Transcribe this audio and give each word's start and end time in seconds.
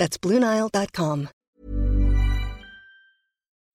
That's 0.00 0.16
BlueNile.com. 0.18 1.28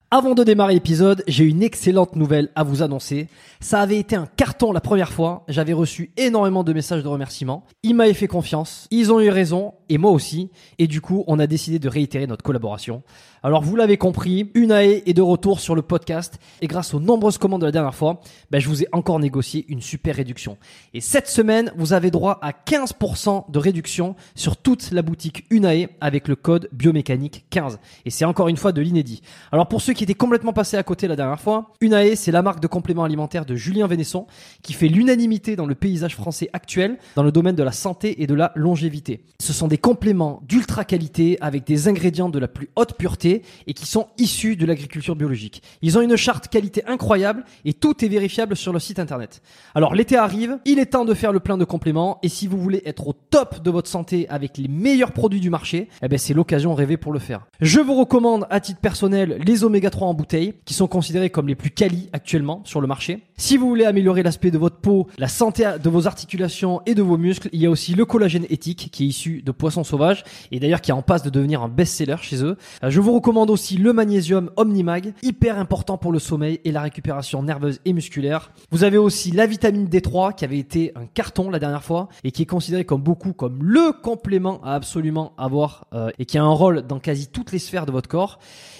Avant 0.10 0.34
de 0.34 0.44
démarrer 0.44 0.74
l'épisode, 0.74 1.24
j'ai 1.28 1.44
une 1.44 1.62
excellente 1.62 2.16
nouvelle 2.16 2.50
à 2.56 2.64
vous 2.64 2.82
annoncer. 2.82 3.28
Ça 3.60 3.82
avait 3.82 4.00
été 4.00 4.16
un 4.16 4.26
carton 4.26 4.72
la 4.72 4.82
première 4.82 5.12
fois. 5.12 5.44
J'avais 5.48 5.74
reçu 5.74 6.12
énormément 6.18 6.64
de 6.64 6.74
messages 6.74 7.04
de 7.04 7.08
remerciements. 7.08 7.64
Ils 7.84 7.94
m'avaient 7.94 8.14
fait 8.14 8.28
confiance. 8.28 8.88
Ils 8.90 9.12
ont 9.12 9.20
eu 9.20 9.30
raison. 9.30 9.76
Et 9.90 9.98
moi 9.98 10.12
aussi. 10.12 10.50
Et 10.80 10.88
du 10.88 11.02
coup, 11.02 11.24
on 11.28 11.40
a 11.40 11.48
décidé 11.48 11.80
de 11.80 11.90
réitérer 11.90 12.28
notre 12.28 12.44
collaboration. 12.44 13.04
Alors, 13.44 13.62
vous 13.62 13.76
l'avez 13.76 13.98
compris, 13.98 14.50
Unae 14.56 15.04
est 15.06 15.14
de 15.14 15.22
retour 15.22 15.60
sur 15.60 15.76
le 15.76 15.84
podcast. 15.84 16.40
Et 16.62 16.68
grâce 16.68 16.96
aux 16.96 17.00
nombreuses 17.00 17.38
commandes 17.38 17.62
de 17.62 17.68
la 17.68 17.72
dernière 17.72 17.94
fois, 17.94 18.22
ben, 18.50 18.60
je 18.60 18.68
vous 18.68 18.82
ai 18.82 18.88
encore 18.92 19.20
négocié 19.20 19.66
une 19.68 19.82
super 19.82 20.16
réduction. 20.16 20.58
Et 20.96 21.02
cette 21.02 21.28
semaine, 21.28 21.72
vous 21.78 21.94
avez 21.94 22.10
droit 22.10 22.40
à 22.42 22.52
15% 22.52 23.52
de 23.52 23.60
réduction 23.60 24.16
sur 24.34 24.58
toute 24.58 24.92
la 24.92 25.04
boutique 25.04 25.46
Unae 25.52 25.90
avec 26.02 26.28
le 26.28 26.36
code 26.36 26.70
biomécanique 26.72 27.46
15. 27.52 27.78
Et 28.06 28.10
c'est 28.10 28.26
encore 28.26 28.48
une 28.48 28.58
fois 28.58 28.72
de 28.72 28.82
l'inédit. 28.82 29.22
Alors, 29.52 29.68
pour 29.68 29.82
ceux 29.82 29.94
qui 29.94 30.04
étaient 30.04 30.16
complètement 30.16 30.54
passés 30.54 30.78
à 30.78 30.84
côté 30.84 31.08
la 31.08 31.16
dernière 31.16 31.40
fois, 31.40 31.72
Unae, 31.82 32.16
c'est 32.16 32.32
la 32.32 32.42
marque 32.42 32.62
de 32.62 32.68
compléments 32.68 33.04
alimentaires 33.04 33.46
de 33.46 33.56
Julien 33.56 33.86
Vénesson 33.86 34.26
qui 34.64 34.74
fait 34.74 34.88
l'unanimité 34.88 35.56
dans 35.56 35.68
le 35.68 35.76
paysage 35.76 36.16
français 36.16 36.50
actuel 36.54 36.98
dans 37.16 37.24
le 37.24 37.32
domaine 37.32 37.56
de 37.56 37.64
la 37.64 37.72
santé 37.72 38.24
et 38.24 38.28
de 38.28 38.34
la 38.34 38.52
longévité. 38.56 39.24
Ce 39.40 39.54
sont 39.54 39.68
des 39.68 39.75
compléments 39.78 40.42
d'ultra 40.48 40.86
qualité 40.86 41.38
avec 41.42 41.66
des 41.66 41.88
ingrédients 41.88 42.30
de 42.30 42.40
la 42.40 42.48
plus 42.48 42.70
haute 42.76 42.98
pureté 42.98 43.42
et 43.68 43.74
qui 43.74 43.86
sont 43.86 44.08
issus 44.18 44.56
de 44.56 44.66
l'agriculture 44.66 45.16
biologique. 45.16 45.62
Ils 45.82 45.98
ont 45.98 46.02
une 46.02 46.16
charte 46.16 46.48
qualité 46.48 46.86
incroyable 46.86 47.44
et 47.66 47.74
tout 47.74 48.04
est 48.04 48.08
vérifiable 48.08 48.56
sur 48.56 48.74
le 48.74 48.80
site 48.80 49.00
internet. 49.00 49.42
Alors 49.74 49.96
l'été 49.96 50.18
arrive, 50.18 50.58
il 50.66 50.80
est 50.80 50.88
temps 50.88 51.06
de 51.06 51.14
faire 51.14 51.32
le 51.32 51.40
plein 51.40 51.58
de 51.58 51.66
compléments 51.66 52.20
et 52.24 52.30
si 52.30 52.48
vous 52.48 52.58
voulez 52.58 52.82
être 52.86 53.08
au 53.08 53.14
top 53.14 53.62
de 53.64 53.72
votre 53.72 53.90
santé 53.90 54.28
avec 54.30 54.58
les 54.58 54.68
meilleurs 54.68 55.12
produits 55.12 55.40
du 55.40 55.50
marché, 55.50 55.90
eh 56.02 56.08
ben 56.08 56.18
c'est 56.18 56.34
l'occasion 56.34 56.74
rêvée 56.76 56.98
pour 56.98 57.14
le 57.14 57.20
faire. 57.20 57.48
Je 57.62 57.80
vous 57.80 57.96
recommande 57.96 58.46
à 58.50 58.60
titre 58.60 58.80
personnel 58.80 59.38
les 59.46 59.64
oméga 59.64 59.90
3 59.90 60.08
en 60.08 60.14
bouteille 60.14 60.54
qui 60.66 60.74
sont 60.74 60.88
considérés 60.88 61.30
comme 61.30 61.48
les 61.48 61.56
plus 61.56 61.72
quali 61.72 62.10
actuellement 62.14 62.62
sur 62.66 62.82
le 62.82 62.88
marché. 62.88 63.24
Si 63.38 63.58
vous 63.58 63.68
voulez 63.68 63.86
améliorer 63.86 64.24
l'aspect 64.24 64.52
de 64.52 64.58
votre 64.58 64.78
peau, 64.78 65.08
la 65.18 65.28
santé 65.28 65.70
de 65.82 65.90
vos 65.90 66.08
articulations 66.08 66.82
et 66.86 66.96
de 66.96 67.02
vos 67.02 67.18
muscles, 67.18 67.50
il 67.52 67.62
y 67.62 67.66
a 67.66 67.70
aussi 67.70 67.94
le 67.94 68.06
collagène 68.06 68.46
éthique 68.50 68.90
qui 68.92 69.04
est 69.04 69.08
issu 69.08 69.42
de 69.42 69.52
poissons 69.66 69.84
sauvages 69.84 70.24
et 70.52 70.60
d'ailleurs 70.60 70.80
qui 70.80 70.92
est 70.92 70.94
en 70.94 71.02
passe 71.02 71.24
de 71.24 71.32
devenir 71.32 71.64
un 71.64 71.70
best-seller 71.70 72.18
chez 72.22 72.44
eux. 72.44 72.56
Euh, 72.84 72.92
Je 72.92 73.02
vous 73.02 73.12
recommande 73.14 73.50
aussi 73.50 73.78
le 73.78 73.94
magnésium 73.94 74.52
Omnimag, 74.58 75.16
hyper 75.24 75.58
important 75.58 75.98
pour 75.98 76.12
le 76.12 76.20
sommeil 76.20 76.60
et 76.66 76.72
la 76.72 76.84
récupération 76.84 77.42
nerveuse 77.42 77.80
et 77.84 77.92
musculaire. 77.92 78.52
Vous 78.70 78.84
avez 78.84 79.00
aussi 79.00 79.32
la 79.32 79.48
vitamine 79.48 79.88
D3 79.88 80.36
qui 80.36 80.46
avait 80.46 80.60
été 80.60 80.92
un 80.96 81.08
carton 81.08 81.50
la 81.50 81.58
dernière 81.58 81.84
fois 81.84 82.10
et 82.24 82.30
qui 82.30 82.44
est 82.44 82.46
considéré 82.46 82.86
comme 82.86 83.02
beaucoup 83.02 83.34
comme 83.34 83.64
le 83.64 83.92
complément 84.04 84.62
à 84.64 84.76
absolument 84.76 85.34
avoir 85.36 85.88
euh, 85.96 86.12
et 86.20 86.26
qui 86.26 86.38
a 86.38 86.44
un 86.44 86.54
rôle 86.54 86.84
dans 86.84 87.00
quasi 87.00 87.26
toutes 87.26 87.52
les 87.52 87.58
sphères 87.58 87.88
de 87.88 87.92
votre 87.92 88.08
corps. 88.08 88.38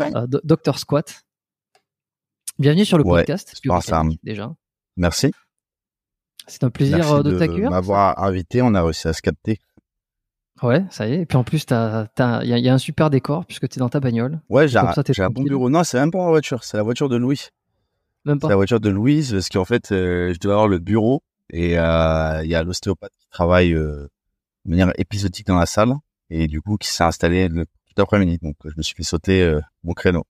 euh, 0.00 0.26
Do- 0.26 0.40
Docteur 0.44 0.78
Squat. 0.78 1.22
Bienvenue 2.58 2.84
sur 2.84 2.98
le 2.98 3.04
Ouais, 3.04 3.20
podcast. 3.20 3.54
Déjà, 4.22 4.54
Merci. 4.96 5.32
c'est 6.46 6.64
un 6.64 6.70
plaisir 6.70 6.98
Merci 6.98 7.12
euh, 7.12 7.22
de, 7.22 7.38
t'accueillir. 7.38 7.70
m'avoir 7.70 8.22
invité. 8.22 8.62
On 8.62 8.74
a 8.74 8.82
réussi 8.82 9.08
à 9.08 9.12
se 9.12 9.20
capter. 9.22 9.60
Ouais, 10.62 10.84
ça 10.90 11.06
y 11.06 11.12
est. 11.12 11.20
Et 11.22 11.26
puis 11.26 11.36
en 11.36 11.44
plus, 11.44 11.64
il 11.68 11.70
y, 11.70 11.74
a- 11.74 12.08
il 12.44 12.64
y 12.64 12.68
a 12.68 12.72
un 12.72 12.78
super 12.78 13.10
décor 13.10 13.44
puisque 13.44 13.68
t'es 13.68 13.78
dans 13.78 13.90
ta 13.90 14.00
bagnole. 14.00 14.40
Ouais, 14.48 14.68
j'ai 14.68 14.78
un, 14.78 15.30
bon 15.30 15.42
bureau. 15.42 15.68
Non, 15.68 15.84
c'est 15.84 15.98
même 16.00 16.10
pas 16.10 16.18
ma 16.24 16.28
voiture. 16.30 16.64
C'est 16.64 16.78
la 16.78 16.82
voiture 16.82 17.08
de 17.10 17.16
Louis. 17.16 17.40
Même 18.24 18.38
C'est 18.40 18.48
la 18.48 18.56
voiture 18.56 18.80
de 18.80 18.88
Louise 18.88 19.32
parce 19.32 19.48
qu'en 19.50 19.64
fait, 19.66 19.92
euh, 19.92 20.32
je 20.32 20.38
dois 20.40 20.54
avoir 20.54 20.68
le 20.68 20.78
bureau 20.78 21.22
et 21.50 21.78
euh, 21.78 22.40
il 22.42 22.50
y 22.50 22.54
a 22.54 22.62
l'ostéopathe 22.62 23.12
qui 23.20 23.28
travaille 23.28 23.72
euh, 23.74 24.08
de 24.64 24.70
manière 24.70 24.92
épisodique 24.98 25.46
dans 25.46 25.58
la 25.58 25.66
salle 25.66 25.92
et 26.30 26.48
du 26.48 26.60
coup 26.60 26.76
qui 26.76 26.88
s'est 26.88 27.04
installé 27.04 27.48
le, 27.48 27.66
tout 27.96 28.02
l'après-midi. 28.02 28.38
Donc, 28.42 28.56
je 28.64 28.74
me 28.76 28.82
suis 28.82 28.94
fait 28.94 29.02
sauter 29.02 29.42
euh, 29.42 29.60
mon 29.84 29.92
créneau. 29.94 30.24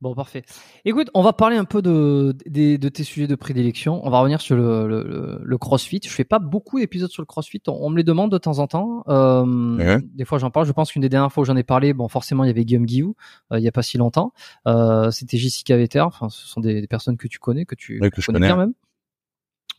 Bon, 0.00 0.14
parfait. 0.14 0.44
Écoute, 0.84 1.10
on 1.12 1.22
va 1.22 1.32
parler 1.32 1.56
un 1.56 1.64
peu 1.64 1.82
de, 1.82 2.36
de, 2.46 2.76
de 2.76 2.88
tes 2.88 3.02
sujets 3.02 3.26
de 3.26 3.34
prédilection. 3.34 4.00
On 4.06 4.10
va 4.10 4.20
revenir 4.20 4.40
sur 4.40 4.54
le, 4.56 4.86
le, 4.86 5.40
le- 5.42 5.58
CrossFit. 5.58 6.00
Je 6.04 6.08
fais 6.08 6.22
pas 6.24 6.38
beaucoup 6.38 6.78
d'épisodes 6.78 7.10
sur 7.10 7.20
le 7.20 7.26
CrossFit. 7.26 7.60
On, 7.66 7.72
on 7.72 7.90
me 7.90 7.96
les 7.96 8.04
demande 8.04 8.30
de 8.30 8.38
temps 8.38 8.60
en 8.60 8.68
temps. 8.68 9.02
Euh, 9.08 9.76
Ouais. 9.76 9.98
Des 10.14 10.24
fois, 10.24 10.38
j'en 10.38 10.50
parle. 10.50 10.66
Je 10.66 10.72
pense 10.72 10.92
qu'une 10.92 11.02
des 11.02 11.08
dernières 11.08 11.32
fois 11.32 11.42
où 11.42 11.44
j'en 11.44 11.56
ai 11.56 11.64
parlé, 11.64 11.92
bon, 11.94 12.06
forcément, 12.06 12.44
il 12.44 12.46
y 12.46 12.50
avait 12.50 12.64
Guillaume 12.64 12.86
Guillou, 12.86 13.16
euh, 13.52 13.58
il 13.58 13.64
y 13.64 13.68
a 13.68 13.72
pas 13.72 13.82
si 13.82 13.98
longtemps. 13.98 14.32
Euh, 14.68 15.10
C'était 15.10 15.36
Jessica 15.36 15.76
Vetter. 15.76 16.00
Enfin, 16.00 16.28
ce 16.28 16.46
sont 16.46 16.60
des, 16.60 16.80
des 16.80 16.86
personnes 16.86 17.16
que 17.16 17.26
tu 17.26 17.40
connais, 17.40 17.64
que 17.64 17.74
tu, 17.74 18.00
Ouais, 18.00 18.10
que 18.10 18.20
je 18.20 18.26
connais 18.26 18.38
connais. 18.38 18.46
bien 18.46 18.56
même. 18.56 18.72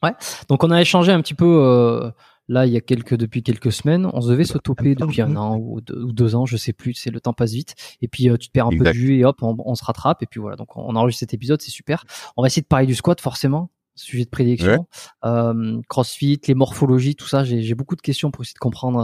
Ouais. 0.03 0.11
Donc, 0.49 0.65
on 0.65 0.71
a 0.71 0.81
échangé 0.81 1.13
un 1.13 1.21
petit 1.21 1.33
peu. 1.33 2.11
Là, 2.49 2.65
il 2.65 2.71
y 2.71 2.77
a 2.77 2.81
quelques 2.81 3.15
depuis 3.15 3.43
quelques 3.43 3.71
semaines, 3.73 4.09
on 4.13 4.21
se 4.21 4.29
devait 4.29 4.43
se 4.45 4.57
toper 4.57 4.95
depuis 4.95 5.21
un 5.21 5.35
an 5.35 5.57
ou 5.57 5.81
deux, 5.81 6.01
ou 6.01 6.11
deux 6.13 6.33
ans, 6.35 6.45
je 6.45 6.55
sais 6.55 6.71
plus. 6.73 6.93
C'est 6.93 7.09
le 7.11 7.19
temps 7.19 7.33
passe 7.33 7.51
vite. 7.51 7.75
Et 8.01 8.07
puis 8.07 8.29
euh, 8.29 8.37
tu 8.37 8.47
te 8.47 8.51
perds 8.53 8.67
un 8.67 8.69
peu 8.69 8.85
de 8.93 8.97
vue 8.97 9.17
et 9.19 9.25
hop, 9.25 9.37
on, 9.41 9.55
on 9.65 9.75
se 9.75 9.83
rattrape. 9.83 10.23
Et 10.23 10.27
puis 10.27 10.39
voilà. 10.39 10.55
Donc 10.55 10.77
on 10.77 10.95
enregistre 10.95 11.19
cet 11.19 11.33
épisode, 11.33 11.61
c'est 11.61 11.71
super. 11.71 12.05
On 12.37 12.41
va 12.41 12.47
essayer 12.47 12.61
de 12.61 12.67
parler 12.67 12.85
du 12.85 12.95
squat 12.95 13.19
forcément, 13.19 13.69
sujet 13.95 14.23
de 14.23 14.29
prédilection. 14.29 14.87
Euh, 15.25 15.81
CrossFit, 15.89 16.39
les 16.47 16.53
morphologies, 16.53 17.15
tout 17.15 17.27
ça. 17.27 17.43
J'ai 17.43 17.75
beaucoup 17.75 17.95
de 17.97 18.01
questions 18.01 18.31
pour 18.31 18.43
essayer 18.43 18.53
de 18.53 18.59
comprendre 18.59 18.99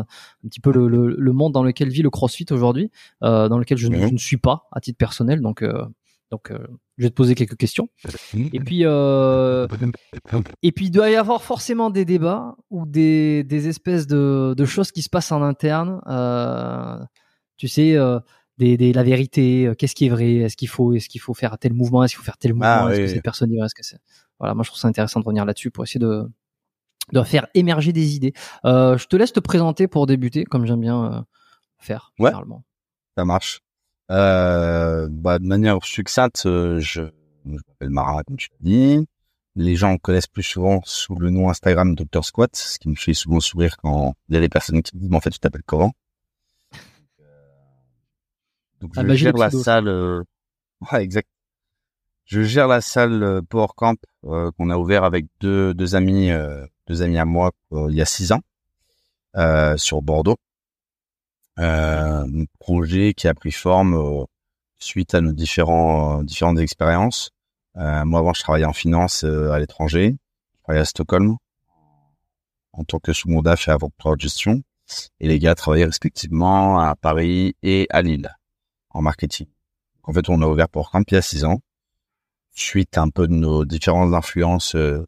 un 0.45 0.47
petit 0.47 0.59
peu 0.61 0.71
le, 0.71 0.87
le, 0.87 1.15
le 1.17 1.31
monde 1.33 1.51
dans 1.51 1.63
lequel 1.63 1.89
vit 1.89 2.01
le 2.01 2.09
CrossFit 2.09 2.45
aujourd'hui, 2.51 2.91
euh, 3.23 3.49
dans 3.49 3.57
lequel 3.57 3.77
je, 3.77 3.87
ne- 3.87 3.95
je 4.07 4.13
ne 4.13 4.17
suis 4.19 4.37
pas 4.37 4.67
à 4.71 4.79
titre 4.79 4.97
personnel. 4.97 5.41
Donc 5.41 5.63
euh, 5.63 5.83
donc 6.31 6.49
euh, 6.51 6.65
je 6.97 7.03
vais 7.03 7.09
te 7.09 7.15
poser 7.15 7.33
quelques 7.35 7.57
questions. 7.57 7.89
Et 8.33 8.59
puis 8.59 8.81
euh, 8.85 9.67
et 10.61 10.71
puis 10.71 10.85
il 10.85 10.91
doit 10.91 11.09
y 11.09 11.15
avoir 11.15 11.41
forcément 11.43 11.89
des 11.89 12.05
débats 12.05 12.55
ou 12.69 12.85
des, 12.85 13.43
des 13.43 13.67
espèces 13.67 14.05
de, 14.07 14.53
de 14.55 14.65
choses 14.65 14.91
qui 14.91 15.01
se 15.01 15.09
passent 15.09 15.31
en 15.31 15.41
interne. 15.41 16.01
Euh, 16.07 16.99
tu 17.57 17.67
sais, 17.67 17.95
euh, 17.95 18.19
des, 18.57 18.77
des, 18.77 18.93
la 18.93 19.03
vérité, 19.03 19.71
qu'est-ce 19.77 19.95
qui 19.95 20.05
est 20.05 20.09
vrai, 20.09 20.35
est-ce 20.35 20.55
qu'il 20.57 20.67
faut, 20.69 20.93
est-ce 20.93 21.09
qu'il 21.09 21.21
faut 21.21 21.33
faire 21.33 21.57
tel 21.57 21.73
mouvement, 21.73 22.03
est-ce 22.03 22.13
qu'il 22.13 22.19
faut 22.19 22.25
faire 22.25 22.37
tel 22.37 22.53
mouvement, 22.53 22.67
Ah, 22.85 22.89
est-ce 22.89 22.99
oui, 22.99 23.05
que 23.05 23.09
oui. 23.09 23.15
c'est 23.15 23.21
personne 23.21 23.49
dit 23.49 23.57
vrai, 23.57 23.65
est-ce 23.65 23.73
que 23.75 23.83
c'est. 23.83 23.97
Voilà, 24.39 24.53
moi 24.53 24.63
je 24.63 24.69
trouve 24.69 24.79
ça 24.79 24.87
intéressant 24.87 25.19
de 25.19 25.25
revenir 25.25 25.45
là-dessus 25.45 25.71
pour 25.71 25.83
essayer 25.83 25.99
de, 25.99 26.29
de 27.11 27.23
faire 27.23 27.47
émerger 27.55 27.91
des 27.93 28.15
idées. 28.15 28.33
Je 28.63 29.05
te 29.07 29.15
laisse 29.15 29.33
te 29.33 29.39
présenter 29.39 29.87
pour 29.87 30.05
débuter, 30.05 30.43
comme 30.43 30.65
j'aime 30.67 30.81
bien 30.81 31.25
faire 31.79 32.11
Ouais. 32.19 32.29
généralement. 32.29 32.63
Ça 33.17 33.25
marche. 33.25 33.61
Euh, 34.13 35.07
bah, 35.09 35.39
de 35.39 35.45
manière 35.45 35.83
succincte, 35.83 36.45
euh, 36.45 36.79
je, 36.79 37.01
je 37.45 37.51
m'appelle 37.51 37.89
Mara, 37.89 38.23
comme 38.23 38.37
tu 38.37 38.49
l'as 38.51 38.57
dit. 38.69 39.07
Les 39.55 39.75
gens 39.75 39.93
me 39.93 39.97
connaissent 39.97 40.27
plus 40.27 40.43
souvent 40.43 40.81
sous 40.85 41.15
le 41.15 41.29
nom 41.29 41.49
Instagram 41.49 41.95
Dr 41.95 42.23
Squat, 42.23 42.55
ce 42.55 42.79
qui 42.79 42.89
me 42.89 42.95
fait 42.95 43.13
souvent 43.13 43.39
sourire 43.39 43.77
quand 43.77 44.15
il 44.29 44.35
y 44.35 44.37
a 44.37 44.41
des 44.41 44.49
personnes 44.49 44.81
qui 44.81 44.95
me 44.95 45.01
disent, 45.01 45.09
mais 45.09 45.17
en 45.17 45.21
fait, 45.21 45.29
tu 45.31 45.39
t'appelles 45.39 45.63
comment? 45.65 45.91
Donc 48.81 48.91
Ah, 48.95 49.01
je 49.01 49.07
magie 49.07 49.23
gère 49.23 49.37
la 49.37 49.49
salle. 49.49 49.87
euh, 49.87 50.23
Ouais, 50.91 51.03
exact. 51.03 51.27
Je 52.25 52.41
gère 52.41 52.67
la 52.67 52.81
salle 52.81 53.21
euh, 53.23 53.41
Power 53.41 53.67
Camp 53.75 53.97
euh, 54.25 54.51
qu'on 54.57 54.69
a 54.69 54.77
ouvert 54.77 55.03
avec 55.03 55.25
deux 55.39 55.73
deux 55.73 55.95
amis 55.95 56.31
euh, 56.31 56.65
deux 56.87 57.01
amis 57.01 57.17
à 57.17 57.25
moi 57.25 57.51
euh, 57.73 57.87
il 57.89 57.95
y 57.95 58.01
a 58.01 58.05
six 58.05 58.31
ans 58.31 58.41
euh, 59.37 59.77
sur 59.77 60.01
Bordeaux. 60.01 60.37
Euh, 61.59 62.23
un 62.23 62.45
projet 62.59 63.13
qui 63.13 63.27
a 63.27 63.33
pris 63.35 63.51
forme 63.51 63.93
euh, 63.93 64.25
suite 64.79 65.13
à 65.13 65.21
nos 65.21 65.33
différents 65.33 66.21
euh, 66.21 66.23
différentes 66.23 66.59
expériences. 66.59 67.29
Moi 67.75 68.19
avant 68.19 68.33
je 68.33 68.41
travaillais 68.41 68.65
en 68.65 68.73
finance 68.73 69.23
à 69.23 69.57
l'étranger. 69.59 70.15
Je 70.53 70.63
travaillais 70.63 70.81
à 70.81 70.85
Stockholm 70.85 71.37
en 72.71 72.83
tant 72.83 72.99
que 72.99 73.13
second 73.13 73.41
DAF 73.41 73.67
et 73.67 73.71
avocat 73.71 74.15
de 74.15 74.21
gestion. 74.21 74.61
Et 75.19 75.27
les 75.27 75.39
gars 75.39 75.55
travaillaient 75.55 75.85
respectivement 75.85 76.79
à 76.79 76.95
Paris 76.95 77.55
et 77.63 77.87
à 77.89 78.03
Lille 78.03 78.29
en 78.91 79.01
marketing. 79.01 79.47
En 80.03 80.13
fait, 80.13 80.29
on 80.29 80.41
a 80.43 80.47
ouvert 80.47 80.69
pour 80.69 80.91
Camp 80.91 81.03
il 81.09 81.15
y 81.15 81.17
a 81.17 81.23
six 81.23 81.45
ans, 81.45 81.61
suite 82.51 82.97
un 82.99 83.09
peu 83.09 83.27
de 83.27 83.33
nos 83.33 83.65
différentes 83.65 84.13
influences 84.13 84.75
de 84.75 85.07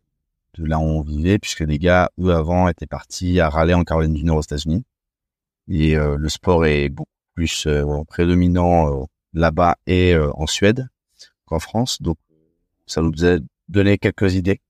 là 0.58 0.80
où 0.80 0.84
on 0.84 1.02
vivait, 1.02 1.38
puisque 1.38 1.60
les 1.60 1.78
gars, 1.78 2.10
eux, 2.20 2.34
avant, 2.34 2.68
étaient 2.68 2.88
partis 2.88 3.40
à 3.40 3.50
Raleigh 3.50 3.76
en 3.76 3.84
Caroline 3.84 4.14
du 4.14 4.24
Nord 4.24 4.38
aux 4.38 4.42
États-Unis. 4.42 4.84
Et 5.68 5.96
euh, 5.98 6.16
le 6.18 6.30
sport 6.30 6.66
est 6.66 6.90
beaucoup 6.90 7.10
plus 7.34 7.66
euh, 7.68 8.04
prédominant 8.08 9.02
euh, 9.02 9.06
là-bas 9.34 9.78
et 9.88 10.14
euh, 10.14 10.32
en 10.36 10.48
Suède 10.48 10.88
qu'en 11.46 11.60
France. 11.60 12.02
Donc, 12.02 12.18
ça 12.86 13.02
nous 13.02 13.26
a 13.26 13.38
donné 13.68 13.98
quelques 13.98 14.36
idées. 14.36 14.62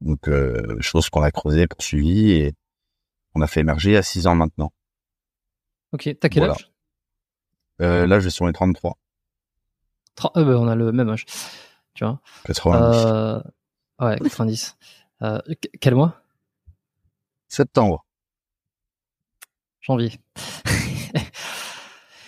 Donc, 0.00 0.28
euh, 0.28 0.76
chose 0.80 1.08
qu'on 1.10 1.22
a 1.22 1.30
creusé, 1.30 1.66
poursuivi 1.66 2.32
et 2.32 2.54
on 3.34 3.40
a 3.40 3.46
fait 3.46 3.60
émerger 3.60 3.96
a 3.96 4.02
six 4.02 4.26
ans 4.26 4.34
maintenant. 4.34 4.72
Ok, 5.92 6.10
t'as 6.20 6.28
quel 6.28 6.40
Voilà. 6.42 6.54
âge? 6.54 6.70
Euh, 7.80 8.06
là, 8.06 8.18
je 8.20 8.28
suis 8.28 8.36
sur 8.36 8.46
les 8.46 8.52
33, 8.52 8.98
Tra- 10.16 10.32
euh, 10.36 10.44
bah, 10.44 10.58
On 10.58 10.68
a 10.68 10.74
le 10.74 10.92
même 10.92 11.08
âge. 11.08 11.24
Tu 11.94 12.04
vois 12.04 12.20
90. 12.44 13.06
euh... 13.06 13.40
Ouais, 14.00 14.18
90. 14.18 14.76
Euh, 15.22 15.40
qu- 15.60 15.70
quel 15.80 15.94
mois? 15.94 16.22
Septembre. 17.48 18.04
Janvier. 19.82 20.12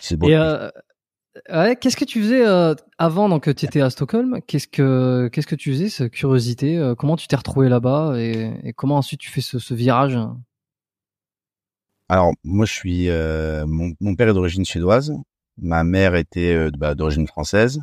C'est 0.01 0.17
bon. 0.17 0.29
Et 0.29 0.37
euh, 0.37 0.69
ouais, 1.51 1.77
qu'est-ce 1.77 1.97
que 1.97 2.05
tu 2.05 2.21
faisais 2.21 2.47
euh, 2.47 2.75
avant 2.99 3.29
donc 3.31 3.45
tu 3.55 3.65
étais 3.65 3.81
à 3.81 3.89
Stockholm? 3.89 4.41
Qu'est-ce 4.47 4.69
que 4.69 5.29
qu'est-ce 5.33 5.47
que 5.47 5.55
tu 5.55 5.73
faisais 5.73 5.89
cette 5.89 6.13
curiosité 6.13 6.77
euh, 6.77 6.95
Comment 6.95 7.17
tu 7.17 7.27
t'es 7.27 7.37
retrouvé 7.37 7.69
là-bas 7.71 8.15
et, 8.19 8.53
et 8.65 8.73
comment 8.75 8.97
ensuite 8.97 9.21
tu 9.21 9.31
fais 9.31 9.41
ce, 9.41 9.59
ce 9.59 9.73
virage? 9.73 10.19
Alors, 12.11 12.33
moi, 12.45 12.67
je 12.67 12.73
suis, 12.73 13.09
mon, 13.67 13.95
mon 13.99 14.15
père 14.15 14.29
est 14.29 14.35
d'origine 14.35 14.65
suédoise. 14.67 15.15
Ma 15.57 15.85
mère 15.85 16.15
était 16.17 16.71
bah, 16.73 16.95
d'origine 16.95 17.27
française. 17.27 17.81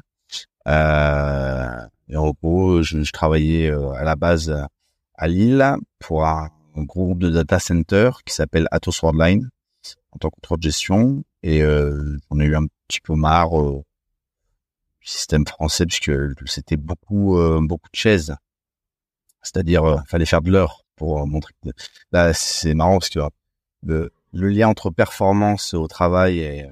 Et 0.67 2.15
en 2.17 2.31
gros, 2.43 2.83
je, 2.83 3.01
je 3.01 3.11
travaillais 3.11 3.71
à 3.71 4.03
la 4.03 4.15
base 4.15 4.51
à- 4.51 4.67
à 5.15 5.27
Lille 5.27 5.65
pour 5.99 6.25
un, 6.25 6.49
un 6.75 6.83
groupe 6.83 7.19
de 7.19 7.29
data 7.29 7.59
center 7.59 8.11
qui 8.25 8.33
s'appelle 8.33 8.67
Atos 8.71 9.01
Worldline 9.01 9.49
en 10.11 10.19
tant 10.19 10.29
que 10.29 10.35
contrôle 10.35 10.59
de 10.59 10.63
gestion. 10.63 11.23
Et 11.43 11.63
euh, 11.63 12.17
j'en 12.29 12.39
ai 12.39 12.45
eu 12.45 12.55
un 12.55 12.67
petit 12.87 13.01
peu 13.01 13.15
marre 13.15 13.59
euh, 13.59 13.83
du 15.01 15.07
système 15.07 15.45
français 15.45 15.85
puisque 15.85 16.11
c'était 16.45 16.77
beaucoup, 16.77 17.37
euh, 17.37 17.59
beaucoup 17.61 17.89
de 17.91 17.97
chaises. 17.97 18.35
C'est-à-dire, 19.41 19.83
euh, 19.83 19.97
fallait 20.07 20.25
faire 20.25 20.41
de 20.41 20.51
l'heure 20.51 20.83
pour 20.95 21.21
euh, 21.21 21.25
montrer. 21.25 21.53
Là, 22.11 22.33
c'est 22.33 22.75
marrant 22.75 22.99
parce 22.99 23.09
que 23.09 23.19
le, 23.83 24.11
lien 24.33 24.69
entre 24.69 24.91
performance 24.91 25.73
au 25.73 25.87
travail 25.87 26.39
et, 26.39 26.65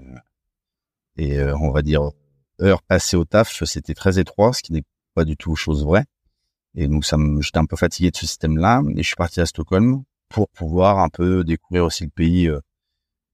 et 1.18 1.42
on 1.44 1.72
va 1.72 1.82
dire 1.82 2.12
heures 2.62 2.84
passées 2.84 3.18
au 3.18 3.26
taf, 3.26 3.64
c'était 3.66 3.94
très 3.94 4.20
étroit, 4.20 4.54
ce 4.54 4.62
qui 4.62 4.72
n'est 4.72 4.86
pas 5.14 5.26
du 5.26 5.36
tout 5.36 5.56
chose 5.56 5.84
vraie. 5.84 6.06
Et 6.76 6.88
donc 6.88 7.04
ça 7.04 7.18
j'étais 7.42 7.58
un 7.58 7.66
peu 7.66 7.76
fatigué 7.76 8.12
de 8.12 8.16
ce 8.16 8.28
système-là, 8.28 8.82
et 8.96 9.04
je 9.04 9.08
suis 9.08 9.16
parti 9.16 9.42
à 9.42 9.46
Stockholm 9.46 10.04
pour 10.30 10.48
pouvoir 10.50 11.00
un 11.00 11.10
peu 11.10 11.44
découvrir 11.44 11.84
aussi 11.86 12.06
le 12.06 12.12
pays 12.12 12.50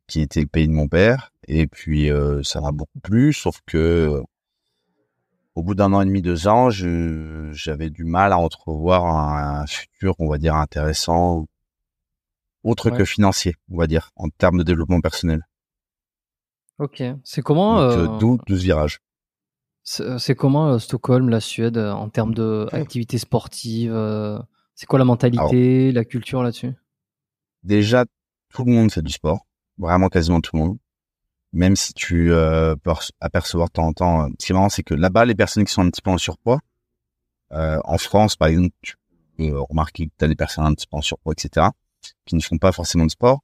qui 0.08 0.22
était 0.22 0.42
le 0.42 0.48
pays 0.48 0.68
de 0.68 0.74
mon 0.74 0.88
père. 0.88 1.32
Et 1.48 1.68
puis 1.68 2.10
euh, 2.10 2.44
ça 2.44 2.62
m'a 2.62 2.72
beaucoup 2.72 3.00
plu, 3.00 3.34
sauf 3.34 3.60
que 3.66 3.78
euh, 3.78 4.24
au 5.56 5.64
bout 5.64 5.76
d'un 5.76 5.94
an 5.94 6.02
et 6.02 6.06
demi, 6.06 6.22
deux 6.22 6.48
ans, 6.48 6.70
j'avais 6.70 7.90
du 7.90 8.04
mal 8.04 8.34
à 8.34 8.38
entrevoir 8.38 9.06
un, 9.06 9.62
un 9.62 9.68
futur, 9.68 10.16
on 10.20 10.28
va 10.28 10.38
dire, 10.38 10.56
intéressant, 10.56 11.46
autre 12.64 12.90
Ouais. 12.90 12.98
que 12.98 13.06
financier, 13.06 13.56
on 13.72 13.78
va 13.78 13.88
dire, 13.88 14.12
en 14.16 14.30
termes 14.30 14.58
de 14.58 14.64
développement 14.64 15.00
personnel. 15.00 15.48
Ok. 16.80 17.02
C'est 17.24 17.42
comment 17.42 17.80
euh, 17.80 18.18
d'où 18.18 18.38
ce 18.48 18.54
virage. 18.54 19.00
C'est 19.84 20.36
comment 20.36 20.70
euh, 20.74 20.80
Stockholm, 20.80 21.30
la 21.30 21.40
Suède, 21.40 21.78
en 21.78 22.10
termes 22.10 22.34
de 22.34 22.68
activités 22.72 23.20
sportives 23.20 23.94
euh, 23.94 24.40
C'est 24.74 24.88
quoi 24.88 25.00
la 25.00 25.06
mentalité, 25.06 25.92
la 25.92 26.04
culture 26.04 26.42
là-dessus? 26.44 26.74
Déjà, 27.64 28.04
tout 28.54 28.66
le 28.66 28.74
monde 28.74 28.92
fait 28.92 29.04
du 29.04 29.12
sport, 29.12 29.46
vraiment 29.78 30.10
quasiment 30.10 30.42
tout 30.42 30.56
le 30.56 30.62
monde. 30.64 30.78
Même 31.54 31.76
si 31.76 31.94
tu 31.94 32.32
euh, 32.34 32.76
peux 32.78 32.92
apercevoir 33.22 33.70
de 33.70 33.74
temps 33.74 33.88
en 33.88 33.94
temps. 33.94 34.24
euh, 34.26 34.30
Ce 34.40 34.46
qui 34.48 34.52
est 34.52 34.56
marrant, 34.56 34.70
c'est 34.70 34.84
que 34.84 34.94
là-bas, 34.94 35.26
les 35.26 35.36
personnes 35.36 35.66
qui 35.66 35.74
sont 35.74 35.84
un 35.86 35.90
petit 35.90 36.02
peu 36.02 36.12
en 36.12 36.18
surpoids, 36.18 36.60
euh, 37.54 37.80
en 37.86 37.98
France, 37.98 38.36
par 38.36 38.50
exemple, 38.50 38.74
tu 38.82 38.96
peux 39.38 39.44
euh, 39.46 39.62
remarquer 39.62 40.08
que 40.08 40.12
tu 40.18 40.26
as 40.26 40.28
des 40.28 40.36
personnes 40.36 40.66
un 40.66 40.74
petit 40.74 40.88
peu 40.88 40.98
en 40.98 41.02
surpoids, 41.02 41.34
etc., 41.38 41.72
qui 42.26 42.36
ne 42.36 42.42
font 42.42 42.58
pas 42.58 42.72
forcément 42.72 43.06
de 43.06 43.12
sport. 43.12 43.42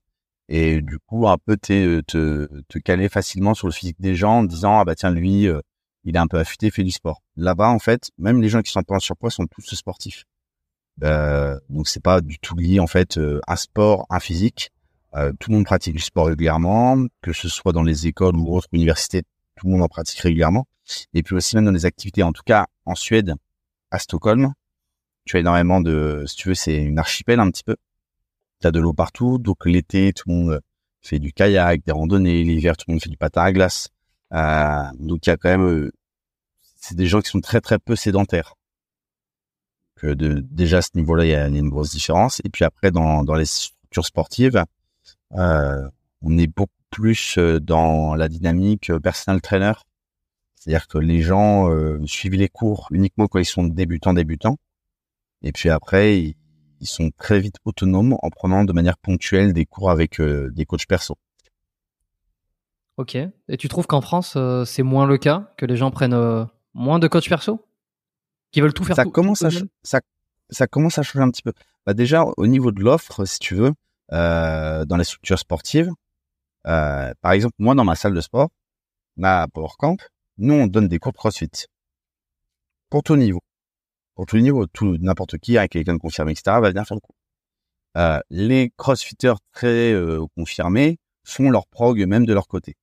Et 0.50 0.82
du 0.82 1.00
coup, 1.00 1.28
un 1.28 1.38
peu 1.38 1.58
t'es- 1.58 2.02
te, 2.08 2.48
te 2.68 2.80
caler 2.80 3.10
facilement 3.10 3.54
sur 3.54 3.68
le 3.68 3.74
physique 3.74 3.98
des 4.00 4.16
gens 4.16 4.40
en 4.40 4.44
disant, 4.44 4.80
ah 4.80 4.86
bah 4.86 4.96
tiens, 4.96 5.12
lui, 5.12 5.48
euh, 5.48 5.62
il 6.04 6.16
est 6.16 6.20
un 6.20 6.28
peu 6.28 6.40
affûté, 6.40 6.72
fait 6.72 6.84
du 6.84 6.92
sport. 6.92 7.22
Là-bas, 7.38 7.70
en 7.70 7.80
fait, 7.80 8.12
même 8.18 8.42
les 8.42 8.50
gens 8.50 8.62
qui 8.62 8.72
sont 8.72 8.80
un 8.80 8.84
peu 8.84 8.96
en 8.96 9.00
surpoids 9.00 9.30
sont 9.32 9.48
tous 9.48 9.76
sportifs. 9.76 10.26
Euh, 11.04 11.60
donc 11.70 11.88
c'est 11.88 12.04
pas 12.04 12.22
du 12.22 12.38
tout 12.40 12.56
lié 12.56 12.80
en 12.80 12.88
fait 12.88 13.18
euh, 13.18 13.40
un 13.48 13.56
sport, 13.56 14.06
un 14.10 14.20
physique. 14.20 14.72
Euh, 15.16 15.34
tout 15.40 15.50
le 15.50 15.58
monde 15.58 15.66
pratique 15.66 15.96
du 15.96 16.02
sport 16.02 16.28
régulièrement, 16.28 17.06
que 17.22 17.34
ce 17.34 17.50
soit 17.50 17.74
dans 17.74 17.84
les 17.84 18.08
écoles 18.08 18.36
ou 18.38 18.56
autres 18.56 18.70
universités, 18.72 19.24
tout 19.56 19.68
le 19.68 19.74
monde 19.74 19.82
en 19.82 19.88
pratique 19.88 20.20
régulièrement. 20.20 20.68
Et 21.14 21.24
puis 21.24 21.36
aussi 21.36 21.56
même 21.56 21.66
dans 21.66 21.72
les 21.72 21.86
activités, 21.86 22.24
en 22.24 22.32
tout 22.32 22.44
cas 22.46 22.68
en 22.86 22.96
Suède, 22.96 23.36
à 23.92 24.00
Stockholm, 24.00 24.54
tu 25.26 25.38
as 25.38 25.42
énormément 25.42 25.82
de, 25.82 26.24
si 26.28 26.36
tu 26.38 26.50
veux, 26.50 26.56
c'est 26.56 26.78
une 26.78 26.98
archipel 26.98 27.40
un 27.40 27.52
petit 27.52 27.64
peu. 27.64 27.76
Tu 28.62 28.68
as 28.68 28.72
de 28.72 28.80
l'eau 28.80 28.94
partout, 28.94 29.38
donc 29.38 29.66
l'été 29.66 30.14
tout 30.14 30.30
le 30.30 30.36
monde 30.36 30.62
fait 31.02 31.20
du 31.20 31.34
kayak, 31.34 31.84
des 31.86 31.92
randonnées, 31.92 32.44
l'hiver 32.44 32.78
tout 32.78 32.86
le 32.88 32.94
monde 32.94 33.02
fait 33.02 33.10
du 33.10 33.18
patin 33.18 33.42
à 33.42 33.52
glace. 33.52 33.90
Euh, 34.34 34.84
donc 35.00 35.26
il 35.28 35.30
y 35.30 35.34
a 35.34 35.38
quand 35.38 35.50
même, 35.50 35.66
euh, 35.66 35.92
c'est 36.78 36.96
des 36.96 37.08
gens 37.08 37.22
qui 37.22 37.30
sont 37.30 37.42
très 37.42 37.60
très 37.60 37.80
peu 37.80 37.96
sédentaires. 37.96 38.56
Que 39.96 40.14
de, 40.14 40.40
déjà 40.50 40.78
à 40.78 40.82
ce 40.82 40.92
niveau-là, 40.96 41.26
il 41.26 41.30
y, 41.30 41.36
a 41.36 41.48
une 41.48 41.70
grosse 41.70 41.92
différence. 41.92 42.42
Et 42.44 42.50
puis 42.50 42.66
après, 42.66 42.92
dans, 42.92 43.24
dans 43.24 43.36
les 43.36 43.46
structures 43.46 44.06
sportives, 44.06 44.64
on 45.34 46.38
est 46.38 46.48
beaucoup 46.48 46.72
plus 46.90 47.38
euh, 47.38 47.60
dans 47.60 48.16
la 48.16 48.28
dynamique 48.28 48.90
euh, 48.90 49.00
personal 49.00 49.42
trainer. 49.42 49.74
C'est-à-dire 50.56 50.88
que 50.88 50.98
les 50.98 51.22
gens 51.22 51.70
euh, 51.72 52.00
suivent 52.06 52.36
les 52.36 52.50
cours 52.50 52.88
uniquement 52.92 53.28
quand 53.28 53.40
ils 53.40 53.46
sont 53.46 53.64
débutants, 53.64 54.14
débutants. 54.14 54.58
Et 55.42 55.52
puis 55.52 55.70
après, 55.70 56.20
ils, 56.20 56.36
ils 56.82 56.88
sont 56.88 57.10
très 57.18 57.40
vite 57.40 57.56
autonomes 57.66 58.16
en 58.22 58.30
prenant 58.30 58.64
de 58.66 58.74
manière 58.74 58.98
ponctuelle 58.98 59.54
des 59.54 59.66
cours 59.66 59.90
avec 59.90 60.20
euh, 60.20 60.50
des 60.52 60.66
coachs 60.66 60.86
perso. 60.86 61.16
Ok. 62.98 63.16
Et 63.16 63.58
tu 63.58 63.68
trouves 63.68 63.88
qu'en 63.88 64.02
France, 64.02 64.34
euh, 64.36 64.66
c'est 64.66 64.84
moins 64.84 65.08
le 65.08 65.18
cas 65.18 65.52
Que 65.58 65.66
les 65.66 65.78
gens 65.78 65.92
prennent 65.92 66.14
euh, 66.14 66.46
moins 66.74 67.00
de 67.00 67.08
coach 67.08 67.28
perso? 67.30 67.66
Qui 68.52 68.62
veulent 68.62 68.74
tout 68.74 68.84
faire 68.84 68.96
ça 68.98 69.04
tout- 69.04 69.12
commence 69.12 69.40
tout 69.40 69.46
à 69.46 69.52
ça 69.84 70.02
ça 70.50 70.68
commence 70.68 70.98
à 70.98 71.04
changer 71.04 71.24
un 71.24 71.32
petit 71.32 71.44
peu. 71.44 71.54
Bah 71.86 71.94
déjà 71.94 72.26
au 72.36 72.46
niveau 72.46 72.74
de 72.74 72.82
l'offre, 72.84 73.24
si 73.24 73.40
tu 73.40 73.56
veux, 73.56 73.68
euh, 73.70 73.74
dans 74.12 74.98
les 74.98 75.04
structures 75.04 75.40
sportives, 75.40 75.92
euh, 76.68 77.14
par 77.22 77.32
exemple 77.32 77.56
moi 77.60 77.76
dans 77.76 77.84
ma 77.86 77.96
salle 77.96 78.14
de 78.14 78.22
sport, 78.22 78.50
ma 79.18 79.48
Power 79.48 79.70
Camp, 79.78 79.98
nous 80.38 80.54
on 80.54 80.68
donne 80.68 80.88
des 80.88 81.00
cours 81.00 81.12
de 81.12 81.18
CrossFit 81.18 81.50
pour 82.90 83.04
tout 83.04 83.16
niveau, 83.16 83.42
pour 84.16 84.26
tout 84.26 84.38
niveau, 84.38 84.68
tout 84.68 84.98
n'importe 85.00 85.38
qui 85.38 85.58
avec 85.58 85.72
quelqu'un 85.72 85.94
de 85.94 86.00
confirmé 86.00 86.32
etc 86.32 86.58
va 86.62 86.70
venir 86.70 86.86
faire 86.86 86.96
le 86.96 87.02
cours. 87.02 87.16
Euh, 87.98 88.20
les 88.30 88.72
CrossFitters 88.78 89.36
très 89.52 89.92
euh, 89.94 90.26
confirmés 90.36 90.98
font 91.24 91.50
leur 91.50 91.68
prog 91.68 92.02
même 92.06 92.26
de 92.26 92.34
leur 92.34 92.48
côté. 92.48 92.76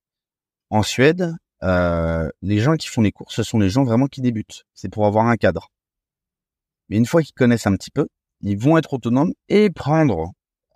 En 0.70 0.82
Suède, 0.82 1.34
euh, 1.62 2.28
les 2.42 2.58
gens 2.58 2.76
qui 2.76 2.88
font 2.88 3.00
les 3.02 3.12
cours, 3.12 3.32
ce 3.32 3.42
sont 3.42 3.58
les 3.58 3.70
gens 3.70 3.84
vraiment 3.84 4.06
qui 4.06 4.20
débutent. 4.20 4.64
C'est 4.74 4.90
pour 4.90 5.06
avoir 5.06 5.26
un 5.26 5.36
cadre. 5.36 5.70
Mais 6.88 6.96
une 6.96 7.06
fois 7.06 7.22
qu'ils 7.22 7.34
connaissent 7.34 7.66
un 7.66 7.74
petit 7.74 7.90
peu, 7.90 8.06
ils 8.40 8.58
vont 8.58 8.78
être 8.78 8.92
autonomes 8.92 9.32
et 9.48 9.70
prendre 9.70 10.18
euh, 10.20 10.28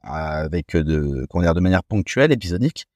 avec 0.03 0.77
de, 0.77 1.27
comment 1.31 1.53
de 1.53 1.61
manière 1.61 1.85
ponctuelle, 1.85 2.33
épisodique, 2.33 2.87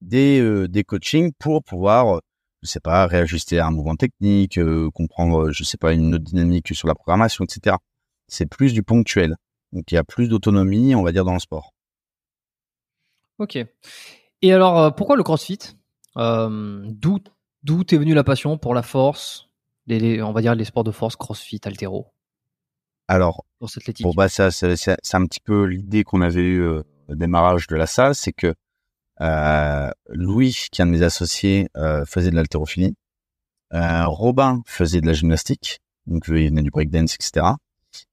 des, 0.00 0.40
euh, 0.40 0.68
des 0.68 0.84
coachings 0.84 1.32
pour 1.38 1.62
pouvoir, 1.62 2.16
euh, 2.16 2.20
je 2.62 2.68
sais 2.68 2.80
pas, 2.80 3.06
réajuster 3.06 3.60
un 3.60 3.70
mouvement 3.70 3.96
technique, 3.96 4.58
euh, 4.58 4.90
comprendre, 4.90 5.48
euh, 5.48 5.52
je 5.52 5.64
sais 5.64 5.76
pas, 5.76 5.92
une 5.92 6.18
dynamique 6.18 6.74
sur 6.74 6.88
la 6.88 6.94
programmation, 6.94 7.44
etc. 7.44 7.76
C'est 8.28 8.46
plus 8.46 8.72
du 8.72 8.82
ponctuel. 8.82 9.36
Donc 9.72 9.90
il 9.90 9.94
y 9.94 9.98
a 9.98 10.04
plus 10.04 10.28
d'autonomie, 10.28 10.94
on 10.94 11.02
va 11.02 11.12
dire, 11.12 11.24
dans 11.24 11.34
le 11.34 11.38
sport. 11.38 11.72
Ok. 13.38 13.58
Et 14.42 14.52
alors, 14.52 14.78
euh, 14.78 14.90
pourquoi 14.90 15.16
le 15.16 15.22
CrossFit? 15.22 15.58
Euh, 16.16 16.82
D'où 16.86 17.18
d'où 17.62 17.84
t'es 17.84 17.96
venu 17.96 18.12
la 18.12 18.24
passion 18.24 18.58
pour 18.58 18.74
la 18.74 18.82
force, 18.82 19.48
les, 19.86 20.20
on 20.20 20.32
va 20.32 20.40
dire 20.42 20.54
les 20.54 20.64
sports 20.64 20.84
de 20.84 20.90
force, 20.90 21.16
crossfit, 21.16 21.60
altéro 21.64 22.08
Alors, 23.14 23.44
Course 23.58 23.76
athlétique. 23.76 24.04
bon 24.06 24.14
bah 24.14 24.30
ça 24.30 24.50
c'est 24.50 24.74
c'est- 24.76 24.96
c'est 25.02 25.16
un 25.18 25.26
petit 25.26 25.40
peu 25.40 25.64
l'idée 25.64 26.02
qu'on 26.02 26.22
avait 26.22 26.40
eu 26.40 26.62
euh, 26.62 26.82
au 27.08 27.14
démarrage 27.14 27.66
de 27.66 27.76
la 27.76 27.86
salle, 27.86 28.14
c'est 28.14 28.32
que 28.32 28.54
euh, 29.20 29.90
Louis, 30.08 30.56
qui 30.72 30.80
est 30.80 30.82
un 30.84 30.86
de 30.86 30.92
mes 30.92 31.02
associés, 31.02 31.68
euh, 31.76 32.06
faisait 32.06 32.30
de 32.30 32.36
l'haltérophilie. 32.36 32.94
Robin 33.70 34.62
faisait 34.66 35.00
de 35.02 35.06
la 35.06 35.12
gymnastique, 35.12 35.80
donc 36.06 36.24
il 36.28 36.48
venait 36.48 36.62
du 36.62 36.70
breakdance, 36.70 37.14
etc. 37.14 37.46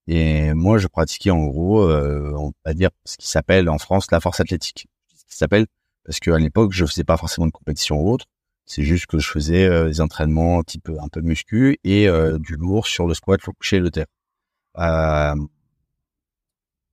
Et 0.07 0.53
moi, 0.53 0.77
je 0.79 0.87
pratiquais 0.87 1.31
en 1.31 1.45
gros, 1.45 1.89
on 1.89 2.51
va 2.65 2.73
dire 2.73 2.89
ce 3.05 3.15
qui 3.17 3.27
s'appelle 3.29 3.69
en 3.69 3.77
France 3.77 4.11
la 4.11 4.19
force 4.19 4.39
athlétique. 4.41 4.87
Ce 5.15 5.25
qui 5.25 5.37
s'appelle 5.37 5.65
parce 6.05 6.19
qu'à 6.19 6.37
l'époque, 6.37 6.71
je 6.73 6.85
faisais 6.85 7.03
pas 7.05 7.15
forcément 7.17 7.47
de 7.47 7.51
compétition 7.51 8.01
ou 8.01 8.11
autre. 8.11 8.25
C'est 8.65 8.83
juste 8.83 9.05
que 9.07 9.17
je 9.19 9.29
faisais 9.29 9.85
des 9.87 10.01
entraînements 10.01 10.61
type 10.63 10.89
un 11.01 11.07
peu 11.07 11.21
muscu 11.21 11.77
et 11.85 12.07
du 12.39 12.55
lourd 12.57 12.85
sur 12.87 13.07
le 13.07 13.13
squat, 13.13 13.39
le 13.47 13.53
coucher 13.53 13.77
et 13.77 13.81
le 13.81 13.91
terre. 13.91 14.07
Euh, 14.77 15.35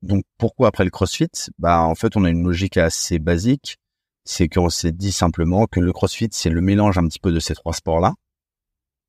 donc 0.03 0.25
pourquoi 0.39 0.69
après 0.69 0.85
le 0.85 0.91
CrossFit? 0.91 1.51
Bah 1.59 1.81
en 1.81 1.95
fait, 1.95 2.17
on 2.17 2.25
a 2.25 2.31
une 2.31 2.45
logique 2.45 2.77
assez 2.77 3.19
basique, 3.19 3.79
c'est 4.25 4.49
qu'on 4.49 4.71
s'est 4.71 4.93
dit 4.93 5.13
simplement 5.13 5.67
que 5.67 5.81
le 5.81 5.93
CrossFit 5.93 6.29
c'est 6.33 6.51
le 6.51 6.61
mélange 6.61 6.99
un 6.99 7.07
petit 7.07 7.19
peu 7.19 7.33
de 7.33 7.41
ces 7.41 7.55
trois 7.55 7.73
sports-là, 7.73 8.15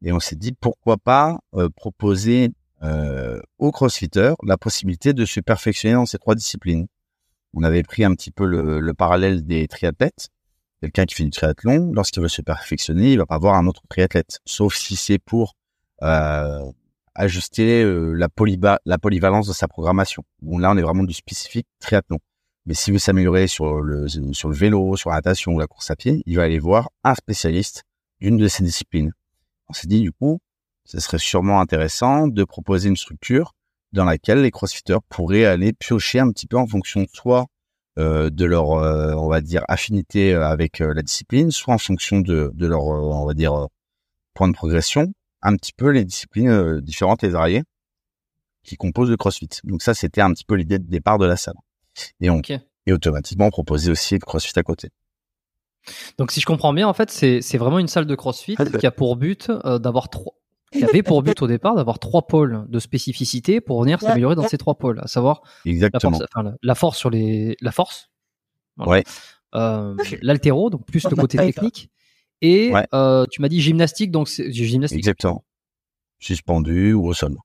et 0.03 0.11
on 0.11 0.19
s'est 0.19 0.35
dit 0.35 0.51
pourquoi 0.51 0.97
pas 0.97 1.39
euh, 1.55 1.69
proposer 1.69 2.51
euh, 2.83 3.41
aux 3.57 3.71
CrossFitters 3.71 4.35
la 4.43 4.57
possibilité 4.57 5.13
de 5.13 5.25
se 5.25 5.39
perfectionner 5.39 5.95
dans 5.95 6.05
ces 6.05 6.17
trois 6.19 6.35
disciplines. 6.35 6.87
On 7.53 7.63
avait 7.63 7.83
pris 7.83 8.03
un 8.03 8.13
petit 8.13 8.31
peu 8.31 8.45
le, 8.45 8.79
le 8.79 8.93
parallèle 8.93 9.45
des 9.45 9.67
triathlètes. 9.67 10.29
Quelqu'un 10.81 11.05
qui 11.05 11.15
fait 11.15 11.23
du 11.23 11.31
triathlon, 11.31 11.91
lorsqu'il 11.91 12.21
veut 12.21 12.27
se 12.27 12.43
perfectionner, 12.43 13.13
il 13.13 13.17
va 13.17 13.25
pas 13.25 13.39
voir 13.39 13.55
un 13.55 13.65
autre 13.65 13.81
triathlète, 13.89 14.41
sauf 14.45 14.75
si 14.75 14.95
c'est 14.95 15.17
pour 15.17 15.55
ajuster 17.17 17.83
euh, 17.83 18.13
la, 18.13 18.29
polyvalence 18.29 19.47
de 19.47 19.53
sa 19.53 19.67
programmation. 19.67 20.23
Là, 20.41 20.71
on 20.71 20.77
est 20.77 20.81
vraiment 20.81 21.03
du 21.03 21.13
spécifique 21.13 21.67
triathlon. 21.79 22.19
Mais 22.65 22.73
s'il 22.73 22.93
veut 22.93 22.99
s'améliorer 22.99 23.47
sur 23.47 23.81
le, 23.81 24.07
vélo, 24.51 24.95
sur 24.95 25.09
la 25.09 25.17
natation 25.17 25.53
ou 25.53 25.59
la 25.59 25.67
course 25.67 25.89
à 25.89 25.95
pied, 25.95 26.21
il 26.25 26.35
va 26.35 26.43
aller 26.43 26.59
voir 26.59 26.89
un 27.03 27.15
spécialiste 27.15 27.83
d'une 28.21 28.37
de 28.37 28.47
ces 28.47 28.63
disciplines. 28.63 29.13
On 29.69 29.73
s'est 29.73 29.87
dit, 29.87 30.01
du 30.01 30.11
coup, 30.11 30.39
ce 30.85 30.99
serait 30.99 31.17
sûrement 31.17 31.59
intéressant 31.59 32.27
de 32.27 32.43
proposer 32.43 32.89
une 32.89 32.95
structure 32.95 33.53
dans 33.93 34.05
laquelle 34.05 34.41
les 34.41 34.51
crossfitters 34.51 34.99
pourraient 35.09 35.45
aller 35.45 35.73
piocher 35.73 36.19
un 36.19 36.31
petit 36.31 36.45
peu 36.45 36.57
en 36.57 36.67
fonction 36.67 37.05
soit 37.13 37.47
euh, 37.97 38.29
de 38.29 38.45
leur, 38.45 38.73
euh, 38.73 39.39
affinité 39.67 40.33
avec 40.33 40.79
la 40.79 41.01
discipline, 41.01 41.51
soit 41.51 41.73
en 41.73 41.77
fonction 41.77 42.19
de, 42.19 42.51
leur, 42.59 43.69
point 44.33 44.49
de 44.49 44.53
progression, 44.53 45.11
un 45.47 45.55
petit 45.55 45.73
peu 45.73 45.89
les 45.89 46.03
disciplines 46.05 46.49
euh, 46.49 46.81
différentes 46.81 47.23
et 47.23 47.29
variées 47.29 47.63
qui 48.63 48.75
composent 48.75 49.09
le 49.09 49.17
CrossFit. 49.17 49.49
Donc 49.63 49.81
ça, 49.81 49.93
c'était 49.93 50.21
un 50.21 50.31
petit 50.33 50.43
peu 50.43 50.55
l'idée 50.55 50.77
de 50.77 50.87
départ 50.87 51.17
de 51.17 51.25
la 51.25 51.37
salle. 51.37 51.55
Et 52.19 52.29
on 52.29 52.37
Ok. 52.39 52.51
et 52.85 52.93
automatiquement 52.93 53.49
proposer 53.49 53.89
aussi 53.89 54.15
le 54.15 54.19
CrossFit 54.19 54.57
à 54.59 54.63
côté. 54.63 54.89
Donc 56.17 56.31
si 56.31 56.41
je 56.41 56.45
comprends 56.45 56.73
bien, 56.73 56.87
en 56.87 56.93
fait, 56.93 57.09
c'est 57.09 57.41
c'est 57.41 57.57
vraiment 57.57 57.79
une 57.79 57.87
salle 57.87 58.05
de 58.05 58.15
CrossFit 58.15 58.55
Ah, 58.59 58.65
qui 58.65 58.85
a 58.85 58.91
pour 58.91 59.15
but 59.15 59.49
euh, 59.49 59.79
d'avoir 59.79 60.09
trois, 60.09 60.33
qui 60.73 60.83
avait 60.83 61.01
pour 61.01 61.23
but 61.23 61.41
au 61.41 61.47
départ 61.47 61.75
d'avoir 61.75 61.97
trois 61.97 62.27
pôles 62.27 62.65
de 62.67 62.79
spécificité 62.79 63.61
pour 63.61 63.81
venir 63.81 64.01
s'améliorer 64.01 64.35
dans 64.35 64.47
ces 64.47 64.57
trois 64.57 64.75
pôles, 64.75 64.99
à 64.99 65.07
savoir 65.07 65.41
la 65.63 65.71
Exactement. 65.71 66.17
force, 66.17 66.29
enfin, 66.29 66.43
la, 66.43 66.53
la 66.61 66.75
force 66.75 66.97
sur 66.97 67.09
les, 67.09 67.55
la 67.61 67.71
force, 67.71 68.09
voilà. 68.75 68.91
Ouais. 68.91 69.03
Euh, 69.55 69.95
l'altéro, 70.21 70.69
donc 70.69 70.85
plus 70.85 71.05
le 71.09 71.15
côté 71.15 71.37
technique, 71.37 71.89
et 72.41 72.71
Ouais. 72.71 72.85
euh, 72.93 73.25
tu 73.31 73.41
m'as 73.41 73.47
dit 73.49 73.61
gymnastique, 73.61 74.11
donc 74.11 74.27
c'est 74.29 74.51
gymnastique. 74.51 74.99
Exactement. 74.99 75.43
Suspendu 76.19 76.93
ou 76.93 77.07
au 77.07 77.13
sol. 77.13 77.35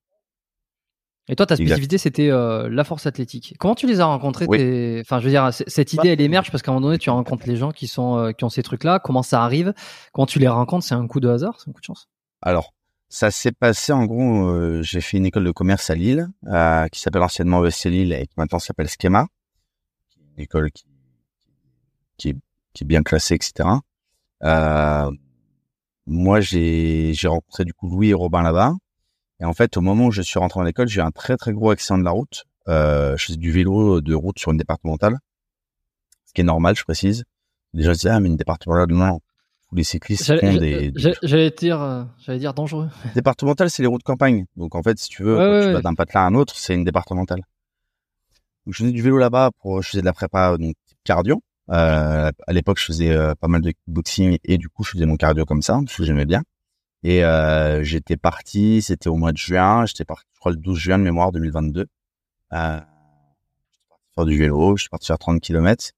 Et 1.29 1.37
toi, 1.37 1.47
ta 1.47 1.55
spécificité, 1.57 1.99
c'était 1.99 2.31
euh, 2.31 2.69
la 2.69 2.83
force 2.83 3.07
athlétique. 3.07 3.55
Comment 3.61 3.77
tu 3.77 3.87
les 3.87 4.01
as 4.01 4.07
rencontrés 4.07 4.47
Oui. 4.49 4.59
tes- 4.59 5.01
Enfin, 5.03 5.21
je 5.21 5.25
veux 5.27 5.31
dire, 5.31 5.51
cette 5.53 5.93
idée, 5.93 6.09
elle 6.09 6.21
émerge 6.21 6.51
parce 6.51 6.63
qu'à 6.63 6.73
un 6.73 6.75
moment 6.75 6.89
donné, 6.89 6.99
tu 6.99 7.11
rencontres 7.11 7.47
les 7.47 7.55
gens 7.57 7.71
qui 7.71 7.87
sont 7.87 8.17
euh, 8.19 8.33
qui 8.33 8.43
ont 8.45 8.49
ces 8.49 8.63
trucs-là. 8.65 8.99
Comment 8.99 9.23
ça 9.23 9.43
arrive? 9.45 9.73
Quand 10.13 10.27
tu 10.27 10.41
les 10.41 10.49
rencontres, 10.49 10.85
c'est 10.85 10.95
un 10.97 11.07
coup 11.07 11.21
de 11.21 11.29
hasard, 11.29 11.61
c'est 11.61 11.71
un 11.71 11.73
coup 11.73 11.81
de 11.81 11.85
chance? 11.87 12.09
Alors, 12.41 12.75
ça 13.09 13.31
s'est 13.31 13.53
passé 13.53 13.93
en 13.93 14.05
gros, 14.05 14.49
euh, 14.49 14.83
j'ai 14.83 15.01
fait 15.01 15.17
une 15.17 15.27
école 15.27 15.45
de 15.45 15.53
commerce 15.53 15.91
à 15.91 15.95
Lille, 15.95 16.29
qui 16.91 17.01
s'appelle 17.01 17.23
anciennement 17.23 17.65
ESC 17.65 17.85
Lille 17.89 18.13
et 18.13 18.27
qui 18.27 18.35
maintenant 18.37 18.59
s'appelle 18.59 18.89
Schema. 18.89 19.29
Une 20.37 20.43
école 20.43 20.73
qui, 20.73 20.85
qui, 22.17 22.29
est, 22.31 22.37
qui 22.75 22.83
est 22.83 22.87
bien 22.87 23.03
classée, 23.05 23.35
etc. 23.37 23.69
Euh, 24.45 25.11
moi, 26.07 26.41
j'ai 26.41 27.15
rencontré 27.27 27.65
du 27.65 27.73
coup 27.73 27.89
Louis 27.89 28.11
et 28.11 28.15
Robin 28.15 28.43
là-bas. 28.43 28.75
Et 29.41 29.45
en 29.45 29.53
fait, 29.55 29.77
au 29.77 29.81
moment 29.81 30.07
où 30.07 30.11
je 30.13 30.23
suis 30.23 30.39
rentré 30.39 30.61
dans 30.61 30.65
l'école, 30.65 30.89
j'ai 30.89 31.01
eu 31.01 31.05
un 31.05 31.11
très 31.11 31.37
très 31.37 31.53
gros 31.53 31.71
accident 31.71 31.99
de 31.99 32.05
la 32.05 32.11
route. 32.13 32.45
Euh, 32.69 33.17
je 33.17 33.27
faisais 33.27 33.39
du 33.39 33.51
vélo 33.51 34.01
de 34.01 34.15
route 34.15 34.39
sur 34.39 34.53
une 34.53 34.57
départementale, 34.57 35.19
ce 36.27 36.33
qui 36.33 36.43
est 36.43 36.45
normal, 36.45 36.77
je 36.77 36.85
précise. 36.85 37.25
Déjà, 37.75 37.93
je 37.93 37.99
disais, 37.99 38.11
ah, 38.11 38.21
mais 38.21 38.29
une 38.29 38.37
départementale, 38.37 38.95
non. 38.95 39.19
Tous 39.69 39.75
les 39.77 39.85
cyclistes 39.85 40.27
font 40.39 40.55
des, 40.55 40.93
j'allais- 40.95 41.51
dire, 41.51 41.81
euh, 41.81 42.05
j'allais 42.21 42.39
dire 42.39 42.53
dangereux. 42.55 42.89
départementale, 43.15 43.71
c'est 43.71 43.83
les 43.83 43.89
routes 43.89 44.03
de 44.03 44.05
campagne. 44.05 44.45
Donc 44.57 44.75
en 44.77 44.83
fait, 44.83 44.99
si 44.99 45.09
tu 45.09 45.23
veux, 45.25 45.37
Ouais, 45.37 45.45
quand 45.45 45.51
ouais, 45.51 45.61
tu 45.63 45.67
vas 45.69 45.75
ouais. 45.77 45.83
d'un 45.83 45.95
patelin 45.95 46.21
à 46.21 46.27
un 46.27 46.35
autre, 46.35 46.55
c'est 46.57 46.75
une 46.75 46.85
départementale. 46.85 47.41
Donc, 48.67 48.75
je 48.75 48.79
faisais 48.85 48.93
du 48.93 49.03
vélo 49.03 49.19
là-bas 49.19 49.51
pour, 49.61 49.83
je 49.83 49.89
faisais 49.89 50.03
de 50.03 50.07
la 50.07 50.13
prépa 50.13 50.57
donc 50.59 50.75
cardio. 51.05 51.43
Euh, 51.71 52.31
à 52.47 52.53
l'époque, 52.53 52.79
je 52.79 52.85
faisais 52.87 53.11
euh, 53.11 53.35
pas 53.35 53.49
mal 53.49 53.61
de 53.63 53.73
boxing 53.87 54.39
et 54.45 54.59
du 54.59 54.69
coup, 54.69 54.85
je 54.85 54.91
faisais 54.91 55.07
mon 55.07 55.17
cardio 55.17 55.45
comme 55.45 55.63
ça 55.63 55.79
parce 55.85 55.97
que 55.97 56.05
j'aimais 56.05 56.27
bien. 56.27 56.43
Et 57.05 57.25
euh, 57.25 57.83
j'étais 57.83 58.17
parti, 58.17 58.83
c'était 58.83 59.09
au 59.09 59.17
mois 59.17 59.33
de 59.33 59.39
juin. 59.39 59.87
J'étais 59.87 60.05
parti, 60.05 60.27
je 60.35 60.41
crois, 60.41 60.53
le 60.53 60.59
12 60.59 60.79
juin 60.79 60.99
de 60.99 61.05
mémoire 61.05 61.33
2022. 61.33 61.87
Euh, 62.53 62.81
j'étais 63.71 63.85
parti 63.89 64.05
faire 64.15 64.25
du 64.25 64.39
vélo. 64.39 64.77
Je 64.77 64.83
suis 64.83 64.91
parti 64.91 65.07
faire 65.07 65.19
30 65.19 65.41
km. 65.41 65.93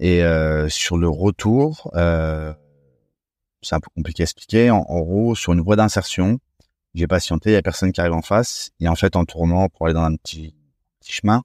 Et 0.00 0.22
euh, 0.24 0.68
sur 0.68 0.96
le 0.98 1.08
retour, 1.08 1.90
euh, 1.94 2.52
c'est 3.62 3.74
un 3.74 3.80
peu 3.80 3.90
compliqué 3.94 4.22
à 4.22 4.24
expliquer. 4.24 4.70
En, 4.70 4.78
en 4.88 5.00
gros, 5.00 5.34
sur 5.34 5.52
une 5.52 5.60
voie 5.60 5.76
d'insertion, 5.76 6.38
j'ai 6.94 7.06
patienté, 7.06 7.50
il 7.50 7.52
y 7.54 7.56
a 7.56 7.62
personne 7.62 7.92
qui 7.92 8.00
arrive 8.00 8.14
en 8.14 8.22
face. 8.22 8.70
Et 8.80 8.88
en 8.88 8.96
fait, 8.96 9.16
en 9.16 9.24
tournant 9.24 9.68
pour 9.68 9.86
aller 9.86 9.94
dans 9.94 10.04
un 10.04 10.16
petit, 10.16 10.54
petit 11.00 11.12
chemin, 11.12 11.42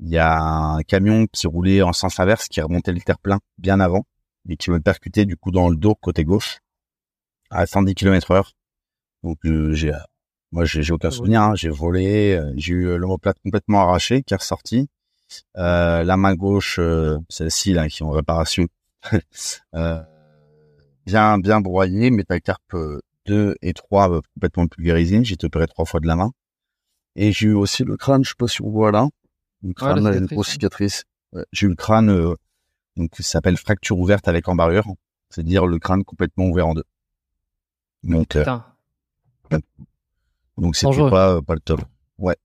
il 0.00 0.08
y 0.08 0.18
a 0.18 0.38
un 0.40 0.82
camion 0.82 1.26
qui 1.32 1.46
roulait 1.46 1.82
en 1.82 1.92
sens 1.92 2.20
inverse, 2.20 2.48
qui 2.48 2.60
remontait 2.60 2.92
le 2.92 3.00
terre-plein 3.00 3.40
bien 3.58 3.80
avant 3.80 4.04
et 4.48 4.56
qui 4.56 4.70
me 4.70 4.80
percutait 4.80 5.24
du 5.24 5.36
coup 5.36 5.50
dans 5.50 5.68
le 5.70 5.76
dos 5.76 5.94
côté 5.94 6.24
gauche 6.24 6.58
à 7.50 7.66
110 7.66 7.94
km 7.94 8.30
heure. 8.32 8.52
Donc 9.22 9.38
euh, 9.46 9.72
j'ai, 9.72 9.92
moi 10.52 10.64
j'ai 10.64 10.92
aucun 10.92 11.10
souvenir. 11.10 11.42
hein. 11.42 11.54
J'ai 11.54 11.70
volé, 11.70 12.34
euh, 12.34 12.52
j'ai 12.56 12.74
eu 12.74 12.96
l'omoplate 12.98 13.38
complètement 13.42 13.80
arraché, 13.82 14.22
qui 14.22 14.34
est 14.34 14.36
ressorti. 14.36 14.88
Euh, 15.56 16.04
la 16.04 16.16
main 16.16 16.34
gauche, 16.34 16.78
euh, 16.78 17.18
celle-ci 17.28 17.72
là, 17.72 17.88
qui 17.88 18.02
est 18.02 18.06
en 18.06 18.10
réparation, 18.10 18.66
euh, 19.74 20.02
bien 21.06 21.38
bien 21.38 21.60
broyée, 21.60 22.10
métacarpe 22.10 22.74
euh, 22.74 23.00
2 23.26 23.56
et 23.62 23.72
3 23.72 24.10
euh, 24.10 24.20
complètement 24.34 24.66
pulvérisé. 24.66 25.24
J'ai 25.24 25.34
été 25.34 25.46
opéré 25.46 25.66
trois 25.66 25.84
fois 25.86 26.00
de 26.00 26.06
la 26.06 26.16
main. 26.16 26.30
Et 27.16 27.32
j'ai 27.32 27.48
eu 27.48 27.54
aussi 27.54 27.84
le 27.84 27.96
crâne, 27.96 28.24
je 28.24 28.30
sais 28.30 28.34
pas 28.38 28.48
si 28.48 28.62
on 28.62 28.70
voit 28.70 28.90
là. 28.92 29.08
Crâne, 29.72 29.98
une 29.98 30.04
cicatrice, 30.12 30.32
grosse 30.32 30.48
cicatrice. 30.48 31.04
Ouais, 31.32 31.44
J'ai 31.52 31.66
eu 31.66 31.70
le 31.70 31.76
crâne, 31.76 32.10
euh, 32.10 32.34
donc 32.96 33.10
ça 33.16 33.22
s'appelle 33.22 33.56
fracture 33.56 33.98
ouverte 33.98 34.28
avec 34.28 34.48
embarrure. 34.48 34.84
C'est-à-dire 35.30 35.66
le 35.66 35.78
crâne 35.78 36.04
complètement 36.04 36.44
ouvert 36.46 36.68
en 36.68 36.74
deux. 36.74 36.84
Donc, 38.02 38.36
euh, 38.36 38.40
Putain. 38.40 38.64
donc 40.58 40.76
c'était 40.76 41.10
pas 41.10 41.40
pas 41.40 41.54
le 41.54 41.60
top. 41.60 41.80
Ouais. 42.18 42.36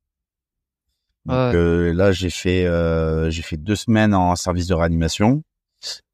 Donc 1.25 1.35
Ouais. 1.35 1.55
euh, 1.55 1.93
là 1.93 2.11
j'ai 2.13 2.29
fait 2.29 2.65
euh, 2.65 3.29
j'ai 3.29 3.41
fait 3.41 3.57
deux 3.57 3.75
semaines 3.75 4.13
en 4.15 4.35
service 4.37 4.67
de 4.67 4.73
réanimation 4.73 5.43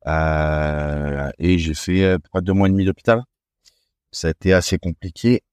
euh, 0.07 1.29
et 1.38 1.59
j'ai 1.59 1.74
fait 1.75 2.17
près 2.31 2.41
de 2.41 2.45
deux 2.47 2.53
mois 2.53 2.67
et 2.67 2.71
demi 2.71 2.85
d'hôpital. 2.85 3.21
Ça 4.12 4.27
a 4.27 4.31
été 4.31 4.51
assez 4.53 4.77
compliqué. 4.79 5.43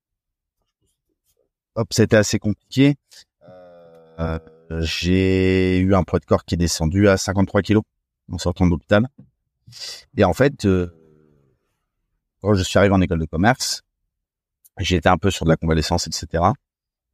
Hop, 1.75 1.89
été 1.97 2.17
assez 2.17 2.39
compliqué. 2.39 2.97
Euh, 4.19 4.39
j'ai 4.81 5.79
eu 5.79 5.95
un 5.95 6.03
poids 6.03 6.19
de 6.19 6.25
corps 6.25 6.45
qui 6.45 6.55
est 6.55 6.59
descendu 6.59 7.09
à 7.09 7.17
53 7.17 7.63
kilos 7.63 7.83
en 8.31 8.39
sortant 8.39 8.65
de 8.67 8.71
l'hôpital. 8.71 9.07
Et 10.17 10.25
en 10.25 10.33
fait, 10.33 10.65
euh, 10.65 10.89
quand 12.41 12.55
je 12.55 12.63
suis 12.63 12.79
arrivé 12.79 12.95
en 12.95 13.01
école 13.01 13.21
de 13.21 13.27
commerce, 13.27 13.83
été 14.79 15.09
un 15.09 15.19
peu 15.19 15.31
sur 15.31 15.45
de 15.45 15.51
la 15.51 15.57
convalescence, 15.57 16.07
etc. 16.07 16.45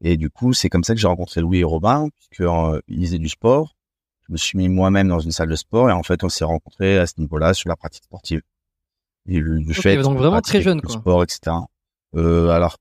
Et 0.00 0.16
du 0.16 0.30
coup, 0.30 0.52
c'est 0.52 0.68
comme 0.68 0.84
ça 0.84 0.94
que 0.94 1.00
j'ai 1.00 1.08
rencontré 1.08 1.40
Louis 1.40 1.58
et 1.58 1.64
Robin, 1.64 2.08
puisque 2.16 2.42
euh, 2.42 2.80
ils 2.88 3.04
faisaient 3.06 3.18
du 3.18 3.28
sport. 3.28 3.74
Je 4.26 4.32
me 4.32 4.36
suis 4.36 4.56
mis 4.58 4.68
moi-même 4.68 5.08
dans 5.08 5.20
une 5.20 5.32
salle 5.32 5.48
de 5.48 5.56
sport 5.56 5.88
et 5.90 5.92
en 5.92 6.02
fait, 6.02 6.22
on 6.22 6.28
s'est 6.28 6.44
rencontrés 6.44 6.98
à 6.98 7.06
ce 7.06 7.14
niveau-là 7.18 7.54
sur 7.54 7.68
la 7.68 7.76
pratique 7.76 8.04
sportive. 8.04 8.42
Et 9.26 9.38
le, 9.40 9.58
le 9.58 9.70
Ok, 9.70 9.80
fait 9.82 9.96
donc 9.96 10.16
vraiment 10.18 10.40
très 10.40 10.62
jeune, 10.62 10.80
le 10.82 10.86
quoi. 10.86 10.96
sport, 10.96 11.22
etc. 11.22 11.56
Euh, 12.14 12.48
alors, 12.50 12.78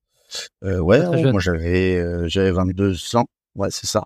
euh, 0.64 0.80
ouais, 0.80 1.32
moi 1.32 1.42
j'avais 1.42 2.30
j'avais 2.30 2.52
22 2.52 3.16
ans. 3.16 3.26
Ouais, 3.56 3.72
c'est 3.72 3.88
ça. 3.88 4.06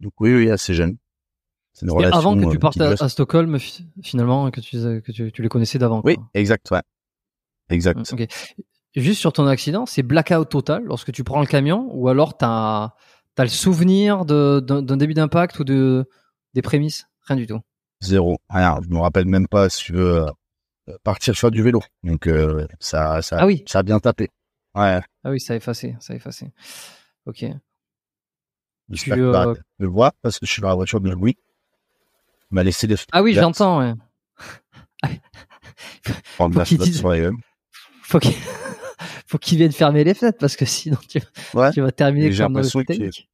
Donc 0.00 0.12
oui, 0.20 0.34
oui, 0.34 0.50
assez 0.50 0.74
jeune. 0.74 0.96
C'est 1.72 1.86
avant 2.06 2.34
que 2.34 2.46
euh, 2.46 2.50
tu 2.50 2.58
partes 2.58 2.80
à, 2.80 3.08
Stockholm, 3.08 3.58
fi- 3.58 3.86
finalement, 4.02 4.50
que 4.50 4.60
tu, 4.60 4.78
que 4.78 5.12
tu, 5.12 5.30
tu 5.30 5.42
les 5.42 5.48
connaissais 5.48 5.78
d'avant. 5.78 6.00
Oui, 6.04 6.16
exact, 6.32 6.70
ouais. 6.70 6.80
Exact. 7.68 8.12
Ok. 8.12 8.26
Juste 8.94 9.20
sur 9.20 9.32
ton 9.34 9.46
accident, 9.46 9.84
c'est 9.84 10.02
blackout 10.02 10.48
total 10.48 10.84
lorsque 10.84 11.12
tu 11.12 11.22
prends 11.22 11.40
le 11.40 11.46
camion 11.46 11.86
ou 11.92 12.08
alors 12.08 12.38
t'as 12.38 12.94
as 13.36 13.42
le 13.42 13.48
souvenir 13.48 14.24
d'un 14.24 14.96
début 14.96 15.12
d'impact 15.12 15.58
ou 15.58 15.64
de 15.64 16.08
des 16.54 16.62
prémices? 16.62 17.06
Rien 17.26 17.36
du 17.36 17.46
tout. 17.46 17.60
Zéro. 18.00 18.38
Rien. 18.48 18.78
Je 18.82 18.88
me 18.88 18.98
rappelle 18.98 19.26
même 19.26 19.48
pas 19.48 19.68
si 19.68 19.84
tu 19.84 19.92
veux 19.92 20.26
euh, 20.88 20.96
partir 21.02 21.34
faire 21.36 21.50
du 21.50 21.62
vélo. 21.62 21.82
Donc 22.04 22.26
euh, 22.26 22.66
ça, 22.80 23.20
ça, 23.20 23.36
Ah 23.40 23.46
oui. 23.46 23.64
ça 23.66 23.80
a 23.80 23.82
bien 23.82 24.00
tapé. 24.00 24.30
Ouais. 24.74 25.00
Ah 25.24 25.30
oui, 25.30 25.40
ça 25.40 25.52
a 25.52 25.56
effacé, 25.56 25.94
ça 26.00 26.14
a 26.14 26.16
effacé. 26.16 26.52
Ok. 27.26 27.44
J'espère 28.90 29.16
que 29.16 29.20
euh, 29.22 29.54
tu 29.54 29.60
le 29.78 29.88
vois 29.88 30.12
parce 30.22 30.38
que 30.38 30.46
je 30.46 30.52
suis 30.52 30.62
dans 30.62 30.68
la 30.68 30.74
voiture 30.74 31.00
de 31.00 31.10
Louis. 31.10 31.36
Il 32.50 32.54
m'a 32.54 32.62
laissé 32.62 32.86
des 32.86 32.96
Ah 33.12 33.22
oui, 33.22 33.34
j'entends. 33.34 33.80
Ouais. 33.80 33.94
prendre 36.36 36.54
faut 36.54 36.58
la 36.60 36.64
dise- 36.84 36.98
sur. 36.98 37.32
Faut 38.02 38.18
qu'il 38.20 38.32
faut 39.26 39.38
qu'il 39.38 39.58
vienne 39.58 39.72
fermer 39.72 40.04
les 40.04 40.14
fenêtres 40.14 40.38
parce 40.38 40.56
que 40.56 40.64
sinon 40.64 40.98
tu, 41.08 41.20
Ouais. 41.54 41.72
tu 41.72 41.80
vas 41.80 41.90
terminer 41.92 42.28
comme 42.28 42.52
dans 42.54 42.60
le 42.60 42.64
que- 42.84 42.92
Titanic. 42.92 43.28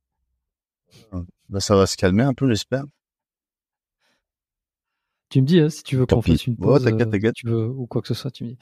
Bah, 1.50 1.61
ça 1.61 1.76
va 1.76 1.87
se 1.87 1.97
calmer 1.99 2.23
un 2.23 2.32
peu, 2.32 2.49
j'espère. 2.49 2.85
Tu 5.33 5.41
me 5.41 5.47
dis 5.47 5.61
hein, 5.61 5.71
si 5.71 5.83
tu 5.83 5.97
veux 5.97 6.05
qu'on 6.05 6.21
fasse 6.21 6.47
une 6.47 6.59
pause, 6.59 6.85
t'inquiète. 6.85 7.33
tu 7.33 7.47
veux 7.47 7.67
ou 7.67 7.87
quoi 7.87 8.03
que 8.03 8.09
ce 8.09 8.12
soit, 8.12 8.31
tu 8.31 8.45
me 8.45 8.51
dis. 8.51 8.59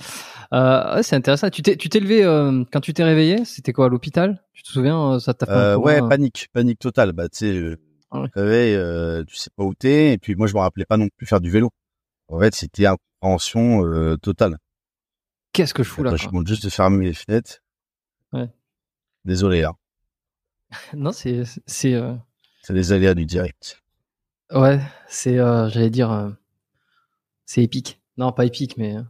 Euh, 0.53 0.95
ouais, 0.95 1.03
c'est 1.03 1.17
intéressant. 1.17 1.50
Tu 1.50 1.62
t'es 1.62 1.75
tu 1.77 1.89
t'es 1.89 1.99
levé 1.99 2.23
euh, 2.23 2.62
quand 2.71 2.79
tu 2.81 2.95
t'es 2.95 3.03
réveillé, 3.03 3.45
c'était 3.45 3.73
quoi 3.73 3.87
à 3.87 3.89
l'hôpital? 3.89 4.41
Tu 4.53 4.62
te 4.62 4.69
souviens 4.69 5.19
ça 5.19 5.35
t'a 5.35 5.47
fait 5.47 5.53
Euh, 5.53 5.77
ouais, 5.77 5.99
panique, 5.99 6.47
panique 6.53 6.79
totale. 6.79 7.11
Bah, 7.11 7.29
tu 7.29 7.39
sais, 7.39 7.77
Ah 8.12 8.21
ouais. 8.21 9.25
tu 9.27 9.35
sais 9.35 9.50
pas 9.57 9.65
où 9.65 9.75
t'es, 9.75 10.12
et 10.12 10.19
puis 10.19 10.37
moi, 10.37 10.47
je 10.47 10.55
me 10.55 10.61
rappelais 10.61 10.85
pas 10.85 10.97
non 10.97 11.09
plus 11.17 11.27
faire 11.27 11.41
du 11.41 11.50
vélo. 11.50 11.71
En 12.29 12.39
fait, 12.39 12.55
c'était 12.55 12.87
incompréhension 12.87 14.17
totale. 14.19 14.57
Qu'est-ce 15.53 15.75
que 15.75 15.83
je 15.83 15.89
fous 15.89 16.05
là 16.05 16.15
je 16.15 16.29
demande 16.29 16.47
juste 16.47 16.62
de 16.65 16.71
fermer 16.71 17.07
les 17.07 17.15
fenêtres. 17.15 17.65
Ouais. 18.33 18.49
Désolé, 19.25 19.65
hein. 19.65 19.75
Non, 20.95 21.11
c'est 21.11 21.43
c'est 21.67 22.00
C'est 22.62 22.73
les 22.75 22.93
aléas 22.93 23.15
du 23.15 23.27
direct. 23.27 23.83
ouais, 24.53 24.79
c'est 25.09 25.35
j'allais 25.37 25.91
dire 25.91 26.37
c'est 27.50 27.64
épique. 27.64 28.00
Non, 28.16 28.30
pas 28.30 28.45
épique 28.45 28.76
mais 28.76 28.97
euh. 28.97 29.02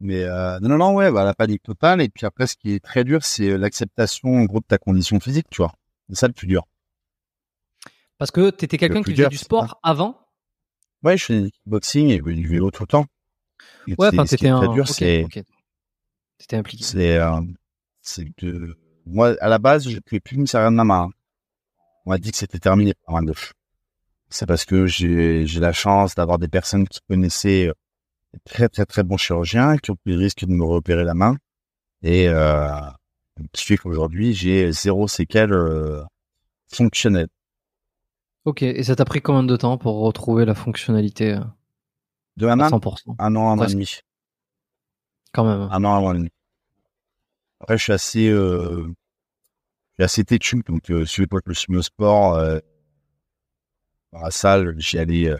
Mais 0.00 0.24
euh, 0.24 0.58
non, 0.60 0.70
non, 0.70 0.78
non, 0.78 0.94
ouais, 0.94 1.12
bah, 1.12 1.24
la 1.24 1.34
panique 1.34 1.62
totale. 1.62 2.00
Et 2.00 2.08
puis 2.08 2.24
après, 2.24 2.46
ce 2.46 2.56
qui 2.56 2.72
est 2.72 2.82
très 2.82 3.04
dur, 3.04 3.22
c'est 3.22 3.50
euh, 3.50 3.58
l'acceptation, 3.58 4.34
en 4.34 4.44
gros, 4.44 4.60
de 4.60 4.64
ta 4.64 4.78
condition 4.78 5.20
physique, 5.20 5.46
tu 5.50 5.58
vois. 5.58 5.72
C'est 6.08 6.16
ça 6.16 6.26
le 6.26 6.32
plus 6.32 6.46
dur. 6.46 6.66
parce 8.18 8.30
que 8.30 8.48
t'étais 8.48 8.78
quelqu'un 8.78 9.02
qui 9.02 9.12
faisait 9.12 9.24
dur, 9.24 9.28
du 9.28 9.36
sport 9.36 9.78
avant? 9.82 10.18
Ouais, 11.04 11.18
je 11.18 11.24
fais 11.26 11.42
du 11.42 11.50
kickboxing 11.50 12.08
et 12.08 12.20
du 12.20 12.48
vélo 12.48 12.70
tout 12.70 12.82
le 12.82 12.88
temps. 12.88 13.06
Et 13.86 13.94
Ouais, 13.98 14.08
enfin 14.08 14.24
t'étais 14.24 14.48
un 14.48 14.58
très 14.58 14.74
dur, 14.74 14.88
c'est. 14.88 15.26
T'étais 16.38 16.56
impliqué. 16.56 16.82
c'est 16.82 17.18
euh, 17.18 17.40
c'est 18.00 18.28
que 18.36 18.74
moi 19.04 19.36
à 19.40 19.48
la 19.48 19.58
base 19.58 19.88
je 19.88 19.98
pouvais 20.00 20.20
plus 20.20 20.38
me 20.38 20.46
servir 20.46 20.70
de 20.70 20.76
ma 20.76 20.84
main. 20.84 21.10
On 22.06 22.10
m'a 22.10 22.18
dit 22.18 22.30
que 22.30 22.36
c'était 22.36 22.58
terminé 22.58 22.94
par 23.04 23.16
ma 23.16 23.22
gauche. 23.22 23.52
C'est 24.28 24.46
parce 24.46 24.64
que 24.64 24.86
j'ai 24.86 25.46
j'ai 25.46 25.60
la 25.60 25.72
chance 25.72 26.14
d'avoir 26.14 26.38
des 26.38 26.48
personnes 26.48 26.86
qui 26.88 27.00
connaissaient 27.08 27.68
euh, 27.68 27.74
des 28.32 28.40
très 28.44 28.68
très 28.68 28.84
très 28.84 29.02
bons 29.02 29.16
chirurgiens 29.16 29.76
qui 29.78 29.90
ont 29.90 29.96
pris 29.96 30.14
le 30.14 30.18
risque 30.18 30.44
de 30.44 30.52
me 30.52 30.64
repérer 30.64 31.04
la 31.04 31.14
main 31.14 31.36
et 32.02 32.28
euh, 32.28 32.68
qui 33.52 33.64
fait 33.64 33.76
qu'aujourd'hui 33.76 34.34
j'ai 34.34 34.72
zéro 34.72 35.08
séquelle 35.08 35.52
euh, 35.52 36.02
fonctionnelle. 36.68 37.28
Ok, 38.44 38.62
et 38.62 38.82
ça 38.84 38.94
t'a 38.94 39.04
pris 39.04 39.20
combien 39.20 39.42
de 39.42 39.56
temps 39.56 39.76
pour 39.76 40.00
retrouver 40.00 40.44
la 40.44 40.54
fonctionnalité 40.54 41.34
euh, 41.34 41.40
De 42.36 42.46
à 42.46 42.54
main, 42.54 42.68
100% 42.68 43.16
un 43.18 43.36
an, 43.36 43.50
un 43.50 43.58
an 43.58 43.64
et 43.64 43.72
demi. 43.72 44.00
quand 45.32 45.44
même. 45.44 45.68
Un 45.70 45.84
an, 45.84 45.94
un 45.94 45.98
an 45.98 46.14
et 46.14 46.18
demi. 46.18 46.30
Après, 47.60 47.76
je 47.78 47.82
suis 47.82 47.92
assez, 47.92 48.28
euh, 48.28 48.84
je 48.84 49.94
suis 49.94 50.04
assez 50.04 50.24
têtu, 50.24 50.62
donc 50.66 50.90
euh, 50.90 51.04
si 51.04 51.16
je 51.16 51.22
me 51.22 51.54
suis 51.54 51.72
mis 51.72 51.78
au 51.78 51.82
sport, 51.82 52.34
euh, 52.34 52.58
dans 54.12 54.20
la 54.20 54.30
salle, 54.30 54.74
j'y 54.78 54.98
allais 54.98 55.28
euh, 55.28 55.38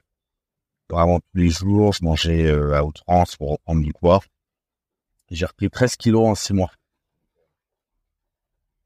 vraiment 0.90 1.20
tous 1.20 1.36
les 1.36 1.50
jours, 1.50 1.92
je 1.92 2.04
mangeais 2.04 2.46
euh, 2.46 2.74
à 2.74 2.84
outrance 2.84 3.36
pour 3.36 3.52
reprendre 3.52 3.82
du 3.82 3.92
poids. 3.92 4.20
J'ai 5.30 5.46
repris 5.46 5.70
13 5.70 5.96
kilos 5.96 6.26
en 6.28 6.34
6 6.34 6.52
mois. 6.52 6.70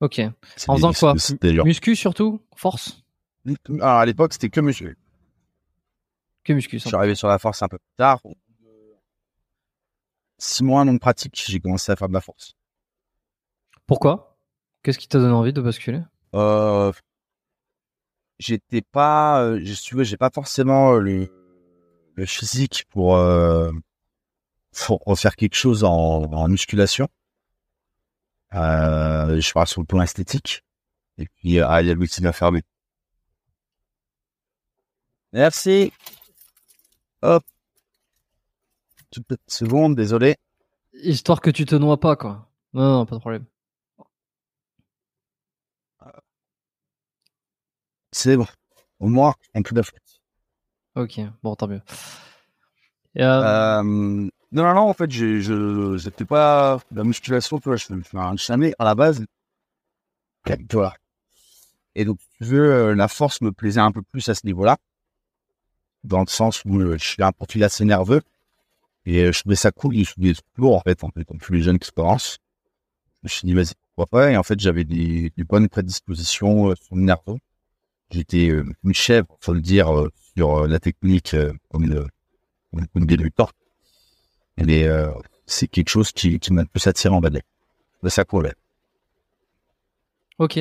Ok. 0.00 0.20
En 0.66 0.76
faisant 0.76 0.92
quoi? 0.92 1.14
Muscu 1.64 1.94
surtout? 1.94 2.42
Force? 2.56 3.02
Alors, 3.68 3.98
à 3.98 4.06
l'époque, 4.06 4.32
c'était 4.32 4.48
que 4.48 4.60
muscu. 4.60 4.96
Que 6.44 6.54
muscu 6.54 6.78
Je 6.78 6.86
suis 6.88 6.96
arrivé 6.96 7.14
sur 7.14 7.28
la 7.28 7.38
force 7.38 7.62
un 7.62 7.68
peu 7.68 7.78
plus 7.78 7.96
tard. 7.96 8.20
6 10.38 10.64
mois, 10.64 10.84
non 10.86 10.94
de 10.94 10.98
pratique, 10.98 11.42
j'ai 11.46 11.60
commencé 11.60 11.92
à 11.92 11.96
faire 11.96 12.08
de 12.08 12.14
la 12.14 12.22
force. 12.22 12.54
Pourquoi? 13.86 14.38
Qu'est-ce 14.82 14.98
qui 14.98 15.08
t'a 15.08 15.18
donné 15.18 15.32
envie 15.34 15.52
de 15.52 15.60
basculer? 15.60 16.00
Euh, 16.34 16.92
j'étais 18.40 18.82
pas, 18.82 19.42
euh, 19.42 19.60
je 19.62 20.02
j'ai 20.02 20.16
pas 20.16 20.30
forcément 20.30 20.94
euh, 20.94 20.98
le, 20.98 21.28
le 22.14 22.26
physique 22.26 22.86
pour, 22.90 23.16
euh, 23.16 23.70
pour 24.86 25.00
refaire 25.06 25.36
quelque 25.36 25.54
chose 25.54 25.84
en, 25.84 26.24
en 26.24 26.48
musculation. 26.48 27.08
Euh, 28.54 29.40
je 29.40 29.52
parle 29.52 29.68
sur 29.68 29.80
le 29.80 29.86
plan 29.86 30.02
esthétique. 30.02 30.64
Et 31.18 31.26
puis, 31.26 31.60
euh, 31.60 31.66
ah, 31.68 31.82
il 31.82 31.88
y 31.88 31.90
a 31.90 31.94
qui 31.94 32.20
vient 32.20 32.32
fermer. 32.32 32.62
Merci. 35.32 35.92
Hop. 37.22 37.44
Toute 39.10 39.26
petite 39.26 39.50
seconde, 39.50 39.94
désolé. 39.94 40.36
Histoire 40.94 41.40
que 41.40 41.50
tu 41.50 41.66
te 41.66 41.74
noies 41.74 42.00
pas, 42.00 42.16
quoi. 42.16 42.48
Non, 42.72 42.98
non, 42.98 43.06
pas 43.06 43.16
de 43.16 43.20
problème. 43.20 43.44
C'est 48.12 48.36
bon. 48.36 48.46
Au 48.98 49.08
moins, 49.08 49.34
un 49.54 49.62
peu 49.62 49.74
d'affaire. 49.74 49.98
Ok, 50.94 51.20
bon, 51.42 51.54
tant 51.54 51.68
mieux. 51.68 51.82
Euh, 53.18 53.22
Euh, 53.22 53.82
non, 53.82 54.30
non, 54.52 54.74
non, 54.74 54.80
en 54.88 54.94
fait, 54.94 55.10
j'ai- 55.10 55.40
je, 55.40 55.96
c'était 55.98 56.24
pas 56.24 56.80
la 56.92 57.04
musculation, 57.04 57.58
tu 57.58 57.68
vois, 57.68 57.76
je 57.76 57.86
fais 57.86 58.18
un 58.18 58.36
jamais 58.36 58.74
à 58.78 58.84
la 58.84 58.94
base. 58.94 59.24
Voilà. 60.72 60.94
Et 61.94 62.04
donc, 62.04 62.18
tu 62.38 62.44
veux, 62.44 62.72
euh, 62.72 62.94
la 62.94 63.08
force 63.08 63.40
me 63.42 63.52
plaisait 63.52 63.80
un 63.80 63.92
peu 63.92 64.02
plus 64.02 64.28
à 64.28 64.34
ce 64.34 64.46
niveau-là. 64.46 64.76
Dans 66.04 66.20
le 66.20 66.26
sens 66.28 66.62
où 66.64 66.78
euh, 66.80 66.96
je 66.98 67.04
suis 67.04 67.22
un 67.22 67.32
profil 67.32 67.62
assez 67.64 67.84
nerveux. 67.84 68.22
Et 69.06 69.32
je 69.32 69.40
trouvais 69.40 69.56
ça 69.56 69.72
cool, 69.72 69.96
je 69.96 70.12
trouvais 70.12 70.34
lourd, 70.56 70.76
en 70.76 70.80
fait, 70.80 71.04
en 71.04 71.10
fait, 71.10 71.24
comme 71.24 71.38
tous 71.38 71.52
les 71.52 71.62
jeunes 71.62 71.78
qui 71.78 71.86
se 71.88 71.92
commencent. 71.92 72.38
Je 73.22 73.26
me 73.26 73.28
suis 73.28 73.46
dit, 73.46 73.54
vas-y, 73.54 73.74
pourquoi 73.96 74.06
pas? 74.20 74.32
Et 74.32 74.36
en 74.36 74.42
fait, 74.42 74.60
j'avais 74.60 74.84
des, 74.84 75.32
des 75.36 75.44
bonnes 75.44 75.68
prédispositions 75.68 76.74
sur 76.76 76.96
le 76.96 77.02
nerveux. 77.02 77.38
J'étais 78.10 78.48
euh, 78.50 78.64
une 78.84 78.94
chèvre, 78.94 79.26
faut 79.40 79.52
le 79.54 79.60
dire, 79.60 79.96
euh, 79.96 80.10
sur 80.36 80.64
euh, 80.64 80.66
la 80.66 80.80
technique, 80.80 81.34
comme 81.70 81.86
le, 81.86 82.06
comme 82.92 83.06
débutant. 83.06 83.48
Mais 84.56 84.84
euh, 84.84 85.10
c'est 85.46 85.68
quelque 85.68 85.88
chose 85.88 86.12
qui, 86.12 86.38
qui 86.38 86.52
m'a 86.52 86.64
plus 86.64 86.86
attiré 86.86 87.14
en 87.14 87.20
ballet. 87.20 87.42
De 88.02 88.08
ça 88.08 88.24
ouais. 88.32 88.52
ok. 90.38 90.58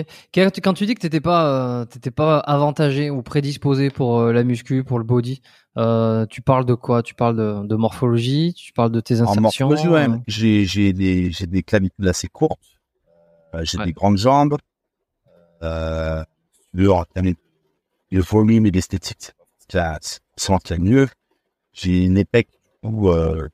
Quand 0.62 0.73
tu- 0.73 0.85
dis 0.85 0.95
que 0.95 1.01
t'étais 1.01 1.21
pas, 1.21 1.81
euh, 1.81 1.85
t'étais 1.85 2.12
pas 2.12 2.39
avantagé 2.39 3.09
ou 3.09 3.21
prédisposé 3.21 3.89
pour 3.89 4.19
euh, 4.19 4.33
la 4.33 4.43
muscu, 4.43 4.83
pour 4.83 4.99
le 4.99 5.05
body, 5.05 5.41
euh, 5.77 6.25
tu 6.25 6.41
parles 6.41 6.65
de 6.65 6.73
quoi? 6.73 7.01
Tu 7.01 7.13
parles 7.15 7.38
de, 7.38 7.65
de 7.65 7.75
morphologie? 7.75 8.53
Tu 8.53 8.73
parles 8.73 8.91
de 8.91 8.99
tes 8.99 9.21
En 9.21 9.23
insertions 9.23 9.69
morphologie, 9.69 9.88
ouais, 9.88 10.07
j'ai, 10.27 10.65
j'ai 10.65 10.93
des, 10.93 11.31
j'ai 11.31 11.47
des 11.47 11.63
clavicules 11.63 12.07
assez 12.07 12.27
courtes. 12.27 12.59
J'ai 13.63 13.77
Ouais. 13.79 13.85
des 13.85 13.93
grandes 13.93 14.17
jambes. 14.17 14.57
Le, 16.73 16.91
en 16.91 17.05
termes 17.05 17.34
volume 18.12 18.65
et 18.65 18.71
d'esthétique, 18.71 19.32
c'est 19.60 19.77
de 19.77 20.77
mieux. 20.77 21.08
J'ai 21.73 22.05
une 22.05 22.17
épée 22.17 22.47
où, 22.84 23.10
euh, 23.10 23.47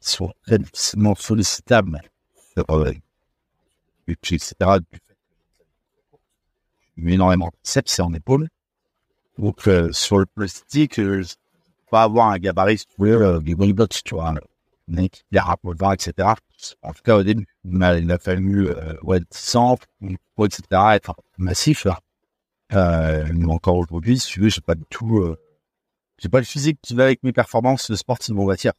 qui 0.00 0.10
sont 0.10 0.32
très 0.46 0.58
difficilement 0.58 1.14
sollicitables. 1.14 2.00
Euh, 2.70 2.92
et 4.08 4.16
puis, 4.16 4.36
etc. 4.36 4.80
du 4.80 4.98
fait 4.98 5.12
énormément 7.14 7.46
de 7.46 7.56
biceps 7.62 8.00
en 8.00 8.12
épaule. 8.12 8.48
Donc, 9.38 9.66
euh, 9.66 9.90
sur 9.92 10.18
le 10.18 10.26
plastique, 10.26 10.98
euh, 10.98 11.24
pas 11.90 12.02
avoir 12.02 12.28
un 12.28 12.38
gabarit, 12.38 12.78
si 12.78 12.86
tu 12.86 12.94
veux, 12.98 13.22
euh, 13.22 13.38
des 13.38 13.54
bodybuilders, 13.54 13.88
tu 13.88 14.14
vois, 14.14 14.34
mec, 14.88 15.24
il 15.30 15.36
y 15.36 15.38
a 15.38 15.44
rapport 15.44 15.74
devant, 15.74 15.92
etc. 15.92 16.28
En 16.82 16.92
tout 16.92 17.02
cas, 17.02 17.16
au 17.16 17.22
début, 17.22 17.46
il 17.64 18.10
a 18.10 18.18
fallu, 18.18 18.68
euh, 18.68 18.94
ouais, 19.02 19.20
100, 19.30 19.78
etc., 20.02 20.62
être 20.94 21.14
massif, 21.38 21.84
là. 21.84 21.98
Euh, 22.74 23.26
encore 23.48 23.76
aujourd'hui, 23.76 24.18
si 24.18 24.28
tu 24.28 24.40
veux, 24.40 24.48
j'ai 24.48 24.60
pas 24.60 24.74
du 24.74 24.84
tout, 24.88 25.18
euh, 25.18 25.36
j'ai 26.18 26.28
pas 26.28 26.38
le 26.38 26.44
physique 26.44 26.78
qui 26.82 26.94
va 26.94 27.04
avec 27.04 27.22
mes 27.22 27.32
performances 27.32 27.94
sportives, 27.94 28.38
on 28.38 28.46
va 28.46 28.56
dire. 28.56 28.72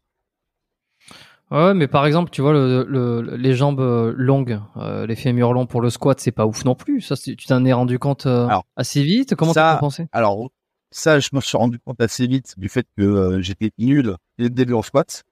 Ouais, 1.51 1.73
mais 1.75 1.87
par 1.87 2.05
exemple, 2.07 2.31
tu 2.31 2.41
vois, 2.41 2.53
le, 2.53 2.85
le- 2.87 3.35
les 3.35 3.53
jambes 3.53 3.79
euh, 3.81 4.13
longues, 4.17 4.59
euh, 4.77 5.05
les 5.05 5.15
fémurs 5.15 5.53
longs 5.53 5.67
pour 5.67 5.81
le 5.81 5.91
squat, 5.91 6.19
c'est 6.19 6.31
pas 6.31 6.47
ouf 6.47 6.65
non 6.65 6.73
plus. 6.73 7.01
Ça, 7.01 7.15
tu 7.15 7.35
t'en 7.35 7.63
es 7.65 7.73
rendu 7.73 7.99
compte 7.99 8.25
euh, 8.25 8.47
Alors, 8.47 8.65
assez 8.75 9.03
vite? 9.03 9.35
Comment 9.35 9.53
ça- 9.53 9.73
t'as 9.73 9.79
pensé? 9.79 10.07
Alors, 10.13 10.49
ça, 10.89 11.19
je 11.19 11.29
me 11.33 11.41
suis 11.41 11.57
rendu 11.57 11.77
compte 11.79 12.01
assez 12.01 12.25
vite 12.25 12.55
du 12.57 12.69
fait 12.69 12.87
que 12.97 13.03
euh, 13.03 13.41
j'étais 13.41 13.71
nul 13.77 14.15
dès 14.39 14.45
le 14.45 14.49
début 14.49 14.73
en 14.73 14.81
squat. 14.81 15.23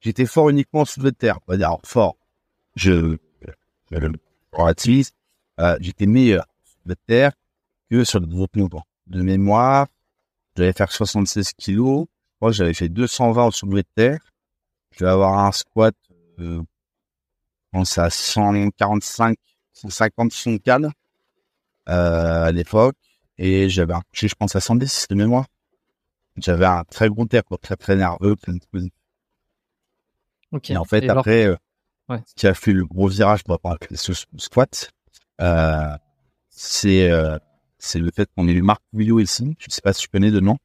J'étais 0.00 0.26
fort 0.26 0.48
uniquement 0.48 0.80
en 0.80 0.84
soulevé 0.84 1.12
de 1.12 1.16
terre. 1.16 1.38
On 1.46 1.52
va 1.52 1.56
dire 1.58 1.76
fort. 1.84 2.16
Je, 2.74 3.16
je 3.92 3.96
le 3.98 4.12
relativise. 4.52 5.12
Euh, 5.60 5.76
j'étais 5.80 6.06
meilleur 6.06 6.46
de 6.86 6.94
terre 7.06 7.32
que 7.90 8.04
sur 8.04 8.20
les 8.20 8.34
autres 8.38 8.58
mouvements. 8.58 8.86
De 9.06 9.22
mémoire, 9.22 9.86
j'allais 10.56 10.72
faire 10.72 10.90
76 10.92 11.52
kilos. 11.54 12.06
Moi, 12.40 12.52
j'avais 12.52 12.74
fait 12.74 12.88
220 12.88 13.46
au 13.46 13.50
soulevé 13.50 13.82
de 13.82 13.88
terre. 13.94 14.20
Je 14.92 15.04
vais 15.04 15.10
avoir 15.10 15.38
un 15.38 15.52
squat, 15.52 15.94
euh, 16.38 16.60
je 16.60 17.78
pense 17.78 17.96
à 17.98 18.10
145, 18.10 19.36
150 19.72 20.32
son 20.32 20.58
euh, 21.88 22.44
à 22.44 22.52
l'époque. 22.52 22.96
Et 23.38 23.68
j'avais 23.68 23.94
un 23.94 24.02
coucher, 24.02 24.28
je 24.28 24.34
pense, 24.34 24.54
à 24.54 24.60
110 24.60 25.06
de 25.08 25.14
mémoire. 25.14 25.46
J'avais 26.36 26.66
un 26.66 26.84
très 26.84 27.08
gros 27.08 27.26
terre, 27.26 27.44
quoi, 27.44 27.58
très, 27.58 27.76
très 27.76 27.96
nerveux. 27.96 28.36
Ok. 30.52 30.70
Et 30.70 30.76
en 30.76 30.84
fait, 30.84 31.02
Et 31.04 31.08
alors- 31.08 31.20
après, 31.20 31.46
euh, 31.46 31.56
Ouais. 32.08 32.22
ce 32.26 32.34
qui 32.34 32.46
a 32.46 32.54
fait 32.54 32.72
le 32.72 32.84
gros 32.84 33.08
virage 33.08 33.42
pour 33.44 33.54
rapport 33.54 33.72
à 33.72 33.96
ce 33.96 34.12
squat, 34.36 34.90
euh, 35.40 35.96
c'est 36.64 37.10
euh, 37.10 37.38
c'est 37.78 37.98
le 37.98 38.10
fait 38.14 38.28
qu'on 38.36 38.46
ait 38.46 38.52
eu 38.52 38.62
Marc 38.62 38.80
Pouillot 38.92 39.18
ici. 39.18 39.56
Je 39.58 39.66
sais 39.68 39.80
pas 39.80 39.92
si 39.92 40.02
tu 40.02 40.08
connais 40.08 40.30
de 40.30 40.38
nom. 40.38 40.56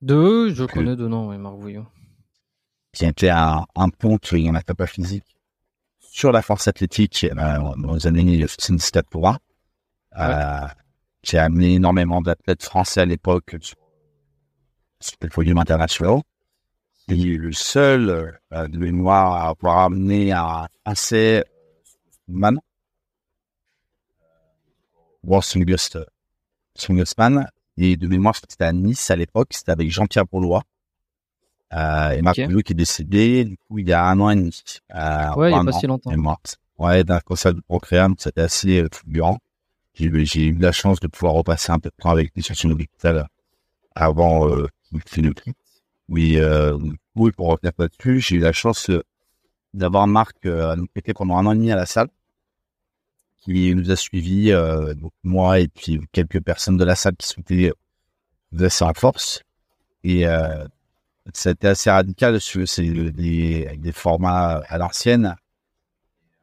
Deux, 0.00 0.52
je 0.52 0.64
Que- 0.64 0.72
connais 0.72 0.96
deux 0.96 1.06
noms, 1.06 1.28
oui, 1.28 1.38
Marc 1.38 1.54
Vouillot. 1.56 1.86
qui 2.92 3.04
était 3.06 3.28
un, 3.30 3.64
un 3.76 3.88
pont 3.88 4.18
en 4.32 4.54
a 4.56 4.62
pas 4.62 4.86
physique 4.86 5.36
sur 6.00 6.32
la 6.32 6.42
force 6.42 6.66
athlétique 6.66 7.24
euh, 7.24 7.58
dans 7.78 7.94
les 7.94 8.06
années 8.08 8.44
74 8.46 9.04
pour 9.10 9.28
un, 9.28 9.38
euh, 10.18 10.66
qui 11.22 11.36
a 11.38 11.44
amené 11.44 11.74
énormément 11.74 12.20
d'athlètes 12.20 12.64
français 12.64 13.02
à 13.02 13.04
l'époque 13.06 13.54
sur, 13.60 13.76
sur 15.00 15.16
le 15.22 15.28
podium 15.28 15.58
international. 15.58 16.20
Il 17.08 17.30
est 17.32 17.36
le 17.36 17.52
seul 17.52 18.40
euh, 18.52 18.66
de 18.68 18.78
mémoire 18.78 19.32
à 19.34 19.48
avoir 19.50 19.78
amené 19.84 20.32
un 20.32 20.66
assez 20.84 21.44
man, 22.26 22.58
World 25.24 25.44
Strongest, 25.44 25.98
Man, 27.18 27.46
et 27.76 27.96
de 27.96 28.06
mémoire 28.08 28.34
c'était 28.36 28.64
à 28.64 28.72
Nice 28.72 29.10
à 29.10 29.16
l'époque, 29.16 29.48
c'était 29.52 29.72
avec 29.72 29.90
Jean-Pierre 29.90 30.26
Bourlois. 30.26 30.62
Euh, 31.74 32.10
et 32.10 32.22
Marc 32.22 32.38
Ok. 32.38 32.44
Pouillot 32.46 32.60
qui 32.60 32.72
est 32.72 32.76
décédé, 32.76 33.44
du 33.44 33.56
coup, 33.56 33.78
il 33.78 33.88
y 33.88 33.92
a 33.94 34.04
un 34.04 34.20
an 34.20 34.28
et 34.30 34.36
demi. 34.36 34.62
Euh, 34.94 35.34
Ouais, 35.36 35.50
il 35.50 35.54
y 35.54 35.58
a 35.58 35.64
pas 35.64 35.70
an, 35.70 35.80
si 35.80 35.86
longtemps. 35.86 36.10
elle 36.10 36.18
est 36.18 36.20
morte. 36.20 36.58
Ouais, 36.78 37.02
d'un 37.04 37.20
cancer 37.20 37.54
du 37.54 37.62
procréum, 37.62 38.14
c'était 38.18 38.42
assez 38.42 38.82
euh, 38.82 38.88
fulgurant. 38.92 39.38
J'ai 39.94 40.06
eu- 40.06 40.58
la 40.58 40.72
chance 40.72 41.00
de 41.00 41.06
pouvoir 41.06 41.34
repasser 41.34 41.70
un 41.72 41.78
peu 41.78 41.88
de 41.90 41.94
temps 42.02 42.10
avec 42.10 42.32
lui 42.34 42.42
sur 42.42 42.54
son 42.56 42.70
hôpital 42.70 43.26
avant 43.94 44.48
euh, 44.50 44.66
qu'il. 45.06 45.32
Oui, 46.08 46.36
euh, 46.38 46.76
oui, 47.14 47.30
pour 47.32 47.48
revenir 47.48 47.72
là-dessus, 47.78 48.20
j'ai 48.20 48.36
eu 48.36 48.40
la 48.40 48.52
chance 48.52 48.90
d'avoir 49.72 50.06
Marc 50.06 50.36
euh, 50.44 50.72
à 50.72 50.76
nous 50.76 50.86
prêter 50.86 51.14
pendant 51.14 51.36
un 51.38 51.46
an 51.46 51.52
et 51.52 51.56
demi 51.56 51.70
à 51.72 51.76
la 51.76 51.86
salle, 51.86 52.08
qui 53.42 53.74
nous 53.74 53.90
a 53.90 53.96
suivis, 53.96 54.52
euh, 54.52 54.94
donc 54.94 55.12
moi 55.24 55.60
et 55.60 55.68
puis 55.68 56.00
quelques 56.12 56.40
personnes 56.40 56.76
de 56.76 56.84
la 56.84 56.94
salle 56.94 57.16
qui 57.16 57.26
souhaitaient 57.26 57.72
de 58.52 58.68
sa 58.68 58.92
force. 58.94 59.42
Et 60.04 60.26
euh, 60.26 60.64
c'était 61.34 61.68
assez 61.68 61.90
radical, 61.90 62.40
c'est 62.40 62.82
des, 62.82 63.66
avec 63.66 63.80
des 63.80 63.92
formats 63.92 64.62
à 64.68 64.78
l'ancienne. 64.78 65.36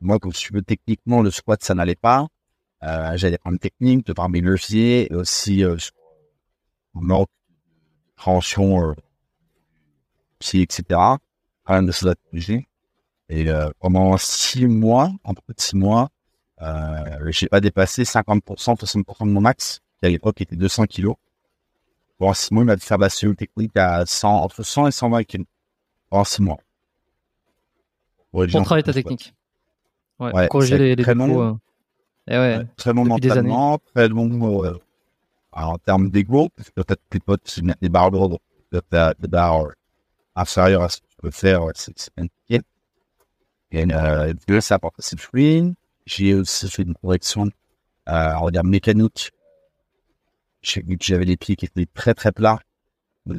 Moi, 0.02 0.20
comme 0.20 0.34
je 0.34 0.54
veux 0.54 0.62
techniquement, 0.62 1.22
le 1.22 1.32
squat, 1.32 1.64
ça 1.64 1.74
n'allait 1.74 1.96
pas. 1.96 2.28
Euh, 2.84 3.18
J'allais 3.18 3.38
prendre 3.38 3.60
technique, 3.60 4.06
de 4.06 4.14
par 4.14 4.30
mes 4.30 4.40
leviers, 4.40 5.12
et 5.12 5.16
aussi 5.16 5.64
euh, 5.64 5.76
manque 6.94 7.28
euh, 8.28 8.94
pied, 10.40 10.62
etc. 10.62 10.84
Rien 11.66 11.84
de 11.84 11.92
à 12.08 12.16
corriger. 12.16 12.68
Et 13.28 13.50
euh, 13.50 13.70
pendant 13.80 14.18
six 14.18 14.66
mois, 14.66 15.12
en 15.24 15.34
peu 15.34 15.54
de 15.54 15.62
six 15.62 15.76
mois, 15.76 16.10
euh, 16.62 17.32
j'ai 17.32 17.48
pas 17.48 17.62
dépassé 17.62 18.04
50%, 18.04 18.42
60% 18.78 19.26
de 19.26 19.32
mon 19.32 19.42
max, 19.42 19.80
qui 20.00 20.06
à 20.08 20.10
l'époque 20.10 20.42
était 20.42 20.56
200 20.56 20.86
kilos. 20.86 21.16
Pendant 22.18 22.34
six 22.34 22.54
mois, 22.54 22.64
il 22.64 22.66
m'a 22.68 22.78
fait 22.78 22.86
faire 22.86 22.98
de 22.98 23.04
la 23.04 23.10
cellule 23.10 23.36
technique 23.36 23.76
à 23.78 24.06
100, 24.06 24.30
entre 24.30 24.64
100 24.64 24.88
et 24.88 24.92
120 24.92 25.24
kilos. 25.24 25.48
Pendant 26.10 26.24
six 26.26 26.42
mois. 26.42 26.58
Pour 28.32 28.46
travailler 28.64 28.84
ta 28.84 28.94
technique. 28.94 29.34
Ouais, 30.20 30.34
Ouais, 30.34 30.48
corriger 30.50 30.78
les, 30.78 30.96
les 30.96 31.04
très 31.04 31.16
défauts. 31.16 31.42
euh. 31.42 31.56
Et 32.28 32.34
ouais, 32.38 32.58
Ouais, 32.58 32.66
très 32.76 32.94
bon 32.94 33.06
mentalement, 33.06 33.80
très 33.96 34.10
bon 34.10 34.64
euh, 34.66 34.74
en 35.54 35.78
termes 35.78 36.10
d'ego, 36.10 36.50
parce 36.56 36.70
que 36.70 36.82
peut-être 36.82 37.02
tes 37.10 37.20
potes 37.20 37.60
des 37.82 37.90
barres 37.90 38.12
peut-être 38.70 39.20
des 39.20 39.28
barres 39.28 39.70
inférieures 40.36 40.84
à 40.84 40.90
ce 40.90 40.98
que 40.98 41.08
tu 41.08 41.18
peux 41.18 41.32
faire, 41.32 41.62
c'est 41.74 41.94
compliqué. 42.16 42.62
Et 43.72 43.86
euh, 43.92 44.62
ça 44.62 44.76
apporte 44.76 45.02
ses 45.02 45.18
fruits. 45.18 45.74
J'ai 46.10 46.34
aussi 46.34 46.68
fait 46.68 46.82
une 46.82 46.96
correction, 46.96 47.46
euh, 48.10 48.34
on 48.40 48.46
va 48.46 48.52
dire 48.52 48.64
mécanique. 48.64 49.32
J'ai 50.64 50.82
vu 50.82 50.98
que 50.98 51.06
j'avais 51.06 51.26
les 51.26 51.38
pieds 51.38 51.56
qui 51.56 51.66
étaient 51.66 51.86
très 51.94 52.16
très 52.16 52.32
plats, 52.32 52.60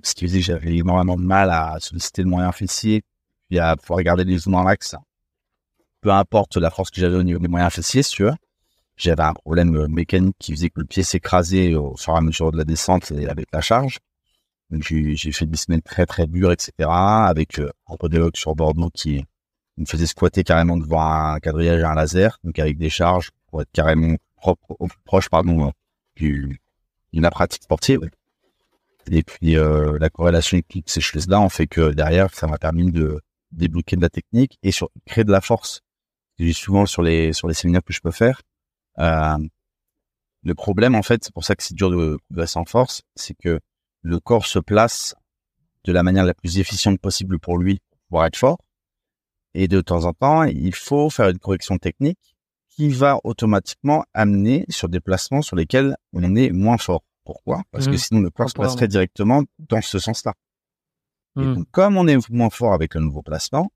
ce 0.04 0.14
qui 0.14 0.26
faisait 0.26 0.38
que 0.38 0.44
j'avais 0.44 0.76
énormément 0.76 1.16
de 1.16 1.24
mal 1.24 1.50
à 1.50 1.78
solliciter 1.80 2.22
le 2.22 2.28
moyen 2.28 2.52
fessier, 2.52 3.02
puis 3.48 3.58
à 3.58 3.74
pouvoir 3.74 4.02
garder 4.02 4.22
les 4.22 4.38
zones 4.38 4.54
en 4.54 4.66
axe. 4.66 4.94
Peu 6.00 6.12
importe 6.12 6.56
la 6.58 6.70
force 6.70 6.90
que 6.90 7.00
j'avais 7.00 7.16
au 7.16 7.24
niveau 7.24 7.40
des 7.40 7.48
moyens 7.48 7.72
fessiers, 7.72 8.04
si 8.04 8.12
tu 8.12 8.22
veux 8.22 8.34
j'avais 8.96 9.22
un 9.22 9.32
problème 9.32 9.86
mécanique 9.88 10.36
qui 10.38 10.52
faisait 10.52 10.68
que 10.68 10.80
le 10.80 10.86
pied 10.86 11.02
s'écrasait 11.02 11.74
au 11.74 11.96
fur 11.96 12.14
et 12.14 12.18
à 12.18 12.20
mesure 12.20 12.52
de 12.52 12.58
la 12.58 12.64
descente 12.64 13.10
et 13.12 13.26
avec 13.28 13.46
la 13.52 13.62
charge. 13.62 13.98
Donc 14.68 14.82
j'ai 14.82 15.32
fait 15.32 15.46
des 15.46 15.56
semaines 15.56 15.82
très 15.82 16.06
très 16.06 16.26
dures, 16.26 16.52
etc. 16.52 16.72
Avec 16.88 17.58
euh, 17.58 17.70
un 17.88 17.96
podologue 17.96 18.36
sur 18.36 18.54
Bordeaux 18.54 18.90
qui 18.90 19.24
me 19.80 19.86
faisait 19.86 20.06
squatter 20.06 20.44
carrément 20.44 20.76
devant 20.76 21.02
un 21.02 21.40
quadrillage 21.40 21.80
et 21.80 21.84
un 21.84 21.94
laser, 21.94 22.38
donc 22.44 22.58
avec 22.58 22.78
des 22.78 22.90
charges 22.90 23.30
pour 23.48 23.62
être 23.62 23.70
carrément 23.72 24.16
propre, 24.36 24.76
proche 25.04 25.28
pardon 25.28 25.72
du 26.16 26.60
d'une 27.12 27.28
pratique 27.30 27.64
sportive. 27.64 28.08
Et 29.10 29.22
puis 29.22 29.56
euh, 29.56 29.98
la 29.98 30.10
corrélation 30.10 30.58
avec 30.58 30.88
ces 30.88 31.00
choses-là 31.00 31.40
en 31.40 31.48
fait 31.48 31.66
que 31.66 31.92
derrière 31.92 32.32
ça 32.34 32.46
m'a 32.46 32.58
permis 32.58 32.92
de 32.92 33.20
débloquer 33.50 33.96
de 33.96 34.02
la 34.02 34.10
technique 34.10 34.58
et 34.62 34.70
sur 34.70 34.90
créer 35.06 35.24
de 35.24 35.32
la 35.32 35.40
force. 35.40 35.80
J'ai 36.38 36.52
souvent 36.52 36.86
sur 36.86 37.02
les 37.02 37.32
sur 37.32 37.48
les 37.48 37.54
séminaires 37.54 37.82
que 37.84 37.92
je 37.92 38.00
peux 38.00 38.12
faire. 38.12 38.42
Euh, 38.98 39.38
le 40.42 40.54
problème, 40.54 40.94
en 40.94 41.02
fait, 41.02 41.22
c'est 41.24 41.34
pour 41.34 41.44
ça 41.44 41.54
que 41.54 41.62
c'est 41.62 41.74
dur 41.74 41.90
de 41.90 42.18
progresser 42.28 42.58
en 42.58 42.64
force, 42.64 43.02
c'est 43.14 43.34
que 43.34 43.60
le 44.02 44.20
corps 44.20 44.46
se 44.46 44.58
place 44.58 45.14
de 45.84 45.92
la 45.92 46.02
manière 46.02 46.24
la 46.24 46.34
plus 46.34 46.58
efficiente 46.58 46.98
possible 46.98 47.38
pour 47.38 47.58
lui 47.58 47.80
pour 48.08 48.24
être 48.24 48.36
fort. 48.36 48.58
Et 49.54 49.68
de 49.68 49.80
temps 49.80 50.04
en 50.04 50.12
temps, 50.12 50.44
il 50.44 50.74
faut 50.74 51.10
faire 51.10 51.28
une 51.28 51.38
correction 51.38 51.78
technique 51.78 52.36
qui 52.68 52.88
va 52.88 53.18
automatiquement 53.24 54.04
amener 54.14 54.64
sur 54.68 54.88
des 54.88 55.00
placements 55.00 55.42
sur 55.42 55.56
lesquels 55.56 55.96
on 56.12 56.36
est 56.36 56.50
moins 56.50 56.78
fort. 56.78 57.02
Pourquoi? 57.24 57.62
Parce 57.72 57.86
que 57.86 57.92
Mhm. 57.92 57.98
sinon, 57.98 58.20
le 58.20 58.30
corps 58.30 58.48
se 58.48 58.54
placerait 58.54 58.88
directement 58.88 59.42
dans 59.68 59.82
ce 59.82 59.98
sens-là. 59.98 60.34
Et 61.40 61.44
Hmm. 61.44 61.54
donc, 61.54 61.66
comme 61.70 61.96
on 61.96 62.06
est 62.08 62.30
moins 62.30 62.50
fort 62.50 62.72
avec 62.72 62.94
le 62.94 63.00
nouveau 63.00 63.22
placement, 63.22 63.70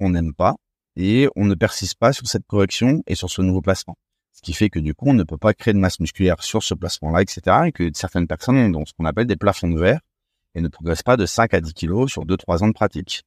on 0.00 0.10
n'aime 0.10 0.34
pas 0.34 0.56
et 0.96 1.28
on 1.36 1.44
ne 1.44 1.54
persiste 1.54 1.96
pas 1.98 2.12
sur 2.12 2.26
cette 2.26 2.46
correction 2.46 3.02
et 3.06 3.14
sur 3.14 3.30
ce 3.30 3.42
nouveau 3.42 3.62
placement. 3.62 3.96
Ce 4.32 4.42
qui 4.42 4.52
fait 4.52 4.70
que 4.70 4.78
du 4.78 4.94
coup, 4.94 5.08
on 5.08 5.14
ne 5.14 5.24
peut 5.24 5.38
pas 5.38 5.54
créer 5.54 5.74
de 5.74 5.78
masse 5.78 6.00
musculaire 6.00 6.42
sur 6.42 6.62
ce 6.62 6.74
placement-là, 6.74 7.22
etc. 7.22 7.68
Et 7.68 7.72
que 7.72 7.90
certaines 7.94 8.26
personnes 8.26 8.74
ont 8.76 8.84
ce 8.86 8.92
qu'on 8.94 9.04
appelle 9.04 9.26
des 9.26 9.36
plafonds 9.36 9.68
de 9.68 9.78
verre 9.78 10.00
et 10.54 10.60
ne 10.60 10.68
progressent 10.68 11.02
pas 11.02 11.16
de 11.16 11.26
5 11.26 11.52
à 11.54 11.60
10 11.60 11.74
kilos 11.74 12.10
sur 12.10 12.24
2-3 12.26 12.62
ans 12.62 12.68
de 12.68 12.72
pratique. 12.72 13.22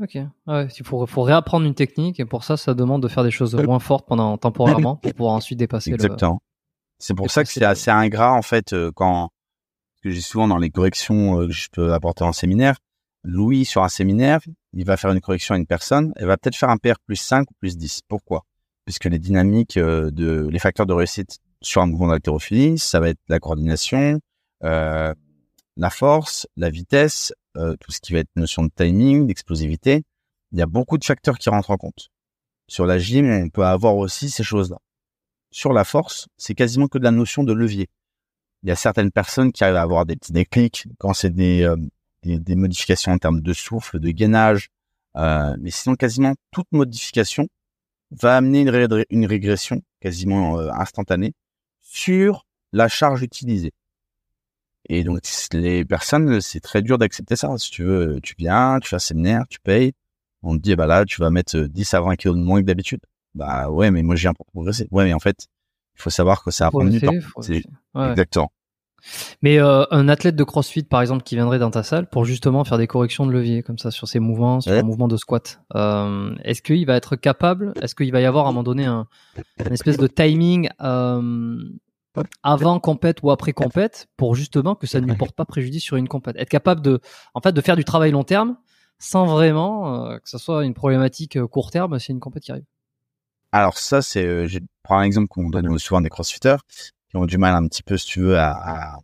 Ok. 0.00 0.18
Ouais, 0.46 0.66
il 0.66 0.84
faut, 0.84 1.06
faut 1.06 1.22
réapprendre 1.22 1.66
une 1.66 1.74
technique 1.74 2.20
et 2.20 2.24
pour 2.24 2.44
ça, 2.44 2.56
ça 2.56 2.74
demande 2.74 3.02
de 3.02 3.08
faire 3.08 3.22
des 3.22 3.30
choses 3.30 3.54
moins 3.54 3.78
fortes 3.78 4.06
pendant 4.06 4.38
temporairement 4.38 4.96
pour 5.02 5.12
pouvoir 5.12 5.34
ensuite 5.34 5.58
dépasser 5.58 5.90
le. 5.90 5.96
Exactement. 5.96 6.40
C'est 6.98 7.14
pour 7.14 7.30
ça 7.30 7.44
que 7.44 7.50
c'est 7.50 7.64
assez 7.64 7.90
ingrat, 7.90 8.32
en 8.32 8.42
fait, 8.42 8.72
euh, 8.72 8.90
quand, 8.94 9.30
que 10.02 10.10
j'ai 10.10 10.20
souvent 10.20 10.48
dans 10.48 10.58
les 10.58 10.70
corrections 10.70 11.40
euh, 11.40 11.46
que 11.46 11.52
je 11.52 11.68
peux 11.70 11.92
apporter 11.92 12.24
en 12.24 12.32
séminaire. 12.32 12.76
Louis, 13.22 13.64
sur 13.64 13.82
un 13.82 13.88
séminaire, 13.88 14.40
il 14.72 14.84
va 14.84 14.96
faire 14.96 15.10
une 15.10 15.20
correction 15.20 15.54
à 15.54 15.58
une 15.58 15.66
personne, 15.66 16.12
elle 16.16 16.26
va 16.26 16.36
peut-être 16.36 16.56
faire 16.56 16.70
un 16.70 16.78
PR 16.78 16.98
plus 17.04 17.16
5 17.16 17.50
ou 17.50 17.54
plus 17.58 17.76
10. 17.76 18.00
Pourquoi? 18.08 18.44
Puisque 18.86 19.04
les 19.04 19.18
dynamiques 19.18 19.76
euh, 19.76 20.10
de, 20.10 20.48
les 20.50 20.58
facteurs 20.58 20.86
de 20.86 20.94
réussite 20.94 21.38
sur 21.60 21.82
un 21.82 21.86
mouvement 21.86 22.08
d'haltérophilie, 22.08 22.78
ça 22.78 22.98
va 23.00 23.10
être 23.10 23.20
la 23.28 23.38
coordination, 23.38 24.20
euh, 24.64 25.14
la 25.76 25.90
force, 25.90 26.46
la 26.56 26.70
vitesse, 26.70 27.32
euh, 27.56 27.76
tout 27.80 27.90
ce 27.90 28.00
qui 28.00 28.12
va 28.12 28.20
être 28.20 28.30
notion 28.36 28.62
de 28.62 28.70
timing, 28.74 29.26
d'explosivité. 29.26 30.04
Il 30.52 30.58
y 30.58 30.62
a 30.62 30.66
beaucoup 30.66 30.98
de 30.98 31.04
facteurs 31.04 31.38
qui 31.38 31.50
rentrent 31.50 31.70
en 31.70 31.76
compte. 31.76 32.10
Sur 32.68 32.86
la 32.86 32.98
gym, 32.98 33.28
on 33.28 33.48
peut 33.48 33.64
avoir 33.64 33.96
aussi 33.96 34.30
ces 34.30 34.42
choses-là. 34.42 34.78
Sur 35.50 35.72
la 35.72 35.84
force, 35.84 36.28
c'est 36.36 36.54
quasiment 36.54 36.86
que 36.86 36.98
de 36.98 37.04
la 37.04 37.10
notion 37.10 37.42
de 37.42 37.52
levier. 37.52 37.88
Il 38.62 38.68
y 38.68 38.72
a 38.72 38.76
certaines 38.76 39.10
personnes 39.10 39.52
qui 39.52 39.64
arrivent 39.64 39.76
à 39.76 39.82
avoir 39.82 40.06
des 40.06 40.16
petits 40.16 40.32
déclics 40.32 40.86
quand 40.98 41.12
c'est 41.12 41.34
des, 41.34 41.62
euh, 41.62 41.76
des, 42.22 42.54
modifications 42.54 43.12
en 43.12 43.18
termes 43.18 43.40
de 43.40 43.52
souffle, 43.52 43.98
de 43.98 44.10
gainage. 44.10 44.68
Euh, 45.16 45.56
mais 45.58 45.70
sinon, 45.70 45.96
quasiment 45.96 46.34
toute 46.52 46.70
modification 46.70 47.48
va 48.12 48.36
amener 48.36 48.60
une, 48.60 48.70
ré- 48.70 49.06
une 49.10 49.26
régression 49.26 49.82
quasiment 50.00 50.58
instantanée 50.58 51.32
sur 51.80 52.46
la 52.72 52.88
charge 52.88 53.22
utilisée. 53.22 53.72
Et 54.92 55.04
donc, 55.04 55.20
les 55.52 55.84
personnes, 55.84 56.40
c'est 56.40 56.58
très 56.58 56.82
dur 56.82 56.98
d'accepter 56.98 57.36
ça. 57.36 57.56
Si 57.58 57.70
tu 57.70 57.84
veux, 57.84 58.18
tu 58.24 58.34
viens, 58.36 58.80
tu 58.80 58.88
fais 58.88 58.96
un 58.96 58.98
séminaire, 58.98 59.44
tu 59.48 59.60
payes. 59.60 59.92
On 60.42 60.56
te 60.56 60.62
dit, 60.62 60.74
bah 60.74 60.86
là, 60.86 61.04
tu 61.04 61.20
vas 61.20 61.30
mettre 61.30 61.56
10 61.56 61.94
à 61.94 62.00
20 62.00 62.16
kilos 62.16 62.36
de 62.36 62.42
moins 62.42 62.60
que 62.60 62.66
d'habitude. 62.66 62.98
Bah 63.36 63.70
ouais, 63.70 63.92
mais 63.92 64.02
moi, 64.02 64.16
je 64.16 64.22
viens 64.22 64.34
pour 64.34 64.46
progresser. 64.46 64.88
Ouais, 64.90 65.04
mais 65.04 65.12
en 65.12 65.20
fait, 65.20 65.46
il 65.94 66.02
faut 66.02 66.10
savoir 66.10 66.42
que 66.42 66.50
ça 66.50 66.64
va 66.64 66.70
prendre 66.72 66.90
du 66.90 67.00
temps. 67.00 67.12
Exactement. 68.10 68.50
Mais 69.42 69.60
euh, 69.60 69.84
un 69.92 70.08
athlète 70.08 70.34
de 70.34 70.42
CrossFit, 70.42 70.82
par 70.82 71.00
exemple, 71.00 71.22
qui 71.22 71.36
viendrait 71.36 71.60
dans 71.60 71.70
ta 71.70 71.84
salle 71.84 72.08
pour 72.08 72.24
justement 72.24 72.64
faire 72.64 72.76
des 72.76 72.88
corrections 72.88 73.26
de 73.26 73.30
levier, 73.30 73.62
comme 73.62 73.78
ça, 73.78 73.92
sur 73.92 74.08
ses 74.08 74.18
mouvements, 74.18 74.60
sur 74.60 74.72
ouais. 74.72 74.82
mouvement 74.82 75.06
de 75.06 75.16
squat, 75.16 75.60
euh, 75.76 76.34
est-ce 76.42 76.62
qu'il 76.62 76.84
va 76.84 76.96
être 76.96 77.14
capable 77.14 77.74
Est-ce 77.80 77.94
qu'il 77.94 78.10
va 78.10 78.20
y 78.20 78.26
avoir 78.26 78.46
à 78.46 78.48
un 78.48 78.52
moment 78.52 78.64
donné 78.64 78.86
un, 78.86 79.06
espèce 79.70 79.98
de 79.98 80.08
timing 80.08 80.68
euh, 80.82 81.62
avant 82.42 82.80
compète 82.80 83.22
ou 83.22 83.30
après 83.30 83.52
compète 83.52 84.08
pour 84.16 84.34
justement 84.34 84.74
que 84.74 84.86
ça 84.86 85.00
ne 85.00 85.06
lui 85.06 85.16
porte 85.16 85.34
pas 85.34 85.44
préjudice 85.44 85.82
sur 85.82 85.96
une 85.96 86.08
compète 86.08 86.36
Être 86.36 86.48
capable 86.48 86.82
de, 86.82 87.00
en 87.34 87.40
fait, 87.40 87.52
de 87.52 87.60
faire 87.60 87.76
du 87.76 87.84
travail 87.84 88.10
long 88.10 88.24
terme 88.24 88.56
sans 88.98 89.26
vraiment 89.26 90.10
euh, 90.10 90.18
que 90.18 90.28
ce 90.28 90.38
soit 90.38 90.64
une 90.64 90.74
problématique 90.74 91.36
euh, 91.36 91.46
court 91.46 91.70
terme 91.70 91.98
si 91.98 92.12
une 92.12 92.20
compète 92.20 92.42
qui 92.42 92.52
arrive. 92.52 92.64
Alors 93.52 93.78
ça, 93.78 94.02
c'est, 94.02 94.24
euh, 94.24 94.46
je 94.46 94.58
prends 94.82 94.98
un 94.98 95.02
exemple 95.02 95.28
qu'on 95.28 95.48
donne 95.48 95.78
souvent 95.78 96.00
des 96.00 96.08
crossfitters 96.08 96.56
qui 97.08 97.16
ont 97.16 97.26
du 97.26 97.38
mal 97.38 97.54
un 97.54 97.66
petit 97.66 97.82
peu, 97.82 97.96
si 97.96 98.06
tu 98.06 98.20
veux, 98.20 98.38
à, 98.38 98.50
à, 98.50 98.98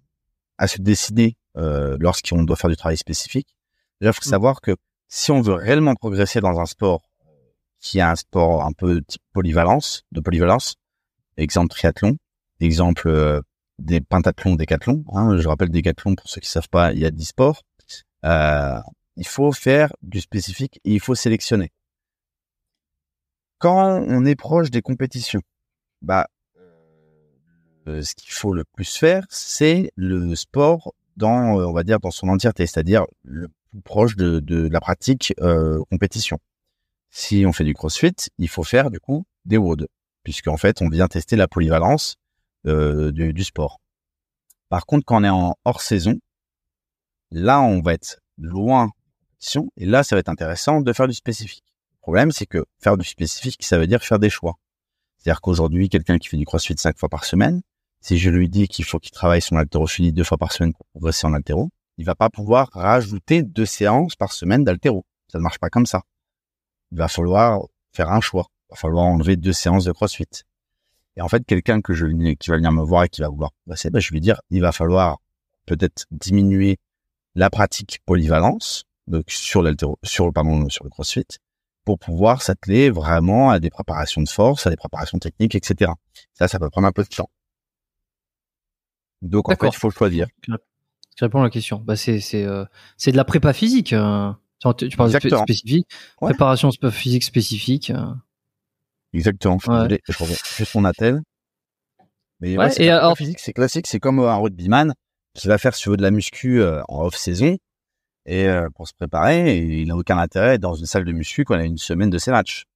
à 0.58 0.68
se 0.68 0.80
décider 0.80 1.36
euh, 1.56 1.96
lorsqu'on 1.98 2.44
doit 2.44 2.56
faire 2.56 2.70
du 2.70 2.76
travail 2.76 2.96
spécifique. 2.96 3.56
Déjà, 4.00 4.10
il 4.10 4.14
faut 4.14 4.28
mmh. 4.28 4.30
savoir 4.30 4.60
que 4.60 4.76
si 5.08 5.30
on 5.30 5.40
veut 5.40 5.54
réellement 5.54 5.94
progresser 5.94 6.40
dans 6.40 6.60
un 6.60 6.66
sport 6.66 7.02
qui 7.80 7.98
est 7.98 8.02
un 8.02 8.16
sport 8.16 8.64
un 8.64 8.72
peu 8.72 9.02
type 9.02 9.22
polyvalence, 9.32 10.04
de 10.12 10.20
polyvalence, 10.20 10.76
exemple 11.36 11.68
triathlon, 11.68 12.16
exemple 12.60 13.08
euh, 13.08 13.40
des 13.78 14.00
pentathlons, 14.00 14.54
décathlons. 14.54 15.04
Hein, 15.12 15.36
je 15.36 15.46
rappelle 15.48 15.70
décathlon 15.70 16.14
pour 16.14 16.28
ceux 16.28 16.40
qui 16.40 16.48
savent 16.48 16.68
pas, 16.68 16.92
il 16.92 16.98
y 17.00 17.04
a 17.04 17.10
10 17.10 17.24
sports. 17.26 17.62
Euh, 18.24 18.80
il 19.16 19.26
faut 19.26 19.52
faire 19.52 19.92
du 20.02 20.20
spécifique 20.20 20.80
et 20.84 20.94
il 20.94 21.00
faut 21.00 21.14
sélectionner. 21.14 21.70
Quand 23.58 24.02
on 24.06 24.24
est 24.24 24.36
proche 24.36 24.70
des 24.70 24.82
compétitions, 24.82 25.42
bah 26.02 26.26
euh, 27.88 28.02
ce 28.02 28.14
qu'il 28.14 28.32
faut 28.32 28.52
le 28.52 28.64
plus 28.64 28.96
faire, 28.96 29.24
c'est 29.30 29.92
le 29.96 30.34
sport 30.34 30.92
dans, 31.16 31.54
on 31.54 31.72
va 31.72 31.82
dire, 31.82 32.00
dans 32.00 32.10
son 32.10 32.28
entièreté, 32.28 32.66
c'est-à-dire 32.66 33.04
le 33.22 33.48
plus 33.70 33.80
proche 33.80 34.16
de, 34.16 34.40
de 34.40 34.68
la 34.68 34.80
pratique 34.80 35.32
euh, 35.40 35.82
compétition. 35.90 36.38
Si 37.10 37.44
on 37.46 37.52
fait 37.52 37.64
du 37.64 37.74
CrossFit, 37.74 38.14
il 38.38 38.48
faut 38.48 38.64
faire 38.64 38.90
du 38.90 39.00
coup 39.00 39.24
des 39.44 39.56
WOD, 39.56 39.86
puisqu'en 40.22 40.56
fait, 40.56 40.82
on 40.82 40.88
vient 40.88 41.08
tester 41.08 41.36
la 41.36 41.48
polyvalence 41.48 42.16
euh, 42.66 43.12
du, 43.12 43.44
sport. 43.44 43.80
Par 44.68 44.86
contre, 44.86 45.04
quand 45.04 45.20
on 45.20 45.24
est 45.24 45.28
en 45.28 45.56
hors 45.64 45.80
saison, 45.80 46.18
là, 47.30 47.60
on 47.60 47.80
va 47.80 47.94
être 47.94 48.18
loin 48.38 48.90
et 49.76 49.86
là, 49.86 50.02
ça 50.02 50.16
va 50.16 50.20
être 50.20 50.28
intéressant 50.28 50.80
de 50.80 50.92
faire 50.92 51.06
du 51.06 51.14
spécifique. 51.14 51.64
Le 51.92 52.00
problème, 52.00 52.32
c'est 52.32 52.46
que 52.46 52.64
faire 52.78 52.96
du 52.96 53.06
spécifique, 53.06 53.62
ça 53.62 53.78
veut 53.78 53.86
dire 53.86 54.02
faire 54.02 54.18
des 54.18 54.30
choix. 54.30 54.58
C'est-à-dire 55.18 55.40
qu'aujourd'hui, 55.40 55.88
quelqu'un 55.88 56.18
qui 56.18 56.28
fait 56.28 56.36
du 56.36 56.44
CrossFit 56.44 56.76
cinq 56.78 56.98
fois 56.98 57.08
par 57.08 57.24
semaine, 57.24 57.62
si 58.00 58.18
je 58.18 58.30
lui 58.30 58.48
dis 58.48 58.68
qu'il 58.68 58.84
faut 58.84 58.98
qu'il 58.98 59.12
travaille 59.12 59.42
son 59.42 59.56
haltérophilie 59.56 60.12
deux 60.12 60.24
fois 60.24 60.38
par 60.38 60.52
semaine 60.52 60.72
pour 60.72 60.86
progresser 60.86 61.26
en 61.26 61.34
haltéro, 61.34 61.70
il 61.98 62.04
va 62.04 62.14
pas 62.14 62.30
pouvoir 62.30 62.68
rajouter 62.72 63.42
deux 63.42 63.66
séances 63.66 64.16
par 64.16 64.32
semaine 64.32 64.64
d'haltéro. 64.64 65.04
Ça 65.30 65.38
ne 65.38 65.42
marche 65.42 65.58
pas 65.58 65.70
comme 65.70 65.86
ça. 65.86 66.02
Il 66.92 66.98
va 66.98 67.08
falloir 67.08 67.62
faire 67.92 68.10
un 68.10 68.20
choix. 68.20 68.46
Il 68.68 68.74
va 68.74 68.76
falloir 68.76 69.04
enlever 69.04 69.36
deux 69.36 69.52
séances 69.52 69.84
de 69.84 69.92
crossfit. 69.92 70.26
Et 71.16 71.22
en 71.22 71.28
fait, 71.28 71.44
quelqu'un 71.46 71.80
que 71.80 71.94
je 71.94 72.06
qui 72.34 72.50
va 72.50 72.56
venir 72.56 72.72
me 72.72 72.82
voir 72.82 73.04
et 73.04 73.08
qui 73.08 73.22
va 73.22 73.28
vouloir 73.28 73.52
progresser, 73.52 73.90
ben, 73.90 74.00
je 74.00 74.12
vais 74.12 74.20
dire, 74.20 74.40
il 74.50 74.60
va 74.60 74.72
falloir 74.72 75.18
peut-être 75.64 76.06
diminuer 76.10 76.78
la 77.34 77.50
pratique 77.50 78.00
polyvalence, 78.04 78.84
donc 79.06 79.24
sur 79.28 79.62
l'haltéro, 79.62 79.98
sur, 80.02 80.32
pardon, 80.32 80.68
sur 80.68 80.84
le 80.84 80.90
crossfit, 80.90 81.26
pour 81.84 81.98
pouvoir 81.98 82.42
s'atteler 82.42 82.90
vraiment 82.90 83.50
à 83.50 83.60
des 83.60 83.70
préparations 83.70 84.22
de 84.22 84.28
force, 84.28 84.66
à 84.66 84.70
des 84.70 84.76
préparations 84.76 85.18
techniques, 85.18 85.54
etc. 85.54 85.92
Ça, 86.34 86.48
ça 86.48 86.58
peut 86.58 86.68
prendre 86.70 86.86
un 86.86 86.92
peu 86.92 87.02
de 87.02 87.08
temps. 87.08 87.30
Donc 89.22 89.48
en 89.48 89.56
fait, 89.56 89.68
il 89.68 89.76
faut 89.76 89.90
choisir. 89.90 90.26
Je 90.46 91.24
réponds 91.24 91.40
à 91.40 91.44
la 91.44 91.50
question. 91.50 91.78
Bah, 91.78 91.96
c'est 91.96 92.20
c'est 92.20 92.44
euh, 92.44 92.64
c'est 92.96 93.12
de 93.12 93.16
la 93.16 93.24
prépa 93.24 93.52
physique. 93.52 93.92
Euh. 93.92 94.32
Tu, 94.78 94.88
parles 94.96 95.12
de 95.12 95.18
spécifique, 95.18 95.86
préparation 96.16 96.70
physique 96.90 97.22
spécifique. 97.22 97.90
Euh. 97.90 98.06
Exactement. 99.16 99.58
Ouais. 99.66 100.00
Je 100.08 100.18
reviens 100.18 100.36
juste 100.56 100.74
mon 100.74 100.84
attel. 100.84 101.20
Mais 102.40 102.58
ouais, 102.58 102.70
et 102.76 102.90
alors... 102.90 103.16
physique, 103.16 103.40
c'est 103.40 103.52
classique. 103.52 103.86
C'est 103.86 104.00
comme 104.00 104.20
un 104.20 104.36
rugbyman 104.36 104.94
qui 105.34 105.48
va 105.48 105.58
faire 105.58 105.72
veux 105.86 105.96
de 105.96 106.02
la 106.02 106.10
muscu 106.10 106.62
en 106.62 107.06
off 107.06 107.16
saison 107.16 107.56
et 108.26 108.48
pour 108.74 108.86
se 108.88 108.94
préparer. 108.94 109.56
Et 109.56 109.80
il 109.82 109.88
n'a 109.88 109.96
aucun 109.96 110.18
intérêt 110.18 110.58
dans 110.58 110.74
une 110.74 110.86
salle 110.86 111.04
de 111.04 111.12
muscu 111.12 111.44
quand 111.44 111.54
il 111.54 111.60
a 111.60 111.64
une 111.64 111.78
semaine 111.78 112.10
de 112.10 112.18
ses 112.18 112.30
matchs. 112.30 112.66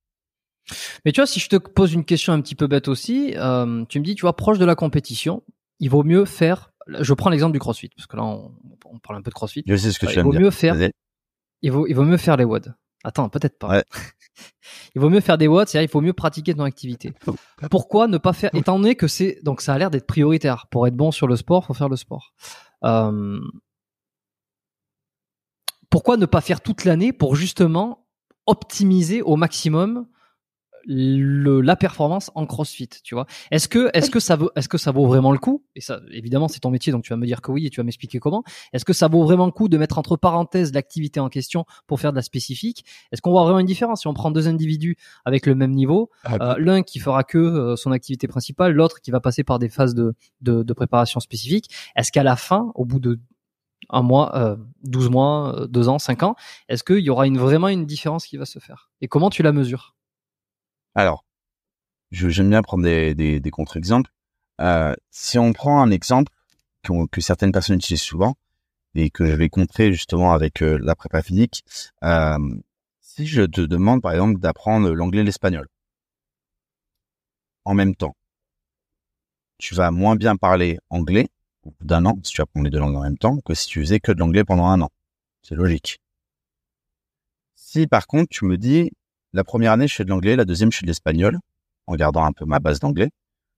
Mais 1.04 1.12
tu 1.12 1.20
vois, 1.20 1.26
si 1.26 1.40
je 1.40 1.48
te 1.48 1.56
pose 1.56 1.92
une 1.92 2.04
question 2.04 2.32
un 2.32 2.40
petit 2.40 2.54
peu 2.54 2.66
bête 2.66 2.88
aussi, 2.88 3.34
euh, 3.36 3.84
tu 3.88 3.98
me 3.98 4.04
dis, 4.04 4.14
tu 4.14 4.22
vois, 4.22 4.36
proche 4.36 4.58
de 4.58 4.64
la 4.64 4.74
compétition, 4.74 5.42
il 5.78 5.90
vaut 5.90 6.04
mieux 6.04 6.24
faire. 6.24 6.72
Je 6.88 7.14
prends 7.14 7.30
l'exemple 7.30 7.52
du 7.52 7.58
CrossFit 7.58 7.90
parce 7.96 8.06
que 8.06 8.16
là 8.16 8.24
on, 8.24 8.52
on, 8.86 8.98
parle 8.98 9.18
un 9.18 9.22
peu 9.22 9.30
de 9.30 9.34
CrossFit. 9.34 9.62
Je 9.66 9.76
sais 9.76 9.92
ce 9.92 9.98
que 9.98 10.06
tu 10.06 10.14
Il 10.14 10.22
vaut 10.22 10.32
mieux 10.32 10.50
faire. 10.50 10.76
Il 11.62 11.72
vaut, 11.72 11.86
il 11.86 11.94
vaut 11.94 12.04
mieux 12.04 12.16
faire 12.16 12.36
les 12.36 12.44
WOD. 12.44 12.74
Attends, 13.04 13.28
peut-être 13.28 13.58
pas. 13.58 13.68
Ouais. 13.68 13.84
il 14.94 15.00
vaut 15.00 15.10
mieux 15.10 15.20
faire 15.20 15.38
des 15.38 15.48
WOD, 15.48 15.68
c'est-à-dire 15.68 15.88
il 15.88 15.92
faut 15.92 16.00
mieux 16.00 16.12
pratiquer 16.12 16.54
ton 16.54 16.64
activité. 16.64 17.12
Pourquoi 17.70 18.08
ne 18.08 18.18
pas 18.18 18.32
faire 18.32 18.50
Étant 18.54 18.78
donné 18.78 18.94
que 18.94 19.06
c'est 19.06 19.38
donc 19.42 19.60
ça 19.60 19.74
a 19.74 19.78
l'air 19.78 19.90
d'être 19.90 20.06
prioritaire 20.06 20.66
pour 20.70 20.86
être 20.86 20.96
bon 20.96 21.10
sur 21.10 21.26
le 21.26 21.36
sport, 21.36 21.64
faut 21.64 21.74
faire 21.74 21.88
le 21.88 21.96
sport. 21.96 22.32
Euh... 22.84 23.40
Pourquoi 25.90 26.16
ne 26.16 26.26
pas 26.26 26.40
faire 26.40 26.60
toute 26.60 26.84
l'année 26.84 27.12
pour 27.12 27.34
justement 27.34 28.06
optimiser 28.46 29.22
au 29.22 29.36
maximum 29.36 30.06
le, 30.86 31.60
la 31.60 31.76
performance 31.76 32.30
en 32.34 32.46
CrossFit, 32.46 32.88
tu 33.02 33.14
vois. 33.14 33.26
Est-ce 33.50 33.68
que 33.68 33.90
est-ce 33.94 34.10
que 34.10 34.20
ça 34.20 34.36
vaut 34.36 34.50
est-ce 34.56 34.68
que 34.68 34.78
ça 34.78 34.92
vaut 34.92 35.06
vraiment 35.06 35.32
le 35.32 35.38
coup? 35.38 35.64
Et 35.76 35.80
ça 35.80 36.00
évidemment, 36.10 36.48
c'est 36.48 36.60
ton 36.60 36.70
métier 36.70 36.92
donc 36.92 37.04
tu 37.04 37.10
vas 37.10 37.16
me 37.16 37.26
dire 37.26 37.42
que 37.42 37.50
oui 37.50 37.66
et 37.66 37.70
tu 37.70 37.80
vas 37.80 37.84
m'expliquer 37.84 38.18
comment. 38.18 38.42
Est-ce 38.72 38.84
que 38.84 38.92
ça 38.92 39.08
vaut 39.08 39.22
vraiment 39.24 39.46
le 39.46 39.52
coup 39.52 39.68
de 39.68 39.76
mettre 39.76 39.98
entre 39.98 40.16
parenthèses 40.16 40.72
l'activité 40.72 41.20
en 41.20 41.28
question 41.28 41.64
pour 41.86 42.00
faire 42.00 42.12
de 42.12 42.16
la 42.16 42.22
spécifique? 42.22 42.84
Est-ce 43.12 43.22
qu'on 43.22 43.30
voit 43.30 43.44
vraiment 43.44 43.58
une 43.58 43.66
différence? 43.66 44.00
Si 44.02 44.06
on 44.06 44.14
prend 44.14 44.30
deux 44.30 44.48
individus 44.48 44.96
avec 45.24 45.46
le 45.46 45.54
même 45.54 45.72
niveau, 45.72 46.10
ah, 46.24 46.36
euh, 46.40 46.54
l'un 46.58 46.82
qui 46.82 46.98
fera 46.98 47.24
que 47.24 47.38
euh, 47.38 47.76
son 47.76 47.92
activité 47.92 48.26
principale, 48.28 48.72
l'autre 48.72 49.00
qui 49.00 49.10
va 49.10 49.20
passer 49.20 49.44
par 49.44 49.58
des 49.58 49.68
phases 49.68 49.94
de 49.94 50.14
de, 50.40 50.62
de 50.62 50.72
préparation 50.72 51.20
spécifique 51.20 51.70
Est-ce 51.96 52.12
qu'à 52.12 52.22
la 52.22 52.36
fin, 52.36 52.72
au 52.74 52.84
bout 52.84 53.00
de 53.00 53.20
un 53.88 54.02
mois, 54.02 54.36
euh, 54.36 54.56
12 54.84 55.10
mois, 55.10 55.66
2 55.68 55.88
ans, 55.88 55.98
5 55.98 56.22
ans, 56.22 56.36
est-ce 56.68 56.84
qu'il 56.84 57.00
y 57.00 57.10
aura 57.10 57.26
une, 57.26 57.38
vraiment 57.38 57.68
une 57.68 57.86
différence 57.86 58.26
qui 58.26 58.36
va 58.36 58.44
se 58.44 58.58
faire? 58.58 58.90
Et 59.00 59.08
comment 59.08 59.30
tu 59.30 59.42
la 59.42 59.52
mesures? 59.52 59.94
Alors, 60.94 61.24
j'aime 62.10 62.50
bien 62.50 62.62
prendre 62.62 62.84
des, 62.84 63.14
des, 63.14 63.40
des 63.40 63.50
contre-exemples. 63.50 64.10
Euh, 64.60 64.94
si 65.10 65.38
on 65.38 65.52
prend 65.52 65.82
un 65.82 65.90
exemple 65.90 66.32
que, 66.82 67.06
que, 67.06 67.20
certaines 67.20 67.52
personnes 67.52 67.76
utilisent 67.76 68.02
souvent 68.02 68.34
et 68.94 69.10
que 69.10 69.24
je 69.24 69.32
vais 69.32 69.48
contrer 69.48 69.92
justement 69.92 70.32
avec 70.32 70.62
euh, 70.62 70.78
la 70.82 70.94
prépa 70.94 71.22
physique, 71.22 71.64
euh, 72.04 72.38
si 73.00 73.26
je 73.26 73.42
te 73.42 73.60
demande 73.60 74.02
par 74.02 74.12
exemple 74.12 74.40
d'apprendre 74.40 74.90
l'anglais 74.92 75.22
et 75.22 75.24
l'espagnol 75.24 75.66
en 77.64 77.74
même 77.74 77.94
temps, 77.94 78.16
tu 79.58 79.74
vas 79.74 79.90
moins 79.90 80.16
bien 80.16 80.36
parler 80.36 80.78
anglais 80.88 81.28
au 81.62 81.70
bout 81.70 81.84
d'un 81.84 82.06
an 82.06 82.18
si 82.22 82.32
tu 82.32 82.40
apprends 82.40 82.62
les 82.62 82.70
deux 82.70 82.78
langues 82.78 82.96
en 82.96 83.02
même 83.02 83.18
temps 83.18 83.38
que 83.44 83.54
si 83.54 83.66
tu 83.68 83.80
faisais 83.80 84.00
que 84.00 84.12
de 84.12 84.18
l'anglais 84.18 84.44
pendant 84.44 84.66
un 84.66 84.80
an. 84.80 84.90
C'est 85.42 85.54
logique. 85.54 86.00
Si 87.54 87.86
par 87.86 88.06
contre 88.06 88.28
tu 88.30 88.44
me 88.44 88.56
dis 88.58 88.90
la 89.32 89.44
première 89.44 89.72
année, 89.72 89.86
je 89.86 89.94
fais 89.94 90.04
de 90.04 90.10
l'anglais, 90.10 90.36
la 90.36 90.44
deuxième, 90.44 90.72
je 90.72 90.78
fais 90.78 90.86
de 90.86 90.90
l'espagnol, 90.90 91.38
en 91.86 91.94
gardant 91.94 92.24
un 92.24 92.32
peu 92.32 92.44
ma 92.44 92.58
base 92.58 92.80
d'anglais. 92.80 93.10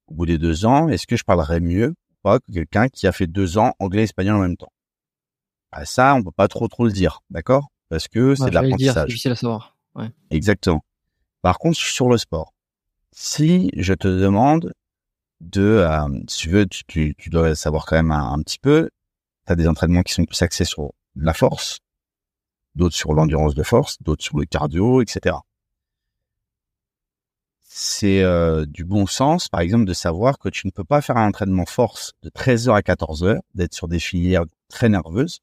Au 0.08 0.14
bout 0.14 0.26
des 0.26 0.38
deux 0.38 0.66
ans, 0.66 0.88
est-ce 0.88 1.06
que 1.06 1.16
je 1.16 1.24
parlerais 1.24 1.60
mieux 1.60 1.88
ou 1.90 2.14
pas 2.22 2.38
que 2.40 2.52
quelqu'un 2.52 2.88
qui 2.88 3.06
a 3.06 3.12
fait 3.12 3.26
deux 3.26 3.58
ans 3.58 3.72
anglais 3.78 4.02
et 4.02 4.04
espagnol 4.04 4.36
en 4.36 4.40
même 4.40 4.56
temps? 4.56 4.72
Ah, 5.70 5.84
Ça, 5.84 6.14
on 6.14 6.22
peut 6.22 6.32
pas 6.32 6.48
trop 6.48 6.68
trop 6.68 6.84
le 6.84 6.92
dire, 6.92 7.20
d'accord? 7.30 7.68
Parce 7.88 8.08
que 8.08 8.34
c'est 8.34 8.50
de 8.50 8.54
l'apprentissage. 8.54 9.04
C'est 9.04 9.06
difficile 9.06 9.32
à 9.32 9.36
savoir. 9.36 9.76
Ouais. 9.94 10.10
Exactement. 10.30 10.84
Par 11.40 11.58
contre, 11.58 11.78
sur 11.78 12.08
le 12.08 12.18
sport, 12.18 12.52
si 13.12 13.70
je 13.76 13.94
te 13.94 14.08
demande 14.08 14.72
de, 15.40 15.62
euh, 15.62 16.08
si 16.28 16.38
tu 16.38 16.50
veux, 16.50 16.66
tu, 16.66 17.14
tu, 17.16 17.30
dois 17.30 17.54
savoir 17.54 17.86
quand 17.86 17.96
même 17.96 18.12
un, 18.12 18.32
un 18.32 18.38
petit 18.42 18.58
peu, 18.58 18.90
tu 19.46 19.52
as 19.52 19.56
des 19.56 19.66
entraînements 19.66 20.02
qui 20.02 20.12
sont 20.12 20.24
plus 20.24 20.40
axés 20.42 20.64
sur 20.64 20.92
la 21.16 21.34
force, 21.34 21.80
d'autres 22.74 22.94
sur 22.94 23.12
l'endurance 23.12 23.54
de 23.54 23.62
force, 23.62 24.00
d'autres 24.02 24.22
sur 24.22 24.38
le 24.38 24.44
cardio, 24.44 25.02
etc 25.02 25.36
c'est 27.74 28.22
euh, 28.22 28.66
du 28.66 28.84
bon 28.84 29.06
sens, 29.06 29.48
par 29.48 29.60
exemple, 29.60 29.86
de 29.86 29.94
savoir 29.94 30.38
que 30.38 30.50
tu 30.50 30.66
ne 30.66 30.70
peux 30.70 30.84
pas 30.84 31.00
faire 31.00 31.16
un 31.16 31.28
entraînement 31.28 31.64
force 31.64 32.12
de 32.22 32.28
13h 32.28 32.76
à 32.76 32.80
14h, 32.80 33.40
d'être 33.54 33.72
sur 33.72 33.88
des 33.88 33.98
filières 33.98 34.44
très 34.68 34.90
nerveuses, 34.90 35.40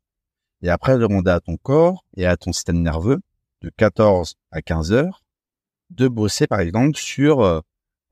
et 0.61 0.69
après 0.69 0.99
demander 0.99 1.31
à 1.31 1.39
ton 1.39 1.57
corps 1.57 2.05
et 2.15 2.27
à 2.27 2.37
ton 2.37 2.51
système 2.51 2.83
nerveux 2.83 3.19
de 3.61 3.71
14 3.75 4.35
à 4.51 4.61
15 4.61 4.91
heures 4.91 5.23
de 5.89 6.07
bosser, 6.07 6.45
par 6.45 6.59
exemple, 6.59 6.95
sur 6.99 7.41
euh, 7.41 7.61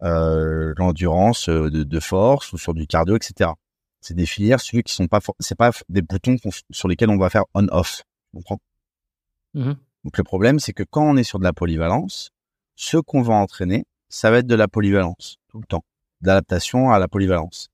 euh 0.02 0.74
l'endurance 0.78 1.48
euh, 1.48 1.70
de, 1.70 1.84
de, 1.84 2.00
force 2.00 2.52
ou 2.54 2.58
sur 2.58 2.74
du 2.74 2.88
cardio, 2.88 3.16
etc. 3.18 3.52
c'est 4.02 4.16
des 4.16 4.26
filières, 4.26 4.62
celui 4.62 4.82
qui 4.82 4.94
sont 4.94 5.08
pas, 5.08 5.20
c'est 5.40 5.58
pas 5.58 5.70
des 5.90 6.02
boutons 6.02 6.38
sur 6.72 6.88
lesquels 6.88 7.12
on 7.12 7.20
va 7.20 7.30
faire 7.30 7.44
on/off. 7.54 8.02
Comprends? 8.34 8.60
Mmh 9.54 9.74
Donc 10.06 10.18
le 10.18 10.24
problème, 10.24 10.60
c'est 10.60 10.74
que 10.74 10.84
quand 10.84 11.04
on 11.04 11.18
est 11.18 11.24
sur 11.24 11.38
de 11.38 11.44
la 11.44 11.54
polyvalence, 11.54 12.32
ce 12.76 12.98
qu'on 12.98 13.22
va 13.22 13.36
entraîner, 13.36 13.86
ça 14.10 14.32
va 14.32 14.40
être 14.40 14.48
de 14.48 14.56
la 14.56 14.68
polyvalence 14.68 15.38
tout 15.50 15.60
le 15.60 15.66
temps, 15.66 15.84
d'adaptation 16.22 16.92
à 16.92 17.00
la 17.00 17.08
polyvalence. 17.08 17.70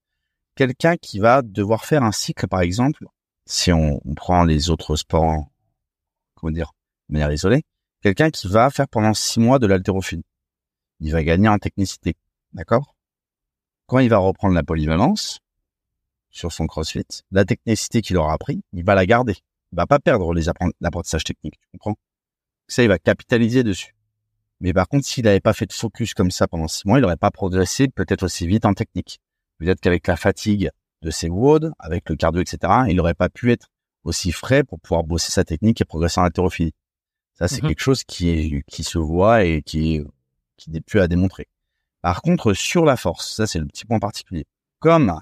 Quelqu'un 0.55 0.97
qui 0.97 1.19
va 1.19 1.41
devoir 1.41 1.85
faire 1.85 2.03
un 2.03 2.11
cycle, 2.11 2.47
par 2.47 2.61
exemple, 2.61 3.05
si 3.45 3.71
on, 3.71 3.99
on 4.05 4.13
prend 4.13 4.43
les 4.43 4.69
autres 4.69 4.95
sports, 4.95 5.47
comment 6.35 6.51
dire, 6.51 6.71
de 7.09 7.13
manière 7.13 7.31
isolée, 7.31 7.63
quelqu'un 8.01 8.29
qui 8.29 8.47
va 8.47 8.69
faire 8.69 8.87
pendant 8.87 9.13
six 9.13 9.39
mois 9.39 9.59
de 9.59 9.67
l'haltérophilie, 9.67 10.25
il 10.99 11.11
va 11.11 11.23
gagner 11.23 11.49
en 11.49 11.57
technicité, 11.57 12.15
d'accord? 12.53 12.95
Quand 13.87 13.99
il 13.99 14.09
va 14.09 14.17
reprendre 14.17 14.55
la 14.55 14.63
polyvalence 14.63 15.39
sur 16.29 16.51
son 16.51 16.67
CrossFit, 16.67 17.05
la 17.31 17.45
technicité 17.45 18.01
qu'il 18.01 18.17
aura 18.17 18.33
appris, 18.33 18.61
il 18.73 18.83
va 18.83 18.95
la 18.95 19.05
garder. 19.05 19.35
Il 19.71 19.75
va 19.75 19.87
pas 19.87 19.99
perdre 19.99 20.33
les 20.33 20.49
apprentissages 20.49 21.23
techniques, 21.23 21.59
tu 21.59 21.67
comprends? 21.71 21.95
Ça, 22.67 22.83
il 22.83 22.89
va 22.89 22.99
capitaliser 22.99 23.63
dessus. 23.63 23.95
Mais 24.63 24.71
par 24.71 24.87
contre, 24.87 25.05
s'il 25.05 25.25
n'avait 25.25 25.41
pas 25.41 25.51
fait 25.51 25.65
de 25.65 25.73
focus 25.73 26.13
comme 26.13 26.31
ça 26.31 26.47
pendant 26.47 26.69
six 26.69 26.87
mois, 26.87 26.97
il 26.97 27.01
n'aurait 27.01 27.17
pas 27.17 27.31
progressé 27.31 27.89
peut-être 27.89 28.23
aussi 28.23 28.47
vite 28.47 28.63
en 28.63 28.73
technique. 28.73 29.19
Peut-être 29.57 29.81
qu'avec 29.81 30.07
la 30.07 30.15
fatigue 30.15 30.69
de 31.01 31.11
ses 31.11 31.27
WOD, 31.27 31.73
avec 31.79 32.09
le 32.09 32.15
cardio, 32.15 32.41
etc., 32.41 32.73
il 32.87 32.95
n'aurait 32.95 33.13
pas 33.13 33.27
pu 33.27 33.51
être 33.51 33.67
aussi 34.05 34.31
frais 34.31 34.63
pour 34.63 34.79
pouvoir 34.79 35.03
bosser 35.03 35.33
sa 35.33 35.43
technique 35.43 35.81
et 35.81 35.85
progresser 35.85 36.21
en 36.21 36.23
haltérophilie. 36.23 36.73
Ça, 37.33 37.49
c'est 37.49 37.61
mmh 37.61 37.67
quelque 37.67 37.81
chose 37.81 38.05
qui 38.05 38.29
est, 38.29 38.63
qui 38.65 38.85
se 38.85 38.97
voit 38.97 39.43
et 39.43 39.61
qui 39.63 39.95
est, 39.95 40.05
qui 40.55 40.71
n'est 40.71 40.81
plus 40.81 41.01
à 41.01 41.09
démontrer. 41.09 41.49
Par 42.01 42.21
contre, 42.21 42.53
sur 42.53 42.85
la 42.85 42.95
force, 42.95 43.35
ça, 43.35 43.45
c'est 43.45 43.59
le 43.59 43.65
petit 43.65 43.83
point 43.83 43.99
particulier. 43.99 44.45
Comme 44.79 45.19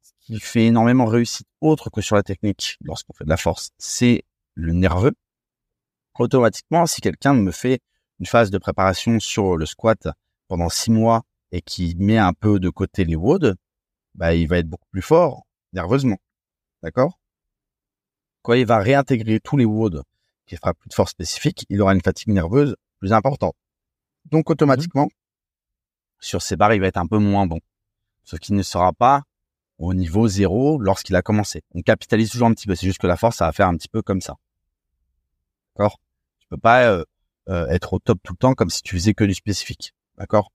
ce 0.00 0.12
qui 0.22 0.40
fait 0.40 0.64
énormément 0.64 1.04
réussite 1.04 1.46
autre 1.60 1.90
que 1.90 2.00
sur 2.00 2.16
la 2.16 2.22
technique 2.22 2.78
lorsqu'on 2.80 3.12
fait 3.12 3.24
de 3.24 3.28
la 3.30 3.36
force, 3.36 3.68
c'est 3.76 4.24
le 4.54 4.72
nerveux. 4.72 5.12
Automatiquement, 6.18 6.86
si 6.86 7.02
quelqu'un 7.02 7.34
me 7.34 7.50
fait 7.50 7.80
une 8.20 8.26
phase 8.26 8.50
de 8.50 8.58
préparation 8.58 9.18
sur 9.18 9.56
le 9.56 9.66
squat 9.66 10.08
pendant 10.46 10.68
six 10.68 10.90
mois 10.90 11.22
et 11.52 11.62
qui 11.62 11.96
met 11.96 12.18
un 12.18 12.32
peu 12.32 12.60
de 12.60 12.68
côté 12.68 13.04
les 13.04 13.16
WOD, 13.16 13.56
bah, 14.14 14.34
il 14.34 14.46
va 14.46 14.58
être 14.58 14.68
beaucoup 14.68 14.88
plus 14.90 15.02
fort 15.02 15.46
nerveusement. 15.72 16.18
D'accord? 16.82 17.18
Quand 18.42 18.52
il 18.54 18.66
va 18.66 18.78
réintégrer 18.78 19.40
tous 19.40 19.56
les 19.56 19.64
WOD 19.64 20.02
qui 20.46 20.56
fera 20.56 20.74
plus 20.74 20.88
de 20.88 20.94
force 20.94 21.12
spécifique, 21.12 21.64
il 21.68 21.80
aura 21.80 21.94
une 21.94 22.00
fatigue 22.02 22.28
nerveuse 22.28 22.76
plus 22.98 23.12
importante. 23.12 23.54
Donc 24.26 24.50
automatiquement, 24.50 25.08
sur 26.18 26.42
ces 26.42 26.56
barres, 26.56 26.74
il 26.74 26.80
va 26.80 26.88
être 26.88 26.98
un 26.98 27.06
peu 27.06 27.18
moins 27.18 27.46
bon. 27.46 27.60
Ce 28.24 28.36
qui 28.36 28.52
ne 28.52 28.62
sera 28.62 28.92
pas 28.92 29.22
au 29.78 29.94
niveau 29.94 30.28
zéro 30.28 30.78
lorsqu'il 30.78 31.16
a 31.16 31.22
commencé. 31.22 31.62
On 31.74 31.80
capitalise 31.80 32.30
toujours 32.30 32.48
un 32.48 32.54
petit 32.54 32.66
peu. 32.66 32.74
C'est 32.74 32.86
juste 32.86 32.98
que 32.98 33.06
la 33.06 33.16
force, 33.16 33.36
ça 33.36 33.46
va 33.46 33.52
faire 33.52 33.68
un 33.68 33.76
petit 33.76 33.88
peu 33.88 34.02
comme 34.02 34.20
ça. 34.20 34.36
D'accord? 35.74 35.98
Tu 36.40 36.46
peux 36.48 36.58
pas 36.58 36.84
euh, 36.84 37.04
euh, 37.48 37.66
être 37.68 37.94
au 37.94 37.98
top 37.98 38.18
tout 38.22 38.34
le 38.34 38.36
temps 38.36 38.54
comme 38.54 38.70
si 38.70 38.82
tu 38.82 38.94
faisais 38.96 39.14
que 39.14 39.24
du 39.24 39.34
spécifique. 39.34 39.94
D'accord? 40.18 40.52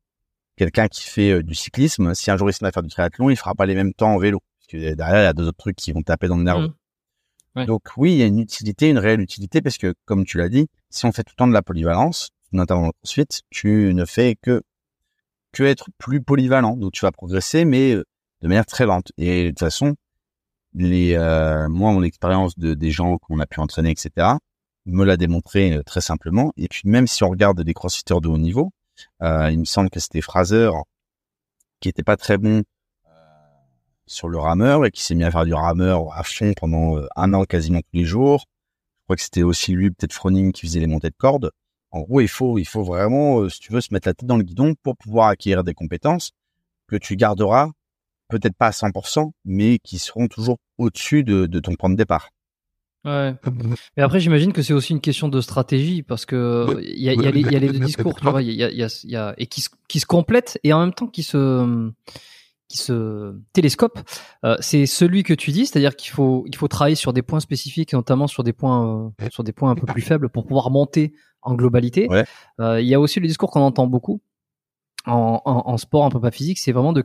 Quelqu'un 0.56 0.88
qui 0.88 1.02
fait 1.02 1.32
euh, 1.32 1.44
du 1.44 1.56
cyclisme, 1.56 2.14
si 2.14 2.32
un 2.32 2.38
jour 2.38 2.50
il 2.50 2.54
se 2.54 2.64
met 2.64 2.70
à 2.70 2.72
faire 2.72 2.84
du 2.84 2.90
triathlon, 2.90 3.30
il 3.30 3.36
fera 3.36 3.56
pas 3.56 3.66
les 3.66 3.76
mêmes 3.76 3.94
temps 3.94 4.14
en 4.14 4.18
vélo. 4.18 4.40
Parce 4.60 4.68
que 4.68 4.94
derrière, 4.94 5.22
il 5.22 5.24
y 5.24 5.28
a 5.28 5.34
deux 5.34 5.48
autres 5.48 5.58
trucs 5.58 5.76
qui 5.76 5.92
vont 5.92 6.04
taper 6.04 6.28
dans 6.28 6.38
le 6.38 6.44
nerf. 6.44 6.70
Mmh. 7.56 7.66
Donc 7.66 7.84
oui, 7.98 8.14
il 8.14 8.18
y 8.18 8.24
a 8.24 8.26
une 8.26 8.40
utilité, 8.40 8.90
une 8.90 8.98
réelle 8.98 9.22
utilité, 9.22 9.62
parce 9.62 9.78
que 9.78 9.94
comme 10.06 10.26
tu 10.26 10.38
l'as 10.38 10.50
dit, 10.50 10.68
si 10.90 11.06
on 11.06 11.12
fait 11.12 11.24
tout 11.24 11.34
le 11.36 11.38
temps 11.38 11.48
de 11.48 11.54
la 11.54 11.62
polyvalence, 11.62 12.30
notamment 12.52 12.92
ensuite, 13.04 13.42
tu 13.50 13.94
ne 13.94 14.06
fais 14.06 14.36
que 14.42 14.62
que 15.52 15.64
être 15.64 15.90
plus 15.98 16.22
polyvalent. 16.22 16.76
Donc 16.76 16.92
tu 16.92 17.02
vas 17.06 17.12
progresser, 17.12 17.66
mais 17.66 17.94
euh, 17.94 18.04
de 18.42 18.48
manière 18.48 18.66
très 18.66 18.86
lente. 18.86 19.12
Et 19.18 19.46
de 19.46 19.50
toute 19.50 19.60
façon, 19.60 19.96
les 20.74 21.18
moi, 21.70 21.92
mon 21.94 22.04
expérience 22.04 22.58
de 22.60 22.74
des 22.74 22.92
gens 22.92 23.18
qu'on 23.18 23.40
a 23.40 23.46
pu 23.46 23.60
entraîner, 23.60 23.92
etc 23.92 24.36
me 24.86 25.04
l'a 25.04 25.18
démontré 25.18 25.74
euh, 25.74 25.84
très 25.84 26.02
simplement. 26.02 26.52
Et 26.58 26.68
puis 26.68 26.82
même 26.86 27.08
si 27.08 27.24
on 27.24 27.30
regarde 27.30 27.62
des 27.62 27.74
crossfitters 27.74 28.22
de 28.22 28.28
haut 28.28 28.38
niveau, 28.38 28.72
euh, 29.22 29.52
il 29.52 29.60
me 29.60 29.66
semble 29.66 29.90
que 29.90 30.00
c'était 30.00 30.22
Fraser 30.22 30.70
qui 31.80 31.90
était 31.90 32.04
pas 32.04 32.18
très 32.18 32.38
bon 32.38 32.64
euh, 33.06 33.10
sur 34.06 34.30
le 34.30 34.38
rameur 34.38 34.86
et 34.86 34.92
qui 34.92 35.04
s'est 35.04 35.16
mis 35.16 35.24
à 35.24 35.32
faire 35.32 35.46
du 35.46 35.54
rameur 35.54 36.14
à 36.14 36.24
fond 36.24 36.54
pendant 36.56 37.02
un 37.16 37.34
an 37.34 37.44
quasiment 37.44 37.80
tous 37.82 37.98
les 37.98 38.06
jours. 38.06 38.46
Je 39.02 39.04
crois 39.08 39.16
que 39.18 39.22
c'était 39.22 39.44
aussi 39.44 39.74
lui, 39.74 39.92
peut-être 39.92 40.14
Froning, 40.14 40.52
qui 40.52 40.62
faisait 40.66 40.80
les 40.80 40.88
montées 40.88 41.10
de 41.10 41.16
cordes. 41.18 41.52
En 41.92 42.02
gros, 42.02 42.22
il 42.22 42.28
faut, 42.28 42.58
il 42.58 42.66
faut 42.66 42.84
vraiment, 42.84 43.48
si 43.50 43.60
tu 43.60 43.72
veux, 43.72 43.82
se 43.82 43.94
mettre 43.94 44.08
la 44.08 44.14
tête 44.14 44.28
dans 44.28 44.38
le 44.38 44.44
guidon 44.44 44.74
pour 44.82 44.98
pouvoir 44.98 45.28
acquérir 45.28 45.64
des 45.64 45.74
compétences 45.74 46.32
que 46.88 46.96
tu 46.96 47.16
garderas, 47.16 47.70
peut-être 48.30 48.56
pas 48.56 48.68
à 48.68 48.72
100%, 48.72 49.32
mais 49.46 49.80
qui 49.80 50.00
seront 50.00 50.28
toujours 50.28 50.58
au-dessus 50.78 51.24
de, 51.24 51.46
de 51.46 51.60
ton 51.60 51.76
point 51.76 51.90
de 51.90 51.96
départ. 51.96 52.32
Ouais. 53.06 53.36
Mais 53.98 54.04
après, 54.04 54.20
j'imagine 54.20 54.52
que 54.52 54.62
c'est 54.62 54.74
aussi 54.74 54.94
une 54.94 55.02
question 55.02 55.30
de 55.30 55.40
stratégie 55.40 56.02
parce 56.02 56.26
que 56.26 56.78
il 56.82 57.02
y 57.02 57.10
a, 57.10 57.14
y, 57.14 57.28
a 57.28 57.32
les, 57.32 57.42
y 57.42 57.56
a 57.56 57.60
les 57.60 57.70
deux 57.70 57.80
discours, 57.80 58.16
tu 58.16 58.28
vois, 58.28 58.42
il 58.42 58.52
y 58.52 58.64
a, 58.64 58.72
y, 58.72 58.84
a, 58.84 59.04
y 59.04 59.16
a, 59.16 59.36
et 59.38 59.46
qui 59.46 59.62
se, 59.62 59.70
qui 59.88 60.00
se 60.00 60.06
complètent 60.06 60.60
et 60.64 60.74
en 60.74 60.80
même 60.80 60.94
temps 60.94 61.08
qui 61.08 61.24
se 61.24 61.92
qui 62.68 62.78
se 62.78 63.36
télescope. 63.54 64.00
Euh, 64.44 64.58
c'est 64.60 64.88
celui 64.88 65.22
que 65.22 65.36
tu 65.36 65.52
dis, 65.52 65.68
c'est-à-dire 65.68 65.96
qu'il 65.96 66.12
faut 66.12 66.46
il 66.48 66.56
faut 66.56 66.68
travailler 66.68 66.96
sur 66.96 67.14
des 67.14 67.22
points 67.22 67.40
spécifiques, 67.40 67.94
notamment 67.94 68.26
sur 68.28 68.44
des 68.44 68.54
points 68.54 69.12
euh, 69.22 69.30
sur 69.30 69.44
des 69.44 69.54
points 69.54 69.70
un 69.70 69.76
peu 69.76 69.86
plus 69.86 70.02
faibles 70.02 70.30
pour 70.30 70.46
pouvoir 70.46 70.72
monter 70.72 71.14
en 71.44 71.54
globalité. 71.54 72.10
Euh, 72.60 72.82
il 72.82 72.88
y 72.88 72.96
a 72.96 73.00
aussi 73.00 73.20
le 73.20 73.28
discours 73.28 73.52
qu'on 73.52 73.62
entend 73.62 73.86
beaucoup 73.86 74.20
en, 75.06 75.42
en, 75.46 75.64
en, 75.68 75.78
sport 75.78 76.06
un 76.06 76.10
peu 76.10 76.20
pas 76.20 76.32
physique, 76.32 76.58
c'est 76.58 76.72
vraiment 76.72 76.92
de 76.92 77.04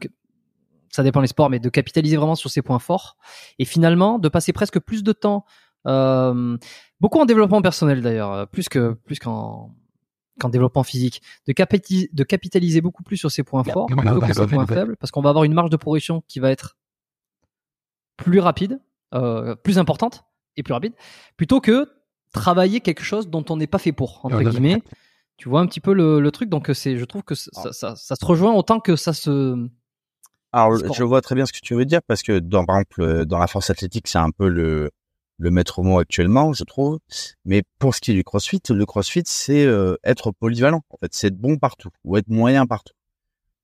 ça 0.90 1.02
dépend 1.02 1.20
des 1.20 1.28
sports, 1.28 1.50
mais 1.50 1.58
de 1.58 1.68
capitaliser 1.68 2.16
vraiment 2.16 2.34
sur 2.34 2.50
ses 2.50 2.62
points 2.62 2.78
forts 2.78 3.16
et 3.58 3.64
finalement 3.64 4.18
de 4.18 4.28
passer 4.28 4.52
presque 4.52 4.80
plus 4.80 5.02
de 5.02 5.12
temps 5.12 5.44
euh, 5.46 5.50
beaucoup 5.84 7.18
en 7.18 7.24
développement 7.24 7.62
personnel 7.62 8.02
d'ailleurs, 8.02 8.32
euh, 8.32 8.46
plus 8.46 8.68
que 8.68 8.92
plus 8.92 9.18
qu'en 9.18 9.74
qu'en 10.38 10.48
développement 10.48 10.84
physique, 10.84 11.20
de, 11.46 11.52
capitaliser, 11.52 12.08
de 12.14 12.24
capitaliser 12.24 12.80
beaucoup 12.80 13.02
plus 13.02 13.18
sur 13.18 13.30
ses 13.30 13.42
points 13.42 13.62
forts 13.62 13.86
plutôt 13.86 14.20
que 14.20 14.32
ses 14.32 14.46
points 14.46 14.66
faibles, 14.66 14.96
parce 14.96 15.10
qu'on 15.10 15.20
va 15.20 15.28
avoir 15.28 15.44
une 15.44 15.52
marge 15.52 15.68
de 15.68 15.76
progression 15.76 16.22
qui 16.28 16.40
va 16.40 16.50
être 16.50 16.78
plus 18.16 18.40
rapide, 18.40 18.80
euh, 19.12 19.54
plus 19.54 19.78
importante 19.78 20.24
et 20.56 20.62
plus 20.62 20.72
rapide, 20.72 20.94
plutôt 21.36 21.60
que 21.60 21.90
travailler 22.32 22.80
quelque 22.80 23.02
chose 23.02 23.28
dont 23.28 23.44
on 23.50 23.56
n'est 23.56 23.66
pas 23.66 23.78
fait 23.78 23.92
pour 23.92 24.24
entre 24.24 24.40
guillemets. 24.42 24.82
Tu 25.36 25.48
vois 25.48 25.60
un 25.60 25.66
petit 25.66 25.80
peu 25.80 25.94
le, 25.94 26.20
le 26.20 26.30
truc, 26.30 26.50
donc 26.50 26.70
c'est, 26.74 26.98
je 26.98 27.04
trouve 27.06 27.22
que 27.22 27.34
ça, 27.34 27.72
ça, 27.72 27.96
ça, 27.96 28.14
se 28.14 28.24
rejoint 28.24 28.52
autant 28.52 28.78
que 28.78 28.94
ça 28.94 29.14
se. 29.14 29.68
Alors, 30.52 30.76
je 30.76 31.02
vois 31.02 31.22
très 31.22 31.34
bien 31.34 31.46
ce 31.46 31.52
que 31.52 31.60
tu 31.62 31.74
veux 31.74 31.86
dire 31.86 32.00
parce 32.06 32.22
que 32.22 32.38
dans, 32.38 32.66
par 32.66 32.76
exemple, 32.76 33.24
dans 33.24 33.38
la 33.38 33.46
force 33.46 33.70
athlétique, 33.70 34.06
c'est 34.06 34.18
un 34.18 34.30
peu 34.30 34.48
le, 34.48 34.90
le 35.40 35.50
maître 35.50 35.82
mot 35.82 35.98
actuellement, 35.98 36.52
je 36.52 36.64
trouve. 36.64 37.00
Mais 37.44 37.62
pour 37.78 37.94
ce 37.94 38.00
qui 38.00 38.12
est 38.12 38.14
du 38.14 38.24
CrossFit, 38.24 38.60
le 38.68 38.86
CrossFit, 38.86 39.22
c'est 39.24 39.64
euh, 39.64 39.96
être 40.04 40.32
polyvalent. 40.32 40.82
En 40.90 40.96
fait, 40.98 41.12
c'est 41.12 41.28
être 41.28 41.38
bon 41.38 41.56
partout 41.56 41.88
ou 42.04 42.16
être 42.16 42.28
moyen 42.28 42.66
partout. 42.66 42.92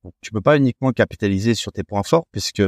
Donc, 0.03 0.15
tu 0.23 0.31
peux 0.31 0.41
pas 0.41 0.57
uniquement 0.57 0.93
capitaliser 0.93 1.55
sur 1.55 1.73
tes 1.73 1.85
points 1.85 2.03
forts, 2.03 2.27
puisque 2.33 2.63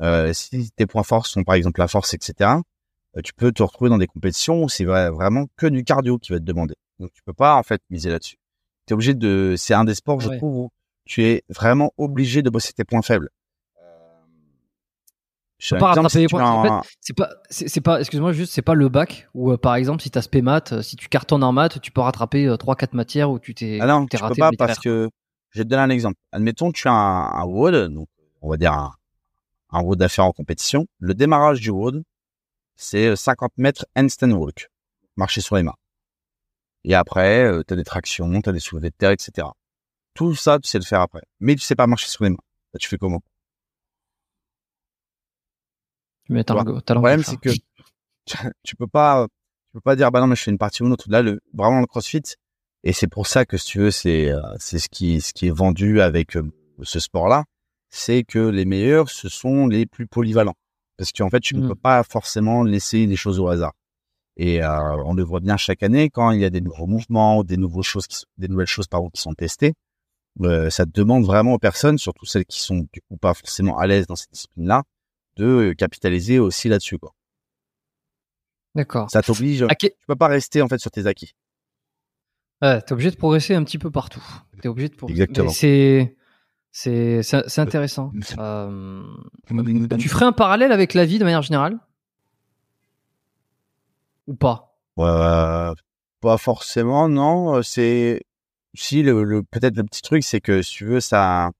euh, 0.00 0.32
si 0.32 0.70
tes 0.76 0.86
points 0.86 1.02
forts 1.02 1.26
sont 1.26 1.42
par 1.42 1.56
exemple 1.56 1.80
la 1.80 1.88
force, 1.88 2.14
etc., 2.14 2.50
euh, 3.16 3.20
tu 3.22 3.32
peux 3.34 3.50
te 3.50 3.62
retrouver 3.62 3.90
dans 3.90 3.98
des 3.98 4.06
compétitions 4.06 4.62
où 4.62 4.68
c'est 4.68 4.84
vraiment 4.84 5.46
que 5.56 5.66
du 5.66 5.84
cardio 5.84 6.18
qui 6.18 6.32
va 6.32 6.38
te 6.38 6.44
demander. 6.44 6.74
Donc, 7.00 7.12
tu 7.12 7.22
peux 7.24 7.34
pas 7.34 7.56
en 7.56 7.62
fait 7.64 7.82
miser 7.90 8.10
là-dessus. 8.10 8.36
Tu 8.86 8.92
es 8.92 8.94
obligé 8.94 9.14
de. 9.14 9.54
C'est 9.58 9.74
un 9.74 9.84
des 9.84 9.94
sports, 9.94 10.20
je 10.20 10.30
trouve, 10.30 10.56
où 10.56 10.70
tu 11.04 11.24
es 11.24 11.42
vraiment 11.48 11.92
obligé 11.98 12.42
de 12.42 12.50
bosser 12.50 12.72
tes 12.72 12.84
points 12.84 13.02
faibles. 13.02 13.28
Je 15.62 15.76
peux 15.76 15.78
pas 15.78 15.92
rattraper 15.92 16.18
les 16.18 16.26
points. 16.26 16.50
En 16.50 16.82
fait, 16.82 16.96
c'est 17.00 17.12
pas, 17.12 17.30
c'est 17.48 17.80
pas, 17.80 18.00
excuse-moi, 18.00 18.32
juste, 18.32 18.52
c'est 18.52 18.62
pas 18.62 18.74
le 18.74 18.88
bac 18.88 19.28
où, 19.32 19.52
euh, 19.52 19.56
par 19.56 19.76
exemple, 19.76 20.02
si 20.02 20.10
tu 20.10 20.18
as 20.18 20.22
spé 20.22 20.42
maths, 20.42 20.72
euh, 20.72 20.82
si 20.82 20.96
tu 20.96 21.08
cartonnes 21.08 21.44
en 21.44 21.52
maths, 21.52 21.80
tu 21.80 21.92
peux 21.92 22.00
rattraper 22.00 22.46
euh, 22.46 22.56
trois, 22.56 22.74
4 22.74 22.80
quatre 22.80 22.94
matières 22.94 23.30
où 23.30 23.38
tu 23.38 23.54
t'es, 23.54 23.78
ah 23.80 23.86
non, 23.86 24.06
tu 24.06 24.16
raté. 24.16 24.34
Peux 24.34 24.40
pas 24.40 24.50
parce 24.58 24.80
que, 24.80 25.08
je 25.50 25.60
vais 25.60 25.64
te 25.64 25.68
donner 25.68 25.82
un 25.82 25.90
exemple. 25.90 26.18
Admettons, 26.32 26.72
tu 26.72 26.88
as 26.88 26.92
un, 26.92 27.42
un 27.42 27.44
WOD, 27.44 27.92
donc, 27.94 28.08
on 28.40 28.50
va 28.50 28.56
dire 28.56 28.72
un, 28.72 28.92
un 29.70 29.82
WOD 29.82 30.08
faire 30.08 30.24
en 30.24 30.32
compétition. 30.32 30.86
Le 30.98 31.14
démarrage 31.14 31.60
du 31.60 31.70
WOD, 31.70 32.02
c'est 32.74 33.14
50 33.14 33.52
mètres 33.56 33.86
handstand 33.96 34.32
walk. 34.32 34.68
Marcher 35.14 35.42
sur 35.42 35.54
les 35.54 35.62
mains. 35.62 35.76
Et 36.82 36.96
après, 36.96 37.48
tu 37.68 37.74
as 37.74 37.76
des 37.76 37.84
tractions, 37.84 38.42
tu 38.42 38.48
as 38.48 38.52
des 38.52 38.58
soulevés 38.58 38.90
de 38.90 38.96
terre, 38.96 39.12
etc. 39.12 39.46
Tout 40.14 40.34
ça, 40.34 40.58
tu 40.58 40.68
sais 40.68 40.78
le 40.78 40.84
faire 40.84 41.02
après. 41.02 41.22
Mais 41.38 41.54
tu 41.54 41.60
sais 41.60 41.76
pas 41.76 41.86
marcher 41.86 42.08
sur 42.08 42.24
les 42.24 42.30
mains. 42.30 42.42
Là, 42.74 42.78
tu 42.80 42.88
fais 42.88 42.98
comment? 42.98 43.20
Le 46.94 47.00
problème, 47.00 47.22
c'est 47.22 47.38
que 47.38 47.50
tu, 48.64 48.76
peux 48.76 48.86
pas, 48.86 49.26
tu 49.26 49.72
peux 49.74 49.80
pas 49.80 49.96
dire, 49.96 50.10
bah 50.10 50.20
non, 50.20 50.26
mais 50.26 50.36
je 50.36 50.42
fais 50.42 50.50
une 50.50 50.58
partie 50.58 50.82
ou 50.82 50.86
une 50.86 50.92
autre. 50.92 51.06
Là, 51.08 51.22
le, 51.22 51.40
vraiment, 51.54 51.80
le 51.80 51.86
CrossFit, 51.86 52.22
et 52.84 52.92
c'est 52.92 53.06
pour 53.06 53.26
ça 53.26 53.44
que, 53.44 53.56
si 53.56 53.66
tu 53.66 53.78
veux, 53.78 53.90
c'est, 53.90 54.30
euh, 54.30 54.40
c'est 54.58 54.78
ce 54.78 54.88
qui, 54.88 55.20
ce 55.20 55.32
qui 55.32 55.46
est 55.46 55.56
vendu 55.56 56.00
avec 56.00 56.36
euh, 56.36 56.50
ce 56.82 57.00
sport-là, 57.00 57.44
c'est 57.90 58.24
que 58.24 58.38
les 58.38 58.64
meilleurs, 58.64 59.10
ce 59.10 59.28
sont 59.28 59.66
les 59.66 59.86
plus 59.86 60.06
polyvalents. 60.06 60.56
Parce 60.96 61.12
qu'en 61.12 61.30
fait, 61.30 61.40
tu 61.40 61.54
ne 61.56 61.64
mmh. 61.64 61.68
peux 61.68 61.74
pas 61.74 62.02
forcément 62.02 62.62
laisser 62.62 63.06
des 63.06 63.16
choses 63.16 63.38
au 63.38 63.48
hasard. 63.48 63.72
Et 64.36 64.62
euh, 64.62 64.96
on 65.04 65.14
le 65.14 65.22
voit 65.22 65.40
bien 65.40 65.56
chaque 65.56 65.82
année 65.82 66.10
quand 66.10 66.30
il 66.30 66.40
y 66.40 66.44
a 66.44 66.50
des 66.50 66.60
nouveaux 66.60 66.86
mouvements, 66.86 67.44
des 67.44 67.56
nouvelles 67.56 67.82
choses, 67.82 68.06
qui, 68.06 68.24
des 68.38 68.48
nouvelles 68.48 68.66
choses 68.66 68.86
pardon, 68.86 69.10
qui 69.10 69.20
sont 69.20 69.34
testées. 69.34 69.74
Euh, 70.40 70.70
ça 70.70 70.86
demande 70.86 71.24
vraiment 71.24 71.52
aux 71.54 71.58
personnes, 71.58 71.98
surtout 71.98 72.24
celles 72.24 72.46
qui 72.46 72.60
sont 72.60 72.86
du 72.92 73.00
coup 73.02 73.16
pas 73.18 73.34
forcément 73.34 73.78
à 73.78 73.86
l'aise 73.86 74.06
dans 74.06 74.16
cette 74.16 74.32
discipline-là, 74.32 74.82
de 75.36 75.74
capitaliser 75.76 76.38
aussi 76.38 76.68
là-dessus, 76.68 76.98
quoi. 76.98 77.14
D'accord. 78.74 79.10
Ça 79.10 79.22
t'oblige. 79.22 79.66
Que- 79.78 79.86
Tu 79.88 80.06
peux 80.06 80.16
pas 80.16 80.28
rester 80.28 80.62
en 80.62 80.68
fait 80.68 80.78
sur 80.78 80.90
tes 80.90 81.06
acquis. 81.06 81.34
Ouais, 82.62 82.80
t'es 82.80 82.92
obligé 82.92 83.10
de 83.10 83.16
progresser 83.16 83.54
un 83.54 83.64
petit 83.64 83.78
peu 83.78 83.90
partout. 83.90 84.22
T'es 84.60 84.68
obligé 84.68 84.88
de 84.88 84.94
progresser. 84.94 85.22
Exactement. 85.22 85.50
C'est, 85.50 86.16
c'est, 86.70 87.22
c'est 87.22 87.60
intéressant. 87.60 88.12
Euh, 88.38 89.02
tu 89.98 90.08
ferais 90.08 90.24
un 90.24 90.32
parallèle 90.32 90.72
avec 90.72 90.94
la 90.94 91.04
vie 91.04 91.18
de 91.18 91.24
manière 91.24 91.42
générale? 91.42 91.78
Ou 94.26 94.34
pas? 94.34 94.78
Euh, 94.98 95.74
pas 96.20 96.38
forcément, 96.38 97.08
non. 97.08 97.56
Euh, 97.56 97.62
C'est 97.62 98.22
si 98.74 99.02
le, 99.02 99.24
le- 99.24 99.42
peut-être 99.42 99.76
le 99.76 99.84
petit 99.84 100.02
truc, 100.02 100.22
c'est 100.22 100.40
que 100.40 100.62
si 100.62 100.72
tu 100.74 100.84
veux, 100.86 101.00
ça 101.00 101.50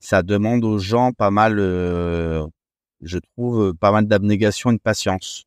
ça 0.00 0.22
demande 0.22 0.64
aux 0.64 0.78
gens 0.78 1.12
pas 1.12 1.30
mal, 1.32 1.58
euh, 1.58 2.46
je 3.02 3.18
trouve, 3.18 3.74
pas 3.74 3.92
mal 3.92 4.06
d'abnégation 4.06 4.70
et 4.70 4.74
de 4.74 4.80
patience 4.80 5.44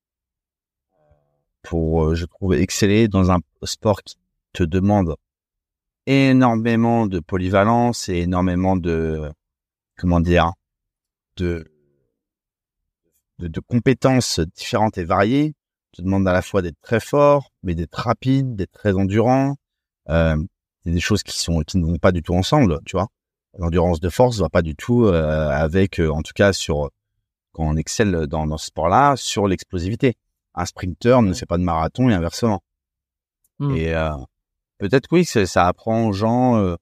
pour, 1.61 2.15
je 2.15 2.25
trouve, 2.25 2.53
exceller 2.55 3.07
dans 3.07 3.31
un 3.31 3.39
sport 3.63 4.01
qui 4.03 4.15
te 4.53 4.63
demande 4.63 5.15
énormément 6.07 7.05
de 7.07 7.19
polyvalence 7.19 8.09
et 8.09 8.17
énormément 8.19 8.75
de 8.75 9.31
comment 9.97 10.19
dire 10.19 10.53
de 11.37 11.65
de, 13.39 13.59
compétences 13.59 14.39
différentes 14.39 14.99
et 14.99 15.03
variées 15.03 15.55
te 15.93 16.01
demande 16.03 16.27
à 16.27 16.33
la 16.33 16.43
fois 16.43 16.61
d'être 16.61 16.79
très 16.81 16.99
fort, 16.99 17.49
mais 17.63 17.73
d'être 17.73 17.95
rapide, 17.95 18.55
d'être 18.55 18.71
très 18.71 18.93
endurant. 18.93 19.55
Euh, 20.09 20.37
c'est 20.83 20.91
des 20.91 20.99
choses 20.99 21.23
qui 21.23 21.37
sont 21.37 21.61
qui 21.61 21.77
ne 21.79 21.85
vont 21.85 21.97
pas 21.97 22.11
du 22.11 22.21
tout 22.21 22.35
ensemble, 22.35 22.79
tu 22.85 22.95
vois. 22.95 23.07
L'endurance 23.57 23.99
de 23.99 24.09
force 24.09 24.39
va 24.39 24.49
pas 24.49 24.61
du 24.61 24.75
tout 24.75 25.07
avec, 25.07 25.99
en 25.99 26.21
tout 26.21 26.33
cas 26.33 26.53
sur 26.53 26.89
quand 27.53 27.63
on 27.63 27.75
excelle 27.75 28.27
dans, 28.27 28.47
dans 28.47 28.57
ce 28.57 28.67
sport-là, 28.67 29.15
sur 29.15 29.47
l'explosivité. 29.47 30.15
Un 30.53 30.65
sprinter 30.65 31.21
ne 31.21 31.33
fait 31.33 31.45
pas 31.45 31.57
de 31.57 31.63
marathon 31.63 32.09
et 32.09 32.13
inversement. 32.13 32.61
Hmm. 33.59 33.75
Et 33.75 33.93
euh, 33.93 34.11
peut-être 34.77 35.07
oui, 35.11 35.25
ça 35.25 35.67
apprend 35.67 36.07
aux 36.07 36.13
gens 36.13 36.57
euh, 36.57 36.75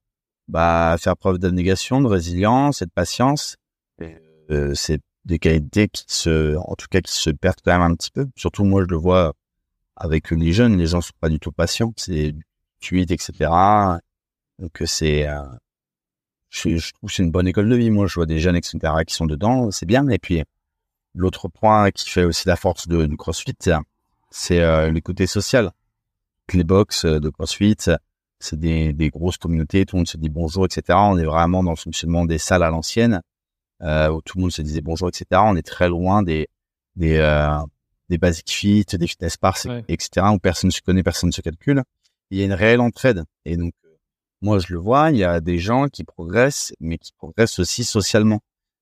bah, 0.48 0.92
à 0.92 0.98
faire 0.98 1.18
preuve 1.18 1.38
d'abnégation, 1.38 2.02
de 2.02 2.08
résilience 2.08 2.82
et 2.82 2.86
de 2.86 2.92
patience. 2.92 3.56
Euh, 4.52 4.74
c'est 4.74 5.02
des 5.26 5.38
qualités 5.38 5.88
qui 5.88 6.06
se, 6.08 6.56
en 6.58 6.76
tout 6.76 6.88
cas, 6.90 7.02
qui 7.02 7.12
se 7.12 7.30
perdent 7.30 7.60
quand 7.64 7.72
même 7.72 7.92
un 7.92 7.96
petit 7.96 8.12
peu. 8.12 8.26
Surtout 8.36 8.64
moi, 8.64 8.82
je 8.82 8.88
le 8.88 8.98
vois 8.98 9.34
avec 9.96 10.32
les 10.32 10.54
jeunes, 10.54 10.78
les 10.78 10.88
gens 10.88 11.02
sont 11.02 11.14
pas 11.20 11.30
du 11.30 11.40
tout 11.40 11.52
patients, 11.52 11.94
c'est 11.98 12.34
tweet, 12.80 13.12
etc. 13.12 13.52
Donc 14.58 14.82
c'est, 14.86 15.28
euh, 15.28 15.44
je, 16.50 16.78
je 16.78 16.94
trouve 16.94 17.10
que 17.10 17.16
c'est 17.16 17.24
une 17.24 17.32
bonne 17.32 17.48
école 17.48 17.70
de 17.70 17.76
vie. 17.76 17.92
Moi, 17.92 18.08
je 18.08 18.16
vois 18.16 18.26
des 18.26 18.40
jeunes, 18.40 18.56
etc. 18.56 18.80
qui 19.06 19.14
sont 19.14 19.26
dedans, 19.26 19.70
c'est 19.72 19.86
bien. 19.86 20.08
Et 20.10 20.18
puis 20.18 20.44
l'autre 21.20 21.48
point 21.48 21.92
qui 21.92 22.10
fait 22.10 22.24
aussi 22.24 22.48
la 22.48 22.56
force 22.56 22.88
de, 22.88 23.06
CrossFit, 23.16 23.56
c'est, 24.32 24.62
euh, 24.62 24.90
le 24.92 25.02
côté 25.02 25.28
social. 25.28 25.72
Les 26.54 26.64
box 26.64 27.06
euh, 27.06 27.20
de 27.20 27.30
CrossFit, 27.30 27.76
c'est 28.40 28.60
des, 28.60 28.94
des 28.94 29.10
grosses 29.10 29.38
communautés, 29.38 29.86
tout 29.86 29.96
le 29.96 30.00
monde 30.00 30.08
se 30.08 30.18
dit 30.18 30.30
bonjour, 30.30 30.66
etc. 30.66 30.98
On 31.02 31.18
est 31.18 31.26
vraiment 31.26 31.64
dans 31.64 31.72
le 31.72 31.76
fonctionnement 31.76 32.26
des 32.26 32.38
salles 32.38 32.64
à 32.64 32.70
l'ancienne, 32.70 33.22
euh, 33.82 34.10
où 34.10 34.22
tout 34.22 34.38
le 34.38 34.42
monde 34.44 34.52
se 34.52 34.62
disait 34.62 34.82
bonjour, 34.82 35.10
etc. 35.10 35.26
On 35.46 35.56
est 35.56 35.66
très 35.66 35.90
loin 35.90 36.24
des 36.24 36.48
des 36.96 37.18
euh, 37.18 37.60
des 38.10 38.18
basic 38.18 38.50
fit, 38.50 38.86
des 38.86 39.08
fitness 39.08 39.38
parks, 39.38 39.66
Ouais. 39.66 39.84
etc. 39.88 40.26
où 40.34 40.40
personne 40.40 40.72
se 40.72 40.82
connaît, 40.82 41.04
personne 41.04 41.30
ne 41.30 41.34
se 41.34 41.42
calcule. 41.42 41.84
Il 42.32 42.40
y 42.40 42.42
a 42.42 42.46
une 42.46 42.54
réelle 42.54 42.82
entraide. 42.82 43.24
Et 43.46 43.56
donc, 43.58 43.74
moi, 44.42 44.58
je 44.60 44.74
le 44.74 44.80
vois, 44.80 45.12
il 45.12 45.18
y 45.18 45.24
a 45.24 45.40
des 45.42 45.60
gens 45.60 45.88
qui 45.88 46.04
progressent, 46.04 46.74
mais 46.80 46.98
qui 46.98 47.12
progressent 47.14 47.60
aussi 47.60 47.84
socialement. 47.84 48.40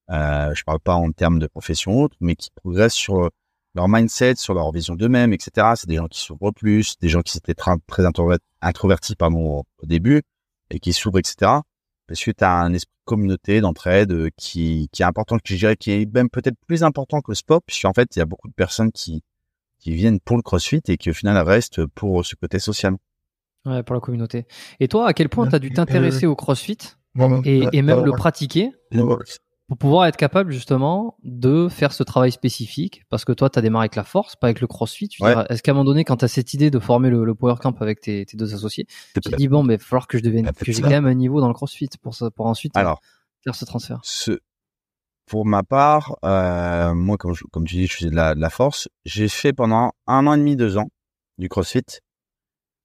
Euh, 0.09 0.53
je 0.53 0.63
parle 0.63 0.79
pas 0.79 0.95
en 0.95 1.11
termes 1.11 1.39
de 1.39 1.47
profession 1.47 1.99
ou 1.99 2.03
autre, 2.03 2.15
mais 2.21 2.35
qui 2.35 2.49
progressent 2.51 2.93
sur 2.93 3.29
leur 3.75 3.87
mindset, 3.87 4.35
sur 4.35 4.53
leur 4.53 4.71
vision 4.71 4.95
d'eux-mêmes, 4.95 5.33
etc. 5.33 5.73
C'est 5.75 5.87
des 5.87 5.97
gens 5.97 6.07
qui 6.07 6.19
s'ouvrent 6.19 6.51
plus, 6.51 6.97
des 6.99 7.09
gens 7.09 7.21
qui 7.21 7.37
étaient 7.37 7.53
très 7.53 7.73
introver- 8.03 8.39
introvertis 8.61 9.15
pardon, 9.15 9.63
au 9.81 9.85
début 9.85 10.23
et 10.71 10.79
qui 10.79 10.93
s'ouvrent, 10.93 11.19
etc. 11.19 11.51
Parce 12.07 12.23
que 12.23 12.31
tu 12.31 12.43
as 12.43 12.53
un 12.53 12.73
esprit 12.73 12.93
de 12.93 13.05
communauté, 13.05 13.61
d'entraide 13.61 14.11
euh, 14.13 14.29
qui, 14.37 14.89
qui 14.93 15.01
est 15.01 15.05
important, 15.05 15.37
que 15.37 15.43
je 15.45 15.55
dirais 15.55 15.75
qui 15.75 15.91
est 15.91 16.13
même 16.13 16.29
peut-être 16.29 16.55
plus 16.67 16.83
important 16.83 17.19
que 17.21 17.31
le 17.31 17.35
sport, 17.35 17.61
puisqu'en 17.61 17.93
fait, 17.93 18.15
il 18.15 18.19
y 18.19 18.21
a 18.21 18.25
beaucoup 18.25 18.47
de 18.47 18.53
personnes 18.53 18.91
qui, 18.93 19.23
qui 19.79 19.93
viennent 19.93 20.19
pour 20.21 20.37
le 20.37 20.41
crossfit 20.41 20.81
et 20.87 20.97
qui 20.97 21.09
au 21.09 21.13
final 21.13 21.37
restent 21.45 21.85
pour 21.85 22.25
ce 22.25 22.35
côté 22.35 22.59
social. 22.59 22.95
Ouais, 23.65 23.83
pour 23.83 23.93
la 23.95 23.99
communauté. 23.99 24.45
Et 24.79 24.87
toi, 24.87 25.07
à 25.07 25.13
quel 25.13 25.27
point 25.27 25.47
t'as 25.47 25.59
dû 25.59 25.71
t'intéresser 25.71 26.25
au 26.25 26.35
CrossFit 26.35 26.77
et, 27.45 27.59
et 27.73 27.81
même 27.81 27.97
le 28.05 28.11
pratiquer? 28.17 28.71
Pour 29.67 29.77
pouvoir 29.77 30.05
être 30.05 30.15
capable 30.17 30.51
justement 30.51 31.17
de 31.23 31.67
faire 31.67 31.91
ce 31.91 32.03
travail 32.03 32.31
spécifique 32.31 33.03
Parce 33.09 33.25
que 33.25 33.33
toi, 33.33 33.49
t'as 33.49 33.61
démarré 33.61 33.83
avec 33.83 33.95
la 33.97 34.03
force, 34.05 34.35
pas 34.37 34.47
avec 34.47 34.61
le 34.61 34.67
CrossFit. 34.67 35.09
Ouais. 35.19 35.33
Est-ce 35.49 35.61
qu'à 35.61 35.71
un 35.71 35.75
moment 35.75 35.83
donné, 35.85 36.05
quand 36.05 36.17
t'as 36.17 36.27
cette 36.29 36.53
idée 36.53 36.71
de 36.71 36.79
former 36.79 37.09
le, 37.09 37.25
le 37.25 37.35
Power 37.35 37.55
Camp 37.61 37.75
avec 37.81 37.99
tes, 37.99 38.25
tes 38.25 38.37
deux 38.37 38.53
associés, 38.53 38.87
tu 39.13 39.19
te 39.19 39.35
dis 39.35 39.47
bon, 39.49 39.63
mais 39.63 39.73
il 39.75 39.77
va 39.79 39.83
falloir 39.83 40.07
que 40.07 40.17
je 40.17 40.23
devienne, 40.23 40.49
que 40.51 40.71
j'ai 40.71 40.81
quand 40.81 40.89
même 40.89 41.05
un 41.05 41.13
niveau 41.13 41.41
dans 41.41 41.49
le 41.49 41.53
CrossFit 41.53 41.89
pour 42.01 42.15
ça, 42.15 42.31
pour 42.31 42.45
ensuite 42.45 42.75
euh, 42.77 42.79
Alors, 42.79 43.01
faire 43.43 43.55
ce 43.55 43.65
transfert. 43.65 43.99
ce, 44.03 44.39
pour 45.25 45.45
ma 45.45 45.63
part, 45.63 46.15
euh, 46.23 46.93
moi, 46.93 47.17
comme, 47.17 47.33
je- 47.33 47.43
comme 47.51 47.65
tu 47.65 47.75
dis, 47.75 47.87
je 47.87 47.93
faisais 47.97 48.09
de 48.09 48.15
la, 48.15 48.35
de 48.35 48.39
la 48.39 48.49
force. 48.49 48.87
J'ai 49.03 49.27
fait 49.27 49.51
pendant 49.51 49.91
un 50.07 50.25
an 50.27 50.33
et 50.33 50.37
demi, 50.37 50.55
deux 50.55 50.77
ans 50.77 50.87
du 51.37 51.49
CrossFit 51.49 51.83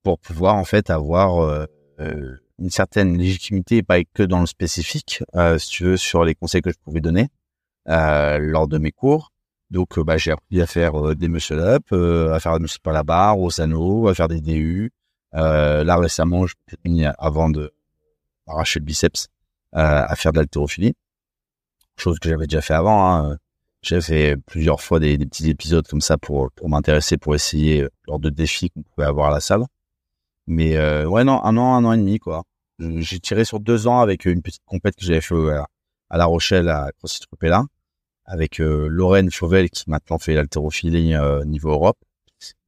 pour 0.02 0.18
pouvoir 0.18 0.56
en 0.56 0.64
fait 0.64 0.90
avoir 0.90 1.38
euh, 1.44 1.64
euh, 2.00 2.36
une 2.62 2.70
certaine 2.70 3.18
légitimité, 3.18 3.82
pas 3.82 4.02
que 4.04 4.22
dans 4.22 4.40
le 4.40 4.46
spécifique, 4.46 5.22
euh, 5.34 5.58
si 5.58 5.70
tu 5.70 5.84
veux, 5.84 5.96
sur 5.96 6.24
les 6.24 6.34
conseils 6.34 6.62
que 6.62 6.70
je 6.70 6.78
pouvais 6.84 7.00
donner 7.00 7.28
euh, 7.88 8.38
lors 8.38 8.68
de 8.68 8.78
mes 8.78 8.92
cours. 8.92 9.32
Donc, 9.70 9.98
euh, 9.98 10.04
bah, 10.04 10.16
j'ai 10.16 10.32
appris 10.32 10.60
à 10.60 10.66
faire 10.66 11.14
des 11.16 11.28
muscle 11.28 11.58
up, 11.58 11.84
euh, 11.92 12.32
à 12.32 12.40
faire 12.40 12.54
des 12.54 12.62
muscle 12.62 12.80
up 12.80 12.88
à 12.88 12.92
la 12.92 13.02
barre, 13.02 13.38
au 13.38 13.50
sano, 13.50 14.08
à 14.08 14.14
faire 14.14 14.28
des 14.28 14.40
DU. 14.40 14.92
Là 15.32 15.96
récemment, 15.96 16.46
je 16.46 16.54
me 16.84 16.96
suis 16.96 17.06
avant 17.18 17.48
de 17.50 17.72
arracher 18.46 18.80
le 18.80 18.84
biceps 18.84 19.28
à 19.72 20.14
faire 20.16 20.32
de 20.32 20.38
l'haltérophilie 20.38 20.94
chose 21.96 22.18
que 22.18 22.28
j'avais 22.28 22.46
déjà 22.46 22.60
fait 22.60 22.74
avant. 22.74 23.14
Hein. 23.14 23.38
J'ai 23.82 24.00
fait 24.00 24.36
plusieurs 24.46 24.80
fois 24.80 25.00
des, 25.00 25.18
petits 25.18 25.50
épisodes 25.50 25.86
comme 25.86 26.00
ça 26.00 26.18
pour, 26.18 26.50
pour 26.52 26.68
m'intéresser, 26.68 27.16
pour 27.16 27.34
essayer 27.34 27.86
lors 28.06 28.20
de 28.20 28.30
défis 28.30 28.70
qu'on 28.70 28.82
pouvait 28.82 29.06
avoir 29.06 29.30
à 29.30 29.32
la 29.32 29.40
salle. 29.40 29.64
Mais 30.46 30.76
euh, 30.76 31.06
ouais, 31.06 31.24
non, 31.24 31.42
un 31.44 31.56
an, 31.56 31.74
un 31.74 31.84
an 31.84 31.92
et 31.92 31.96
demi, 31.96 32.18
quoi. 32.18 32.44
J'ai 32.98 33.20
tiré 33.20 33.44
sur 33.44 33.60
deux 33.60 33.86
ans 33.86 34.00
avec 34.00 34.24
une 34.24 34.42
petite 34.42 34.62
compète 34.66 34.96
que 34.96 35.04
j'avais 35.04 35.20
fait 35.20 35.34
à, 35.52 35.66
à 36.10 36.18
La 36.18 36.24
Rochelle, 36.26 36.68
à 36.68 36.90
CrossFit 36.98 37.24
Rupella, 37.30 37.64
avec 38.24 38.60
euh, 38.60 38.86
Lorraine 38.88 39.30
Chauvel 39.30 39.70
qui 39.70 39.84
maintenant 39.88 40.18
fait 40.18 40.34
l'haltérophilie 40.34 41.14
euh, 41.14 41.44
niveau 41.44 41.70
Europe. 41.70 41.98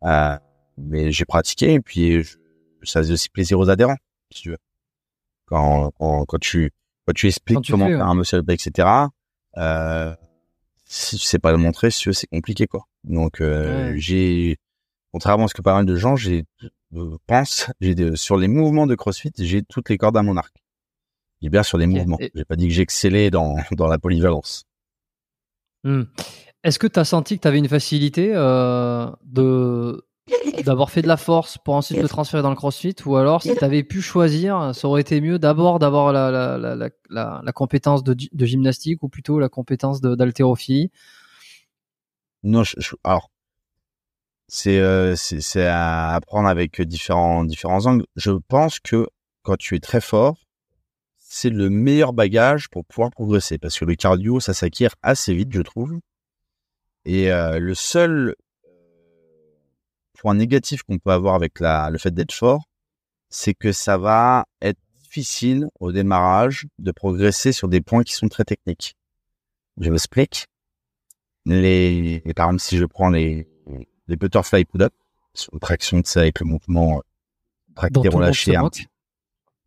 Euh, 0.05 0.37
mais 0.79 1.13
j'ai 1.13 1.25
pratiqué 1.25 1.75
et 1.75 1.81
puis 1.81 2.23
je- 2.23 2.37
ça 2.85 3.01
faisait 3.01 3.15
aussi 3.15 3.29
plaisir 3.31 3.59
aux 3.59 3.71
adhérents, 3.71 3.97
si 4.31 4.43
tu 4.43 4.51
veux. 4.51 4.59
Quand, 5.47 5.91
quand, 5.99 6.25
quand 6.27 6.39
tu 6.41 6.71
quand 7.07 7.13
tu 7.15 7.27
expliques 7.29 7.57
Quand 7.57 7.63
tu 7.63 7.73
comment 7.73 7.87
fais, 7.87 7.93
faire 7.97 8.05
ouais. 8.07 8.11
un 8.11 8.15
muscle 8.15 8.37
up, 8.37 8.51
etc. 8.51 8.89
Euh, 9.59 10.15
si 10.87 11.17
tu 11.17 11.25
sais 11.25 11.39
pas 11.39 11.53
le 11.53 11.59
montrer, 11.59 11.91
si 11.91 12.13
c'est 12.15 12.27
compliqué 12.29 12.67
quoi. 12.67 12.87
Donc 13.05 13.37
Ouais. 13.41 13.95
j'ai, 13.97 14.57
contrairement 15.15 15.45
à 15.45 15.49
ce 15.49 15.55
que 15.55 15.63
pas 15.63 15.75
mal 15.75 15.87
de 15.87 15.95
gens, 15.95 16.17
j'ai 16.17 16.45
euh, 16.97 17.17
pense, 17.29 17.71
j'ai 17.81 17.95
sur 18.17 18.37
les 18.37 18.49
mouvements 18.49 18.89
de 18.89 18.97
CrossFit, 18.97 19.31
j'ai 19.39 19.63
toutes 19.63 19.89
les 19.89 19.97
cordes 19.97 20.17
à 20.17 20.25
mon 20.25 20.37
arc. 20.37 20.53
J'ai 21.41 21.51
bien 21.51 21.63
sur 21.63 21.79
les 21.79 21.87
Ok. 21.87 21.93
mouvements. 21.93 22.19
J'ai 22.35 22.45
pas 22.45 22.57
dit 22.57 22.67
que 22.67 22.75
j'excellais 22.75 23.31
dans 23.31 23.55
dans 23.71 23.87
la 23.87 24.01
polyvalence. 24.01 24.65
Hmm. 25.85 26.03
Est-ce 26.65 26.81
que 26.81 26.89
tu 26.89 26.99
as 26.99 27.05
senti 27.05 27.37
que 27.37 27.43
tu 27.43 27.47
avais 27.47 27.59
une 27.59 27.69
facilité 27.69 28.33
euh, 28.35 29.09
de 29.25 30.05
d'avoir 30.65 30.91
fait 30.91 31.03
de 31.03 31.07
la 31.07 31.17
force 31.17 31.59
pour 31.59 31.75
ensuite 31.75 32.01
le 32.03 32.09
transférer 32.09 32.43
dans 32.43 32.51
le 32.51 32.57
crossfit 32.57 32.97
ou 33.07 33.15
alors 33.15 33.41
si 33.41 33.55
tu 33.55 33.65
avais 33.65 33.85
pu 33.85 34.03
choisir, 34.03 34.75
ça 34.75 34.89
aurait 34.89 35.03
été 35.03 35.21
mieux 35.21 35.39
d'abord 35.39 35.79
d'avoir 35.79 36.13
la, 36.13 36.33
la, 36.33 36.59
la, 36.59 36.89
la, 37.45 37.53
compétence 37.53 38.03
de, 38.03 38.17
de 38.33 38.47
gymnastique 38.47 39.05
ou 39.05 39.09
plutôt 39.09 39.39
la 39.39 39.49
compétence 39.49 40.01
d'haltérophilie? 40.01 40.91
Non, 42.43 42.65
je, 42.65 42.75
je- 42.79 42.97
alors 43.05 43.31
c'est 44.49 44.79
euh, 44.79 45.17
c'est 45.17 45.67
à 45.67 46.15
apprendre 46.15 46.49
avec 46.49 46.81
différents 46.83 47.45
différents 47.45 47.87
angles. 47.87 48.07
Je 48.17 48.33
pense 48.33 48.79
que 48.81 49.09
quand 49.43 49.57
tu 49.57 49.77
es 49.77 49.81
très 49.81 50.01
fort, 50.01 50.37
c'est 51.19 51.51
le 51.51 51.71
meilleur 51.71 52.13
bagage 52.13 52.69
pour 52.69 52.85
pouvoir 52.85 53.11
progresser 53.11 53.59
parce 53.59 53.79
que 53.79 53.85
le 53.85 53.95
cardio 53.97 54.41
ça 54.41 54.55
s'acquiert 54.55 54.95
assez 55.03 55.35
vite, 55.35 55.53
je 55.53 55.63
trouve. 55.63 55.99
Et 57.05 57.33
euh, 57.33 57.59
le 57.59 57.75
seul 57.75 58.35
euh, 58.67 58.71
point 60.19 60.35
négatif 60.35 60.83
qu'on 60.83 60.99
peut 60.99 61.11
avoir 61.11 61.35
avec 61.35 61.61
la 61.61 61.91
le 61.91 61.99
fait 61.99 62.13
d'être 62.13 62.33
fort, 62.33 62.65
c'est 63.31 63.55
que 63.55 63.73
ça 63.73 63.99
va 63.99 64.47
être 64.63 64.79
difficile 65.03 65.67
au 65.81 65.93
démarrage 65.93 66.67
de 66.79 66.93
progresser 66.93 67.53
sur 67.53 67.69
des 67.69 67.81
points 67.81 68.03
qui 68.05 68.15
sont 68.15 68.29
très 68.29 68.45
techniques. 68.45 68.97
Je 69.81 69.91
m'explique? 69.91 70.47
Les, 71.47 72.23
par 72.37 72.47
exemple, 72.47 72.63
si 72.63 72.79
je 72.79 72.85
prends 72.87 73.11
les, 73.11 73.47
les 74.09 74.17
butterfly 74.17 74.65
pull-up, 74.65 74.93
sur 75.35 75.53
une 75.53 75.61
traction 75.61 76.01
de 76.01 76.07
ça 76.07 76.21
avec 76.21 76.41
le 76.41 76.47
mouvement 76.47 76.99
euh, 76.99 77.01
tracté 77.75 78.09
relâché 78.09 78.57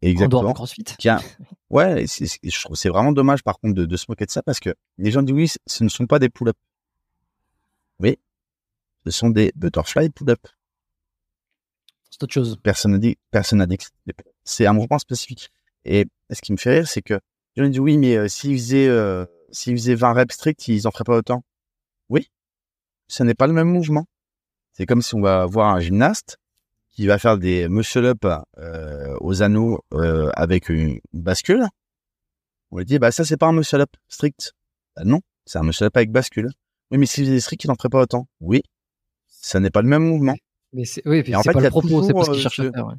Exactement. 0.02 0.54
CrossFit. 0.54 0.84
Tiens, 0.84 1.20
ouais, 1.70 2.06
je 2.08 2.62
trouve 2.64 2.76
c'est 2.76 2.90
vraiment 2.90 3.12
dommage 3.12 3.44
par 3.44 3.60
contre 3.60 3.74
de, 3.74 3.86
de 3.86 3.98
se 3.98 4.06
moquer 4.10 4.26
de 4.26 4.32
ça 4.32 4.44
parce 4.44 4.60
que 4.60 4.74
les 5.00 5.12
gens 5.12 5.24
disent 5.24 5.36
oui, 5.36 5.52
ce 5.66 5.84
ne 5.84 5.90
sont 5.90 6.06
pas 6.06 6.20
des 6.20 6.30
pull-ups. 6.30 6.60
Oui, 8.00 8.20
ce 9.06 9.12
sont 9.12 9.30
des 9.30 9.52
butterfly 9.56 10.10
pull-up. 10.12 10.46
C'est 12.10 12.24
autre 12.24 12.34
chose. 12.34 12.58
Personne 12.62 12.92
n'a 12.92 13.00
dit, 13.00 13.18
personne 13.32 13.60
n'a 13.60 13.66
dit 13.66 13.78
c'est 14.44 14.66
un 14.66 14.74
mouvement 14.74 15.00
spécifique. 15.00 15.50
Et 15.84 16.06
ce 16.32 16.42
qui 16.42 16.52
me 16.52 16.58
fait 16.58 16.72
rire, 16.72 16.88
c'est 16.88 17.02
que 17.02 17.20
les 17.56 17.64
gens 17.64 17.70
disent 17.70 17.80
oui, 17.80 17.98
mais 17.98 18.16
euh, 18.16 18.28
s'ils 18.28 18.58
faisaient, 18.58 18.88
euh, 18.88 19.26
s'ils 19.52 19.76
faisaient 19.76 19.96
20 19.96 20.14
reps 20.14 20.36
stricts, 20.36 20.68
ils 20.68 20.88
en 20.88 20.92
feraient 20.92 21.04
pas 21.06 21.18
autant. 21.18 21.44
Oui, 22.10 22.30
ce 23.08 23.24
n'est 23.24 23.34
pas 23.34 23.48
le 23.48 23.54
même 23.54 23.70
mouvement. 23.70 24.06
C'est 24.78 24.86
comme 24.86 25.02
si 25.02 25.16
on 25.16 25.22
va 25.22 25.46
voir 25.48 25.74
un 25.74 25.80
gymnaste 25.80 26.38
qui 26.92 27.08
va 27.08 27.18
faire 27.18 27.40
des 27.40 27.68
muscle-up 27.68 28.26
euh, 28.60 29.18
aux 29.22 29.42
anneaux 29.42 29.80
euh, 29.94 30.30
avec 30.36 30.70
une 30.70 31.00
bascule. 31.14 31.66
On 32.70 32.78
lui 32.78 32.86
dit, 32.86 33.00
bah 33.00 33.12
ça 33.12 33.26
c'est 33.26 33.38
pas 33.38 33.48
un 33.48 33.54
muscle-up 33.54 33.90
strict. 34.08 34.54
Bah, 34.96 35.02
non, 35.04 35.22
c'est 35.46 35.58
un 35.58 35.64
muscle-up 35.64 35.98
avec 35.98 36.12
bascule. 36.12 36.52
Oui, 36.92 37.00
mais 37.00 37.08
s'il 37.08 37.24
faisait 37.24 37.36
des 37.36 37.42
stricts, 37.42 37.64
il 37.64 37.68
n'en 37.70 37.76
ferait 37.76 37.90
pas 37.90 38.02
autant. 38.02 38.28
Oui, 38.40 38.62
ça 39.28 39.60
n'est 39.60 39.72
pas 39.72 39.82
le 39.82 39.88
même 39.88 40.04
mouvement. 40.04 40.36
Mais 40.74 40.86
c'est, 40.86 41.02
oui, 41.08 41.24
Et 41.26 41.36
en 41.36 41.42
c'est 41.42 41.50
fait, 41.50 41.54
pas 41.54 41.60
il 41.60 41.64
y 41.64 41.64
le 41.64 41.68
a 41.68 41.72
propos, 41.72 42.04
c'est 42.04 42.14
pas 42.14 42.24
ce 42.26 42.32
euh, 42.32 42.34
cherchent 42.36 42.58
ce- 42.58 42.62
à 42.68 42.72
faire. 42.72 42.86
ouais. 42.88 42.94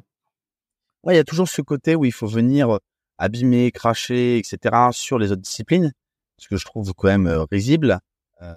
Ouais, 1.03 1.13
il 1.13 1.17
y 1.17 1.21
a 1.21 1.23
toujours 1.23 1.47
ce 1.47 1.61
côté 1.61 1.95
où 1.95 2.03
il 2.03 2.11
faut 2.11 2.27
venir 2.27 2.75
euh, 2.75 2.79
abîmer, 3.17 3.71
cracher, 3.71 4.37
etc. 4.37 4.89
sur 4.91 5.17
les 5.17 5.31
autres 5.31 5.41
disciplines, 5.41 5.93
ce 6.37 6.49
que 6.49 6.57
je 6.57 6.65
trouve 6.65 6.93
quand 6.93 7.07
même 7.07 7.27
euh, 7.27 7.45
risible 7.49 7.99
euh, 8.41 8.53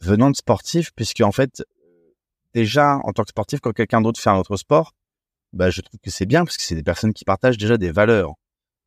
venant 0.00 0.30
de 0.30 0.36
sportifs, 0.36 0.92
puisque 0.96 1.20
en 1.20 1.32
fait, 1.32 1.62
déjà 2.54 2.98
en 3.04 3.12
tant 3.12 3.22
que 3.24 3.30
sportif, 3.30 3.60
quand 3.60 3.72
quelqu'un 3.72 4.00
d'autre 4.00 4.20
fait 4.20 4.30
un 4.30 4.36
autre 4.36 4.56
sport, 4.56 4.92
bah, 5.52 5.70
je 5.70 5.80
trouve 5.82 6.00
que 6.00 6.10
c'est 6.10 6.26
bien 6.26 6.44
parce 6.44 6.56
que 6.56 6.62
c'est 6.62 6.74
des 6.74 6.82
personnes 6.82 7.12
qui 7.14 7.24
partagent 7.24 7.58
déjà 7.58 7.76
des 7.78 7.92
valeurs 7.92 8.34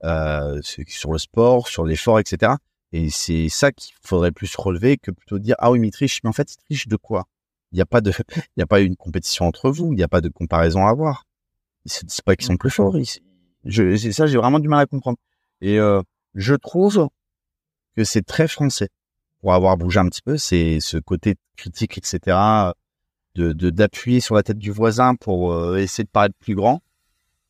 euh, 0.04 0.62
sur 0.64 1.12
le 1.12 1.18
sport, 1.20 1.68
sur 1.68 1.86
l'effort, 1.86 2.20
etc. 2.20 2.54
Et 2.92 3.10
c'est 3.10 3.50
ça 3.50 3.72
qu'il 3.72 3.96
faudrait 4.04 4.32
plus 4.32 4.56
relever 4.56 4.98
que 4.98 5.12
plutôt 5.12 5.40
dire 5.40 5.56
ah 5.60 5.72
oui 5.72 5.80
mais 5.80 5.88
il 5.90 5.92
triche, 5.92 6.22
mais 6.24 6.30
en 6.30 6.34
fait 6.34 6.54
il 6.54 6.58
triche 6.58 6.88
de 6.88 6.96
quoi? 6.98 7.26
Il 7.72 7.76
n'y 7.76 7.82
a 7.82 7.86
pas 7.86 8.02
de, 8.02 8.12
il 8.38 8.44
n'y 8.58 8.64
a 8.64 8.68
pas 8.68 8.82
une 8.82 8.96
compétition 8.96 9.46
entre 9.46 9.70
vous, 9.72 9.94
il 9.94 9.98
n'y 9.98 10.04
a 10.04 10.08
pas 10.08 10.22
de 10.22 10.30
comparaison 10.30 10.86
à 10.88 10.90
avoir. 10.92 11.26
C'est 11.86 12.10
c'est 12.10 12.26
pas 12.26 12.36
qu'ils 12.36 12.48
sont 12.48 12.58
plus 12.58 12.72
forts. 12.72 12.98
ils- 12.98 13.22
je, 13.66 13.96
c'est 13.98 14.12
ça, 14.12 14.28
j'ai 14.28 14.38
vraiment 14.38 14.60
du 14.60 14.68
mal 14.70 14.82
à 14.82 14.86
comprendre. 14.88 15.18
Et 15.62 15.80
euh, 15.80 16.02
je 16.36 16.56
trouve 16.56 17.10
que 17.96 18.04
c'est 18.04 18.24
très 18.26 18.48
français 18.48 18.90
pour 19.42 19.54
avoir 19.54 19.78
bougé 19.78 20.00
un 20.00 20.08
petit 20.10 20.22
peu. 20.22 20.38
C'est 20.38 20.80
ce 20.82 20.98
côté 20.98 21.36
critique, 21.58 21.98
etc. 21.98 22.74
De 23.36 23.52
de- 23.54 23.70
d'appuyer 23.70 24.22
sur 24.22 24.36
la 24.36 24.44
tête 24.44 24.58
du 24.58 24.72
voisin 24.72 25.16
pour 25.16 25.52
euh, 25.54 25.76
essayer 25.78 26.06
de 26.06 26.10
paraître 26.10 26.36
plus 26.40 26.56
grand. 26.56 26.82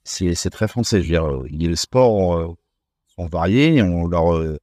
C'est 0.04 0.50
très 0.52 0.68
français. 0.68 0.98
Je 1.02 1.04
veux 1.08 1.10
dire, 1.14 1.26
euh, 1.26 1.48
les 1.50 1.76
sports 1.76 2.36
euh, 2.38 2.54
sont 3.16 3.28
variés, 3.28 3.82
ont 3.84 4.08
leur 4.08 4.26
ont 4.26 4.58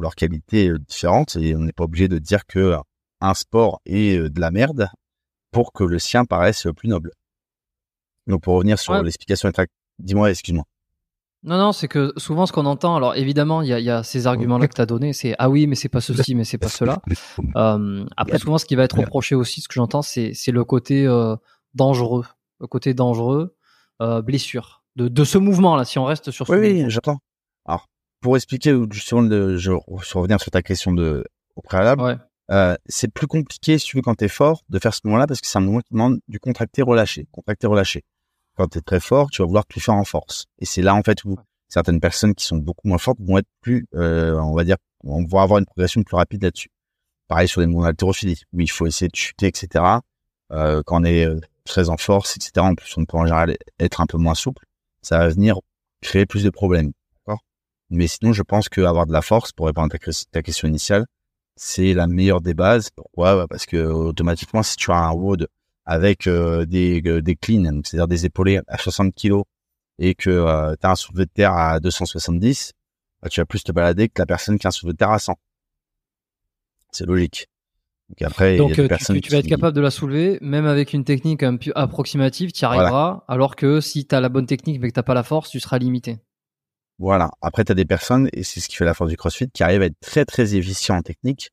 leurs 0.00 0.14
qualités 0.14 0.68
euh, 0.68 0.78
différentes 0.78 1.36
et 1.36 1.54
on 1.56 1.60
n'est 1.60 1.72
pas 1.72 1.84
obligé 1.84 2.06
de 2.08 2.18
dire 2.18 2.46
que 2.46 2.76
un 3.20 3.34
sport 3.34 3.80
est 3.86 4.18
de 4.30 4.40
la 4.40 4.50
merde 4.52 4.88
pour 5.50 5.72
que 5.72 5.82
le 5.82 5.98
sien 5.98 6.24
paraisse 6.24 6.66
plus 6.76 6.88
noble. 6.88 7.10
Donc 8.28 8.42
pour 8.42 8.54
revenir 8.54 8.78
sur 8.78 8.92
Ouais. 8.92 9.02
l'explication, 9.02 9.50
dis-moi, 9.98 10.30
excuse-moi. 10.30 10.64
Non, 11.44 11.56
non, 11.56 11.72
c'est 11.72 11.86
que 11.86 12.12
souvent 12.16 12.46
ce 12.46 12.52
qu'on 12.52 12.66
entend, 12.66 12.96
alors 12.96 13.14
évidemment, 13.14 13.62
il 13.62 13.68
y 13.68 13.72
a, 13.72 13.78
il 13.78 13.84
y 13.84 13.90
a 13.90 14.02
ces 14.02 14.26
arguments-là 14.26 14.66
que 14.66 14.74
tu 14.74 14.80
as 14.80 14.86
donnés, 14.86 15.12
c'est 15.12 15.36
ah 15.38 15.48
oui, 15.48 15.68
mais 15.68 15.76
c'est 15.76 15.88
pas 15.88 16.00
ceci, 16.00 16.34
mais 16.34 16.42
c'est 16.44 16.58
pas 16.58 16.68
cela. 16.68 17.00
Euh, 17.56 18.04
après, 18.16 18.38
souvent, 18.38 18.58
ce 18.58 18.64
qui 18.64 18.74
va 18.74 18.82
être 18.84 18.98
reproché 18.98 19.34
aussi, 19.34 19.60
ce 19.60 19.68
que 19.68 19.74
j'entends, 19.74 20.02
c'est 20.02 20.32
le 20.48 20.64
côté 20.64 21.06
euh, 21.06 21.36
dangereux, 21.74 22.24
le 22.60 22.66
côté 22.66 22.92
dangereux, 22.94 23.54
euh, 24.02 24.20
blessure 24.22 24.82
de, 24.96 25.06
de 25.08 25.24
ce 25.24 25.38
mouvement-là. 25.38 25.84
Si 25.84 25.98
on 25.98 26.04
reste 26.04 26.30
sur 26.32 26.46
ce 26.46 26.52
Oui, 26.52 26.58
oui, 26.58 26.84
j'entends. 26.88 27.18
Alors, 27.64 27.86
pour 28.20 28.36
expliquer, 28.36 28.76
justement, 28.90 29.20
le, 29.22 29.56
je, 29.56 29.70
je 30.02 30.18
revenir 30.18 30.40
sur 30.40 30.50
ta 30.50 30.62
question 30.62 30.92
de, 30.92 31.24
au 31.56 31.62
préalable, 31.62 32.02
Ouais. 32.02 32.76
c'est 32.86 33.12
plus 33.12 33.26
compliqué, 33.28 33.78
si 33.78 33.86
tu 33.86 33.96
veux, 33.96 34.02
quand 34.02 34.14
t'es 34.16 34.28
fort, 34.28 34.62
de 34.68 34.78
faire 34.78 34.92
ce 34.94 35.00
mouvement-là, 35.04 35.26
parce 35.28 35.40
que 35.40 35.46
c'est 35.46 35.58
un 35.58 35.62
mouvement 35.62 35.80
qui 35.80 35.92
demande 35.92 36.18
du 36.26 36.40
contracté-relâché. 36.40 37.28
Contracté-relâché. 37.30 38.04
Quand 38.58 38.66
t'es 38.66 38.80
très 38.80 38.98
fort, 38.98 39.30
tu 39.30 39.40
vas 39.40 39.46
vouloir 39.46 39.64
tout 39.66 39.78
faire 39.78 39.94
en 39.94 40.04
force. 40.04 40.46
Et 40.58 40.64
c'est 40.64 40.82
là, 40.82 40.96
en 40.96 41.02
fait, 41.02 41.24
où 41.24 41.36
certaines 41.68 42.00
personnes 42.00 42.34
qui 42.34 42.44
sont 42.44 42.56
beaucoup 42.56 42.88
moins 42.88 42.98
fortes 42.98 43.20
vont 43.20 43.38
être 43.38 43.46
plus, 43.60 43.86
euh, 43.94 44.34
on 44.40 44.52
va 44.52 44.64
dire, 44.64 44.76
on 45.04 45.24
va 45.24 45.42
avoir 45.42 45.60
une 45.60 45.64
progression 45.64 46.02
plus 46.02 46.16
rapide 46.16 46.42
là-dessus. 46.42 46.70
Pareil 47.28 47.46
sur 47.46 47.60
les 47.60 47.68
mouvements 47.68 47.84
d'haltérophilie, 47.84 48.42
où 48.52 48.60
il 48.60 48.68
faut 48.68 48.86
essayer 48.86 49.08
de 49.08 49.14
chuter, 49.14 49.46
etc. 49.46 49.84
Euh, 50.50 50.82
quand 50.84 51.02
on 51.02 51.04
est 51.04 51.24
euh, 51.24 51.38
très 51.64 51.88
en 51.88 51.96
force, 51.96 52.36
etc. 52.36 52.50
En 52.56 52.74
plus, 52.74 52.92
on 52.96 53.04
peut 53.04 53.16
en 53.16 53.26
général 53.26 53.56
être 53.78 54.00
un 54.00 54.06
peu 54.06 54.18
moins 54.18 54.34
souple. 54.34 54.64
Ça 55.02 55.18
va 55.18 55.28
venir 55.28 55.60
créer 56.02 56.26
plus 56.26 56.42
de 56.42 56.50
problèmes. 56.50 56.92
Mais 57.90 58.06
sinon, 58.06 58.34
je 58.34 58.42
pense 58.42 58.68
que 58.68 58.82
avoir 58.82 59.06
de 59.06 59.12
la 59.12 59.22
force, 59.22 59.52
pour 59.52 59.66
répondre 59.66 59.94
à 59.94 59.98
ta, 59.98 60.10
ta 60.30 60.42
question 60.42 60.68
initiale, 60.68 61.06
c'est 61.56 61.94
la 61.94 62.06
meilleure 62.06 62.40
des 62.40 62.54
bases. 62.54 62.90
Pourquoi? 62.90 63.36
Bah, 63.36 63.46
Parce 63.48 63.66
que 63.66 63.78
automatiquement, 63.78 64.62
si 64.62 64.76
tu 64.76 64.90
as 64.90 64.96
un 64.96 65.12
WOD 65.12 65.48
avec 65.88 66.26
euh, 66.26 66.66
des, 66.66 67.00
euh, 67.06 67.22
des 67.22 67.34
cleans, 67.34 67.80
c'est-à-dire 67.82 68.08
des 68.08 68.26
épaulés 68.26 68.60
à 68.68 68.76
60 68.76 69.14
kilos, 69.14 69.44
et 69.98 70.14
que 70.14 70.28
euh, 70.28 70.74
tu 70.78 70.86
as 70.86 70.90
un 70.90 70.94
soulevé 70.94 71.24
de 71.24 71.30
terre 71.30 71.54
à 71.54 71.80
270, 71.80 72.72
bah, 73.22 73.30
tu 73.30 73.40
vas 73.40 73.46
plus 73.46 73.64
te 73.64 73.72
balader 73.72 74.08
que 74.10 74.20
la 74.20 74.26
personne 74.26 74.58
qui 74.58 74.66
a 74.66 74.68
un 74.68 74.70
soulevé 74.70 74.92
de 74.92 74.98
terre 74.98 75.10
à 75.10 75.18
100. 75.18 75.34
C'est 76.92 77.06
logique. 77.06 77.48
Donc 78.10 78.22
après, 78.22 78.56
il 78.56 78.58
y 78.58 78.62
a 78.64 78.66
tu, 78.98 79.04
tu- 79.04 79.20
tu 79.22 79.30
vas 79.32 79.38
être 79.38 79.48
capable 79.48 79.74
de 79.74 79.80
la 79.80 79.90
soulever, 79.90 80.38
même 80.42 80.66
avec 80.66 80.92
une 80.92 81.04
technique 81.04 81.42
un 81.42 81.56
peu 81.56 81.72
approximative, 81.74 82.52
tu 82.52 82.64
y 82.64 82.66
Voilà. 82.66 82.82
arriveras, 82.82 83.24
alors 83.26 83.56
que 83.56 83.80
si 83.80 84.06
tu 84.06 84.14
as 84.14 84.20
la 84.20 84.28
bonne 84.28 84.46
technique 84.46 84.80
mais 84.80 84.90
que 84.90 84.98
tu 84.98 85.02
pas 85.02 85.14
la 85.14 85.22
force, 85.22 85.48
tu 85.48 85.58
seras 85.58 85.78
limité. 85.78 86.18
Voilà. 86.98 87.30
Après, 87.40 87.64
tu 87.64 87.72
as 87.72 87.74
des 87.74 87.84
personnes, 87.86 88.28
et 88.34 88.42
c'est 88.44 88.60
ce 88.60 88.68
qui 88.68 88.76
fait 88.76 88.84
la 88.84 88.94
force 88.94 89.08
du 89.10 89.16
CrossFit, 89.16 89.48
qui 89.50 89.62
arrivent 89.62 89.82
à 89.82 89.86
être 89.86 90.00
très, 90.00 90.24
très 90.26 90.54
efficients 90.54 90.96
en 90.96 91.02
technique. 91.02 91.50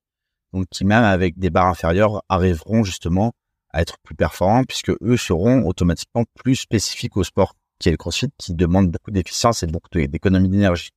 Donc, 0.53 0.65
qui 0.69 0.83
même 0.86 1.03
avec 1.03 1.38
des 1.39 1.49
barres 1.49 1.67
inférieures 1.67 2.21
arriveront 2.29 2.83
justement 2.83 3.31
à 3.76 3.82
être 3.82 3.97
plus 4.03 4.15
performants 4.15 4.63
puisque 4.63 4.91
eux 5.01 5.17
seront 5.17 5.65
automatiquement 5.67 6.23
plus 6.34 6.55
spécifiques 6.55 7.17
au 7.17 7.23
sport 7.23 7.53
qui 7.80 7.89
est 7.89 7.91
le 7.91 7.97
CrossFit, 7.97 8.30
qui 8.38 8.53
demande 8.53 8.89
beaucoup 8.89 9.11
d'efficience 9.11 9.61
et 9.63 9.67
beaucoup 9.67 9.89
d'économie 9.93 10.47
d'énergie. 10.47 10.89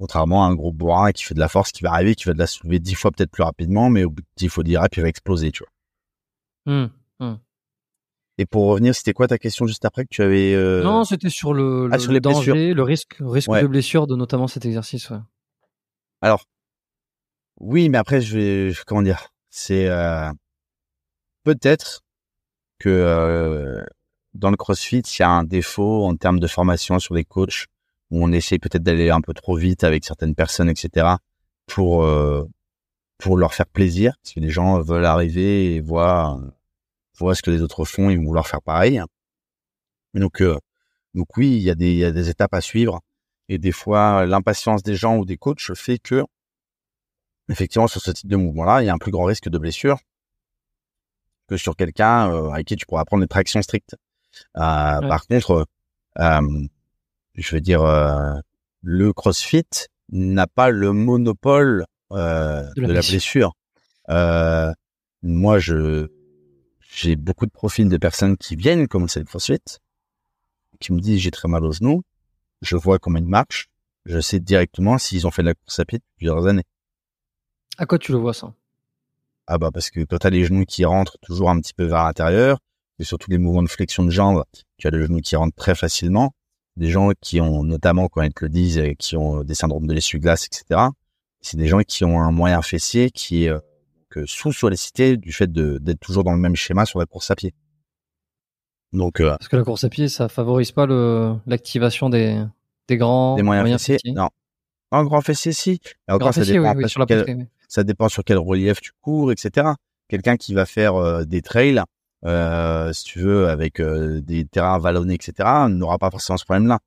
Contrairement 0.00 0.44
à 0.44 0.48
un 0.48 0.54
gros 0.54 0.72
bourrin 0.72 1.12
qui 1.12 1.22
fait 1.22 1.34
de 1.34 1.38
la 1.38 1.48
force, 1.48 1.70
qui 1.72 1.82
va 1.84 1.92
arriver, 1.92 2.14
qui 2.16 2.24
va 2.24 2.34
de 2.34 2.38
la 2.38 2.46
soulever 2.48 2.80
dix 2.80 2.94
fois 2.94 3.12
peut-être 3.12 3.30
plus 3.30 3.44
rapidement, 3.44 3.88
mais 3.88 4.02
au 4.04 4.10
bout 4.10 4.20
de 4.22 4.26
dix 4.36 4.48
fois 4.48 4.64
dix 4.64 4.76
reps, 4.76 4.96
il 4.96 5.02
va 5.02 5.08
exploser, 5.08 5.52
tu 5.52 5.62
vois. 6.66 6.88
Hmm. 7.20 7.36
Et 8.38 8.44
pour 8.44 8.66
revenir, 8.66 8.94
c'était 8.94 9.14
quoi 9.14 9.28
ta 9.28 9.38
question 9.38 9.66
juste 9.66 9.84
après 9.86 10.02
que 10.04 10.10
tu 10.10 10.22
avais... 10.22 10.52
euh, 10.54 10.82
Non, 10.82 11.04
c'était 11.04 11.30
sur 11.30 11.54
le, 11.54 11.88
ah, 11.90 11.96
le- 11.96 12.02
sur 12.02 12.10
le 12.10 12.14
les 12.14 12.20
blessures. 12.20 12.54
danger, 12.54 12.74
le 12.74 12.82
risque, 12.82 13.16
risque 13.20 13.48
Ouais. 13.48 13.62
de 13.62 13.66
blessure 13.66 14.06
de 14.06 14.14
notamment 14.16 14.46
cet 14.48 14.66
exercice. 14.66 15.08
Ouais. 15.08 15.16
Alors, 16.20 16.44
oui, 17.60 17.88
mais 17.88 17.96
après, 17.96 18.20
je 18.20 18.36
vais, 18.36 18.72
comment 18.86 19.00
dire, 19.02 19.28
c'est 19.48 19.88
euh, 19.88 20.30
peut-être 21.46 22.02
que 22.80 22.88
euh, 22.88 23.84
dans 24.34 24.50
le 24.50 24.56
CrossFit, 24.56 24.98
il 24.98 25.20
y 25.20 25.22
a 25.22 25.30
un 25.30 25.44
défaut 25.44 26.04
en 26.04 26.16
termes 26.16 26.40
de 26.40 26.48
formation 26.48 26.98
sur 26.98 27.14
les 27.14 27.24
coachs 27.24 27.66
où 28.10 28.24
on 28.24 28.32
essaie 28.32 28.58
peut-être 28.58 28.82
d'aller 28.82 29.10
un 29.10 29.20
peu 29.20 29.32
trop 29.32 29.56
vite 29.56 29.84
avec 29.84 30.04
certaines 30.04 30.34
personnes, 30.34 30.68
etc. 30.68 31.06
pour 31.66 32.02
euh, 32.02 32.44
pour 33.18 33.36
leur 33.38 33.54
faire 33.54 33.66
plaisir, 33.66 34.14
parce 34.22 34.34
que 34.34 34.40
les 34.40 34.50
gens 34.50 34.80
veulent 34.80 35.06
arriver 35.06 35.76
et 35.76 35.80
voir 35.80 36.40
voient 37.18 37.36
ce 37.36 37.42
que 37.42 37.52
les 37.52 37.62
autres 37.62 37.84
font, 37.84 38.08
vont 38.08 38.24
vouloir 38.24 38.46
faire 38.48 38.60
pareil. 38.60 39.00
Donc, 40.14 40.42
euh, 40.42 40.58
donc 41.14 41.36
oui, 41.36 41.56
il 41.56 41.62
y 41.62 41.70
a 41.70 41.76
des 41.76 41.92
il 41.92 41.98
y 41.98 42.04
a 42.04 42.10
des 42.10 42.28
étapes 42.28 42.54
à 42.54 42.60
suivre 42.60 43.00
et 43.48 43.58
des 43.58 43.72
fois 43.72 44.26
l'impatience 44.26 44.82
des 44.82 44.96
gens 44.96 45.16
ou 45.18 45.24
des 45.24 45.36
coachs 45.36 45.74
fait 45.74 45.98
que 45.98 46.24
effectivement, 47.48 47.86
sur 47.86 48.00
ce 48.00 48.10
type 48.10 48.28
de 48.28 48.36
mouvement-là, 48.36 48.82
il 48.82 48.86
y 48.86 48.88
a 48.88 48.94
un 48.94 48.98
plus 48.98 49.12
grand 49.12 49.24
risque 49.24 49.48
de 49.48 49.58
blessure 49.58 49.98
que 51.48 51.56
sur 51.56 51.76
quelqu'un 51.76 52.30
euh, 52.32 52.50
avec 52.50 52.66
qui 52.66 52.76
tu 52.76 52.86
pourras 52.86 53.04
prendre 53.04 53.22
des 53.22 53.28
tractions 53.28 53.62
strictes. 53.62 53.96
Euh, 54.56 55.00
Ouais. 55.00 55.08
Par 55.08 55.26
contre, 55.26 55.66
euh, 56.18 56.66
je 57.34 57.54
veux 57.54 57.60
dire, 57.60 57.82
euh, 57.82 58.34
le 58.82 59.12
CrossFit 59.12 59.66
n'a 60.10 60.46
pas 60.46 60.70
le 60.70 60.92
monopole 60.92 61.84
De 62.10 62.72
de 62.76 62.92
la 62.92 63.00
blessure. 63.00 63.54
moi, 65.22 65.58
je 65.58 66.08
j'ai 66.80 67.16
beaucoup 67.16 67.44
de 67.46 67.50
profils 67.50 67.88
de 67.88 67.96
personnes 67.98 68.36
qui 68.38 68.56
viennent 68.56 68.88
commencer 68.88 69.18
le 69.18 69.26
CrossFit, 69.26 69.60
qui 70.80 70.92
me 70.92 71.00
disent 71.00 71.20
j'ai 71.20 71.30
très 71.30 71.48
mal 71.48 71.64
aux 71.64 71.72
genoux. 71.72 72.02
Je 72.62 72.76
vois 72.76 72.98
comment 72.98 73.18
ils 73.18 73.26
marchent. 73.26 73.68
Je 74.06 74.20
sais 74.20 74.40
directement 74.40 74.96
s'ils 74.98 75.26
ont 75.26 75.30
fait 75.30 75.42
de 75.42 75.48
la 75.48 75.54
course 75.54 75.78
à 75.78 75.84
pied 75.84 75.98
depuis 75.98 76.14
plusieurs 76.16 76.46
années. 76.46 76.64
À 77.76 77.84
quoi 77.86 77.98
tu 77.98 78.12
le 78.12 78.18
vois 78.18 78.32
ça? 78.32 78.54
Ah 79.46 79.58
bah 79.58 79.70
parce 79.72 79.90
que 79.90 80.00
quand 80.00 80.18
t'as 80.18 80.30
les 80.30 80.44
genoux 80.44 80.64
qui 80.64 80.84
rentrent 80.84 81.18
toujours 81.22 81.50
un 81.50 81.60
petit 81.60 81.74
peu 81.74 81.84
vers 81.84 82.04
l'intérieur, 82.04 82.58
et 82.98 83.04
surtout 83.04 83.30
les 83.30 83.38
mouvements 83.38 83.62
de 83.62 83.68
flexion 83.68 84.04
de 84.04 84.10
jambes, 84.10 84.44
tu 84.78 84.86
as 84.86 84.90
les 84.90 85.04
genoux 85.06 85.20
qui 85.20 85.36
rentrent 85.36 85.56
très 85.56 85.74
facilement. 85.74 86.32
Des 86.76 86.90
gens 86.90 87.10
qui 87.20 87.40
ont, 87.40 87.62
notamment 87.64 88.08
quand 88.08 88.22
ils 88.22 88.32
te 88.34 88.44
le 88.44 88.50
disent, 88.50 88.78
euh, 88.78 88.92
qui 88.98 89.16
ont 89.16 89.42
des 89.44 89.54
syndromes 89.54 89.86
de 89.86 89.94
l'essuie-glace, 89.94 90.46
etc. 90.46 90.80
C'est 91.40 91.56
des 91.56 91.68
gens 91.68 91.80
qui 91.80 92.04
ont 92.04 92.20
un 92.20 92.32
moyen 92.32 92.60
fessier 92.60 93.10
qui 93.10 93.44
est 93.44 93.48
euh, 93.50 93.60
euh, 94.16 94.24
sous-sollicité 94.26 95.16
du 95.16 95.32
fait 95.32 95.50
d'être 95.52 96.00
toujours 96.00 96.24
dans 96.24 96.32
le 96.32 96.38
même 96.38 96.56
schéma 96.56 96.86
sur 96.86 96.98
la 96.98 97.06
course 97.06 97.30
à 97.30 97.36
pied. 97.36 97.54
Donc, 98.92 99.20
euh, 99.20 99.30
Parce 99.36 99.48
que 99.48 99.56
la 99.56 99.62
course 99.62 99.84
à 99.84 99.88
pied, 99.88 100.08
ça 100.08 100.28
favorise 100.28 100.72
pas 100.72 100.86
le 100.86 101.34
l'activation 101.46 102.08
des 102.08 102.42
des 102.88 102.96
grands 102.96 103.36
des 103.36 103.42
moyens, 103.42 103.64
moyens 103.64 103.80
fessiers, 103.80 103.94
fessiers? 103.96 104.12
non. 104.12 104.30
Un 104.92 105.04
grand 105.04 105.20
fessier, 105.20 105.52
si. 105.52 105.80
Mais 106.06 106.14
encore, 106.14 106.26
Grand 106.28 106.32
ça 106.32 106.40
fessier, 106.42 106.54
dépend 106.54 106.74
oui, 106.74 106.84
oui, 106.84 106.88
sur 106.88 107.00
la 107.00 107.06
quel-. 107.06 107.48
Ça 107.68 107.84
dépend 107.84 108.08
sur 108.08 108.24
quel 108.24 108.38
relief 108.38 108.80
tu 108.80 108.92
cours, 109.00 109.32
etc. 109.32 109.68
Quelqu'un 110.08 110.36
qui 110.36 110.54
va 110.54 110.66
faire 110.66 110.94
euh, 110.96 111.24
des 111.24 111.42
trails, 111.42 111.82
euh, 112.24 112.92
si 112.92 113.04
tu 113.04 113.20
veux, 113.20 113.48
avec 113.48 113.80
euh, 113.80 114.20
des 114.20 114.44
terrains 114.44 114.78
vallonnés, 114.78 115.14
etc., 115.14 115.48
n'aura 115.68 115.98
pas 115.98 116.10
forcément 116.10 116.36
ce 116.36 116.44
problème-là. 116.44 116.80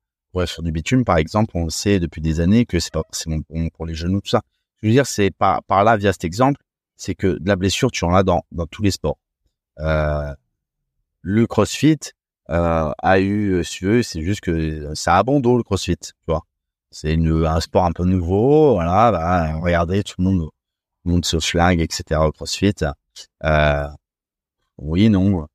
Sur 0.45 0.63
du 0.63 0.71
bitume, 0.71 1.03
par 1.03 1.17
exemple, 1.17 1.51
on 1.55 1.69
sait 1.69 1.99
depuis 1.99 2.21
des 2.21 2.39
années 2.39 2.65
que 2.65 2.79
c'est 2.79 2.93
bon 3.27 3.69
pour 3.73 3.85
les 3.85 3.95
genoux, 3.95 4.21
tout 4.21 4.29
ça. 4.29 4.41
Je 4.81 4.87
veux 4.87 4.93
dire, 4.93 5.05
c'est 5.05 5.31
par, 5.31 5.61
là, 5.69 5.97
via 5.97 6.13
cet 6.13 6.23
exemple, 6.23 6.61
c'est 6.95 7.15
que 7.15 7.39
de 7.39 7.47
la 7.47 7.55
blessure, 7.55 7.91
tu 7.91 8.05
en 8.05 8.13
as 8.13 8.23
dans, 8.23 8.43
tous 8.69 8.83
les 8.83 8.91
sports. 8.91 9.17
Le 9.77 11.45
CrossFit 11.47 12.13
a 12.47 13.19
eu, 13.19 13.63
si 13.65 13.79
tu 13.79 13.85
veux, 13.85 14.03
c'est 14.03 14.21
juste 14.21 14.41
que 14.41 14.93
ça 14.93 15.17
a 15.17 15.23
bon 15.23 15.39
dos, 15.39 15.57
le 15.57 15.63
CrossFit, 15.63 15.97
tu 15.97 16.13
vois. 16.27 16.43
C'est 16.91 17.15
un 17.15 17.59
sport 17.59 17.85
un 17.85 17.91
peu 17.91 18.05
nouveau, 18.05 18.75
voilà, 18.75 19.11
bah, 19.11 19.59
regardez, 19.59 20.03
tout 20.03 20.15
le 20.19 20.23
monde 20.23 20.49
le 21.05 21.11
monde 21.11 21.25
etc. 21.79 22.21
au 22.21 22.31
CrossFit. 22.31 22.75
Euh, 23.43 23.87
oui, 24.77 25.09
non. 25.09 25.47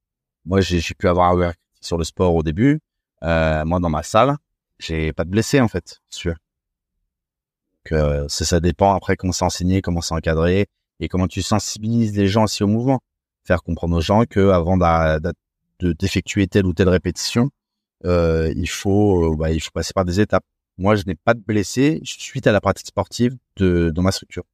Moi, 0.45 0.61
j'ai 0.61 0.81
pu 0.95 1.09
avoir 1.09 1.31
un 1.31 1.37
work 1.37 1.59
sur 1.81 1.99
le 1.99 2.05
sport 2.05 2.35
au 2.35 2.43
début. 2.43 2.81
Euh, 3.23 3.65
moi, 3.65 3.81
dans 3.81 3.89
ma 3.91 4.03
salle, 4.03 4.37
j'ai 4.79 5.13
pas 5.13 5.25
de 5.25 5.31
blessés 5.31 5.61
en 5.61 5.69
fait. 5.69 6.01
veux. 6.25 6.31
Donc, 6.33 7.93
euh, 7.93 8.27
ça, 8.29 8.45
ça 8.45 8.61
dépend 8.61 8.95
après 8.95 9.17
comment 9.17 9.33
c'est 9.33 9.45
enseigné, 9.45 9.83
comment 9.83 10.01
c'est 10.01 10.15
encadré 10.15 10.67
et 11.01 11.09
comment 11.09 11.29
tu 11.29 11.43
sensibilises 11.43 12.17
les 12.17 12.29
gens 12.29 12.45
aussi 12.45 12.63
au 12.63 12.67
mouvement. 12.67 13.01
Faire 13.45 13.63
comprendre 13.63 13.97
aux 13.97 14.01
gens 14.01 14.25
que 14.25 14.51
avant 14.51 14.79
d'effectuer 15.81 16.47
telle 16.47 16.67
ou 16.67 16.73
telle 16.73 16.89
répétition, 16.89 17.51
euh, 18.07 18.53
il 18.57 18.69
faut 18.69 19.33
euh, 19.33 19.37
bah, 19.37 19.51
il 19.53 19.61
faut 19.61 19.71
passer 19.71 19.93
par 19.95 20.05
des 20.05 20.21
étapes. 20.21 20.45
Moi, 20.79 20.97
je 20.97 21.05
n'ai 21.07 21.15
pas 21.15 21.35
de 21.35 21.41
blessés 21.41 22.01
suite 22.05 22.47
à 22.47 22.53
la 22.53 22.61
pratique 22.61 22.87
sportive 22.87 23.37
de 23.57 23.91
dans 23.95 24.03
ma 24.03 24.13
structure. 24.13 24.45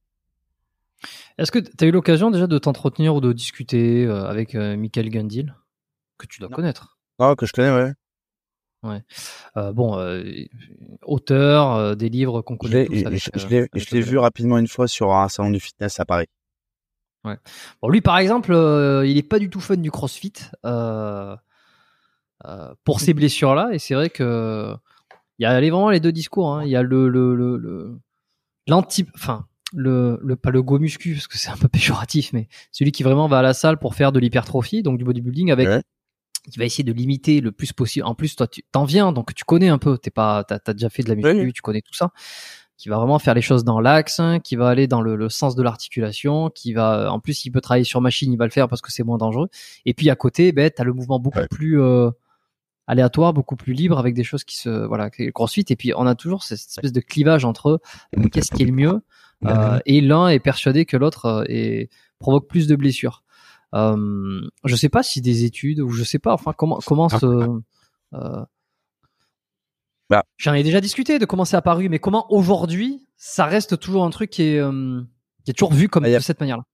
Est-ce 1.40 1.50
que 1.50 1.58
tu 1.58 1.72
as 1.82 1.86
eu 1.86 1.90
l'occasion 1.90 2.30
déjà 2.30 2.46
de 2.46 2.58
t'entretenir 2.58 3.14
ou 3.14 3.22
de 3.22 3.32
discuter 3.32 4.04
euh, 4.04 4.26
avec 4.26 4.54
euh, 4.54 4.76
Michael 4.76 5.08
Gundil 5.08 5.54
que 6.18 6.26
tu 6.26 6.38
dois 6.38 6.50
Non. 6.50 6.56
connaître? 6.56 6.98
Ah, 7.18 7.34
que 7.36 7.46
je 7.46 7.52
connais, 7.52 7.72
ouais. 7.72 7.94
Euh, 9.56 9.72
bon, 9.72 9.98
euh, 9.98 10.22
auteur 11.02 11.72
euh, 11.72 11.94
des 11.94 12.10
livres 12.10 12.42
qu'on 12.42 12.58
connaît 12.58 12.84
l'ai, 12.84 12.84
tous 12.86 13.06
avec, 13.06 13.30
je, 13.34 13.94
l'ai, 13.94 14.00
vu 14.02 14.18
rapidement 14.18 14.58
une 14.58 14.68
fois 14.68 14.86
sur 14.86 15.14
un 15.14 15.30
salon 15.30 15.50
du 15.50 15.60
fitness 15.60 15.98
à 15.98 16.04
Paris. 16.04 16.26
Bon, 17.24 17.88
lui, 17.88 18.02
par 18.02 18.18
exemple, 18.18 18.52
il 19.06 19.16
est 19.16 19.22
pas 19.22 19.38
du 19.38 19.48
tout 19.48 19.60
fan 19.60 19.80
du 19.80 19.90
CrossFit 19.90 20.32
pour 22.84 23.00
ces 23.00 23.14
blessures-là. 23.14 23.70
Et 23.72 23.78
c'est 23.78 23.94
vrai 23.94 24.10
que 24.10 24.74
il 25.38 25.44
y 25.44 25.46
a 25.46 25.58
les- 25.60 25.70
vraiment 25.70 25.90
les 25.90 26.00
deux 26.00 26.12
discours. 26.12 26.54
hein. 26.54 26.64
Il 26.64 26.70
y 26.70 26.76
a 26.76 26.82
le 26.82 27.08
le 27.08 27.34
le, 27.34 27.56
le- 27.56 27.98
l'anti, 28.66 29.06
enfin 29.14 29.46
le, 29.72 30.18
le 30.22 30.36
pas 30.36 30.50
le 30.50 30.62
go 30.62 30.78
muscu 30.78 31.14
parce 31.14 31.28
que 31.28 31.38
c'est 31.38 31.50
un 31.50 31.56
peu 31.56 31.68
péjoratif, 31.68 32.32
mais 32.32 32.48
celui 32.72 32.92
qui 32.92 33.02
vraiment 33.02 33.28
va 33.28 33.38
à 33.38 33.42
la 33.42 33.54
salle 33.54 33.78
pour 33.78 33.94
faire 33.94 34.12
de 34.12 34.18
l'hypertrophie, 34.18 34.82
donc 34.82 34.98
du 34.98 35.04
bodybuilding 35.04 35.50
avec 35.52 35.68
Ouais. 35.68 35.82
qui 36.50 36.58
va 36.58 36.64
essayer 36.64 36.84
de 36.84 36.92
limiter 36.92 37.40
le 37.40 37.52
plus 37.52 37.72
possible. 37.72 38.06
En 38.06 38.14
plus, 38.14 38.34
toi, 38.34 38.46
tu 38.48 38.62
t'en 38.72 38.84
viens, 38.84 39.12
donc 39.12 39.34
tu 39.34 39.44
connais 39.44 39.68
un 39.68 39.78
peu. 39.78 39.98
T'es 39.98 40.10
pas, 40.10 40.42
t'as, 40.44 40.58
t'as 40.58 40.72
déjà 40.72 40.88
fait 40.88 41.02
de 41.02 41.08
la 41.10 41.14
muscu, 41.14 41.46
Oui. 41.46 41.52
tu 41.52 41.62
connais 41.62 41.82
tout 41.82 41.94
ça. 41.94 42.12
Qui 42.78 42.88
va 42.88 42.96
vraiment 42.96 43.18
faire 43.18 43.34
les 43.34 43.42
choses 43.42 43.62
dans 43.62 43.78
l'axe, 43.78 44.20
hein, 44.20 44.40
qui 44.40 44.56
va 44.56 44.68
aller 44.70 44.86
dans 44.86 45.02
le, 45.02 45.14
le 45.14 45.28
sens 45.28 45.54
de 45.54 45.62
l'articulation, 45.62 46.48
qui 46.48 46.72
va, 46.72 47.12
en 47.12 47.20
plus, 47.20 47.44
il 47.44 47.50
peut 47.50 47.60
travailler 47.60 47.84
sur 47.84 48.00
machine, 48.00 48.32
il 48.32 48.38
va 48.38 48.46
le 48.46 48.50
faire 48.50 48.68
parce 48.68 48.80
que 48.80 48.90
c'est 48.90 49.02
moins 49.02 49.18
dangereux. 49.18 49.48
Et 49.84 49.92
puis 49.92 50.08
à 50.08 50.16
côté, 50.16 50.50
ben, 50.52 50.70
t'as 50.74 50.84
le 50.84 50.94
mouvement 50.94 51.20
beaucoup 51.20 51.40
Ouais. 51.40 51.46
plus 51.48 51.78
euh, 51.78 52.10
aléatoire, 52.86 53.34
beaucoup 53.34 53.54
plus 53.56 53.74
libre, 53.74 53.98
avec 53.98 54.14
des 54.14 54.24
choses 54.24 54.44
qui 54.44 54.56
se, 54.56 54.70
voilà, 54.86 55.10
le 55.18 55.30
CrossFit. 55.30 55.66
Et 55.68 55.76
puis 55.76 55.92
on 55.94 56.06
a 56.06 56.14
toujours 56.14 56.42
cette 56.42 56.58
espèce 56.58 56.92
de 56.92 57.00
clivage 57.00 57.44
entre 57.44 57.80
euh, 58.18 58.28
qu'est-ce 58.32 58.50
qui 58.50 58.62
est 58.62 58.66
le 58.66 58.72
mieux, 58.72 59.00
et 59.86 60.00
l'un 60.00 60.28
est 60.28 60.38
persuadé 60.40 60.84
que 60.84 60.96
l'autre 60.96 61.24
euh, 61.26 61.44
est, 61.48 61.88
provoque 62.18 62.48
plus 62.48 62.66
de 62.66 62.76
blessures. 62.76 63.22
Euh, 63.74 64.40
je 64.64 64.76
sais 64.76 64.88
pas 64.88 65.02
si 65.02 65.20
des 65.20 65.44
études 65.44 65.80
ou 65.80 65.90
je 65.90 66.02
sais 66.04 66.18
pas. 66.18 66.34
Enfin, 66.34 66.52
comment 66.52 66.78
comment 66.84 67.06
Ah. 67.10 67.18
se 67.18 67.26
euh, 68.14 68.44
Bah. 70.08 70.24
J'en 70.38 70.54
ai 70.54 70.62
déjà 70.62 70.80
discuté 70.80 71.18
de 71.18 71.24
comment 71.24 71.44
c'est 71.44 71.56
apparu, 71.56 71.88
mais 71.88 71.98
comment 72.00 72.26
aujourd'hui 72.32 73.06
ça 73.16 73.44
reste 73.46 73.78
toujours 73.78 74.04
un 74.04 74.10
truc 74.10 74.30
qui 74.30 74.42
est 74.42 74.58
euh, 74.58 75.02
qui 75.44 75.52
est 75.52 75.54
toujours 75.54 75.72
vu 75.72 75.88
comme 75.88 76.04
y 76.04 76.14
a- 76.14 76.18
de 76.18 76.22
cette 76.24 76.40
manière-là? 76.40 76.64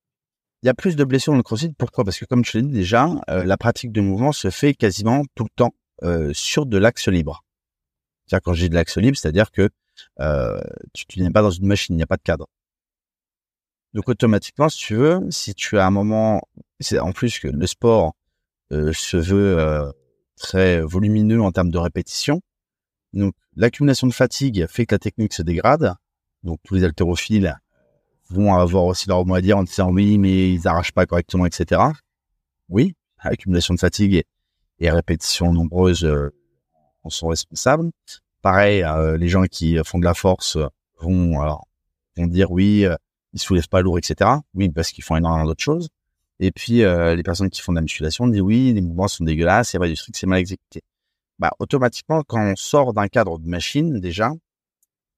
Il 0.62 0.66
y 0.66 0.70
a 0.70 0.74
plus 0.74 0.96
de 0.96 1.04
blessures 1.04 1.32
dans 1.34 1.36
le 1.36 1.42
crossfit. 1.42 1.72
Pourquoi? 1.76 2.02
Parce 2.04 2.18
que 2.18 2.24
comme 2.24 2.44
je 2.44 2.56
l'ai 2.56 2.62
dit 2.62 2.72
déjà, 2.72 3.08
euh, 3.28 3.44
la 3.44 3.56
pratique 3.58 3.92
de 3.92 4.00
mouvement 4.00 4.32
se 4.32 4.48
fait 4.50 4.72
quasiment 4.72 5.22
tout 5.34 5.44
le 5.44 5.50
temps 5.54 5.74
euh, 6.02 6.32
sur 6.32 6.64
de 6.66 6.78
l'axe 6.78 7.08
libre. 7.08 7.44
C'est-à-dire 8.26 8.42
quand 8.42 8.54
dis 8.54 8.70
de 8.70 8.74
l'axe 8.74 8.96
libre, 8.96 9.16
c'est-à-dire 9.18 9.50
que 9.52 9.68
euh, 10.20 10.60
tu, 10.92 11.22
n'es 11.22 11.30
pas 11.30 11.42
dans 11.42 11.50
une 11.50 11.66
machine, 11.66 11.94
il 11.94 11.98
n'y 11.98 12.02
a 12.02 12.06
pas 12.06 12.16
de 12.16 12.22
cadre. 12.22 12.48
Donc 13.94 14.08
automatiquement, 14.08 14.68
si 14.68 14.78
tu 14.78 14.96
veux, 14.96 15.20
si 15.30 15.54
tu 15.54 15.78
as 15.78 15.86
un 15.86 15.90
moment, 15.90 16.42
c'est 16.80 16.98
en 16.98 17.12
plus 17.12 17.38
que 17.38 17.48
le 17.48 17.66
sport 17.66 18.14
euh, 18.72 18.92
se 18.92 19.16
veut 19.16 19.58
euh, 19.58 19.90
très 20.36 20.80
volumineux 20.82 21.40
en 21.40 21.52
termes 21.52 21.70
de 21.70 21.78
répétition. 21.78 22.40
Donc 23.12 23.34
l'accumulation 23.54 24.06
de 24.06 24.12
fatigue 24.12 24.66
fait 24.68 24.86
que 24.86 24.94
la 24.94 24.98
technique 24.98 25.32
se 25.32 25.42
dégrade. 25.42 25.94
Donc 26.42 26.60
tous 26.64 26.74
les 26.74 26.84
haltérophiles 26.84 27.56
vont 28.28 28.54
avoir 28.54 28.84
aussi 28.84 29.08
leur 29.08 29.24
mot 29.24 29.34
à 29.34 29.40
dire 29.40 29.58
en 29.58 29.62
disant 29.62 29.90
oui, 29.90 30.18
mais 30.18 30.52
ils 30.52 30.68
arrachent 30.68 30.92
pas 30.92 31.06
correctement, 31.06 31.46
etc. 31.46 31.80
Oui, 32.68 32.94
accumulation 33.18 33.74
de 33.74 33.78
fatigue 33.78 34.14
et, 34.14 34.24
et 34.78 34.90
répétitions 34.90 35.52
nombreuses 35.52 36.04
euh, 36.04 36.30
en 37.02 37.10
sont 37.10 37.28
responsables. 37.28 37.90
Pareil, 38.46 38.84
euh, 38.84 39.16
les 39.16 39.26
gens 39.26 39.42
qui 39.42 39.76
font 39.84 39.98
de 39.98 40.04
la 40.04 40.14
force 40.14 40.54
euh, 40.54 40.68
vont, 41.00 41.36
dire 42.16 42.52
oui, 42.52 42.84
euh, 42.84 42.94
ils 43.32 43.40
soulèvent 43.40 43.68
pas 43.68 43.80
lourd, 43.80 43.98
etc. 43.98 44.30
Oui, 44.54 44.68
parce 44.68 44.92
qu'ils 44.92 45.02
font 45.02 45.16
énormément 45.16 45.46
d'autres 45.46 45.64
choses. 45.64 45.88
Et 46.38 46.52
puis 46.52 46.84
euh, 46.84 47.16
les 47.16 47.24
personnes 47.24 47.50
qui 47.50 47.60
font 47.60 47.72
de 47.72 47.78
la 47.78 47.82
musculation 47.82 48.28
disent 48.28 48.40
oui, 48.40 48.72
les 48.72 48.82
mouvements 48.82 49.08
sont 49.08 49.24
dégueulasses, 49.24 49.72
il 49.72 49.74
y 49.74 49.78
a 49.78 49.80
pas 49.80 49.88
du 49.88 49.96
truc, 49.96 50.16
c'est 50.16 50.28
mal 50.28 50.38
exécuté. 50.38 50.82
Bah 51.40 51.50
automatiquement, 51.58 52.22
quand 52.22 52.40
on 52.40 52.54
sort 52.54 52.92
d'un 52.94 53.08
cadre 53.08 53.40
de 53.40 53.48
machine 53.48 53.98
déjà, 53.98 54.30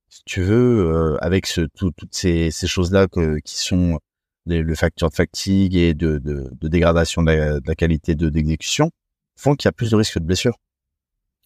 si 0.09 0.23
tu 0.25 0.41
veux, 0.41 1.19
avec 1.21 1.53
toutes 1.77 2.15
ces, 2.15 2.51
choses-là 2.51 3.09
qui 3.45 3.59
sont 3.59 4.01
le 4.47 4.75
facteur 4.75 5.11
de 5.11 5.15
fatigue 5.15 5.77
et 5.77 5.93
de, 5.93 6.19
dégradation 6.63 7.23
de 7.23 7.31
la, 7.31 7.61
de 7.61 7.69
la 7.69 7.75
qualité 7.75 8.15
de 8.15 8.31
d'exécution, 8.31 8.91
font 9.37 9.55
qu'il 9.55 9.67
y 9.67 9.69
a 9.69 9.73
plus 9.73 9.91
de 9.91 9.97
risques 9.97 10.19
de 10.19 10.25
blessure. 10.25 10.57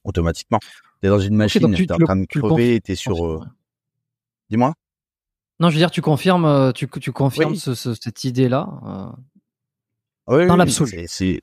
Automatiquement. 0.04 0.60
T'es 1.02 1.08
dans 1.08 1.18
une 1.18 1.34
machine, 1.34 1.74
tu- 1.74 1.86
t'es 1.86 1.92
en 1.94 1.98
train 1.98 2.16
de 2.16 2.26
crever, 2.26 2.80
t'es 2.80 2.94
sur... 2.94 3.26
euh. 3.26 3.40
Dis-moi. 4.48 4.72
Non, 5.60 5.68
je 5.68 5.74
veux 5.74 5.78
dire, 5.80 5.90
tu 5.90 6.00
confirmes, 6.00 6.44
euh, 6.44 6.72
tu, 6.72 6.88
tu 6.88 7.12
confirmes 7.12 7.52
Oui. 7.52 7.58
ce- 7.58 7.74
ce- 7.74 7.94
cette 7.94 8.24
idée-là. 8.24 8.68
euh, 8.84 9.06
Ah 10.28 10.34
Oui, 10.36 10.46
Dans 10.46 10.52
oui, 10.54 10.58
l'absolu. 10.58 11.04
c'est- 11.08 11.42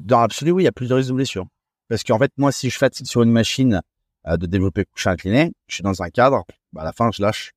dans 0.00 0.20
l'absolu, 0.20 0.50
oui, 0.50 0.62
il 0.62 0.64
y 0.64 0.68
a 0.68 0.72
plus 0.72 0.88
de 0.88 0.94
risques 0.94 1.08
de 1.10 1.14
blessure. 1.14 1.46
Parce 1.88 2.02
qu'en 2.02 2.18
fait, 2.18 2.32
moi, 2.36 2.50
si 2.52 2.68
je 2.70 2.76
fatigue 2.76 3.06
sur 3.06 3.22
une 3.22 3.30
machine 3.30 3.80
euh, 4.26 4.36
de 4.36 4.46
développer 4.46 4.84
couché 4.84 5.08
incliné, 5.08 5.52
je 5.68 5.74
suis 5.76 5.82
dans 5.82 6.02
un 6.02 6.10
cadre, 6.10 6.44
bah, 6.72 6.82
à 6.82 6.84
la 6.84 6.92
fin, 6.92 7.10
je 7.12 7.22
lâche. 7.22 7.52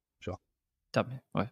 ouais. 1.35 1.45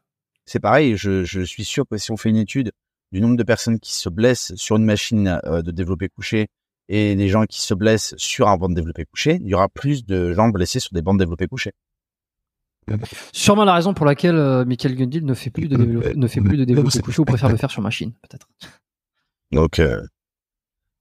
C'est 0.46 0.60
pareil, 0.60 0.96
je, 0.98 1.24
je 1.24 1.42
suis 1.42 1.66
sûr 1.66 1.86
que 1.90 1.98
si 1.98 2.12
on 2.12 2.18
fait 2.18 2.30
une 2.30 2.38
étude 2.38 2.72
du 3.12 3.20
nombre 3.22 3.36
de 3.38 3.44
personnes 3.44 3.80
qui 3.80 3.94
se 3.94 4.10
blessent 4.10 4.54
sur 4.56 4.76
une 4.78 4.86
machine 4.86 5.40
de 5.46 5.72
développé 5.72 6.10
couché 6.10 6.48
et 6.90 7.16
des 7.16 7.28
gens 7.30 7.46
qui 7.46 7.62
se 7.62 7.74
blessent 7.74 8.14
sur 8.18 8.48
un 8.50 8.58
banc 8.58 8.70
de 8.70 8.76
développé 8.76 9.06
couché, 9.06 9.40
il 9.42 9.48
y 9.48 9.54
aura 9.54 9.70
plus 9.70 10.06
de 10.06 10.34
gens 10.34 10.50
blessés 10.50 10.80
sur 10.80 10.92
des 10.94 11.02
bancs 11.02 11.18
de 11.18 11.24
développé 11.24 11.48
couché. 11.48 11.72
Sûrement 13.32 13.64
la 13.64 13.74
raison 13.74 13.94
pour 13.94 14.06
laquelle 14.06 14.36
euh, 14.36 14.66
Michael 14.66 14.96
Gundil 14.96 15.24
ne 15.24 15.34
fait 15.34 15.50
plus 15.52 15.68
de 15.68 15.78
développer, 15.78 16.16
ne 16.16 16.28
fait 16.28 16.42
plus 16.42 16.58
de 16.58 16.66
développé 16.66 17.00
couché 17.00 17.22
ou 17.22 17.26
préfère 17.26 17.50
le 17.50 17.56
faire 17.58 17.72
sur 17.72 17.82
machine, 17.82 18.12
peut-être. 18.28 18.48
Donc, 19.52 19.80
euh, 19.80 20.02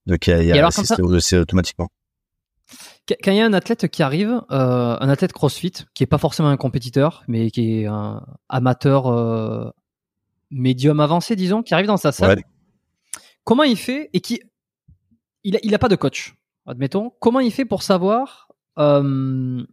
donc 0.05 0.27
il 0.27 0.43
y 0.43 0.51
a, 0.51 0.67
a- 0.67 0.71
c'est 0.71 1.37
automatiquement. 1.37 1.89
Qu- 3.07 3.15
Quand 3.23 3.31
il 3.31 3.37
y 3.37 3.41
a 3.41 3.45
un 3.45 3.53
athlète 3.53 3.87
qui 3.89 4.03
arrive, 4.03 4.41
euh, 4.51 4.97
un 4.99 5.09
athlète 5.09 5.33
CrossFit, 5.33 5.73
qui 5.93 6.03
est 6.03 6.07
pas 6.07 6.19
forcément 6.19 6.49
un 6.49 6.57
compétiteur, 6.57 7.23
mais 7.27 7.49
qui 7.51 7.81
est 7.81 7.85
un 7.87 8.23
amateur 8.47 9.07
euh, 9.07 9.69
médium 10.51 10.99
avancé, 10.99 11.35
disons, 11.35 11.63
qui 11.63 11.73
arrive 11.73 11.87
dans 11.87 11.97
sa 11.97 12.11
salle, 12.11 12.37
Ouais. 12.37 12.43
comment 13.43 13.63
il 13.63 13.75
fait 13.77 14.09
et 14.13 14.21
qui 14.21 14.41
il 15.43 15.55
a, 15.55 15.59
il 15.63 15.73
a 15.73 15.79
pas 15.79 15.87
de 15.89 15.95
coach, 15.95 16.35
admettons. 16.65 17.11
Comment 17.19 17.39
il 17.39 17.51
fait 17.51 17.65
pour 17.65 17.83
savoir 17.83 18.49
euh, 18.79 19.63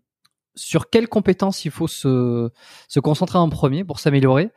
sur 0.54 0.90
quelles 0.90 1.08
compétences 1.08 1.64
il 1.64 1.70
faut 1.70 1.88
se, 1.88 2.50
se 2.88 3.00
concentrer 3.00 3.38
en 3.38 3.48
premier 3.48 3.84
pour 3.84 4.00
s'améliorer? 4.00 4.50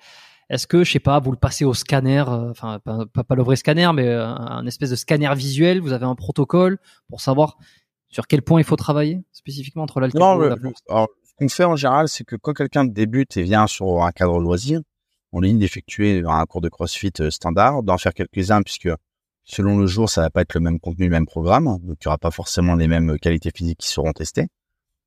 Est-ce 0.50 0.68
que, 0.68 0.84
je 0.84 0.92
sais 0.92 1.00
pas, 1.00 1.20
vous 1.20 1.32
le 1.32 1.38
passez 1.38 1.64
au 1.64 1.74
scanner, 1.74 2.26
euh, 2.28 2.50
enfin 2.52 2.80
pas, 2.80 3.06
pas, 3.06 3.24
pas 3.24 3.36
le 3.36 3.44
vrai 3.44 3.56
scanner, 3.56 3.90
mais 3.94 4.08
euh, 4.08 4.26
un 4.26 4.66
espèce 4.66 4.90
de 4.90 4.98
scanner 4.98 5.34
visuel 5.34 5.80
Vous 5.80 5.94
avez 5.94 6.06
un 6.06 6.16
protocole 6.16 6.78
pour 7.08 7.22
savoir 7.22 7.58
sur 8.10 8.28
quel 8.28 8.42
point 8.42 8.60
il 8.60 8.66
faut 8.66 8.76
travailler 8.76 9.22
spécifiquement 9.32 9.84
entre 9.84 10.02
l'altéro 10.02 10.24
Non, 10.24 10.44
et 10.44 10.50
la 10.50 10.58
force? 10.58 10.82
alors, 10.90 11.08
ce 11.24 11.32
qu'on 11.38 11.48
fait 11.48 11.64
en 11.64 11.78
général, 11.78 12.10
c'est 12.10 12.26
que 12.26 12.36
quand 12.36 12.54
quelqu'un 12.54 12.84
débute 12.84 13.38
et 13.38 13.44
vient 13.44 13.66
sur 13.68 14.04
un 14.04 14.12
cadre 14.12 14.40
loisir, 14.40 14.82
on 15.32 15.40
lui 15.40 15.54
dit 15.54 15.60
d'effectuer 15.60 16.22
un 16.28 16.46
cours 16.46 16.60
de 16.60 16.68
CrossFit 16.68 17.14
standard, 17.30 17.84
d'en 17.84 17.98
faire 17.98 18.14
quelques-uns 18.14 18.62
puisque 18.62 18.90
selon 19.44 19.78
le 19.78 19.88
jour, 19.88 20.10
ça 20.10 20.22
va 20.22 20.30
pas 20.30 20.42
être 20.42 20.54
le 20.54 20.62
même 20.62 20.80
contenu, 20.80 21.06
le 21.06 21.12
même 21.12 21.26
programme, 21.26 21.66
donc 21.66 21.98
il 22.02 22.06
y 22.06 22.08
aura 22.08 22.18
pas 22.18 22.32
forcément 22.32 22.76
les 22.76 22.88
mêmes 22.88 23.18
qualités 23.20 23.52
physiques 23.56 23.80
qui 23.80 23.90
seront 23.90 24.14
testées. 24.14 24.48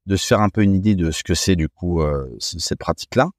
De 0.06 0.16
se 0.16 0.26
faire 0.26 0.40
un 0.40 0.50
peu 0.50 0.62
une 0.62 0.74
idée 0.74 0.94
de 0.94 1.10
ce 1.10 1.24
que 1.24 1.34
c'est 1.34 1.56
du 1.56 1.68
coup 1.68 2.02
euh, 2.02 2.28
cette 2.38 2.78
pratique-là, 2.78 3.30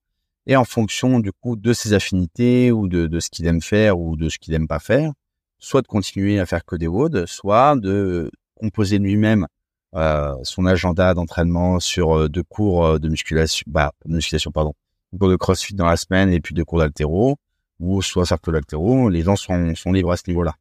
et 0.47 0.55
en 0.55 0.65
fonction 0.65 1.19
du 1.19 1.31
coup 1.31 1.55
de 1.55 1.73
ses 1.73 1.93
affinités 1.93 2.71
ou 2.71 2.87
de, 2.87 3.07
de 3.07 3.19
ce 3.19 3.29
qu'il 3.29 3.45
aime 3.47 3.61
faire 3.61 3.99
ou 3.99 4.15
de 4.15 4.29
ce 4.29 4.37
qu'il 4.37 4.53
aime 4.53 4.67
pas 4.67 4.79
faire, 4.79 5.11
soit 5.59 5.81
de 5.81 5.87
continuer 5.87 6.39
à 6.39 6.45
faire 6.45 6.65
que 6.65 6.75
des 6.75 6.87
WOD, 6.87 7.25
soit 7.25 7.75
de 7.75 8.31
composer 8.55 8.99
lui-même 8.99 9.47
euh, 9.95 10.35
son 10.43 10.65
agenda 10.65 11.13
d'entraînement 11.13 11.79
sur 11.79 12.17
euh, 12.17 12.29
deux 12.29 12.43
cours 12.43 12.85
euh, 12.85 12.99
de 12.99 13.07
musculation, 13.07 13.63
bah, 13.67 13.93
de 14.05 14.15
musculation, 14.15 14.51
pardon, 14.51 14.73
cours 15.17 15.29
de 15.29 15.37
crossfit 15.37 15.73
dans 15.73 15.85
la 15.85 15.95
semaine 15.95 16.31
et 16.33 16.41
puis 16.41 16.53
deux 16.53 16.65
cours 16.65 16.79
d'altéro, 16.79 17.37
ou 17.79 18.01
soit 18.01 18.25
cercle 18.25 18.51
d'altéro, 18.51 19.09
les 19.09 19.21
gens 19.21 19.37
sont, 19.37 19.73
sont 19.75 19.93
libres 19.93 20.11
à 20.11 20.17
ce 20.17 20.23
niveau-là. 20.27 20.53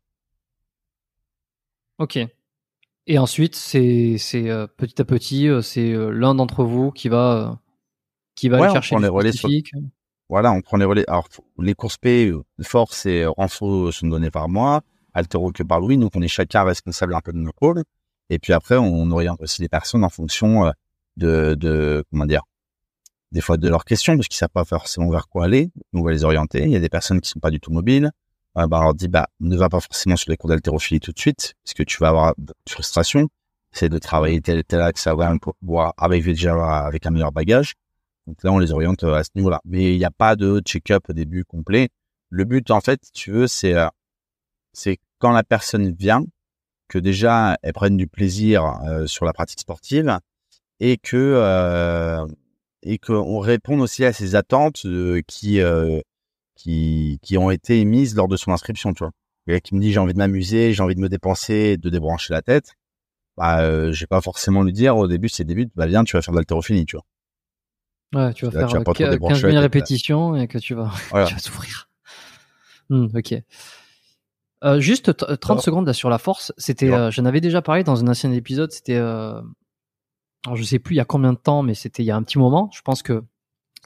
Ok. 1.98 2.18
Et 3.06 3.18
ensuite, 3.18 3.54
c'est 3.54 4.16
c'est 4.18 4.48
petit 4.76 5.00
à 5.00 5.04
petit, 5.04 5.48
c'est 5.62 5.92
l'un 5.92 6.34
d'entre 6.34 6.64
vous 6.64 6.90
qui 6.90 7.08
va 7.08 7.60
qui 8.34 8.48
va 8.48 8.64
aller 8.64 8.72
chercher 8.72 8.96
les 8.98 9.08
relais 9.08 9.32
Voilà, 10.28 10.52
on 10.52 10.62
prend 10.62 10.76
les 10.76 10.84
relais. 10.84 11.04
Alors 11.08 11.28
les 11.58 11.74
courses 11.74 11.98
P, 11.98 12.32
force 12.62 13.06
et 13.06 13.26
renfort 13.26 13.92
sont 13.92 14.08
donnés 14.08 14.30
par 14.30 14.48
moi, 14.48 14.82
altéro 15.12 15.52
que 15.52 15.62
par 15.62 15.80
Louis, 15.80 15.98
donc 15.98 16.12
on 16.14 16.22
est 16.22 16.28
chacun 16.28 16.64
responsable 16.64 17.14
un 17.14 17.20
peu 17.20 17.32
de 17.32 17.38
nos 17.38 17.52
rôles. 17.60 17.84
Et 18.30 18.38
puis 18.38 18.52
après, 18.52 18.76
on 18.76 19.10
oriente 19.10 19.40
aussi 19.42 19.62
les 19.62 19.68
personnes 19.68 20.04
en 20.04 20.08
fonction 20.08 20.66
euh, 20.66 20.70
de, 21.16 21.54
de 21.54 22.04
comment 22.10 22.26
dire, 22.26 22.42
des 23.32 23.40
fois 23.40 23.56
de 23.56 23.68
leurs 23.68 23.84
questions, 23.84 24.16
parce 24.16 24.28
qu'ils 24.28 24.38
savent 24.38 24.48
pas 24.48 24.64
forcément 24.64 25.10
vers 25.10 25.28
quoi 25.28 25.44
aller. 25.44 25.70
on 25.92 26.02
va 26.02 26.10
les 26.10 26.24
orienter. 26.24 26.62
Il 26.62 26.70
y 26.70 26.76
a 26.76 26.80
des 26.80 26.88
personnes 26.88 27.20
qui 27.20 27.28
sont 27.28 27.40
pas 27.40 27.50
du 27.50 27.60
tout 27.60 27.70
mobiles. 27.70 28.10
Euh, 28.58 28.66
bah, 28.66 28.78
on 28.80 28.82
leur 28.84 28.94
dit, 28.94 29.08
bah, 29.08 29.28
ne 29.40 29.56
va 29.56 29.68
pas 29.68 29.80
forcément 29.80 30.16
sur 30.16 30.30
les 30.30 30.36
cours 30.36 30.50
d'haltérophilie 30.50 31.00
tout 31.00 31.12
de 31.12 31.18
suite, 31.18 31.54
parce 31.64 31.74
que 31.74 31.82
tu 31.82 31.98
vas 31.98 32.08
avoir 32.08 32.34
de 32.38 32.54
frustration. 32.68 33.28
C'est 33.72 33.88
de 33.88 33.98
travailler 33.98 34.40
tel 34.40 34.62
tel 34.64 34.80
axe, 34.80 35.06
avoir 35.06 35.34
pouvoir 35.60 35.94
arriver 35.96 36.32
déjà 36.32 36.54
avec 36.78 37.06
un 37.06 37.10
meilleur 37.10 37.32
bagage. 37.32 37.74
Donc 38.26 38.42
là, 38.42 38.52
on 38.52 38.58
les 38.58 38.72
oriente 38.72 39.04
euh, 39.04 39.14
à 39.14 39.24
ce 39.24 39.30
niveau-là. 39.34 39.60
Mais 39.64 39.94
il 39.94 39.98
n'y 39.98 40.04
a 40.04 40.10
pas 40.10 40.36
de 40.36 40.60
check-up 40.64 41.10
début 41.10 41.44
complet. 41.44 41.88
Le 42.30 42.44
but, 42.44 42.70
en 42.70 42.80
fait, 42.80 43.00
tu 43.12 43.32
veux, 43.32 43.46
c'est, 43.48 43.74
c'est 44.72 44.98
quand 45.18 45.32
la 45.32 45.42
personne 45.42 45.92
vient, 45.92 46.24
que 46.88 46.98
déjà 46.98 47.56
elles 47.62 47.72
prennent 47.72 47.96
du 47.96 48.06
plaisir 48.06 48.80
euh, 48.86 49.06
sur 49.06 49.24
la 49.24 49.32
pratique 49.32 49.60
sportive 49.60 50.18
et 50.80 50.96
que 50.96 51.16
euh, 51.16 52.26
et 52.82 52.98
qu'on 52.98 53.38
réponde 53.38 53.80
aussi 53.80 54.04
à 54.04 54.12
ces 54.12 54.34
attentes 54.34 54.84
euh, 54.84 55.22
qui 55.26 55.60
qui 56.54 57.18
qui 57.22 57.38
ont 57.38 57.50
été 57.50 57.80
émises 57.80 58.14
lors 58.14 58.28
de 58.28 58.36
son 58.36 58.52
inscription, 58.52 58.92
tu 58.92 59.04
vois. 59.04 59.12
Le 59.46 59.58
qui 59.58 59.74
me 59.74 59.80
dit 59.80 59.92
j'ai 59.92 59.98
envie 59.98 60.14
de 60.14 60.18
m'amuser, 60.18 60.72
j'ai 60.72 60.82
envie 60.82 60.94
de 60.94 61.00
me 61.00 61.08
dépenser, 61.08 61.76
de 61.76 61.90
débrancher 61.90 62.32
la 62.32 62.42
tête. 62.42 62.74
Bah, 63.36 63.60
euh, 63.60 63.92
je 63.92 64.00
vais 64.00 64.06
pas 64.06 64.20
forcément 64.20 64.62
lui 64.62 64.72
dire 64.72 64.96
au 64.96 65.08
début, 65.08 65.28
c'est 65.28 65.44
début, 65.44 65.68
bah 65.74 65.86
viens, 65.86 66.04
tu 66.04 66.16
vas 66.16 66.22
faire 66.22 66.32
de 66.32 66.38
l'haltérophilie, 66.38 66.86
tu 66.86 66.96
vois. 66.96 67.04
Ouais, 68.14 68.32
tu 68.32 68.46
vas 68.46 68.52
faire 68.52 68.68
tu 68.68 68.92
15 69.18 69.40
000 69.40 69.58
répétitions 69.58 70.36
et 70.36 70.46
que 70.46 70.58
tu 70.58 70.74
vas, 70.74 70.92
tu 71.26 71.34
vas 71.34 71.38
souffrir. 71.38 71.88
Hmm, 72.88 73.06
ok. 73.14 73.34
Euh, 74.64 74.80
juste 74.80 75.12
30 75.40 75.60
secondes 75.60 75.86
là, 75.86 75.92
sur 75.92 76.08
la 76.08 76.18
force. 76.18 76.52
C'était, 76.56 76.90
euh, 76.90 77.10
j'en 77.10 77.24
avais 77.26 77.40
déjà 77.40 77.60
parlé 77.60 77.84
dans 77.84 78.02
un 78.02 78.08
ancien 78.08 78.32
épisode. 78.32 78.72
C'était, 78.72 78.96
euh, 78.96 79.40
je 80.54 80.62
sais 80.62 80.78
plus 80.78 80.94
il 80.94 80.98
y 80.98 81.00
a 81.00 81.04
combien 81.04 81.32
de 81.32 81.38
temps, 81.38 81.62
mais 81.62 81.74
c'était 81.74 82.02
il 82.02 82.06
y 82.06 82.10
a 82.10 82.16
un 82.16 82.22
petit 82.22 82.38
moment. 82.38 82.70
Je 82.72 82.80
pense 82.82 83.02
que 83.02 83.22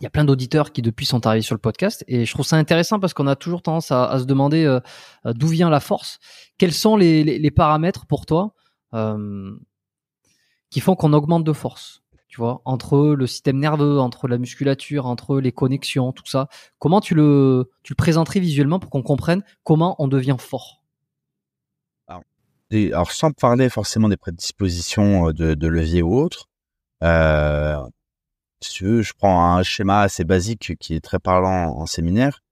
il 0.01 0.05
y 0.05 0.07
a 0.07 0.11
plein 0.11 0.25
d'auditeurs 0.25 0.73
qui 0.73 0.83
depuis 0.83 1.07
sont 1.07 1.27
arrivés 1.27 1.43
sur 1.43 1.55
le 1.55 1.61
podcast 1.61 2.05
et 2.07 2.25
je 2.25 2.33
trouve 2.33 2.47
ça 2.47 2.57
intéressant 2.57 3.01
parce 3.01 3.15
qu'on 3.15 3.27
a 3.27 3.37
toujours 3.37 3.63
tendance 3.63 3.91
à, 3.91 4.19
se 4.19 4.25
demander 4.25 4.65
euh, 4.65 4.81
d'où 5.25 5.49
vient 5.49 5.71
la 5.71 5.81
force. 5.81 6.19
Quels 6.57 6.73
sont 6.73 6.97
les, 6.97 7.51
paramètres 7.51 8.07
pour 8.07 8.27
toi 8.27 8.55
qui 10.71 10.81
font 10.81 10.95
qu'on 10.95 11.13
augmente 11.13 11.45
de 11.45 11.53
force 11.53 12.03
tu 12.29 12.43
vois, 12.43 12.61
entre 12.67 13.15
le 13.15 13.27
système 13.27 13.59
nerveux, 13.59 13.99
entre 13.99 14.29
la 14.29 14.37
musculature, 14.37 15.07
entre 15.07 15.41
les 15.41 15.51
connexions, 15.51 16.13
tout 16.13 16.27
ça? 16.27 16.49
Comment 16.79 17.01
tu 17.01 17.15
le, 17.15 17.71
présenterais 17.97 18.39
visuellement 18.39 18.79
pour 18.79 18.91
qu'on 18.91 19.03
comprenne 19.03 19.43
comment 19.65 19.97
on 19.99 20.09
devient 20.09 20.37
fort? 20.39 20.83
Alors, 22.71 23.13
sans 23.13 23.33
parler 23.33 23.71
forcément 23.71 24.11
des 24.11 24.19
prédispositions 24.19 25.31
euh, 25.31 25.33
de, 25.33 25.67
levier 25.67 26.03
ou 26.03 26.15
autre, 26.19 26.51
euh, 27.03 27.79
si 28.61 28.73
tu 28.73 28.85
veux, 28.85 29.03
je 29.03 29.13
prends 29.13 29.57
un 29.57 29.63
schéma 29.63 30.01
assez 30.01 30.25
basique 30.25 30.77
qui 30.79 30.95
est 30.95 31.01
très 31.01 31.19
parlant 31.19 31.77
en 31.77 31.87
séminaire. 31.87 32.43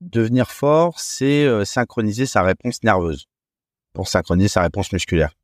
Devenir 0.00 0.50
fort, 0.50 0.98
c'est 0.98 1.44
euh, 1.44 1.64
synchroniser 1.64 2.26
sa 2.26 2.42
réponse 2.42 2.82
nerveuse 2.82 3.26
pour 3.92 4.08
synchroniser 4.08 4.48
sa 4.48 4.62
réponse 4.62 4.92
musculaire. 4.92 5.34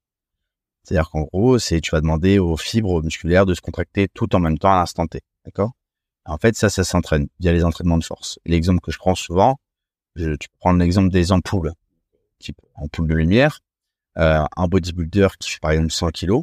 C'est-à-dire 0.83 1.11
qu'en 1.11 1.23
gros, 1.23 1.59
c'est 1.59 1.81
tu 1.81 1.91
vas 1.91 2.01
demander 2.01 2.39
aux 2.39 2.57
fibres 2.57 3.03
musculaires 3.03 3.47
de 3.47 3.55
se 3.55 3.61
contracter 3.61 4.09
tout 4.09 4.35
en 4.35 4.41
même 4.41 4.59
temps 4.59 4.73
à 4.73 4.81
l'instant 4.81 5.07
T. 5.07 5.21
D'accord? 5.45 5.73
En 6.25 6.39
fait, 6.39 6.57
ça, 6.57 6.71
ça 6.71 6.85
s'entraîne 6.85 7.29
via 7.41 7.53
les 7.53 7.65
entraînements 7.65 7.99
de 7.99 8.05
force. 8.05 8.39
L'exemple 8.45 8.81
que 8.81 8.91
je 8.91 8.99
prends 8.99 9.15
souvent, 9.15 9.59
je, 10.15 10.35
tu 10.35 10.49
prends 10.59 10.73
l'exemple 10.73 11.11
des 11.11 11.33
ampoules, 11.33 11.73
type 12.39 12.61
ampoule 12.75 13.09
de 13.09 13.15
lumière. 13.15 13.61
Euh, 14.19 14.45
un 14.57 14.67
bodybuilder 14.67 15.29
qui 15.39 15.51
fait 15.51 15.61
par 15.61 15.71
exemple 15.71 15.93
100 15.93 16.09
kilos, 16.09 16.43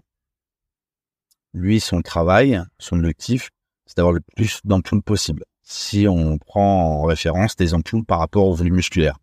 lui, 1.56 1.80
son 1.80 2.02
travail, 2.02 2.62
son 2.80 3.00
objectif, 3.00 3.50
c'est 3.86 3.98
d'avoir 3.98 4.14
le 4.14 4.20
plus 4.36 4.60
d'ampoules 4.66 5.02
possible. 5.02 5.46
Si 5.64 6.06
on 6.08 6.38
prend 6.38 7.00
en 7.00 7.04
référence 7.04 7.56
des 7.56 7.74
ampoules 7.74 8.04
par 8.04 8.20
rapport 8.20 8.46
au 8.46 8.54
volume 8.54 8.76
musculaire. 8.76 9.18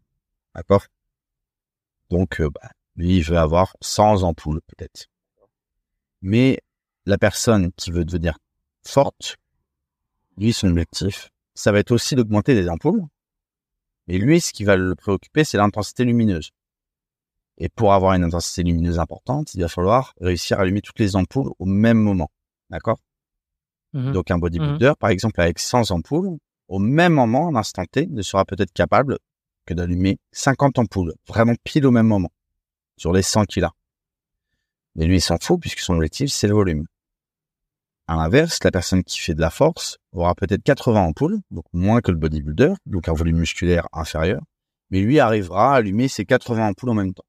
D'accord? 0.55 0.87
Donc, 2.09 2.41
euh, 2.41 2.49
bah, 2.49 2.71
lui, 2.97 3.19
il 3.19 3.23
veut 3.23 3.37
avoir 3.37 3.77
100 3.83 4.23
ampoules 4.23 4.63
peut-être. 4.67 5.07
Mais 6.23 6.61
la 7.05 7.19
personne 7.19 7.71
qui 7.73 7.91
veut 7.91 8.05
devenir 8.05 8.39
forte, 8.83 9.37
lui, 10.39 10.55
son 10.55 10.69
objectif, 10.69 11.31
ça 11.55 11.71
va 11.71 11.81
être 11.81 11.93
aussi 11.93 12.15
d'augmenter 12.15 12.55
des 12.55 12.71
ampoules. 12.71 13.03
Et 14.09 14.19
lui, 14.19 14.41
ce 14.41 14.53
qui 14.53 14.65
va 14.65 14.77
le 14.77 14.95
préoccuper, 14.95 15.45
c'est 15.45 15.59
l'intensité 15.59 16.05
lumineuse. 16.05 16.51
Et 17.59 17.69
pour 17.69 17.93
avoir 17.93 18.15
une 18.15 18.25
intensité 18.25 18.63
lumineuse 18.63 18.99
importante, 18.99 19.55
il 19.55 19.61
va 19.61 19.69
falloir 19.69 20.15
réussir 20.21 20.59
à 20.59 20.63
allumer 20.63 20.81
toutes 20.81 20.99
les 20.99 21.17
ampoules 21.17 21.51
au 21.59 21.65
même 21.65 21.99
moment. 21.99 22.31
D'accord? 22.71 22.99
Mmh 23.93 24.13
Donc 24.13 24.31
un 24.31 24.39
bodybuilder, 24.39 24.91
mmh 24.91 24.97
par 24.99 25.11
exemple, 25.11 25.41
avec 25.41 25.59
100 25.59 25.91
ampoules, 25.91 26.39
au 26.69 26.79
même 26.79 27.13
moment, 27.13 27.49
en 27.49 27.55
instant 27.55 27.85
T, 27.85 28.07
ne 28.07 28.23
sera 28.23 28.45
peut-être 28.45 28.73
capable 28.73 29.19
que 29.67 29.75
d'allumer 29.75 30.19
50 30.33 30.79
ampoules, 30.79 31.15
vraiment 31.29 31.55
pile 31.63 31.87
au 31.87 31.91
même 31.91 32.07
moment, 32.07 32.31
sur 32.97 33.13
les 33.13 33.23
100 33.23 33.45
qu'il 33.45 33.65
a. 33.65 33.73
Mais 34.95 35.07
lui, 35.07 35.17
il 35.17 35.21
s'en 35.21 35.39
fout 35.39 35.61
puisque 35.61 35.81
son 35.81 35.95
objectif, 35.95 36.31
c'est 36.31 36.49
le 36.49 36.55
volume. 36.55 36.87
À 38.09 38.17
l'inverse, 38.17 38.59
la 38.65 38.71
personne 38.71 39.05
qui 39.05 39.21
fait 39.21 39.35
de 39.35 39.41
la 39.41 39.51
force 39.51 39.99
aura 40.13 40.35
peut-être 40.35 40.63
80 40.63 41.01
ampoules, 41.01 41.41
donc 41.51 41.65
moins 41.73 42.01
que 42.01 42.11
le 42.11 42.17
bodybuilder, 42.17 42.75
donc 42.87 43.09
un 43.09 43.15
volume 43.15 43.39
musculaire 43.39 43.89
inférieur, 43.93 44.43
mais 44.91 45.01
lui 45.01 45.21
arrivera 45.21 45.75
à 45.75 45.77
allumer 45.77 46.09
ses 46.09 46.25
80 46.25 46.71
ampoules 46.71 46.91
en 46.91 46.95
même 46.95 47.15
temps. 47.15 47.25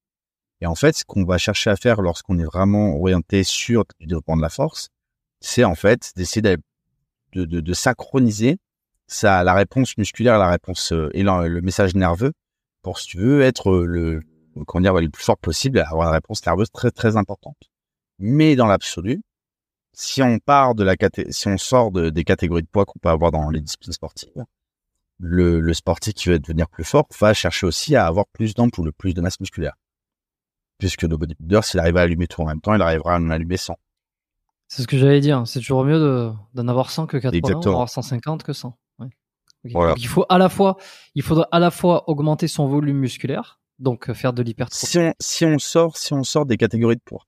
Et 0.61 0.65
en 0.65 0.75
fait, 0.75 0.95
ce 0.95 1.03
qu'on 1.05 1.25
va 1.25 1.37
chercher 1.37 1.69
à 1.69 1.75
faire 1.75 2.01
lorsqu'on 2.01 2.39
est 2.39 2.45
vraiment 2.45 2.95
orienté 2.95 3.43
sur 3.43 3.83
le 3.99 4.05
développement 4.05 4.37
de 4.37 4.41
la 4.41 4.49
force, 4.49 4.89
c'est 5.41 5.63
en 5.63 5.75
fait 5.75 6.13
d'essayer 6.15 6.41
de, 6.41 6.57
de, 7.33 7.59
de, 7.59 7.73
synchroniser 7.73 8.57
ça, 9.07 9.43
la 9.43 9.53
réponse 9.53 9.97
musculaire, 9.97 10.37
la 10.37 10.49
réponse 10.49 10.93
euh, 10.93 11.09
et 11.13 11.23
le, 11.23 11.61
message 11.61 11.95
nerveux 11.95 12.31
pour, 12.81 12.99
si 12.99 13.07
tu 13.07 13.17
veux, 13.17 13.41
être 13.41 13.73
le, 13.73 14.21
qu'on 14.65 14.81
dire, 14.81 14.93
le 14.93 15.09
plus 15.09 15.23
fort 15.23 15.37
possible, 15.37 15.79
avoir 15.79 16.07
une 16.09 16.13
réponse 16.13 16.45
nerveuse 16.45 16.71
très 16.71 16.91
très 16.91 17.17
importante. 17.17 17.57
Mais 18.19 18.55
dans 18.55 18.67
l'absolu, 18.67 19.21
si 19.93 20.21
on 20.21 20.39
part 20.39 20.75
de 20.75 20.83
la 20.83 20.95
si 21.29 21.47
on 21.47 21.57
sort 21.57 21.91
de, 21.91 22.09
des 22.09 22.23
catégories 22.23 22.63
de 22.63 22.67
poids 22.67 22.85
qu'on 22.85 22.99
peut 22.99 23.09
avoir 23.09 23.31
dans 23.31 23.49
les 23.49 23.61
disciplines 23.61 23.93
sportives, 23.93 24.45
le, 25.19 25.59
le 25.59 25.73
sportif 25.73 26.13
qui 26.13 26.29
veut 26.29 26.39
devenir 26.39 26.67
plus 26.67 26.83
fort 26.83 27.07
va 27.19 27.33
chercher 27.33 27.65
aussi 27.65 27.95
à 27.95 28.05
avoir 28.05 28.25
plus 28.27 28.55
d'ampoules, 28.55 28.91
plus 28.93 29.13
de 29.13 29.21
masse 29.21 29.39
musculaire. 29.39 29.75
Puisque 30.83 31.03
le 31.03 31.15
bodybuilder, 31.15 31.61
s'il 31.63 31.79
arrive 31.79 31.95
à 31.95 32.01
allumer 32.01 32.27
tout 32.27 32.41
en 32.41 32.45
même 32.45 32.59
temps, 32.59 32.75
il 32.75 32.81
arrivera 32.81 33.15
à 33.15 33.17
en 33.17 33.29
allumer 33.29 33.55
100. 33.55 33.77
C'est 34.67 34.81
ce 34.81 34.87
que 34.87 34.97
j'allais 34.97 35.21
dire. 35.21 35.41
C'est 35.45 35.59
toujours 35.59 35.85
mieux 35.85 35.97
d'en 36.53 36.67
avoir 36.67 36.91
100 36.91 37.07
que 37.07 37.15
80, 37.15 37.37
Exactement. 37.37 37.73
avoir 37.75 37.89
150 37.89 38.43
que 38.43 38.51
100. 38.51 38.77
Ouais. 38.99 39.07
il 39.63 40.07
faut 40.07 40.25
à 40.27 40.37
la 40.37 40.49
fois, 40.49 40.75
il 41.15 41.21
faudra 41.21 41.47
à 41.53 41.59
la 41.59 41.71
fois 41.71 42.09
augmenter 42.09 42.49
son 42.49 42.67
volume 42.67 42.97
musculaire, 42.97 43.61
donc 43.79 44.09
euh, 44.09 44.13
faire 44.13 44.33
de 44.33 44.43
l'hypertrophie. 44.43 44.85
Si 44.85 44.97
on, 44.97 45.13
si 45.21 45.45
on 45.45 45.57
sort, 45.57 45.95
si 45.95 46.11
on 46.11 46.25
sort 46.25 46.45
des 46.45 46.57
catégories 46.57 46.97
de 46.97 47.01
poids. 47.01 47.25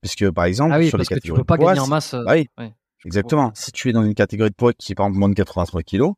Puisque 0.00 0.30
par 0.30 0.46
exemple, 0.46 0.72
ah 0.72 0.82
sur 0.82 0.96
les 0.96 1.04
catégories 1.04 1.40
tu 1.40 1.42
peux 1.42 1.44
pas 1.44 1.58
de 1.58 1.62
poids, 1.62 1.74
gagner 1.74 1.84
en 1.84 1.88
masse. 1.88 2.14
Euh, 2.14 2.24
oui, 2.26 2.48
exactement. 3.04 3.52
Si 3.54 3.70
tu 3.70 3.90
es 3.90 3.92
dans 3.92 4.02
une 4.02 4.14
catégorie 4.14 4.48
de 4.48 4.54
poids 4.54 4.72
qui 4.72 4.92
est 4.92 4.94
par 4.94 5.04
exemple 5.04 5.18
moins 5.18 5.28
de 5.28 5.34
83 5.34 5.82
kg, 5.82 6.12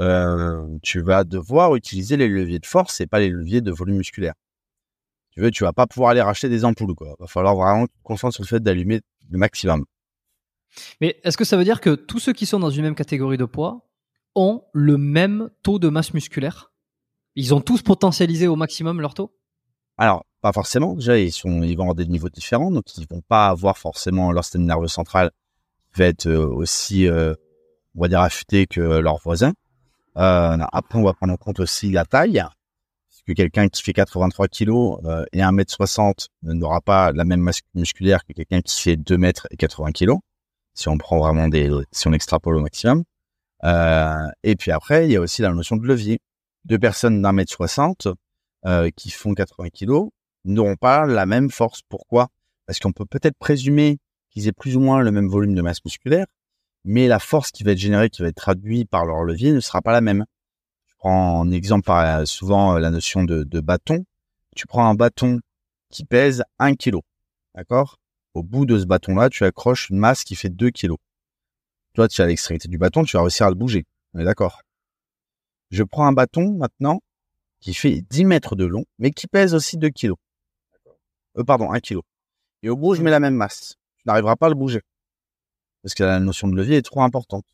euh, 0.00 0.66
tu 0.82 1.02
vas 1.02 1.24
devoir 1.24 1.76
utiliser 1.76 2.16
les 2.16 2.26
leviers 2.26 2.58
de 2.58 2.64
force 2.64 3.02
et 3.02 3.06
pas 3.06 3.18
les 3.18 3.28
leviers 3.28 3.60
de 3.60 3.70
volume 3.70 3.98
musculaire. 3.98 4.32
Tu 5.30 5.40
veux, 5.40 5.50
tu 5.50 5.64
vas 5.64 5.72
pas 5.72 5.86
pouvoir 5.86 6.10
aller 6.10 6.22
racheter 6.22 6.48
des 6.48 6.64
ampoules. 6.64 6.94
Quoi. 6.94 7.14
Va 7.18 7.26
falloir 7.26 7.54
vraiment 7.54 7.86
te 7.86 7.92
concentrer 8.02 8.34
sur 8.34 8.42
le 8.42 8.48
fait 8.48 8.60
d'allumer 8.60 9.00
le 9.30 9.38
maximum. 9.38 9.84
Mais 11.00 11.20
est-ce 11.24 11.36
que 11.36 11.44
ça 11.44 11.56
veut 11.56 11.64
dire 11.64 11.80
que 11.80 11.94
tous 11.94 12.18
ceux 12.18 12.32
qui 12.32 12.46
sont 12.46 12.58
dans 12.58 12.70
une 12.70 12.82
même 12.82 12.94
catégorie 12.94 13.36
de 13.36 13.44
poids 13.44 13.88
ont 14.34 14.62
le 14.72 14.96
même 14.96 15.50
taux 15.62 15.78
de 15.78 15.88
masse 15.88 16.14
musculaire? 16.14 16.72
Ils 17.36 17.54
ont 17.54 17.60
tous 17.60 17.82
potentialisé 17.82 18.48
au 18.48 18.56
maximum 18.56 19.00
leur 19.00 19.14
taux? 19.14 19.32
Alors, 19.98 20.24
pas 20.40 20.52
forcément. 20.52 20.94
Déjà, 20.94 21.18
ils, 21.18 21.32
sont, 21.32 21.62
ils 21.62 21.76
vont 21.76 21.84
avoir 21.84 21.94
des 21.94 22.06
niveaux 22.06 22.28
différents, 22.28 22.70
donc 22.70 22.84
ils 22.96 23.06
vont 23.08 23.20
pas 23.20 23.48
avoir 23.48 23.78
forcément 23.78 24.32
leur 24.32 24.44
système 24.44 24.64
nerveux 24.64 24.88
central 24.88 25.30
qui 25.92 26.00
va 26.00 26.06
être 26.06 26.26
euh, 26.26 26.46
aussi, 26.46 27.06
euh, 27.06 27.34
on 27.94 28.02
va 28.02 28.08
dire, 28.08 28.20
affûté 28.20 28.66
que 28.66 28.80
leurs 28.80 29.18
voisins. 29.18 29.52
Euh, 30.16 30.58
après, 30.72 30.98
on 30.98 31.02
va 31.02 31.12
prendre 31.12 31.32
en 31.32 31.36
compte 31.36 31.60
aussi 31.60 31.90
la 31.90 32.04
taille. 32.04 32.42
Que 33.26 33.32
quelqu'un 33.32 33.68
qui 33.68 33.82
fait 33.82 33.92
83 33.92 34.48
kilos 34.48 34.98
euh, 35.04 35.24
et 35.32 35.40
1m60 35.40 36.28
n'aura 36.42 36.80
pas 36.80 37.12
la 37.12 37.24
même 37.24 37.40
masse 37.40 37.60
musculaire 37.74 38.24
que 38.24 38.32
quelqu'un 38.32 38.60
qui 38.60 38.80
fait 38.80 38.96
2 38.96 39.18
mètres 39.18 39.46
et 39.50 39.56
80 39.56 39.92
kilos. 39.92 40.18
Si 40.74 40.88
on 40.88 40.98
prend 40.98 41.18
vraiment 41.18 41.48
des, 41.48 41.70
si 41.92 42.08
on 42.08 42.12
extrapole 42.12 42.56
au 42.56 42.60
maximum. 42.60 43.04
Euh, 43.64 44.26
et 44.42 44.56
puis 44.56 44.70
après, 44.70 45.06
il 45.06 45.12
y 45.12 45.16
a 45.16 45.20
aussi 45.20 45.42
la 45.42 45.52
notion 45.52 45.76
de 45.76 45.86
levier. 45.86 46.20
Deux 46.64 46.78
personnes 46.78 47.22
d'un 47.22 47.32
mètre 47.32 47.52
60 47.52 48.08
euh, 48.66 48.90
qui 48.96 49.10
font 49.10 49.34
80 49.34 49.68
kilos 49.70 50.10
n'auront 50.44 50.76
pas 50.76 51.06
la 51.06 51.26
même 51.26 51.50
force. 51.50 51.80
Pourquoi? 51.88 52.28
Parce 52.66 52.78
qu'on 52.78 52.92
peut 52.92 53.06
peut-être 53.06 53.36
présumer 53.38 53.98
qu'ils 54.30 54.48
aient 54.48 54.52
plus 54.52 54.76
ou 54.76 54.80
moins 54.80 55.00
le 55.00 55.10
même 55.10 55.28
volume 55.28 55.54
de 55.54 55.62
masse 55.62 55.84
musculaire, 55.84 56.26
mais 56.84 57.08
la 57.08 57.18
force 57.18 57.50
qui 57.50 57.64
va 57.64 57.72
être 57.72 57.78
générée, 57.78 58.10
qui 58.10 58.22
va 58.22 58.28
être 58.28 58.36
traduite 58.36 58.88
par 58.88 59.04
leur 59.04 59.22
levier, 59.24 59.52
ne 59.52 59.60
sera 59.60 59.82
pas 59.82 59.92
la 59.92 60.00
même. 60.00 60.24
Prends 61.00 61.40
en 61.40 61.50
exemple 61.50 61.86
par, 61.86 62.26
souvent 62.28 62.76
la 62.76 62.90
notion 62.90 63.24
de, 63.24 63.42
de 63.42 63.60
bâton. 63.60 64.04
Tu 64.54 64.66
prends 64.66 64.86
un 64.86 64.94
bâton 64.94 65.40
qui 65.88 66.04
pèse 66.04 66.44
1 66.58 66.74
kg, 66.74 66.98
d'accord? 67.54 67.96
Au 68.34 68.42
bout 68.42 68.66
de 68.66 68.78
ce 68.78 68.84
bâton-là, 68.84 69.30
tu 69.30 69.44
accroches 69.44 69.88
une 69.88 69.96
masse 69.96 70.24
qui 70.24 70.36
fait 70.36 70.50
2 70.50 70.70
kg. 70.70 70.96
Toi, 71.94 72.06
tu 72.06 72.20
as 72.20 72.26
l'extrémité 72.26 72.68
du 72.68 72.76
bâton, 72.76 73.02
tu 73.02 73.16
vas 73.16 73.22
réussir 73.22 73.46
à 73.46 73.48
le 73.48 73.54
bouger. 73.54 73.86
On 74.12 74.18
est 74.18 74.24
d'accord? 74.24 74.60
Je 75.70 75.82
prends 75.84 76.06
un 76.06 76.12
bâton 76.12 76.52
maintenant 76.58 77.00
qui 77.60 77.72
fait 77.72 78.02
10 78.10 78.26
mètres 78.26 78.54
de 78.54 78.66
long, 78.66 78.84
mais 78.98 79.10
qui 79.10 79.26
pèse 79.26 79.54
aussi 79.54 79.78
2 79.78 79.88
kg. 79.88 80.12
Euh, 81.38 81.44
pardon, 81.44 81.72
1 81.72 81.80
kg. 81.80 82.00
Et 82.62 82.68
au 82.68 82.76
bout, 82.76 82.94
je 82.94 83.00
mets 83.00 83.10
la 83.10 83.20
même 83.20 83.36
masse. 83.36 83.76
Tu 83.96 84.02
n'arriveras 84.04 84.36
pas 84.36 84.46
à 84.46 84.50
le 84.50 84.54
bouger. 84.54 84.82
Parce 85.82 85.94
que 85.94 86.02
la 86.02 86.20
notion 86.20 86.46
de 86.46 86.56
levier 86.56 86.76
est 86.76 86.82
trop 86.82 87.00
importante. 87.00 87.46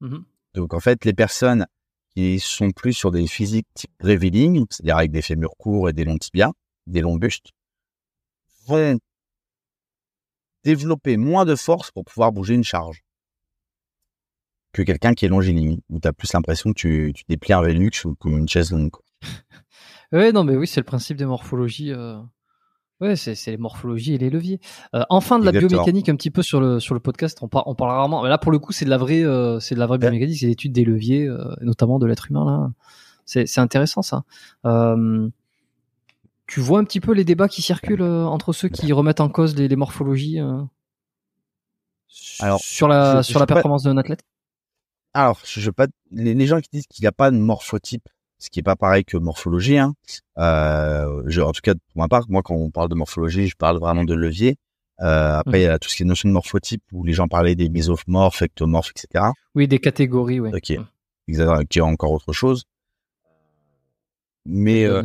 Mmh 0.00 0.18
Donc, 0.54 0.74
en 0.74 0.80
fait, 0.80 1.04
les 1.04 1.12
personnes 1.12 1.68
qui 2.14 2.38
sont 2.40 2.70
plus 2.70 2.92
sur 2.92 3.10
des 3.10 3.26
physiques 3.26 3.68
type 3.74 3.92
revealing, 4.02 4.66
c'est-à-dire 4.70 4.96
avec 4.98 5.10
des 5.10 5.22
fémurs 5.22 5.56
courts 5.58 5.88
et 5.88 5.92
des 5.92 6.04
longs 6.04 6.18
tibias, 6.18 6.52
des 6.86 7.00
longs 7.00 7.16
bustes, 7.16 7.50
vont 8.66 8.98
développer 10.64 11.16
moins 11.16 11.44
de 11.44 11.56
force 11.56 11.90
pour 11.90 12.04
pouvoir 12.04 12.32
bouger 12.32 12.54
une 12.54 12.64
charge 12.64 13.02
que 14.72 14.82
quelqu'un 14.82 15.14
qui 15.14 15.26
est 15.26 15.28
longiligne, 15.28 15.80
où 15.90 16.00
tu 16.00 16.08
as 16.08 16.12
plus 16.12 16.32
l'impression 16.32 16.70
que 16.72 16.78
tu, 16.78 17.12
tu 17.14 17.24
déplies 17.28 17.52
un 17.52 17.62
Velux 17.62 17.90
ou 18.04 18.14
comme 18.14 18.38
une 18.38 18.48
chaise 18.48 18.72
longue. 18.72 18.90
Ouais, 20.12 20.30
non, 20.30 20.44
mais 20.44 20.56
oui, 20.56 20.66
c'est 20.66 20.80
le 20.80 20.84
principe 20.84 21.16
des 21.16 21.24
morphologies. 21.24 21.90
Euh... 21.90 22.20
Ouais, 23.02 23.16
c'est 23.16 23.34
c'est 23.34 23.50
les 23.50 23.56
morphologies 23.56 24.14
et 24.14 24.18
les 24.18 24.30
leviers. 24.30 24.60
Euh, 24.94 25.02
enfin, 25.10 25.38
de 25.38 25.44
la 25.44 25.50
Exactement. 25.50 25.82
biomécanique 25.82 26.08
un 26.08 26.14
petit 26.16 26.30
peu 26.30 26.42
sur 26.42 26.60
le 26.60 26.78
sur 26.80 26.94
le 26.94 27.00
podcast. 27.00 27.36
On, 27.42 27.48
par, 27.48 27.66
on 27.66 27.74
parle 27.74 27.90
rarement. 27.90 28.22
Mais 28.22 28.28
là, 28.28 28.38
pour 28.38 28.52
le 28.52 28.58
coup, 28.60 28.72
c'est 28.72 28.84
de 28.84 28.90
la 28.90 28.96
vraie, 28.98 29.24
euh, 29.24 29.58
c'est 29.60 29.74
de 29.74 29.80
la 29.80 29.86
vraie 29.86 29.98
biomécanique, 29.98 30.38
c'est 30.38 30.46
l'étude 30.46 30.72
des 30.72 30.84
leviers, 30.84 31.26
euh, 31.26 31.54
notamment 31.62 31.98
de 31.98 32.06
l'être 32.06 32.30
humain. 32.30 32.44
Là, 32.46 32.70
c'est 33.26 33.46
c'est 33.46 33.60
intéressant 33.60 34.02
ça. 34.02 34.22
Euh, 34.66 35.28
tu 36.46 36.60
vois 36.60 36.78
un 36.78 36.84
petit 36.84 37.00
peu 37.00 37.12
les 37.12 37.24
débats 37.24 37.48
qui 37.48 37.60
circulent 37.62 38.02
euh, 38.02 38.24
entre 38.24 38.52
ceux 38.52 38.68
qui 38.68 38.92
remettent 38.92 39.20
en 39.20 39.28
cause 39.28 39.56
les, 39.56 39.66
les 39.68 39.76
morphologies 39.76 40.38
euh, 40.40 40.60
Alors, 42.40 42.60
sur 42.60 42.88
la 42.88 43.22
je- 43.22 43.30
sur 43.30 43.40
la 43.40 43.46
pas- 43.46 43.54
performance 43.54 43.82
d'un 43.84 43.96
athlète? 43.96 44.22
Alors, 45.14 45.40
je, 45.44 45.60
je 45.60 45.70
pas 45.70 45.86
les, 46.10 46.34
les 46.34 46.46
gens 46.46 46.60
qui 46.60 46.68
disent 46.72 46.86
qu'il 46.86 47.02
n'y 47.02 47.08
a 47.08 47.12
pas 47.12 47.30
de 47.30 47.36
morphotype, 47.36 48.08
ce 48.42 48.50
qui 48.50 48.58
est 48.58 48.64
pas 48.64 48.74
pareil 48.76 49.04
que 49.04 49.16
morphologie. 49.16 49.78
Hein, 49.78 49.94
euh, 50.38 51.22
je, 51.26 51.40
en 51.40 51.52
tout 51.52 51.60
cas, 51.62 51.74
pour 51.74 52.02
ma 52.02 52.08
part, 52.08 52.24
moi, 52.28 52.42
quand 52.42 52.54
on 52.56 52.70
parle 52.70 52.88
de 52.88 52.96
morphologie, 52.96 53.46
je 53.46 53.54
parle 53.56 53.78
vraiment 53.78 54.02
de 54.04 54.14
levier. 54.14 54.56
Euh, 55.00 55.38
après, 55.38 55.60
il 55.60 55.64
y 55.64 55.66
a 55.66 55.78
tout 55.78 55.88
ce 55.88 55.96
qui 55.96 56.02
est 56.02 56.06
notion 56.06 56.28
de 56.28 56.34
morphotype 56.34 56.82
où 56.92 57.04
les 57.04 57.12
gens 57.12 57.28
parlaient 57.28 57.54
des 57.54 57.68
mésomorphes, 57.68 58.42
ectomorphes, 58.42 58.90
etc. 58.90 59.26
Oui, 59.54 59.68
des 59.68 59.78
catégories, 59.78 60.40
oui. 60.40 60.50
Ok. 60.54 60.72
Exactement, 61.28 61.64
qui 61.64 61.78
est 61.78 61.82
encore 61.82 62.10
autre 62.10 62.32
chose. 62.32 62.64
Mais 64.44 64.84
euh, 64.86 65.04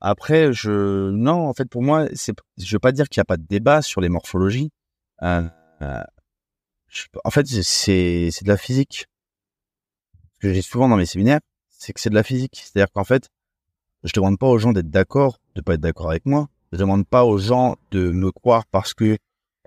après, 0.00 0.52
je 0.52 1.10
non, 1.10 1.48
en 1.48 1.54
fait, 1.54 1.66
pour 1.66 1.82
moi, 1.82 2.06
c'est, 2.14 2.34
je 2.58 2.74
veux 2.74 2.80
pas 2.80 2.92
dire 2.92 3.08
qu'il 3.08 3.20
n'y 3.20 3.22
a 3.22 3.26
pas 3.26 3.36
de 3.36 3.46
débat 3.48 3.82
sur 3.82 4.00
les 4.00 4.08
morphologies. 4.08 4.70
Euh, 5.22 5.42
je- 6.88 7.04
en 7.24 7.30
fait, 7.30 7.46
c'est 7.46 8.30
c'est 8.32 8.44
de 8.44 8.48
la 8.48 8.56
physique. 8.56 9.06
Ce 10.34 10.38
que 10.40 10.52
j'ai 10.54 10.62
souvent 10.62 10.88
dans 10.88 10.96
mes 10.96 11.06
séminaires, 11.06 11.40
c'est 11.78 11.92
que 11.92 12.00
c'est 12.00 12.10
de 12.10 12.14
la 12.14 12.22
physique. 12.22 12.60
C'est-à-dire 12.62 12.92
qu'en 12.92 13.04
fait, 13.04 13.30
je 14.04 14.12
demande 14.12 14.38
pas 14.38 14.48
aux 14.48 14.58
gens 14.58 14.72
d'être 14.72 14.90
d'accord, 14.90 15.40
de 15.54 15.62
pas 15.62 15.74
être 15.74 15.80
d'accord 15.80 16.10
avec 16.10 16.26
moi. 16.26 16.48
Je 16.72 16.78
demande 16.78 17.06
pas 17.06 17.24
aux 17.24 17.38
gens 17.38 17.76
de 17.90 18.10
me 18.10 18.30
croire 18.30 18.66
parce 18.66 18.92
que 18.92 19.16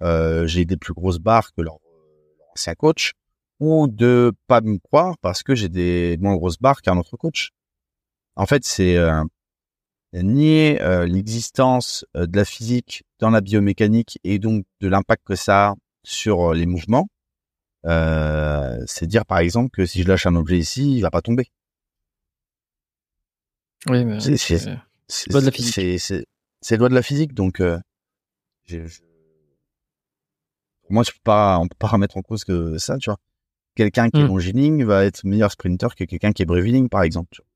euh, 0.02 0.46
j'ai 0.46 0.66
des 0.66 0.78
plus 0.78 0.94
grosses 0.94 1.20
barres 1.20 1.52
que 1.54 1.62
leur, 1.62 1.80
ancien 2.54 2.76
coach, 2.76 3.14
ou 3.60 3.88
de 3.88 4.34
pas 4.48 4.62
me 4.62 4.78
croire 4.78 5.18
parce 5.20 5.42
que 5.42 5.56
j'ai 5.56 5.70
des 5.70 6.18
moins 6.20 6.36
grosses 6.36 6.60
barres 6.60 6.82
qu'un 6.82 6.98
autre 6.98 7.18
coach. 7.18 7.52
En 8.36 8.46
fait, 8.46 8.66
c'est 8.66 8.98
euh, 8.98 9.24
nier 10.14 10.82
euh, 10.82 11.06
l'existence 11.06 12.06
de 12.16 12.36
la 12.36 12.46
physique 12.46 13.04
dans 13.20 13.30
la 13.30 13.42
biomécanique 13.42 14.20
et 14.24 14.40
donc 14.40 14.66
de 14.82 14.88
l'impact 14.88 15.24
que 15.26 15.36
ça 15.36 15.70
a 15.70 15.76
sur 16.04 16.54
les 16.54 16.66
mouvements. 16.66 17.08
C'est 17.84 19.08
dire 19.08 19.26
par 19.26 19.40
exemple 19.40 19.70
que 19.72 19.86
si 19.86 20.04
je 20.04 20.08
lâche 20.08 20.26
un 20.26 20.36
objet 20.36 20.58
ici, 20.58 20.98
il 20.98 21.02
va 21.02 21.10
pas 21.12 21.22
tomber. 21.22 21.48
Oui, 23.88 24.06
mais 24.06 24.20
C'est- 24.20 24.66
Loi 25.32 25.42
de 25.42 25.46
la 25.46 25.52
physique. 25.52 26.00
C'est 26.64 26.78
loi 26.78 26.90
de 26.90 26.94
la 26.96 27.02
physique 27.02 27.34
donc 27.34 27.60
euh, 27.60 27.80
je- 28.66 28.86
je- 28.86 29.00
pour 30.84 30.92
moi 30.94 31.04
je 31.04 31.12
peux 31.12 31.18
pas 31.24 31.58
on 31.60 31.68
peut 31.68 31.76
pas 31.78 31.88
remettre 31.88 32.18
en 32.18 32.22
cause 32.22 32.44
que 32.44 32.78
ça 32.78 32.98
tu 32.98 33.10
vois. 33.10 33.18
Quelqu'un 33.76 34.10
qui 34.10 34.20
est 34.20 34.24
Hmm. 34.24 34.28
longiligne 34.28 34.84
va 34.86 35.06
être 35.06 35.24
meilleur 35.26 35.52
sprinter 35.52 35.96
que 35.96 36.04
quelqu'un 36.04 36.32
qui 36.34 36.44
est 36.44 36.46
breviling 36.46 36.88
par 36.90 37.02
exemple 37.04 37.30
tu 37.32 37.42
vois, 37.42 37.48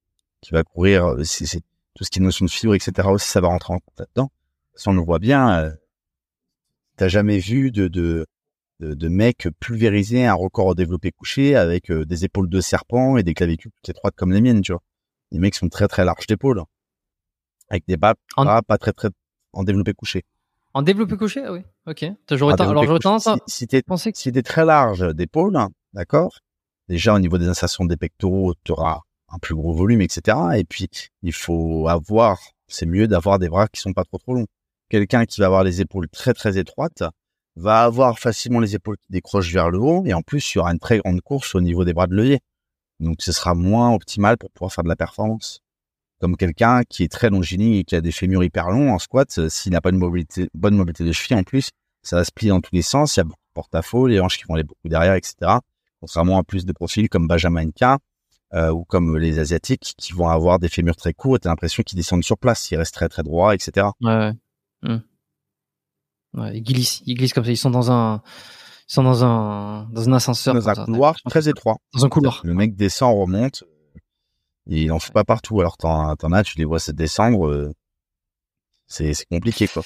qui 0.42 0.52
va 0.54 0.64
courir 0.64 1.06
euh, 1.06 1.24
c'est 1.24 1.62
tout 1.94 2.04
ce 2.04 2.10
qui 2.10 2.20
est 2.20 2.22
notion 2.22 2.46
de 2.46 2.50
fibre 2.52 2.74
etc 2.76 3.08
aussi 3.10 3.28
ça 3.30 3.42
va 3.42 3.48
rentrer 3.50 3.74
en 3.74 3.80
compte 3.80 4.00
là-dedans. 4.00 4.32
Si 4.76 4.88
on 4.90 4.94
le 4.94 5.02
voit 5.02 5.20
bien 5.20 5.60
euh, 5.60 5.72
t'as 6.98 7.08
jamais 7.08 7.38
vu 7.40 7.72
de 7.72 7.88
de 7.88 8.26
de, 8.82 9.50
pulvériser 9.60 10.26
un 10.26 10.34
record 10.34 10.66
au 10.68 10.76
développé 10.76 11.12
couché 11.12 11.56
avec 11.56 11.90
euh, 11.92 12.06
des 12.06 12.26
épaules 12.26 12.50
de 12.50 12.60
serpent 12.60 13.16
et 13.18 13.24
des 13.24 13.34
clavicules 13.34 13.72
toutes 13.72 13.90
étroites 13.90 14.16
comme 14.16 14.34
les 14.34 14.42
miennes 14.42 14.62
tu 14.62 14.74
vois. 14.74 14.82
Les 15.32 15.40
mecs 15.40 15.56
sont 15.56 15.70
très 15.70 15.88
très 15.88 16.06
larges 16.06 16.28
d'épaules 16.28 16.62
avec 17.70 17.84
des 17.88 17.98
bas 17.98 18.14
En- 18.38 18.44
bras 18.46 18.62
pas 18.62 18.78
très 18.78 18.94
très 18.94 19.10
en 19.54 19.64
développé 19.64 19.94
couché. 19.94 20.24
En 20.74 20.82
développé 20.82 21.16
couché, 21.18 21.42
ah 21.46 21.54
oui. 21.54 21.62
Ok. 21.88 22.06
J'aurais 22.32 22.56
ten- 22.56 22.68
alors 22.70 22.84
j'aurais 22.84 23.00
tendance 23.00 23.28
à 23.28 23.36
si, 23.48 23.60
si 23.60 23.68
t'es 23.68 23.82
que 23.82 23.96
si 24.14 24.32
très 24.44 24.66
large 24.66 25.14
d'épaule, 25.16 25.58
d'accord. 25.94 26.40
Déjà 26.90 27.14
au 27.14 27.20
niveau 27.20 27.38
des 27.38 27.48
insertions 27.48 27.86
des 27.86 27.98
pectoraux, 27.98 28.54
tu 28.64 28.74
auras 28.74 29.00
un 29.30 29.40
plus 29.40 29.56
gros 29.56 29.74
volume, 29.74 30.02
etc. 30.02 30.38
Et 30.58 30.66
puis 30.66 30.88
il 31.24 31.34
faut 31.34 31.88
avoir, 31.88 32.40
c'est 32.68 32.86
mieux 32.86 33.08
d'avoir 33.08 33.40
des 33.40 33.50
bras 33.50 33.68
qui 33.68 33.82
sont 33.82 33.94
pas 33.94 34.04
trop 34.04 34.18
trop 34.18 34.34
longs. 34.36 34.48
Quelqu'un 34.90 35.26
qui 35.26 35.40
va 35.42 35.48
avoir 35.48 35.64
les 35.64 35.82
épaules 35.82 36.08
très 36.10 36.34
très 36.34 36.58
étroites 36.58 37.04
va 37.56 37.84
avoir 37.84 38.20
facilement 38.20 38.60
les 38.60 38.76
épaules 38.76 38.98
qui 38.98 39.08
décrochent 39.10 39.52
vers 39.54 39.70
le 39.72 39.80
haut 39.80 40.04
et 40.06 40.14
en 40.14 40.22
plus 40.22 40.54
il 40.54 40.58
y 40.58 40.60
aura 40.60 40.72
une 40.74 40.80
très 40.80 41.00
grande 41.00 41.22
course 41.22 41.56
au 41.56 41.62
niveau 41.62 41.86
des 41.86 41.94
bras 41.94 42.06
de 42.08 42.14
levier. 42.14 42.40
Donc 43.00 43.22
ce 43.22 43.32
sera 43.32 43.56
moins 43.56 43.94
optimal 43.94 44.38
pour 44.38 44.52
pouvoir 44.52 44.72
faire 44.72 44.84
de 44.84 44.90
la 44.90 44.96
performance. 44.96 45.62
Comme 46.20 46.38
quelqu'un 46.38 46.82
qui 46.88 47.04
est 47.04 47.12
très 47.12 47.30
longiligne 47.30 47.76
et 47.76 47.84
qui 47.84 47.96
a 47.96 48.02
des 48.02 48.12
fémurs 48.12 48.44
hyper 48.44 48.70
longs 48.70 48.94
en 48.94 49.00
squat, 49.00 49.38
euh, 49.38 49.50
s'il 49.50 49.74
n'a 49.74 49.82
pas 49.82 49.90
une 49.90 50.00
bonne 50.00 50.76
mobilité 50.76 51.04
de 51.04 51.12
cheville 51.12 51.38
en 51.38 51.44
plus, 51.44 51.70
ça 52.04 52.16
va 52.16 52.24
se 52.24 52.32
plier 52.34 52.50
dans 52.50 52.62
tous 52.62 52.74
les 52.74 52.82
sens, 52.82 53.16
il 53.16 53.20
y 53.20 53.22
a 53.22 53.24
beaucoup 53.26 53.36
de 53.36 53.54
porte-à-faux, 53.54 54.08
les 54.08 54.20
hanches 54.20 54.38
qui 54.38 54.46
vont 54.48 54.54
aller 54.54 54.64
beaucoup 54.64 54.88
derrière, 54.88 55.16
etc. 55.16 55.36
Contrairement 56.00 56.38
à 56.38 56.44
plus 56.44 56.66
de 56.66 56.72
profils 56.72 57.10
comme 57.10 57.28
Benjamin 57.28 57.70
K 57.72 58.00
euh, 58.54 58.72
ou 58.72 58.86
comme 58.86 59.18
les 59.18 59.40
asiatiques 59.40 59.96
qui 59.98 60.14
vont 60.14 60.30
avoir 60.30 60.60
des 60.60 60.70
fémurs 60.70 60.96
très 60.96 61.14
courts 61.14 61.36
et 61.36 61.40
t'as 61.40 61.50
l'impression 61.50 61.84
qu'ils 61.84 61.98
descendent 61.98 62.24
sur 62.24 62.38
place, 62.38 62.72
ils 62.72 62.78
restent 62.78 62.94
très 62.94 63.10
très 63.10 63.24
droits, 63.24 63.54
etc. 63.54 63.88
Ouais. 64.02 64.32
glissent, 66.62 67.02
ils 67.06 67.16
glissent 67.16 67.34
comme 67.34 67.46
ça. 67.46 67.52
Ils 67.52 67.58
sont 67.58 67.72
dans 67.72 67.92
un, 67.92 68.22
ils 68.88 68.94
sont 68.94 69.04
dans 69.04 69.24
un, 69.24 69.88
dans 69.92 70.08
un 70.10 70.14
ascenseur. 70.14 70.54
Dans 70.54 70.70
un 70.70 70.76
ça. 70.76 70.86
couloir 70.86 71.16
très 71.26 71.50
étroit. 71.50 71.78
Dans 71.94 72.06
un 72.06 72.10
couloir. 72.10 72.42
Le 72.44 72.54
mec 72.54 72.76
descend, 72.76 73.18
remonte, 73.18 73.64
et 74.70 74.84
il 74.84 74.92
en 74.92 75.00
fait 75.00 75.12
pas 75.14 75.24
partout. 75.24 75.60
Alors 75.60 75.78
t'en, 75.78 76.16
t'en 76.16 76.32
as, 76.32 76.44
tu 76.44 76.58
les 76.58 76.66
vois 76.66 76.80
se 76.80 76.92
descendre, 76.92 77.48
euh, 77.48 77.72
c'est, 78.88 79.14
c'est 79.14 79.26
compliqué 79.26 79.68
quoi. 79.68 79.84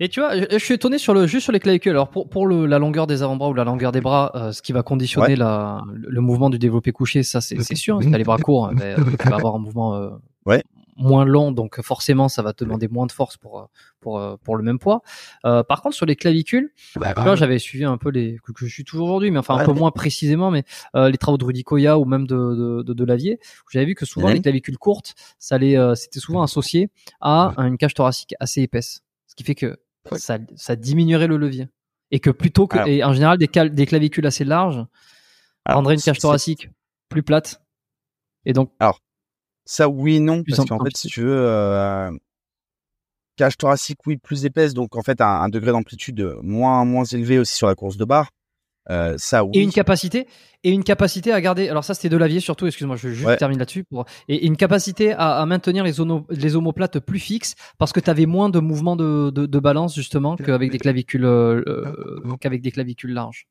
Et 0.00 0.08
tu 0.08 0.20
vois, 0.20 0.36
je, 0.36 0.44
je 0.50 0.58
suis 0.58 0.74
étonné 0.74 0.98
sur 0.98 1.14
le, 1.14 1.26
juste 1.26 1.44
sur 1.44 1.52
les 1.52 1.60
clavicules. 1.60 1.92
Alors 1.92 2.10
pour, 2.10 2.28
pour 2.28 2.46
le, 2.46 2.66
la 2.66 2.78
longueur 2.78 3.06
des 3.06 3.22
avant-bras 3.22 3.48
ou 3.50 3.54
la 3.54 3.62
longueur 3.64 3.92
des 3.92 4.00
bras, 4.00 4.32
euh, 4.34 4.50
ce 4.52 4.60
qui 4.60 4.72
va 4.72 4.82
conditionner 4.82 5.28
Ouais. 5.28 5.36
la, 5.36 5.82
le, 5.92 6.10
le 6.10 6.20
mouvement 6.20 6.50
du 6.50 6.58
développé 6.58 6.90
couché, 6.92 7.22
ça 7.22 7.40
c'est, 7.40 7.60
c'est 7.62 7.76
sûr. 7.76 7.96
hein, 7.98 8.00
Si 8.02 8.10
t'as 8.10 8.18
les 8.18 8.24
bras 8.24 8.38
courts, 8.38 8.70
eh 8.72 8.74
ben, 8.74 8.96
tu 8.96 9.28
vas 9.28 9.36
avoir 9.36 9.54
un 9.54 9.58
mouvement 9.60 9.94
euh, 9.94 10.10
Ouais. 10.44 10.62
Moins 10.96 11.24
long, 11.24 11.52
donc 11.52 11.80
forcément 11.80 12.28
ça 12.28 12.42
va 12.42 12.52
te 12.52 12.64
demander 12.64 12.86
moins 12.88 13.06
de 13.06 13.12
force 13.12 13.36
pour 13.36 13.68
pour 14.00 14.38
pour 14.42 14.56
le 14.56 14.62
même 14.62 14.78
poids. 14.78 15.02
Euh, 15.46 15.62
par 15.62 15.80
contre, 15.82 15.96
sur 15.96 16.04
les 16.06 16.16
clavicules, 16.16 16.72
Bah, 16.96 17.14
là 17.16 17.34
j'avais 17.34 17.58
suivi 17.58 17.84
un 17.84 17.96
peu 17.96 18.10
les 18.10 18.38
que, 18.44 18.52
que 18.52 18.66
je 18.66 18.72
suis 18.72 18.84
toujours 18.84 19.06
aujourd'hui, 19.08 19.30
mais 19.30 19.38
enfin 19.38 19.56
un 19.56 19.64
peu 19.64 19.72
moins 19.72 19.90
précisément, 19.90 20.50
mais 20.50 20.64
euh, 20.94 21.10
les 21.10 21.18
travaux 21.18 21.38
de 21.38 21.44
Rudy 21.44 21.62
Koya 21.64 21.98
ou 21.98 22.04
même 22.04 22.26
de 22.26 22.36
de, 22.36 22.82
de, 22.82 22.92
de 22.92 23.04
Lavier, 23.04 23.38
j'avais 23.70 23.86
vu 23.86 23.94
que 23.94 24.04
souvent 24.06 24.28
les 24.34 24.40
clavicules 24.42 24.78
courtes, 24.78 25.14
ça 25.38 25.56
les 25.58 25.76
euh, 25.76 25.94
c'était 25.94 26.20
souvent 26.20 26.42
associé 26.42 26.90
à 27.20 27.54
une 27.58 27.78
cage 27.78 27.94
thoracique 27.94 28.34
assez 28.40 28.60
épaisse, 28.62 29.02
ce 29.26 29.34
qui 29.34 29.44
fait 29.44 29.54
que 29.54 29.78
Ouais. 30.10 30.18
ça 30.18 30.38
ça 30.56 30.74
diminuerait 30.76 31.28
le 31.28 31.36
levier. 31.36 31.68
Et 32.10 32.18
que 32.20 32.28
plutôt 32.30 32.66
que 32.66 32.76
Alors- 32.76 32.88
et 32.88 33.04
en 33.04 33.12
général 33.14 33.38
des 33.38 33.46
cal- 33.48 33.72
des 33.72 33.86
clavicules 33.86 34.26
assez 34.26 34.44
larges 34.44 34.84
Alors, 35.64 35.76
rendraient 35.78 35.94
une 35.94 36.00
cage 36.00 36.18
thoracique 36.18 36.68
plus 37.08 37.22
plate. 37.22 37.62
Et 38.44 38.52
donc 38.52 38.72
Ça, 39.74 39.88
oui, 39.88 40.20
non, 40.20 40.42
Plus 40.42 40.54
parce 40.54 40.70
en- 40.70 40.76
qu'en 40.76 40.84
fait, 40.84 40.94
si 40.94 41.08
tu 41.08 41.22
veux, 41.22 41.34
euh, 41.34 42.10
cage 43.36 43.56
thoracique, 43.56 43.98
oui, 44.06 44.18
plus 44.18 44.44
épaisse, 44.44 44.74
donc 44.74 44.96
en 44.96 45.02
fait, 45.02 45.20
un, 45.22 45.26
un 45.26 45.48
degré 45.48 45.70
d'amplitude 45.72 46.36
moins 46.42 46.84
moins 46.84 47.04
élevé 47.04 47.38
aussi 47.38 47.54
sur 47.54 47.66
la 47.68 47.74
course 47.74 47.96
de 47.96 48.04
barre. 48.04 48.28
Euh, 48.90 49.14
ça, 49.16 49.44
oui. 49.44 49.52
et 49.54 49.60
une 49.62 49.70
capacité 49.72 50.26
et 50.64 50.70
une 50.70 50.82
capacité 50.82 51.32
à 51.32 51.40
garder 51.40 51.68
alors 51.68 51.84
ça 51.84 51.94
c'était 51.94 52.08
de 52.08 52.16
Lavier 52.16 52.40
surtout 52.40 52.66
excuse-moi 52.66 52.96
je 52.96 53.24
Ouais. 53.24 53.36
termine 53.36 53.60
là-dessus 53.60 53.84
pour 53.84 54.06
et 54.26 54.44
une 54.44 54.56
capacité 54.56 55.12
à, 55.12 55.36
à 55.40 55.46
maintenir 55.46 55.84
les, 55.84 56.00
ono- 56.00 56.26
les 56.30 56.56
omoplates 56.56 56.98
plus 56.98 57.20
fixes 57.20 57.54
parce 57.78 57.92
que 57.92 58.00
tu 58.00 58.10
avais 58.10 58.26
moins 58.26 58.48
de 58.48 58.58
mouvements 58.58 58.96
de, 58.96 59.30
de, 59.30 59.46
de 59.46 59.58
balance 59.60 59.94
justement 59.94 60.34
qu'avec 60.36 60.72
des 60.72 60.78
clavicules 60.80 61.24
euh, 61.24 61.62
euh, 61.68 62.36
qu'avec 62.40 62.60
des 62.60 62.72
clavicules 62.72 63.12
larges 63.14 63.46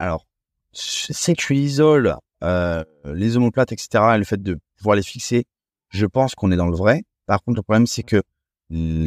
Alors, 0.00 0.26
c'est 0.72 1.36
que 1.36 1.40
tu 1.40 1.54
isoles 1.54 2.16
euh, 2.42 2.82
les 3.04 3.36
omoplates, 3.36 3.70
etc., 3.70 4.16
et 4.16 4.18
le 4.18 4.24
fait 4.24 4.42
de 4.42 4.58
les 4.92 5.02
fixer, 5.02 5.44
je 5.88 6.06
pense 6.06 6.34
qu'on 6.34 6.52
est 6.52 6.56
dans 6.56 6.68
le 6.68 6.76
vrai. 6.76 7.04
Par 7.26 7.42
contre, 7.42 7.56
le 7.56 7.62
problème, 7.62 7.86
c'est 7.86 8.02
que 8.02 8.22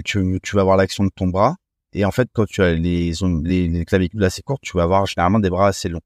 tu, 0.03 0.55
vas 0.55 0.61
avoir 0.61 0.77
l'action 0.77 1.03
de 1.03 1.11
ton 1.15 1.27
bras, 1.27 1.55
et 1.93 2.05
en 2.05 2.11
fait, 2.11 2.29
quand 2.33 2.45
tu 2.45 2.61
as 2.61 2.73
les, 2.73 3.11
les, 3.43 3.67
les 3.67 3.85
clavicules 3.85 4.23
assez 4.23 4.41
courtes, 4.41 4.61
tu 4.61 4.77
vas 4.77 4.83
avoir 4.83 5.05
généralement 5.05 5.39
des 5.39 5.49
bras 5.49 5.67
assez 5.67 5.89
longs. 5.89 6.01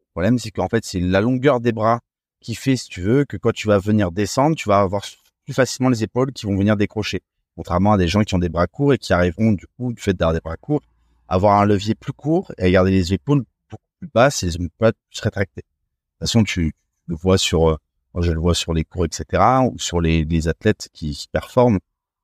Le 0.00 0.06
problème, 0.12 0.38
c'est 0.38 0.50
qu'en 0.50 0.68
fait, 0.68 0.84
c'est 0.84 1.00
la 1.00 1.20
longueur 1.20 1.60
des 1.60 1.72
bras 1.72 2.00
qui 2.40 2.54
fait, 2.54 2.76
si 2.76 2.88
tu 2.88 3.02
veux, 3.02 3.24
que 3.24 3.36
quand 3.36 3.52
tu 3.52 3.68
vas 3.68 3.78
venir 3.78 4.12
descendre, 4.12 4.56
tu 4.56 4.68
vas 4.68 4.80
avoir 4.80 5.02
plus 5.44 5.54
facilement 5.54 5.90
les 5.90 6.02
épaules 6.02 6.32
qui 6.32 6.46
vont 6.46 6.56
venir 6.56 6.76
décrocher. 6.76 7.22
Contrairement 7.56 7.92
à 7.92 7.98
des 7.98 8.08
gens 8.08 8.22
qui 8.22 8.34
ont 8.34 8.38
des 8.38 8.48
bras 8.48 8.66
courts 8.66 8.92
et 8.92 8.98
qui 8.98 9.12
arriveront, 9.12 9.52
du 9.52 9.66
coup, 9.76 9.92
du 9.92 10.00
fait 10.00 10.14
d'avoir 10.14 10.34
des 10.34 10.40
bras 10.40 10.56
courts, 10.56 10.82
avoir 11.28 11.60
un 11.60 11.64
levier 11.64 11.94
plus 11.94 12.12
court 12.12 12.52
et 12.58 12.70
garder 12.70 12.90
les 12.90 13.14
épaules 13.14 13.44
beaucoup 13.70 13.82
plus 13.98 14.08
basses 14.12 14.42
et 14.42 14.46
les 14.46 14.56
omoplates 14.56 14.96
plus 15.10 15.20
rétractées. 15.20 15.62
De 15.62 15.62
toute 15.62 16.28
façon, 16.28 16.44
tu 16.44 16.72
le 17.06 17.14
vois 17.14 17.38
sur, 17.38 17.70
euh, 17.70 17.76
moi, 18.16 18.24
je 18.24 18.32
le 18.32 18.40
vois 18.40 18.54
sur 18.54 18.72
les 18.72 18.82
cours, 18.84 19.04
etc., 19.04 19.60
ou 19.70 19.78
sur 19.78 20.00
les, 20.00 20.24
les 20.24 20.48
athlètes 20.48 20.88
qui, 20.94 21.12
qui 21.12 21.28
performent. 21.28 21.78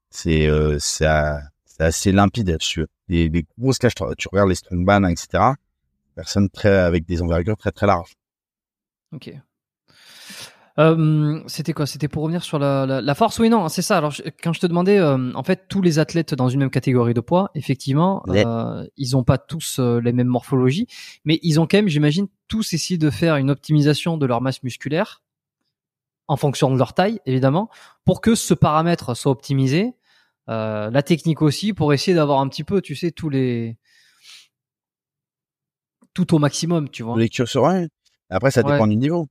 C'est, 0.08 0.46
euh, 0.46 0.78
assez 1.78 2.12
limpide 2.12 2.48
là-dessus. 2.48 2.86
Les, 3.08 3.28
les 3.28 3.44
grosses 3.58 3.78
cages, 3.78 3.94
tu 3.94 4.28
regardes 4.32 4.48
les 4.48 4.54
strongman, 4.54 5.04
etc., 5.04 5.54
personnes 6.14 6.48
très, 6.48 6.70
avec 6.78 7.04
des 7.04 7.20
envergures 7.20 7.58
très, 7.58 7.72
très 7.72 7.86
larges. 7.86 8.12
ok 9.12 9.34
Euh, 10.78 11.42
c'était 11.48 11.74
quoi? 11.74 11.84
C'était 11.86 12.08
pour 12.08 12.22
revenir 12.22 12.42
sur 12.42 12.58
la, 12.58 12.86
la, 12.86 13.00
la 13.02 13.14
force? 13.14 13.38
Oui, 13.38 13.50
non, 13.50 13.68
c'est 13.68 13.82
ça. 13.82 13.98
Alors, 13.98 14.12
je- 14.12 14.22
quand 14.42 14.54
je 14.54 14.60
te 14.60 14.66
demandais, 14.66 14.98
euh, 14.98 15.30
en 15.34 15.42
fait, 15.42 15.66
tous 15.68 15.82
les 15.82 15.98
athlètes 15.98 16.34
dans 16.34 16.48
une 16.48 16.60
même 16.60 16.70
catégorie 16.70 17.12
de 17.12 17.20
poids, 17.20 17.50
effectivement, 17.54 18.22
Ouais. 18.26 18.42
euh, 18.46 18.86
ils 18.96 19.14
ont 19.14 19.24
pas 19.24 19.36
tous 19.36 19.78
euh, 19.78 20.00
les 20.00 20.12
mêmes 20.14 20.28
morphologies, 20.28 20.86
mais 21.26 21.38
ils 21.42 21.60
ont 21.60 21.66
quand 21.66 21.76
même, 21.76 21.88
j'imagine, 21.88 22.28
tous 22.48 22.72
essayé 22.72 22.96
de 22.96 23.10
faire 23.10 23.36
une 23.36 23.50
optimisation 23.50 24.16
de 24.16 24.24
leur 24.24 24.40
masse 24.40 24.62
musculaire 24.62 25.20
en 26.28 26.36
fonction 26.36 26.70
de 26.70 26.78
leur 26.78 26.94
taille, 26.94 27.20
évidemment, 27.26 27.68
pour 28.04 28.20
que 28.20 28.34
ce 28.34 28.54
paramètre 28.54 29.14
soit 29.16 29.32
optimisé. 29.32 29.92
Euh, 30.48 30.90
la 30.90 31.02
technique 31.02 31.42
aussi, 31.42 31.72
pour 31.72 31.92
essayer 31.92 32.14
d'avoir 32.16 32.40
un 32.40 32.48
petit 32.48 32.64
peu, 32.64 32.80
tu 32.80 32.94
sais, 32.96 33.10
tous 33.12 33.28
les 33.28 33.78
tout 36.14 36.34
au 36.34 36.38
maximum, 36.38 36.88
tu 36.90 37.02
vois. 37.02 37.18
Les 37.18 37.28
curseurs, 37.28 37.64
ouais. 37.64 37.88
Après, 38.28 38.50
ça 38.50 38.62
Ouais. 38.64 38.72
dépend 38.72 38.86
du 38.86 38.96
niveau. 38.96 39.28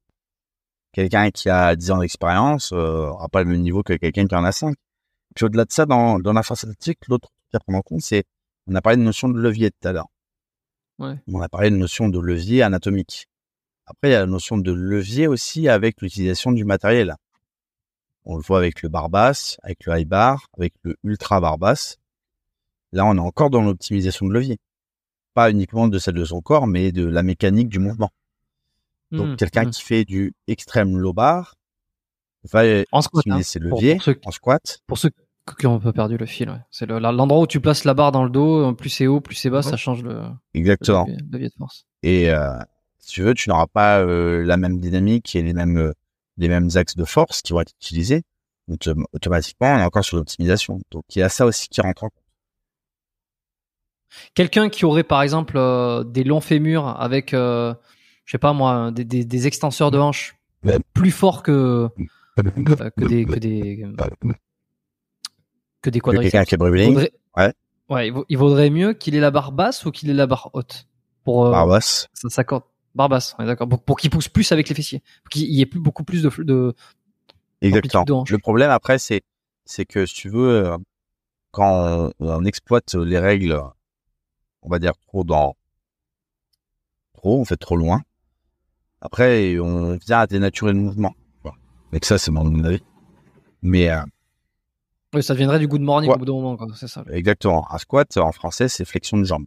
Quelqu'un 0.93 1.29
qui 1.31 1.49
a 1.49 1.75
10 1.75 1.91
ans 1.91 1.99
d'expérience 1.99 2.71
euh, 2.73 3.07
aura 3.07 3.29
pas 3.29 3.43
le 3.43 3.49
même 3.49 3.61
niveau 3.61 3.83
que 3.83 3.93
quelqu'un 3.93 4.25
qui 4.27 4.35
en 4.35 4.43
a 4.43 4.51
5. 4.51 4.75
Puis 5.35 5.45
au-delà 5.45 5.65
de 5.65 5.71
ça, 5.71 5.85
dans, 5.85 6.19
dans 6.19 6.33
la 6.33 6.43
force 6.43 6.63
athlétique, 6.63 6.99
l'autre 7.07 7.29
truc 7.29 7.55
à 7.55 7.59
prendre 7.59 7.77
en 7.79 7.81
compte, 7.81 8.01
c'est, 8.01 8.23
on 8.67 8.75
a 8.75 8.81
parlé 8.81 8.97
de 8.97 9.03
notion 9.03 9.29
de 9.29 9.39
levier 9.39 9.71
tout 9.71 9.87
à 9.87 9.91
l'heure. 9.93 10.07
Ouais. 10.99 11.15
On 11.31 11.39
a 11.41 11.47
parlé 11.49 11.69
de 11.69 11.75
notion 11.75 12.09
de 12.09 12.19
levier 12.19 12.61
anatomique. 12.63 13.27
Après, 13.91 14.09
il 14.09 14.11
y 14.13 14.15
a 14.15 14.21
la 14.21 14.25
notion 14.25 14.57
de 14.57 14.71
levier 14.71 15.27
aussi 15.27 15.67
avec 15.67 16.01
l'utilisation 16.01 16.51
du 16.53 16.63
matériel. 16.63 17.15
On 18.23 18.37
le 18.37 18.41
voit 18.41 18.57
avec 18.59 18.81
le 18.83 18.89
bar 18.89 19.09
basse, 19.09 19.57
avec 19.63 19.85
le 19.85 19.97
high 19.99 20.07
bar, 20.07 20.47
avec 20.57 20.73
le 20.83 20.95
ultra 21.03 21.41
bar 21.41 21.57
basse. 21.57 21.97
Là, 22.93 23.05
on 23.05 23.15
est 23.15 23.19
encore 23.19 23.49
dans 23.49 23.61
l'optimisation 23.61 24.25
de 24.27 24.33
levier. 24.33 24.59
Pas 25.33 25.51
uniquement 25.51 25.87
de 25.87 25.99
celle 25.99 26.15
de 26.15 26.23
son 26.25 26.41
corps, 26.41 26.67
mais 26.67 26.91
de 26.91 27.05
la 27.05 27.21
mécanique 27.23 27.67
du 27.69 27.79
mouvement. 27.79 28.09
Donc, 29.11 29.27
Mmh, 29.29 29.35
quelqu'un 29.35 29.65
mmh. 29.65 29.71
qui 29.71 29.81
fait 29.81 30.05
du 30.05 30.33
extrême 30.47 30.97
low 30.97 31.11
bar 31.13 31.55
va 32.51 32.61
en 32.91 33.01
squat, 33.01 33.25
hein, 33.29 33.41
ses 33.43 33.59
pour- 33.59 33.77
leviers 33.79 33.95
pour 33.95 34.03
ceux- 34.03 34.19
en 34.25 34.31
squat. 34.31 34.79
Pour 34.87 34.97
ceux 34.97 35.11
qui 35.59 35.67
ont 35.67 35.75
un 35.75 35.79
peu 35.79 35.91
perdu 35.91 36.15
le 36.17 36.25
fil, 36.25 36.49
ouais. 36.49 36.59
c'est 36.69 36.85
le- 36.85 36.99
l'endroit 36.99 37.41
où 37.41 37.47
tu 37.47 37.59
places 37.59 37.83
la 37.83 37.93
barre 37.93 38.11
dans 38.13 38.23
le 38.23 38.29
dos, 38.29 38.73
plus 38.73 38.89
c'est 38.89 39.07
haut, 39.07 39.19
plus 39.19 39.35
c'est 39.35 39.49
bas, 39.49 39.57
Ouais. 39.57 39.63
ça 39.63 39.75
change 39.77 40.03
Exactement. 40.53 41.05
le 41.07 41.17
levier 41.31 41.49
de 41.49 41.53
force. 41.57 41.85
Et 42.03 42.29
euh, 42.29 42.57
si 43.01 43.13
tu 43.13 43.21
veux, 43.23 43.33
tu 43.33 43.49
n'auras 43.49 43.67
pas 43.67 43.99
euh, 43.99 44.43
la 44.43 44.57
même 44.57 44.79
dynamique 44.79 45.35
et 45.35 45.41
les 45.41 45.53
mêmes 45.53 45.77
euh, 45.77 45.93
les 46.37 46.47
mêmes 46.47 46.69
axes 46.75 46.95
de 46.95 47.05
force 47.05 47.41
qui 47.41 47.53
vont 47.53 47.61
être 47.61 47.73
utilisés. 47.81 48.23
Donc, 48.67 48.87
automatiquement, 49.11 49.73
on 49.75 49.79
est 49.79 49.83
encore 49.83 50.05
sur 50.05 50.17
l'optimisation. 50.17 50.79
Donc, 50.91 51.03
il 51.15 51.19
y 51.19 51.21
a 51.21 51.29
ça 51.29 51.45
aussi 51.45 51.67
qui 51.67 51.81
rentre 51.81 52.03
en 52.05 52.09
compte. 52.09 52.23
Quelqu'un 54.33 54.69
qui 54.69 54.85
aurait 54.85 55.03
par 55.03 55.21
exemple 55.21 55.57
euh, 55.57 56.03
des 56.03 56.23
longs 56.23 56.41
fémurs 56.41 56.87
avec, 56.87 57.33
euh, 57.33 57.73
je 58.25 58.31
sais 58.31 58.37
pas 58.37 58.53
moi, 58.53 58.91
des, 58.91 59.03
des, 59.05 59.25
des 59.25 59.47
extenseurs 59.47 59.91
de 59.91 59.97
hanches 59.99 60.35
plus 60.93 61.11
forts 61.11 61.43
que 61.43 61.89
que 62.35 62.41
des 63.05 63.25
que 63.25 63.39
des 63.39 63.85
que 65.81 65.89
des 65.89 65.99
Quelqu'un 65.99 65.99
quadriceps. 65.99 66.47
qui 66.47 66.55
est 66.55 66.57
Ouais. 67.37 67.53
Ouais, 67.89 68.11
il, 68.29 68.37
vaudrait 68.37 68.69
mieux 68.69 68.93
qu'il 68.93 69.15
ait 69.15 69.19
la 69.19 69.31
barre 69.31 69.51
basse 69.51 69.85
ou 69.85 69.91
qu'il 69.91 70.09
ait 70.09 70.13
la 70.13 70.27
barre 70.27 70.49
haute 70.53 70.87
pour 71.23 71.49
barre 71.49 71.67
basse. 71.67 72.07
ça 72.13 72.29
s'accorde. 72.29 72.63
Basse, 72.95 73.35
ouais, 73.39 73.45
d'accord. 73.45 73.67
Pour, 73.69 73.81
pour 73.83 73.97
qu'il 73.97 74.09
pousse 74.09 74.27
plus 74.27 74.51
avec 74.51 74.67
les 74.69 74.75
fessiers, 74.75 75.01
pour 75.23 75.29
qu'il 75.29 75.43
y 75.51 75.61
ait 75.61 75.65
plus 75.65 75.79
beaucoup 75.79 76.03
plus 76.03 76.21
de 76.23 76.29
de 76.43 76.75
Exactement. 77.61 78.23
Le 78.29 78.37
problème 78.37 78.69
après, 78.71 78.97
c'est 78.99 79.21
c'est 79.65 79.85
que 79.85 80.05
si 80.05 80.13
tu 80.15 80.29
veux, 80.29 80.65
euh, 80.65 80.77
quand 81.51 82.11
on, 82.19 82.25
on 82.27 82.45
exploite 82.45 82.93
les 82.95 83.19
règles, 83.19 83.61
on 84.63 84.69
va 84.69 84.79
dire 84.79 84.93
trop 85.07 85.23
dans 85.23 85.55
trop, 87.13 87.39
on 87.39 87.45
fait 87.45 87.57
trop 87.57 87.75
loin. 87.77 88.01
Après, 88.99 89.57
on 89.59 89.95
vient 89.97 90.19
à 90.19 90.27
dénaturer 90.27 90.73
le 90.73 90.79
mouvement. 90.79 91.13
Mais 91.91 91.99
que 91.99 92.07
ça, 92.07 92.17
c'est 92.17 92.31
mon 92.31 92.63
avis. 92.63 92.81
Mais 93.61 93.89
euh, 93.91 94.01
Oui, 95.13 95.21
ça 95.23 95.33
deviendrait 95.33 95.59
du 95.59 95.67
good 95.67 95.81
morning 95.81 96.09
Ouais. 96.09 96.15
au 96.15 96.19
bout 96.19 96.25
d'un 96.25 96.33
moment. 96.33 96.57
C'est 96.75 96.87
ça. 96.87 97.03
exactement, 97.11 97.71
un 97.71 97.77
squat 97.77 98.15
en 98.17 98.31
français, 98.31 98.67
c'est 98.69 98.85
flexion 98.85 99.17
de 99.17 99.23
jambe, 99.23 99.45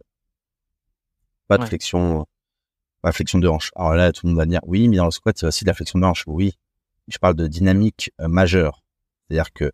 pas 1.47 1.57
de 1.57 1.63
Ouais. 1.63 1.69
flexion, 1.69 2.25
pas 3.05 3.11
flexion 3.11 3.37
de 3.37 3.47
hanche. 3.47 3.69
Alors 3.75 3.93
là, 3.93 4.11
tout 4.11 4.25
le 4.25 4.31
monde 4.31 4.39
va 4.39 4.47
dire 4.47 4.61
oui, 4.63 4.87
mais 4.87 4.97
dans 4.97 5.05
le 5.05 5.11
squat, 5.11 5.37
c'est 5.37 5.45
aussi 5.45 5.63
de 5.63 5.69
la 5.69 5.75
flexion 5.75 5.99
de 5.99 6.05
hanche. 6.05 6.23
Oui, 6.25 6.53
je 7.07 7.19
parle 7.19 7.35
de 7.35 7.45
dynamique 7.45 8.11
euh, 8.19 8.27
majeure, 8.27 8.81
c'est-à-dire 9.29 9.53
que 9.53 9.71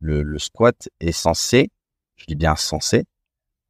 le, 0.00 0.38
squat 0.38 0.88
est 0.98 1.12
censé, 1.12 1.70
je 2.16 2.24
dis 2.26 2.36
bien 2.36 2.56
censé, 2.56 3.04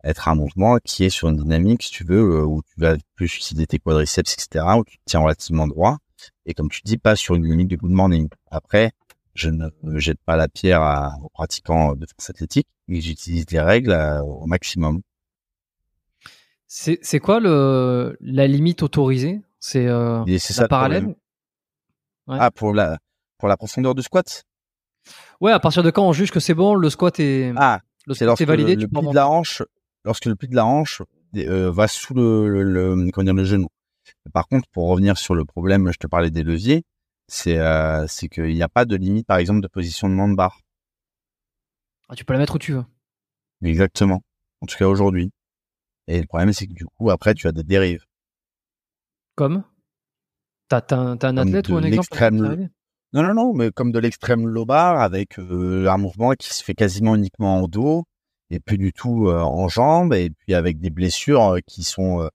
être 0.04 0.28
un 0.28 0.36
mouvement 0.36 0.78
qui 0.84 1.02
est 1.02 1.10
sur 1.10 1.28
une 1.28 1.38
dynamique, 1.38 1.82
si 1.82 1.90
tu 1.90 2.04
veux, 2.04 2.20
euh, 2.20 2.44
où 2.44 2.62
tu 2.62 2.80
vas 2.80 2.96
plus 3.16 3.34
utiliser 3.34 3.66
tes 3.66 3.80
quadriceps, 3.80 4.32
etc., 4.32 4.64
où 4.78 4.84
tu 4.84 4.98
te 4.98 5.02
tiens 5.06 5.20
relativement 5.20 5.66
droit, 5.66 5.98
et 6.46 6.54
comme 6.54 6.70
tu 6.70 6.80
dis, 6.84 6.96
pas 6.96 7.16
sur 7.16 7.34
une 7.34 7.42
dynamique 7.42 7.66
de 7.66 7.76
good 7.76 7.90
morning. 7.90 8.28
Après, 8.52 8.92
je 9.34 9.50
ne 9.50 9.70
jette 9.98 10.20
pas 10.24 10.36
la 10.36 10.46
pierre 10.46 11.16
aux 11.20 11.30
pratiquants 11.30 11.96
de 11.96 12.06
force 12.06 12.30
athlétique, 12.30 12.68
et 12.86 13.00
j'utilise 13.00 13.46
les 13.50 13.60
règles 13.60 13.90
euh, 13.90 14.22
au 14.22 14.46
maximum. 14.46 15.02
C'est 16.72 17.18
quoi 17.18 17.40
le 17.40 18.16
la 18.20 18.46
limite 18.46 18.84
autorisée? 18.84 19.42
C'est 19.58 19.88
euh, 19.88 20.24
la 20.24 20.38
ça 20.38 20.62
le 20.62 20.68
parallèle? 20.68 21.06
Ouais. 22.28 22.36
Ah, 22.38 22.52
pour 22.52 22.72
la, 22.72 22.98
pour 23.38 23.48
la 23.48 23.56
profondeur 23.56 23.96
du 23.96 24.02
squat? 24.02 24.44
Ouais, 25.40 25.50
à 25.50 25.58
partir 25.58 25.82
de 25.82 25.90
quand 25.90 26.06
on 26.06 26.12
juge 26.12 26.30
que 26.30 26.38
c'est 26.38 26.54
bon, 26.54 26.76
le 26.76 26.88
squat 26.88 27.18
est 27.18 27.52
Ah, 27.56 27.80
le 28.06 28.14
squat 28.14 28.26
lorsque 28.28 28.42
est 28.42 28.44
validé, 28.44 28.76
le, 28.76 28.86
pli 28.86 29.08
de 29.08 29.14
la 29.14 29.28
hanche, 29.28 29.64
lorsque 30.04 30.26
le 30.26 30.36
pli 30.36 30.46
de 30.46 30.54
la 30.54 30.64
hanche 30.64 31.02
euh, 31.34 31.72
va 31.72 31.88
sous 31.88 32.14
le, 32.14 32.62
le, 32.62 33.10
comment 33.10 33.24
dire, 33.24 33.34
le 33.34 33.44
genou. 33.44 33.66
Par 34.32 34.46
contre, 34.46 34.68
pour 34.68 34.88
revenir 34.88 35.18
sur 35.18 35.34
le 35.34 35.44
problème, 35.44 35.90
je 35.90 35.98
te 35.98 36.06
parlais 36.06 36.30
des 36.30 36.44
leviers, 36.44 36.84
c'est 37.26 37.58
euh, 37.58 38.06
c'est 38.06 38.28
qu'il 38.28 38.54
n'y 38.54 38.62
a 38.62 38.68
pas 38.68 38.84
de 38.84 38.94
limite, 38.94 39.26
par 39.26 39.38
exemple, 39.38 39.60
de 39.60 39.68
positionnement 39.68 40.28
de 40.28 40.36
barre. 40.36 40.60
Ah, 42.08 42.14
tu 42.14 42.24
peux 42.24 42.32
la 42.32 42.38
mettre 42.38 42.54
où 42.54 42.58
tu 42.58 42.74
veux. 42.74 42.84
Exactement. 43.60 44.22
En 44.60 44.66
tout 44.66 44.76
cas 44.76 44.86
aujourd'hui. 44.86 45.32
Et 46.10 46.20
le 46.20 46.26
problème, 46.26 46.52
c'est 46.52 46.66
que 46.66 46.72
du 46.72 46.86
coup, 46.86 47.08
après, 47.10 47.34
tu 47.34 47.46
as 47.46 47.52
des 47.52 47.62
dérives. 47.62 48.04
Comme? 49.36 49.62
T'as 50.68 50.82
un, 50.90 51.16
un 51.22 51.36
athlète 51.36 51.68
ou 51.68 51.76
un 51.76 51.84
exemple 51.84 52.30
Non, 53.12 53.22
non, 53.22 53.34
non, 53.34 53.54
mais 53.54 53.70
comme 53.70 53.92
de 53.92 53.98
l'extrême 54.00 54.48
lobar 54.48 55.00
avec 55.00 55.38
euh, 55.38 55.86
un 55.88 55.98
mouvement 55.98 56.32
qui 56.32 56.52
se 56.52 56.64
fait 56.64 56.74
quasiment 56.74 57.14
uniquement 57.14 57.62
en 57.62 57.68
dos 57.68 58.04
et 58.50 58.58
plus 58.58 58.76
du 58.76 58.92
tout 58.92 59.28
euh, 59.28 59.38
en 59.38 59.68
jambes 59.68 60.12
et 60.12 60.30
puis 60.30 60.54
avec 60.54 60.80
des 60.80 60.90
blessures 60.90 61.54
euh, 61.54 61.58
qui 61.64 61.84
sont 61.84 62.28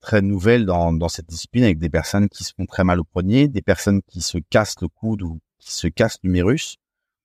très 0.00 0.22
nouvelles 0.22 0.64
dans, 0.64 0.94
dans 0.94 1.08
cette 1.10 1.26
discipline 1.26 1.64
avec 1.64 1.78
des 1.78 1.90
personnes 1.90 2.30
qui 2.30 2.44
se 2.44 2.54
font 2.56 2.64
très 2.64 2.84
mal 2.84 2.98
au 2.98 3.04
poignet, 3.04 3.46
des 3.46 3.62
personnes 3.62 4.00
qui 4.06 4.22
se 4.22 4.38
cassent 4.38 4.80
le 4.80 4.88
coude 4.88 5.22
ou 5.22 5.38
qui 5.58 5.74
se 5.74 5.86
cassent 5.86 6.18
l'humérus 6.22 6.76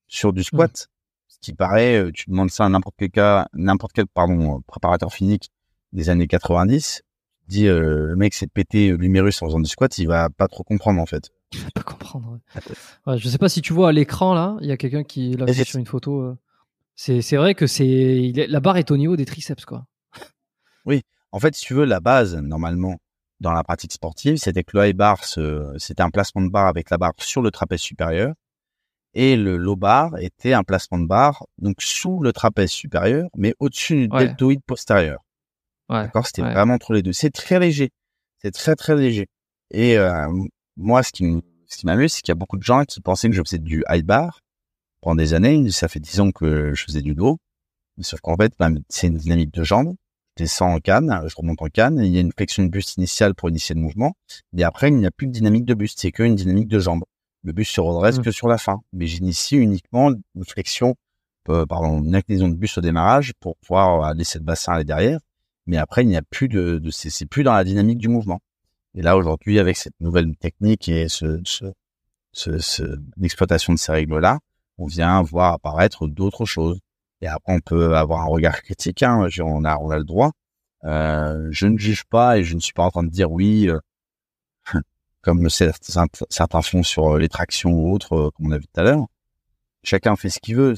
sur 0.08 0.34
du 0.34 0.44
squat. 0.44 0.72
Mmh. 0.72 1.30
Ce 1.30 1.38
qui 1.40 1.54
paraît, 1.54 2.12
tu 2.14 2.30
demandes 2.30 2.52
ça 2.52 2.66
à 2.66 2.70
n'importe 2.70 2.96
quel 2.98 3.10
cas, 3.10 3.48
n'importe 3.54 3.94
quel, 3.94 4.08
pardon, 4.08 4.62
préparateur 4.68 5.14
physique 5.14 5.50
des 5.94 6.10
années 6.10 6.28
90, 6.28 7.04
dit 7.48 7.66
le 7.66 8.16
mec 8.16 8.34
s'est 8.34 8.48
pété 8.48 8.92
l'humérus 8.92 9.42
en 9.42 9.48
faisant 9.48 9.60
du 9.60 9.70
squat, 9.70 9.98
il 9.98 10.08
va 10.08 10.30
pas 10.30 10.48
trop 10.48 10.64
comprendre 10.64 11.02
en 11.02 11.06
fait. 11.06 11.32
Je 11.54 11.60
pas 11.74 11.84
comprendre. 11.84 12.40
Ouais. 13.06 13.18
je 13.18 13.30
sais 13.30 13.38
pas 13.38 13.50
si 13.50 13.62
tu 13.62 13.74
vois 13.74 13.90
à 13.90 13.92
l'écran 13.92 14.34
là, 14.34 14.58
il 14.62 14.68
y 14.68 14.72
a 14.72 14.78
quelqu'un 14.78 15.04
qui 15.04 15.34
l'a 15.34 15.46
fait 15.48 15.64
sur 15.64 15.80
une 15.80 15.86
photo. 15.86 16.22
Euh. 16.22 16.38
C'est 16.96 17.38
vrai 17.38 17.56
que 17.56 17.68
c'est 17.68 18.32
la 18.48 18.60
barre 18.60 18.78
est 18.78 18.92
au 18.92 18.98
niveau 18.98 19.16
des 19.16 19.26
triceps 19.26 19.66
quoi. 19.66 19.86
Oui, 20.86 21.02
en 21.32 21.40
fait, 21.40 21.56
si 21.56 21.66
tu 21.66 21.74
veux, 21.74 21.86
la 21.86 22.00
base 22.00 22.36
normalement 22.36 22.98
dans 23.40 23.54
la 23.54 23.64
pratique 23.64 23.92
sportive, 23.92 24.38
c'était 24.38 24.64
que 24.64 24.78
le 24.78 24.88
high 24.88 24.96
bar, 24.96 25.24
c'était 25.24 26.02
un 26.02 26.10
placement 26.10 26.42
de 26.42 26.50
barre 26.50 26.68
avec 26.68 26.90
la 26.90 26.98
barre 26.98 27.14
sur 27.18 27.42
le 27.42 27.52
trapèze 27.52 27.82
supérieur, 27.82 28.34
et 29.14 29.36
le 29.36 29.58
low 29.58 29.76
bar 29.76 30.18
était 30.20 30.54
un 30.54 30.64
placement 30.64 31.00
de 31.00 31.08
barre 31.08 31.46
donc 31.58 31.82
sous 31.82 32.20
le 32.22 32.34
trapèze 32.34 32.72
supérieur, 32.72 33.30
mais 33.36 33.54
au-dessus 33.60 34.08
du 34.08 34.18
deltoïde 34.18 34.62
postérieur. 34.66 35.20
Ouais. 35.90 36.04
D'accord, 36.04 36.26
c'était 36.26 36.42
vraiment 36.42 36.76
entre 36.76 36.94
les 36.94 37.02
deux. 37.02 37.14
C'est 37.14 37.30
très 37.30 37.60
léger, 37.60 37.92
c'est 38.42 38.52
très 38.52 38.76
très 38.76 38.96
léger. 38.96 39.28
Et 39.72 39.98
euh, 39.98 40.28
moi, 40.78 41.04
ce 41.04 41.12
qui 41.12 41.24
m'amuse, 41.84 42.14
c'est 42.14 42.22
qu'il 42.22 42.30
y 42.30 42.32
a 42.32 42.36
beaucoup 42.36 42.58
de 42.58 42.64
gens 42.64 42.84
qui 42.86 43.02
pensaient 43.02 43.30
que 43.30 43.36
je 43.36 43.42
faisais 43.42 43.60
du 43.60 43.84
high 43.90 44.06
bar 44.06 44.40
pendant 45.02 45.16
des 45.16 45.34
années. 45.34 45.70
Ça 45.72 45.88
fait 45.88 46.00
dix 46.00 46.20
ans 46.20 46.32
que 46.32 46.74
je 46.74 46.84
faisais 46.84 47.02
du 47.02 47.16
dos. 47.16 47.38
Sauf 48.02 48.22
qu'en 48.22 48.36
fait, 48.36 48.54
ben, 48.60 48.80
c'est 48.90 49.08
une 49.08 49.18
dynamique 49.18 49.54
de 49.54 49.64
jambes. 49.64 49.96
Je 50.38 50.44
descends 50.44 50.74
en 50.74 50.80
canne, 50.80 51.24
je 51.28 51.36
remonte 51.36 51.62
en 51.62 51.68
canne. 51.68 52.00
Il 52.00 52.12
y 52.12 52.18
a 52.18 52.22
une 52.22 52.32
flexion 52.32 52.64
de 52.64 52.70
buste 52.70 52.98
initiale 52.98 53.36
pour 53.36 53.50
initier 53.50 53.76
le 53.76 53.82
mouvement. 53.82 54.14
Et 54.58 54.64
après, 54.64 54.88
il 54.88 54.96
n'y 54.96 55.06
a 55.06 55.12
plus 55.12 55.28
de 55.28 55.32
dynamique 55.32 55.66
de 55.66 55.76
buste. 55.76 56.00
C'est 56.00 56.12
qu'une 56.12 56.36
dynamique 56.36 56.68
de 56.68 56.80
jambes. 56.80 57.04
Le 57.44 57.52
buste 57.52 57.72
se 57.72 57.82
redresse 57.82 58.20
mmh. 58.20 58.24
que 58.24 58.32
sur 58.32 58.48
la 58.48 58.58
fin. 58.58 58.82
Mais 58.94 59.06
j'initie 59.06 59.58
uniquement 59.58 60.12
une 60.12 60.46
flexion, 60.46 60.96
euh, 61.50 61.66
pardon, 61.68 62.02
une 62.02 62.16
inclinaison 62.16 62.48
de 62.48 62.56
buste 62.56 62.80
au 62.80 62.82
démarrage 62.82 63.34
pour 63.40 63.58
pouvoir 63.58 64.14
laisser 64.16 64.40
le 64.40 64.46
bassin 64.46 64.74
aller 64.74 64.86
derrière. 64.86 65.20
Mais 65.66 65.78
après, 65.78 66.04
il 66.04 66.08
n'y 66.08 66.18
a 66.18 66.22
plus 66.22 66.50
de, 66.50 66.78
de 66.78 66.92
c'est 66.92 67.26
plus 67.26 67.44
dans 67.44 67.54
la 67.54 67.64
dynamique 67.64 67.98
du 67.98 68.10
mouvement. 68.10 68.42
Et 68.96 69.02
là, 69.02 69.18
aujourd'hui, 69.18 69.60
avec 69.60 69.78
cette 69.78 70.00
nouvelle 70.00 70.36
technique 70.38 70.90
et 70.90 71.08
ce, 71.10 71.42
ce, 71.44 72.60
ce, 72.60 72.84
l'exploitation 73.18 73.74
de 73.74 73.80
ces 73.80 73.92
règles-là, 73.92 74.40
on 74.78 74.86
vient 74.86 75.22
voir 75.22 75.54
apparaître 75.54 76.08
d'autres 76.08 76.46
choses. 76.46 76.80
Et 77.22 77.28
après, 77.28 77.54
on 77.54 77.60
peut 77.60 77.96
avoir 77.96 78.22
un 78.22 78.26
regard 78.26 78.62
critique. 78.62 79.04
Hein, 79.04 79.28
on 79.40 79.64
a, 79.64 79.78
on 79.78 79.90
a 79.90 79.98
le 79.98 80.04
droit. 80.04 80.32
Euh, 80.84 81.48
je 81.52 81.68
ne 81.68 81.78
juge 81.78 82.04
pas 82.06 82.38
et 82.38 82.44
je 82.44 82.56
ne 82.56 82.60
suis 82.60 82.74
pas 82.74 82.84
en 82.84 82.92
train 82.92 83.04
de 83.04 83.10
dire 83.10 83.32
oui, 83.32 83.70
euh, 83.70 83.80
comme 85.22 85.50
certains, 85.50 86.08
certains 86.30 86.62
font 86.62 86.84
sur 86.84 87.18
les 87.18 87.30
tractions 87.30 87.72
ou 87.72 87.94
autres, 87.94 88.14
euh, 88.14 88.30
comme 88.32 88.48
on 88.48 88.52
a 88.52 88.58
vu 88.58 88.66
tout 88.66 88.82
à 88.82 88.84
l'heure. 88.84 89.06
Chacun 89.84 90.16
fait 90.16 90.30
ce 90.30 90.40
qu'il 90.40 90.56
veut. 90.56 90.76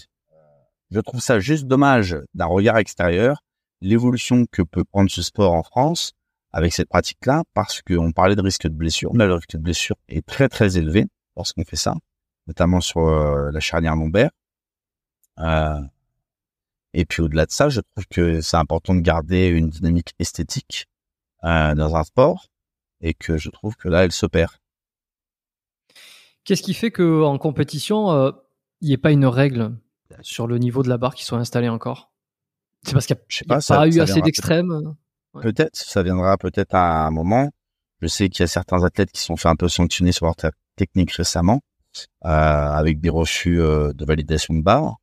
Je 0.91 0.99
trouve 0.99 1.19
ça 1.19 1.39
juste 1.39 1.65
dommage 1.65 2.15
d'un 2.35 2.45
regard 2.45 2.77
extérieur, 2.77 3.41
l'évolution 3.85 4.45
que 4.51 4.61
peut 4.61 4.83
prendre 4.83 5.09
ce 5.09 5.21
sport 5.21 5.53
en 5.53 5.63
France, 5.63 6.13
avec 6.55 6.73
cette 6.73 6.87
pratique-là 6.87 7.43
parce 7.53 7.81
qu'on 7.81 8.13
parlait 8.13 8.37
de 8.37 8.41
risque 8.41 8.63
de 8.63 8.73
blessure. 8.73 9.13
Là, 9.13 9.27
le 9.27 9.33
risque 9.35 9.51
de 9.51 9.57
blessure 9.57 9.97
est 10.07 10.25
très 10.25 10.47
très 10.47 10.77
élevé 10.77 11.05
lorsqu'on 11.35 11.65
fait 11.65 11.75
ça, 11.75 11.95
notamment 12.47 12.79
sur 12.79 13.01
euh, 13.01 13.51
la 13.51 13.59
charnière 13.59 13.95
lombaire. 13.95 14.31
Euh, 15.39 15.81
et 16.93 17.03
puis 17.03 17.21
au-delà 17.21 17.45
de 17.45 17.51
ça, 17.51 17.67
je 17.67 17.81
trouve 17.81 18.05
que 18.09 18.39
c'est 18.39 18.55
important 18.55 18.95
de 18.95 19.01
garder 19.01 19.47
une 19.47 19.69
dynamique 19.69 20.13
esthétique 20.17 20.85
euh, 21.43 21.75
dans 21.75 21.93
un 21.93 22.03
sport 22.05 22.47
et 23.01 23.13
que 23.13 23.37
je 23.37 23.49
trouve 23.49 23.75
que 23.75 23.89
là, 23.89 24.05
elle 24.05 24.13
s'opère. 24.13 24.59
Qu'est-ce 26.45 26.63
qui 26.63 26.73
fait 26.73 26.91
que 26.91 27.21
en 27.21 27.37
compétition, 27.37 28.31
il 28.79 28.87
n'y 28.87 28.93
ait 28.93 28.97
pas 28.97 29.11
une 29.11 29.25
règle 29.25 29.77
sur 30.21 30.47
le 30.47 30.57
niveau 30.57 30.83
de 30.83 30.89
la 30.89 30.97
barre 30.97 31.15
qui 31.15 31.25
soit 31.25 31.39
installée 31.39 31.67
encore? 31.67 32.14
C'est 32.85 32.93
parce 32.93 33.05
qu'il 33.05 33.17
n'y 33.49 33.55
a, 33.55 33.59
pas, 33.59 33.87
eu 33.87 33.99
assez 33.99 34.21
d'extrêmes 34.21 34.95
Peut-être, 35.41 35.75
ça 35.75 36.01
viendra 36.01 36.37
peut-être 36.37 36.75
à 36.75 37.05
un 37.07 37.11
moment. 37.11 37.49
Je 38.01 38.07
sais 38.07 38.29
qu'il 38.29 38.41
y 38.41 38.43
a 38.43 38.47
certains 38.47 38.83
athlètes 38.83 39.11
qui 39.11 39.21
sont 39.21 39.35
fait 39.35 39.49
un 39.49 39.55
peu 39.55 39.67
sanctionner 39.67 40.11
sur 40.11 40.25
leur 40.25 40.35
technique 40.75 41.11
récemment, 41.11 41.61
euh, 42.25 42.27
avec 42.27 43.01
des 43.01 43.09
refus 43.09 43.59
euh, 43.59 43.91
de 43.93 44.05
validation 44.05 44.53
de 44.53 44.61
barre. 44.61 44.97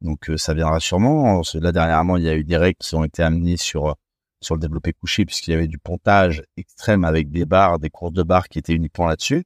Donc 0.00 0.30
euh, 0.30 0.36
ça 0.36 0.54
viendra 0.54 0.80
sûrement. 0.80 1.42
Là 1.54 1.72
dernièrement, 1.72 2.16
il 2.16 2.24
y 2.24 2.28
a 2.28 2.34
eu 2.34 2.44
des 2.44 2.56
règles 2.56 2.78
qui 2.78 2.94
ont 2.94 3.04
été 3.04 3.22
amenées 3.22 3.56
sur 3.56 3.94
sur 4.40 4.54
le 4.54 4.60
développé 4.60 4.92
couché 4.92 5.24
puisqu'il 5.24 5.50
y 5.50 5.54
avait 5.54 5.66
du 5.66 5.78
pontage 5.78 6.42
extrême 6.56 7.04
avec 7.04 7.30
des 7.30 7.44
barres, 7.44 7.78
des 7.78 7.90
courses 7.90 8.12
de 8.12 8.22
barres 8.22 8.48
qui 8.48 8.58
étaient 8.58 8.74
uniquement 8.74 9.06
là-dessus. 9.06 9.44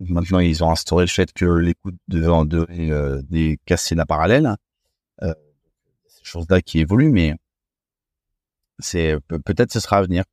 Maintenant, 0.00 0.40
ils 0.40 0.62
ont 0.62 0.70
instauré 0.70 1.04
le 1.04 1.10
fait 1.10 1.32
que 1.32 1.44
les 1.46 1.74
coudes 1.74 1.96
devaient 2.08 2.46
de, 2.46 3.22
des 3.22 3.58
casser 3.64 3.94
la 3.94 4.04
parallèle. 4.04 4.56
Euh, 5.22 5.32
ces 6.24 6.30
choses-là 6.30 6.60
qui 6.62 6.80
évoluent, 6.80 7.10
mais 7.10 7.34
c'est 8.78 9.16
peut-être 9.28 9.72
ce 9.72 9.80
sera 9.80 9.98
à 9.98 10.02
venir. 10.02 10.24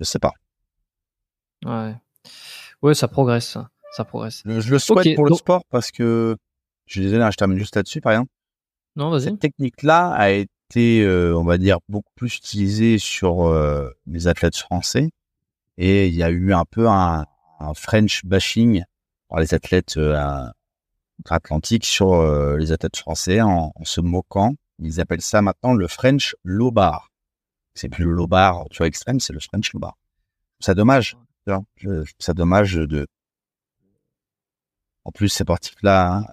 Je 0.00 0.04
sais 0.04 0.18
pas. 0.18 0.32
Ouais. 1.64 1.94
Ouais, 2.82 2.94
ça 2.94 3.08
progresse. 3.08 3.56
Ça 3.92 4.04
progresse. 4.04 4.42
Je, 4.44 4.70
le 4.70 4.78
souhaite 4.78 5.14
pour 5.14 5.24
le 5.24 5.34
sport 5.34 5.64
parce 5.70 5.90
que 5.90 6.36
je 6.84 6.92
suis 6.92 7.00
désolé, 7.00 7.22
hein, 7.22 7.30
je 7.30 7.36
termine 7.36 7.58
juste 7.58 7.76
là-dessus 7.76 8.00
par 8.00 8.12
exemple. 8.12 8.30
Non, 8.96 9.10
vas-y. 9.10 9.24
Cette 9.24 9.40
technique-là 9.40 10.10
a 10.10 10.30
été, 10.30 11.02
euh, 11.02 11.36
on 11.36 11.44
va 11.44 11.58
dire, 11.58 11.78
beaucoup 11.88 12.12
plus 12.14 12.36
utilisée 12.36 12.98
sur 12.98 13.46
euh, 13.46 13.90
les 14.06 14.26
athlètes 14.26 14.56
français 14.56 15.10
et 15.78 16.08
il 16.08 16.14
y 16.14 16.22
a 16.22 16.30
eu 16.30 16.52
un 16.52 16.64
peu 16.64 16.88
un, 16.88 17.24
un 17.60 17.74
French 17.74 18.24
bashing 18.24 18.82
par 19.28 19.40
les 19.40 19.54
athlètes 19.54 19.96
euh, 19.96 20.46
atlantiques 21.28 21.86
sur 21.86 22.14
euh, 22.14 22.56
les 22.56 22.72
athlètes 22.72 22.96
français 22.96 23.40
en, 23.40 23.72
en, 23.74 23.84
se 23.84 24.00
moquant. 24.00 24.54
Ils 24.78 25.00
appellent 25.00 25.22
ça 25.22 25.42
maintenant 25.42 25.74
le 25.74 25.88
French 25.88 26.36
low 26.44 26.70
bar 26.70 27.10
c'est 27.76 27.88
plus 27.88 28.04
le 28.04 28.12
low 28.12 28.26
bar, 28.26 28.64
tu 28.70 28.78
vois, 28.78 28.86
extrême, 28.86 29.20
c'est 29.20 29.32
le 29.32 29.38
French 29.38 29.72
low 29.72 29.78
bar. 29.78 29.96
C'est 30.58 30.74
dommage. 30.74 31.16
C'est 32.18 32.34
dommage 32.34 32.74
de. 32.74 33.06
En 35.04 35.12
plus, 35.12 35.28
ces 35.28 35.44
sportifs-là, 35.44 36.16
hein, 36.16 36.24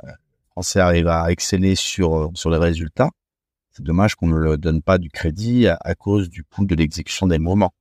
Français 0.52 0.80
arrivent 0.80 1.10
à 1.10 1.30
exceller 1.32 1.76
sur 1.76 2.32
sur 2.34 2.50
les 2.50 2.58
résultats. 2.58 3.12
C'est 3.72 3.84
dommage 3.84 4.16
qu'on 4.16 4.28
ne 4.28 4.38
leur 4.38 4.58
donne 4.58 4.82
pas 4.82 4.98
du 4.98 5.10
crédit 5.10 5.68
à, 5.68 5.96
cause 5.96 6.30
du 6.30 6.44
coût 6.44 6.66
de 6.66 6.76
l'exécution 6.76 7.28
des 7.28 7.40
moments. 7.40 7.74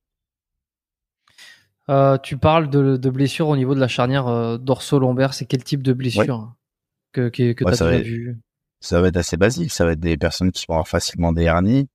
Euh, 1.89 2.17
tu 2.17 2.37
parles 2.37 2.69
de, 2.69 2.97
de 2.97 3.09
blessures 3.09 3.47
au 3.47 3.55
niveau 3.55 3.75
de 3.75 3.79
la 3.79 3.87
charnière 3.87 4.27
euh, 4.27 4.57
dorso-lombaire. 4.57 5.33
C'est 5.33 5.45
quel 5.45 5.63
type 5.63 5.83
de 5.83 5.93
blessure 5.93 6.55
que, 7.11 7.29
que, 7.29 7.53
que 7.53 7.63
tu 7.63 7.83
as 7.83 7.99
vu? 7.99 8.39
Ça 8.83 8.99
va 8.99 9.07
être 9.07 9.17
assez 9.17 9.37
basique. 9.37 9.71
Ça 9.71 9.85
va 9.85 9.93
être 9.93 10.01
des 10.01 10.17
personnes 10.17 10.51
qui 10.51 10.65
vont 10.67 10.73
avoir 10.75 10.89
facilement 10.89 11.31
des 11.31 11.43
hernies, 11.43 11.87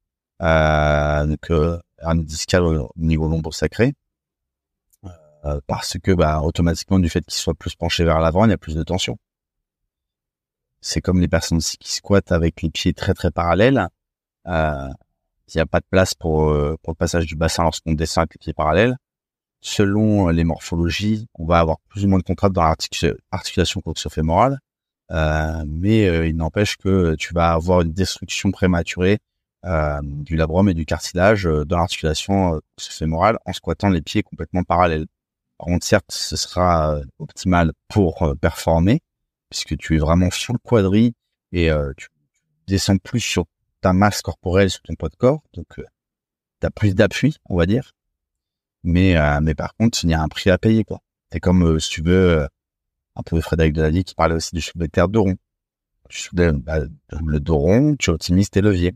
euh, 0.43 1.26
donc 1.26 1.51
euh, 1.51 1.78
hernie 1.98 2.24
discale 2.24 2.62
au 2.62 2.90
niveau 2.97 3.28
lombo 3.28 3.52
sacré, 3.52 3.93
euh, 5.44 5.60
parce 5.66 5.98
que 6.02 6.12
bah, 6.12 6.40
automatiquement 6.40 6.98
du 6.98 7.10
fait 7.10 7.20
qu'il 7.27 7.35
soit 7.35 7.55
plus 7.55 7.74
penché 7.74 8.05
vers 8.05 8.20
l'avant, 8.20 8.47
il 8.47 8.51
y 8.51 8.55
a 8.55 8.59
plus 8.59 8.74
de 8.74 8.82
tension. 8.82 9.19
C'est 10.81 11.02
comme 11.02 11.20
les 11.20 11.28
personnes 11.28 11.59
aussi 11.59 11.77
qui 11.77 11.93
squattent 11.93 12.32
avec 12.32 12.62
les 12.62 12.70
pieds 12.70 12.94
très 12.94 13.12
très 13.12 13.31
parallèles. 13.31 13.89
Euh, 14.47 14.89
il 15.48 15.59
n'y 15.59 15.60
a 15.60 15.66
pas 15.66 15.81
de 15.81 15.86
place 15.90 16.15
pour, 16.15 16.51
euh, 16.51 16.78
pour 16.82 16.93
le 16.93 16.97
passage 16.97 17.27
du 17.27 17.36
bassin 17.36 17.65
lorsqu'on 17.65 17.93
descend 17.93 18.23
avec 18.23 18.35
les 18.35 18.39
pieds 18.39 18.55
parallèles. 18.55 18.97
Selon 19.60 20.28
les 20.28 20.44
morphologies, 20.44 21.28
on 21.35 21.44
va 21.44 21.59
avoir 21.59 21.78
plus 21.89 22.06
ou 22.06 22.09
moins 22.09 22.19
de 22.19 22.24
contraintes 22.24 22.52
dans 22.55 22.62
l'articulation 22.62 23.82
coxo-fémorale, 23.82 24.59
mais 25.10 26.28
il 26.28 26.36
n'empêche 26.36 26.76
que 26.76 27.14
tu 27.16 27.35
vas 27.35 27.52
avoir 27.52 27.82
une 27.82 27.93
destruction 27.93 28.51
prématurée 28.51 29.18
euh, 29.64 30.01
du 30.02 30.36
labrum 30.36 30.68
et 30.68 30.74
du 30.74 30.86
cartilage 30.86 31.47
euh, 31.47 31.64
dans 31.64 31.78
l'articulation 31.78 32.55
euh, 32.55 32.60
fémorale 32.78 33.39
en 33.44 33.52
squattant 33.52 33.89
les 33.89 34.01
pieds 34.01 34.22
complètement 34.22 34.62
parallèles. 34.62 35.06
Par 35.59 35.66
contre, 35.66 35.85
certes, 35.85 36.12
ce 36.12 36.36
sera 36.36 36.94
euh, 36.94 37.05
optimal 37.18 37.72
pour 37.89 38.35
performer, 38.40 39.01
puisque 39.51 39.76
tu 39.76 39.97
es 39.97 39.98
vraiment 39.98 40.30
sur 40.30 40.52
le 40.52 40.60
quadri 40.60 41.14
et 41.51 41.70
tu 41.97 42.09
descends 42.66 42.98
plus 42.98 43.20
sur 43.20 43.47
ta 43.80 43.93
masse 43.94 44.20
corporelle, 44.20 44.70
sur 44.70 44.82
ton 44.82 44.94
poids 44.94 45.09
de 45.09 45.16
corps, 45.16 45.43
donc 45.55 45.66
tu 45.74 46.66
as 46.66 46.70
plus 46.70 46.94
d'appui, 46.94 47.39
on 47.47 47.56
va 47.56 47.64
dire. 47.64 47.93
Mais, 48.85 49.16
mais 49.40 49.55
par 49.55 49.74
contre, 49.74 50.05
il 50.05 50.10
y 50.10 50.14
a 50.14 50.20
un 50.20 50.28
prix 50.28 50.51
à 50.51 50.59
payer, 50.59 50.85
quoi. 50.85 51.01
C'est 51.32 51.40
comme, 51.40 51.80
si 51.80 51.89
tu 51.89 52.02
veux, 52.02 52.47
un 53.19 53.23
peu 53.23 53.40
Frédéric 53.40 53.74
Delady 53.74 54.05
qui 54.05 54.15
parlait 54.15 54.36
aussi 54.36 54.55
du 54.55 54.61
soulevé 54.61 54.86
de 54.86 54.93
terre 54.93 55.09
de. 55.09 55.20
Tu 56.09 56.23
soulèves 56.23 56.57
bah, 56.57 56.78
le 57.11 57.40
dos 57.40 57.59
rond, 57.59 57.97
tu 57.99 58.11
optimises 58.11 58.49
tes 58.49 58.62
leviers. 58.62 58.95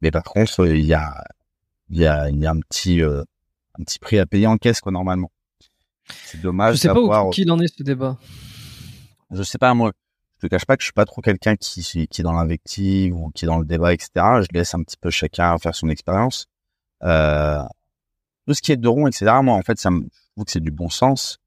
Mais 0.00 0.10
par 0.10 0.22
contre, 0.22 0.66
il 0.66 0.84
y 0.84 0.94
a, 0.94 1.24
il 1.90 1.98
y 1.98 2.06
a, 2.06 2.30
il 2.30 2.38
y 2.38 2.46
a 2.46 2.50
un 2.50 2.60
petit, 2.60 3.02
euh, 3.02 3.22
un 3.78 3.84
petit 3.84 3.98
prix 3.98 4.18
à 4.18 4.24
payer 4.24 4.46
en 4.46 4.56
caisse, 4.56 4.80
quoi, 4.80 4.92
normalement. 4.92 5.30
C'est 6.24 6.40
dommage. 6.40 6.76
Je 6.76 6.80
sais 6.80 6.88
pas 6.88 7.24
où 7.24 7.30
qu'il 7.30 7.50
en 7.50 7.58
est 7.58 7.68
ce 7.68 7.82
débat. 7.82 8.16
Je 9.30 9.42
sais 9.42 9.58
pas, 9.58 9.74
moi. 9.74 9.92
je 10.36 10.46
te 10.46 10.50
cache 10.50 10.64
pas 10.64 10.76
que 10.76 10.82
je 10.82 10.86
suis 10.86 10.94
pas 10.94 11.04
trop 11.04 11.20
quelqu'un 11.20 11.56
qui, 11.56 11.82
qui 11.82 12.20
est 12.20 12.24
dans 12.24 12.32
l'invective 12.32 13.14
ou 13.14 13.30
qui 13.30 13.44
est 13.44 13.48
dans 13.48 13.58
le 13.58 13.66
débat, 13.66 13.92
etc. 13.92 14.10
Je 14.14 14.46
laisse 14.52 14.74
un 14.74 14.82
petit 14.82 14.96
peu 14.96 15.10
chacun 15.10 15.58
faire 15.58 15.74
son 15.74 15.90
expérience. 15.90 16.46
Euh, 17.02 17.62
tout 18.46 18.54
ce 18.54 18.62
qui 18.62 18.72
est 18.72 18.78
de 18.78 18.88
rond, 18.88 19.06
etc. 19.06 19.26
Moi, 19.42 19.54
en 19.54 19.62
fait, 19.62 19.78
ça 19.78 19.90
me, 19.90 20.00
je 20.00 20.32
trouve 20.32 20.44
que 20.46 20.50
c'est 20.50 20.60
du 20.60 20.70
bon 20.70 20.88
sens. 20.88 21.38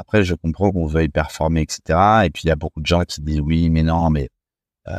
Après, 0.00 0.24
je 0.24 0.34
comprends 0.34 0.72
qu'on 0.72 0.86
veuille 0.86 1.10
performer, 1.10 1.60
etc. 1.60 2.24
Et 2.24 2.30
puis, 2.30 2.44
il 2.44 2.46
y 2.46 2.50
a 2.50 2.56
beaucoup 2.56 2.80
de 2.80 2.86
gens 2.86 3.02
qui 3.04 3.20
disent 3.20 3.40
oui, 3.40 3.68
mais 3.68 3.82
non, 3.82 4.08
mais 4.08 4.30
euh, 4.88 4.94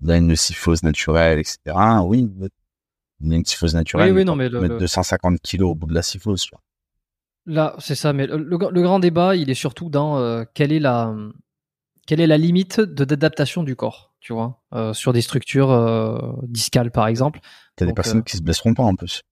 vous 0.00 0.10
avez 0.10 0.18
une 0.18 0.36
syphose 0.36 0.82
naturelle, 0.82 1.38
etc. 1.38 1.58
Oui, 2.04 2.28
vous 2.36 2.44
avez 2.44 3.36
une 3.36 3.44
syphose 3.46 3.74
naturelle. 3.74 4.12
Oui, 4.12 4.18
oui, 4.18 4.24
non, 4.26 4.36
mais 4.36 4.50
mettre 4.50 4.76
250 4.76 5.40
kilos 5.40 5.70
au 5.70 5.74
bout 5.74 5.86
de 5.86 5.94
la 5.94 6.02
syphose. 6.02 6.42
Tu 6.42 6.50
vois. 6.52 6.60
Là, 7.46 7.74
c'est 7.78 7.94
ça. 7.94 8.12
Mais 8.12 8.26
le, 8.26 8.36
le, 8.36 8.82
grand 8.82 8.98
débat, 8.98 9.34
il 9.34 9.48
est 9.48 9.54
surtout 9.54 9.88
dans 9.88 10.18
euh, 10.18 10.44
quelle 10.52 10.72
est 10.72 10.78
la 10.78 11.14
quelle 12.06 12.20
est 12.20 12.26
la 12.26 12.36
limite 12.36 12.80
de 12.80 13.06
d'adaptation 13.06 13.62
du 13.62 13.76
corps, 13.76 14.12
tu 14.20 14.34
vois, 14.34 14.60
euh, 14.74 14.92
sur 14.92 15.14
des 15.14 15.22
structures 15.22 16.36
discales 16.42 16.90
par 16.90 17.06
exemple. 17.06 17.40
T'as 17.76 17.86
des 17.86 17.94
personnes 17.94 18.24
qui 18.24 18.36
se 18.36 18.42
blesseront 18.42 18.74
pas 18.74 18.82
en 18.82 18.94
plus. 18.94 19.22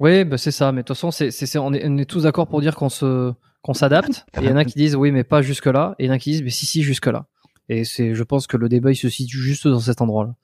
Oui, 0.00 0.24
bah 0.24 0.38
c'est 0.38 0.50
ça. 0.50 0.72
Mais 0.72 0.82
de 0.82 0.86
toute 0.86 0.96
façon, 0.96 1.12
c'est, 1.12 1.30
c'est, 1.30 1.56
on, 1.56 1.72
est, 1.72 1.86
on 1.86 1.96
est 1.98 2.04
tous 2.04 2.24
d'accord 2.24 2.48
pour 2.48 2.60
dire 2.60 2.74
qu'on 2.74 2.88
se 2.88 3.32
qu'on 3.66 3.74
s'adapte. 3.74 4.24
Et 4.36 4.44
il 4.44 4.46
y 4.46 4.52
en 4.52 4.56
a 4.56 4.64
qui 4.64 4.78
disent 4.78 4.96
oui, 4.96 5.12
mais 5.12 5.24
pas 5.24 5.42
jusque 5.42 5.66
là. 5.66 5.94
Et 5.98 6.04
il 6.04 6.06
y 6.06 6.10
en 6.10 6.14
a 6.14 6.18
qui 6.18 6.30
disent 6.30 6.42
mais 6.42 6.50
si, 6.50 6.66
si, 6.66 6.82
jusque 6.82 7.06
là. 7.06 7.26
Et 7.68 7.84
c'est, 7.84 8.14
je 8.14 8.22
pense 8.22 8.46
que 8.46 8.56
le 8.56 8.68
débat 8.68 8.92
il 8.92 8.96
se 8.96 9.08
situe 9.08 9.38
juste 9.38 9.66
dans 9.66 9.80
cet 9.80 10.00
endroit-là, 10.00 10.34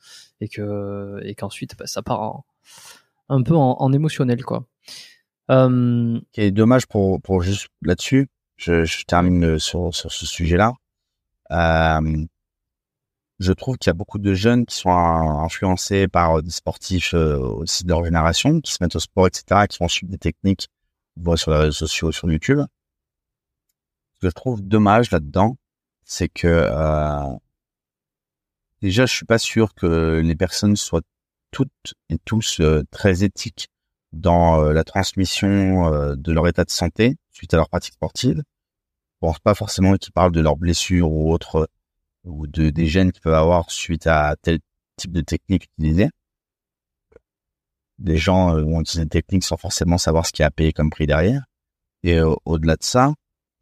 et 0.40 0.48
que 0.48 1.20
et 1.22 1.36
qu'ensuite 1.36 1.76
bah, 1.78 1.86
ça 1.86 2.02
part 2.02 2.42
un 3.28 3.42
peu 3.42 3.54
en, 3.54 3.76
en 3.78 3.92
émotionnel 3.92 4.44
quoi. 4.44 4.66
Euh... 5.50 6.20
Est 6.34 6.50
dommage 6.50 6.86
pour 6.86 7.22
pour 7.22 7.42
juste 7.42 7.68
là-dessus, 7.82 8.28
je, 8.56 8.84
je 8.84 9.04
termine 9.04 9.58
sur 9.60 9.94
sur 9.94 10.10
ce 10.10 10.26
sujet-là. 10.26 10.72
Euh, 11.52 12.26
je 13.38 13.52
trouve 13.52 13.76
qu'il 13.76 13.90
y 13.90 13.90
a 13.90 13.94
beaucoup 13.94 14.18
de 14.18 14.34
jeunes 14.34 14.66
qui 14.66 14.76
sont 14.76 14.90
influencés 14.90 16.08
par 16.08 16.42
des 16.42 16.50
sportifs 16.50 17.14
euh, 17.14 17.38
aussi 17.38 17.84
de 17.84 17.88
leur 17.88 18.04
génération, 18.04 18.60
qui 18.60 18.72
se 18.72 18.78
mettent 18.80 18.96
au 18.96 19.00
sport, 19.00 19.26
etc., 19.26 19.66
qui 19.68 19.78
vont 19.78 19.88
suivre 19.88 20.10
des 20.10 20.18
techniques, 20.18 20.68
voient 21.16 21.36
sur 21.36 21.50
les 21.50 21.58
réseaux 21.58 21.72
sociaux, 21.72 22.12
sur 22.12 22.30
YouTube. 22.30 22.60
Que 24.22 24.28
je 24.28 24.34
trouve 24.34 24.62
dommage 24.62 25.10
là-dedans, 25.10 25.56
c'est 26.04 26.28
que 26.28 26.46
euh, 26.46 27.36
déjà, 28.80 29.04
je 29.04 29.12
suis 29.12 29.26
pas 29.26 29.38
sûr 29.38 29.74
que 29.74 30.20
les 30.22 30.36
personnes 30.36 30.76
soient 30.76 31.00
toutes 31.50 31.94
et 32.08 32.18
tous 32.18 32.60
euh, 32.60 32.84
très 32.92 33.24
éthiques 33.24 33.68
dans 34.12 34.62
euh, 34.62 34.72
la 34.72 34.84
transmission 34.84 35.92
euh, 35.92 36.14
de 36.14 36.30
leur 36.30 36.46
état 36.46 36.62
de 36.62 36.70
santé 36.70 37.16
suite 37.32 37.52
à 37.52 37.56
leur 37.56 37.68
pratique 37.68 37.94
sportive. 37.94 38.36
Je 38.36 39.18
pense 39.18 39.40
pas 39.40 39.56
forcément 39.56 39.96
qu'ils 39.96 40.12
parlent 40.12 40.30
de 40.30 40.40
leurs 40.40 40.56
blessures 40.56 41.10
ou 41.10 41.32
autres 41.32 41.68
ou 42.22 42.46
de 42.46 42.70
des 42.70 42.86
gènes 42.86 43.10
qu'ils 43.10 43.22
peuvent 43.22 43.34
avoir 43.34 43.72
suite 43.72 44.06
à 44.06 44.36
tel 44.40 44.60
type 44.96 45.10
de 45.10 45.20
technique 45.22 45.64
utilisée. 45.64 46.10
Des 47.98 48.18
gens 48.18 48.54
vont 48.54 48.82
utiliser 48.82 49.06
des 49.06 49.10
techniques 49.10 49.42
sans 49.42 49.56
forcément 49.56 49.98
savoir 49.98 50.26
ce 50.26 50.32
qui 50.32 50.44
a 50.44 50.50
payé 50.52 50.72
comme 50.72 50.90
prix 50.90 51.08
derrière. 51.08 51.42
Et 52.04 52.20
au-delà 52.20 52.76
de 52.76 52.84
ça, 52.84 53.14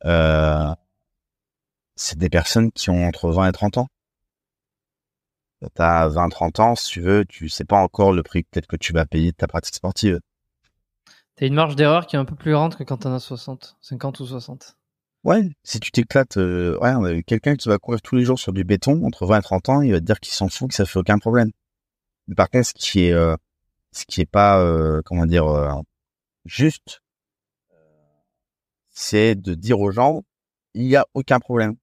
euh, 0.05 0.75
c'est 1.97 2.19
des 2.19 2.31
personnes 2.31 2.73
qui 2.73 2.91
ont 2.91 3.07
entre 3.07 3.31
20 3.31 3.49
et 3.49 3.53
30 3.53 3.79
ans. 3.79 3.89
T'as 5.75 6.09
20, 6.09 6.31
30 6.31 6.61
ans, 6.61 6.75
si 6.75 6.91
tu 6.91 7.01
veux, 7.03 7.27
tu 7.27 7.51
sais 7.51 7.65
pas 7.65 7.77
encore 7.77 8.13
le 8.13 8.23
prix 8.23 8.45
peut-être 8.45 8.67
que 8.67 8.77
tu 8.77 8.95
vas 8.95 9.05
payer 9.05 9.33
de 9.33 9.37
ta 9.37 9.47
pratique 9.47 9.75
sportive. 9.75 10.19
T'as 11.37 11.47
une 11.47 11.55
marge 11.55 11.77
d'erreur 11.77 12.07
qui 12.07 12.17
est 12.17 12.19
un 12.19 12.25
peu 12.25 12.35
plus 12.35 12.53
grande 12.53 12.77
que 12.77 12.85
quand 12.85 12.99
t'en 12.99 13.13
as 13.13 13.21
60, 13.21 13.77
50 13.81 14.21
ou 14.21 14.27
60. 14.27 14.77
Ouais, 15.23 15.51
si 15.65 15.81
tu 15.81 15.91
t'éclates, 15.91 16.39
euh, 16.39 16.79
ouais, 16.79 17.23
quelqu'un 17.25 17.55
qui 17.57 17.69
va 17.69 17.79
courir 17.79 18.01
tous 18.01 18.17
les 18.17 18.25
jours 18.25 18.39
sur 18.39 18.55
du 18.55 18.65
béton, 18.65 19.05
entre 19.05 19.27
20 19.27 19.39
et 19.39 19.43
30 19.43 19.69
ans, 19.69 19.83
il 19.83 19.93
va 19.93 20.01
te 20.01 20.05
dire 20.05 20.19
qu'il 20.19 20.33
s'en 20.33 20.49
fout, 20.49 20.69
que 20.69 20.75
ça 20.75 20.87
fait 20.87 20.99
aucun 20.99 21.19
problème. 21.19 21.51
Mais 22.27 22.35
par 22.35 22.49
contre, 22.49 22.69
ce 22.69 22.75
qui 22.75 23.05
est, 23.05 23.13
euh, 23.13 23.37
ce 23.93 24.05
qui 24.07 24.23
est 24.23 24.27
pas, 24.27 24.61
euh, 24.61 25.03
comment 25.05 25.27
dire, 25.27 25.47
euh, 25.47 25.71
juste, 26.47 27.03
c'est 29.01 29.35
de 29.35 29.55
dire 29.55 29.81
aux 29.81 29.91
gens, 29.91 30.23
il 30.75 30.87
y 30.87 30.97
a 30.97 31.07
aucun 31.15 31.41
problème 31.41 31.77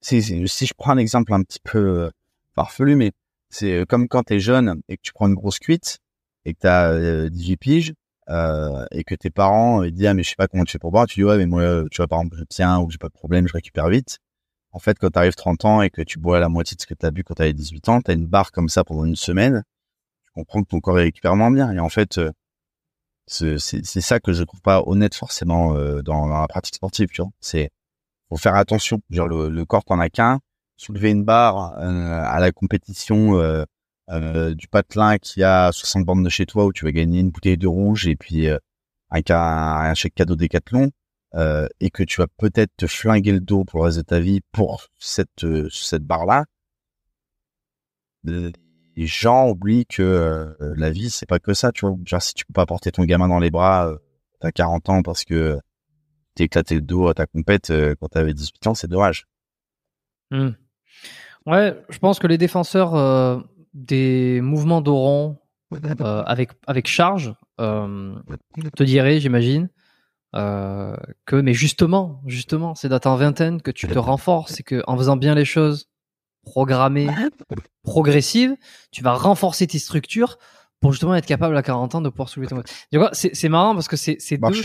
si 0.00 0.20
je 0.20 0.74
prends 0.76 0.92
un 0.92 0.98
exemple 0.98 1.32
un 1.32 1.42
petit 1.42 1.60
peu 1.62 1.78
euh, 1.78 2.10
farfelu, 2.54 2.96
mais 2.96 3.12
c'est 3.48 3.80
euh, 3.80 3.84
comme 3.84 4.08
quand 4.08 4.24
tu 4.24 4.34
es 4.34 4.40
jeune 4.40 4.80
et 4.88 4.96
que 4.96 5.02
tu 5.02 5.12
prends 5.12 5.28
une 5.28 5.34
grosse 5.34 5.58
cuite 5.58 5.98
et 6.44 6.54
que 6.54 6.60
tu 6.60 6.66
as 6.66 7.28
18 7.30 7.56
piges 7.56 7.94
euh, 8.28 8.86
et 8.92 9.04
que 9.04 9.14
tes 9.14 9.30
parents 9.30 9.82
ils 9.82 9.92
disent 9.92 10.06
ah 10.06 10.14
mais 10.14 10.22
je 10.22 10.30
sais 10.30 10.36
pas 10.36 10.48
comment 10.48 10.64
tu 10.64 10.72
fais 10.72 10.78
pour 10.78 10.90
boire, 10.92 11.06
tu 11.06 11.20
dis 11.20 11.24
ouais 11.24 11.36
mais 11.36 11.46
moi 11.46 11.84
tu 11.90 11.98
vois 11.98 12.08
par 12.08 12.20
exemple 12.20 12.44
tiens 12.48 12.80
ou 12.80 12.90
j'ai 12.90 12.98
pas 12.98 13.08
de 13.08 13.14
problème, 13.14 13.46
je 13.48 13.52
récupère 13.52 13.88
vite. 13.88 14.18
En 14.72 14.78
fait 14.78 14.98
quand 14.98 15.10
tu 15.10 15.18
arrives 15.18 15.34
30 15.34 15.64
ans 15.64 15.82
et 15.82 15.90
que 15.90 16.02
tu 16.02 16.18
bois 16.18 16.40
la 16.40 16.48
moitié 16.48 16.76
de 16.76 16.80
ce 16.82 16.86
que 16.86 16.94
tu 16.94 17.04
as 17.06 17.10
bu 17.10 17.24
quand 17.24 17.34
tu 17.34 17.42
avais 17.42 17.52
18 17.52 17.88
ans, 17.88 18.00
tu 18.00 18.10
as 18.10 18.14
une 18.14 18.26
barre 18.26 18.52
comme 18.52 18.68
ça 18.68 18.84
pendant 18.84 19.04
une 19.04 19.16
semaine, 19.16 19.64
tu 20.24 20.32
comprends 20.32 20.62
que 20.62 20.68
ton 20.68 20.80
corps 20.80 20.96
récupère 20.96 21.36
moins 21.36 21.50
bien 21.50 21.72
et 21.72 21.80
en 21.80 21.88
fait 21.88 22.18
euh, 22.18 22.30
c'est 23.30 24.00
ça 24.00 24.20
que 24.20 24.32
je 24.32 24.42
trouve 24.42 24.60
pas 24.60 24.82
honnête 24.86 25.14
forcément 25.14 25.74
dans, 25.74 26.02
dans 26.02 26.40
la 26.40 26.48
pratique 26.48 26.74
sportive, 26.76 27.08
tu 27.08 27.22
vois. 27.22 27.30
C'est 27.40 27.70
faut 28.30 28.36
faire 28.36 28.54
attention. 28.54 29.00
Genre 29.10 29.28
le, 29.28 29.48
le 29.48 29.64
corps 29.64 29.84
t'en 29.84 30.00
a 30.00 30.08
qu'un. 30.08 30.40
Soulever 30.76 31.10
une 31.10 31.24
barre 31.24 31.74
euh, 31.78 32.22
à 32.24 32.40
la 32.40 32.52
compétition 32.52 33.38
euh, 33.38 33.64
euh, 34.08 34.54
du 34.54 34.66
patelin 34.68 35.18
qui 35.18 35.42
a 35.42 35.72
60 35.72 36.06
bandes 36.06 36.24
de 36.24 36.30
chez 36.30 36.46
toi 36.46 36.64
où 36.64 36.72
tu 36.72 36.84
vas 36.84 36.92
gagner 36.92 37.20
une 37.20 37.30
bouteille 37.30 37.58
de 37.58 37.66
rouge 37.66 38.06
et 38.06 38.16
puis 38.16 38.48
un, 38.48 38.58
un, 39.28 39.94
chèque 39.94 40.14
cadeau 40.14 40.36
décathlon 40.36 40.90
et 41.34 41.90
que 41.90 42.02
tu 42.02 42.20
vas 42.20 42.26
peut-être 42.38 42.72
te 42.76 42.86
flinguer 42.86 43.32
le 43.32 43.40
dos 43.40 43.64
pour 43.64 43.80
le 43.80 43.86
reste 43.86 43.98
de 43.98 44.02
ta 44.02 44.20
vie 44.20 44.40
pour 44.52 44.86
cette 44.98 45.46
cette 45.70 46.04
barre 46.04 46.26
là. 46.26 46.44
Les 48.96 49.06
gens 49.06 49.48
oublient 49.48 49.86
que 49.86 50.54
la 50.60 50.90
vie 50.90 51.10
c'est 51.10 51.26
pas 51.26 51.38
que 51.38 51.54
ça, 51.54 51.72
tu 51.72 51.86
vois. 51.86 51.96
Genre 52.04 52.22
si 52.22 52.34
tu 52.34 52.44
peux 52.44 52.52
pas 52.52 52.66
porter 52.66 52.92
ton 52.92 53.04
gamin 53.04 53.28
dans 53.28 53.38
les 53.38 53.50
bras, 53.50 53.92
t'as 54.40 54.52
40 54.52 54.88
ans 54.88 55.02
parce 55.02 55.24
que 55.24 55.60
t'es 56.34 56.44
éclaté 56.44 56.74
le 56.76 56.80
dos 56.80 57.08
à 57.08 57.14
ta 57.14 57.26
compète 57.26 57.70
euh, 57.70 57.94
quand 58.00 58.08
t'avais 58.08 58.34
18 58.34 58.66
ans, 58.68 58.74
c'est 58.74 58.88
dommage. 58.88 59.26
Hmm. 60.30 60.50
Ouais, 61.46 61.78
je 61.88 61.98
pense 61.98 62.18
que 62.18 62.26
les 62.26 62.38
défenseurs 62.38 62.94
euh, 62.94 63.40
des 63.74 64.40
mouvements 64.40 64.80
d'Oron 64.80 65.38
euh, 65.72 66.22
avec 66.24 66.50
avec 66.66 66.86
charge 66.86 67.34
te 67.58 68.82
diraient, 68.82 69.20
j'imagine, 69.20 69.68
que 70.32 71.36
mais 71.36 71.52
justement, 71.52 72.22
justement, 72.26 72.74
c'est 72.74 72.88
dans 72.88 72.98
ta 72.98 73.14
vingtaine 73.16 73.60
que 73.60 73.70
tu 73.70 73.86
te 73.86 73.98
renforces 73.98 74.60
et 74.60 74.62
que 74.62 74.82
en 74.86 74.96
faisant 74.96 75.16
bien 75.16 75.34
les 75.34 75.44
choses 75.44 75.89
programmées, 76.42 77.08
progressives, 77.82 78.56
tu 78.90 79.02
vas 79.02 79.14
renforcer 79.14 79.66
tes 79.66 79.78
structures 79.78 80.38
pour 80.80 80.92
justement 80.92 81.14
être 81.14 81.26
capable 81.26 81.56
à 81.56 81.62
40 81.62 81.96
ans 81.96 82.00
de 82.00 82.08
pouvoir 82.08 82.28
soulever 82.28 82.48
ton 82.48 82.62
C'est, 83.12 83.34
c'est 83.34 83.48
marrant 83.48 83.74
parce 83.74 83.88
que 83.88 83.96
c'est, 83.96 84.16
bah, 84.38 84.48
deux, 84.50 84.62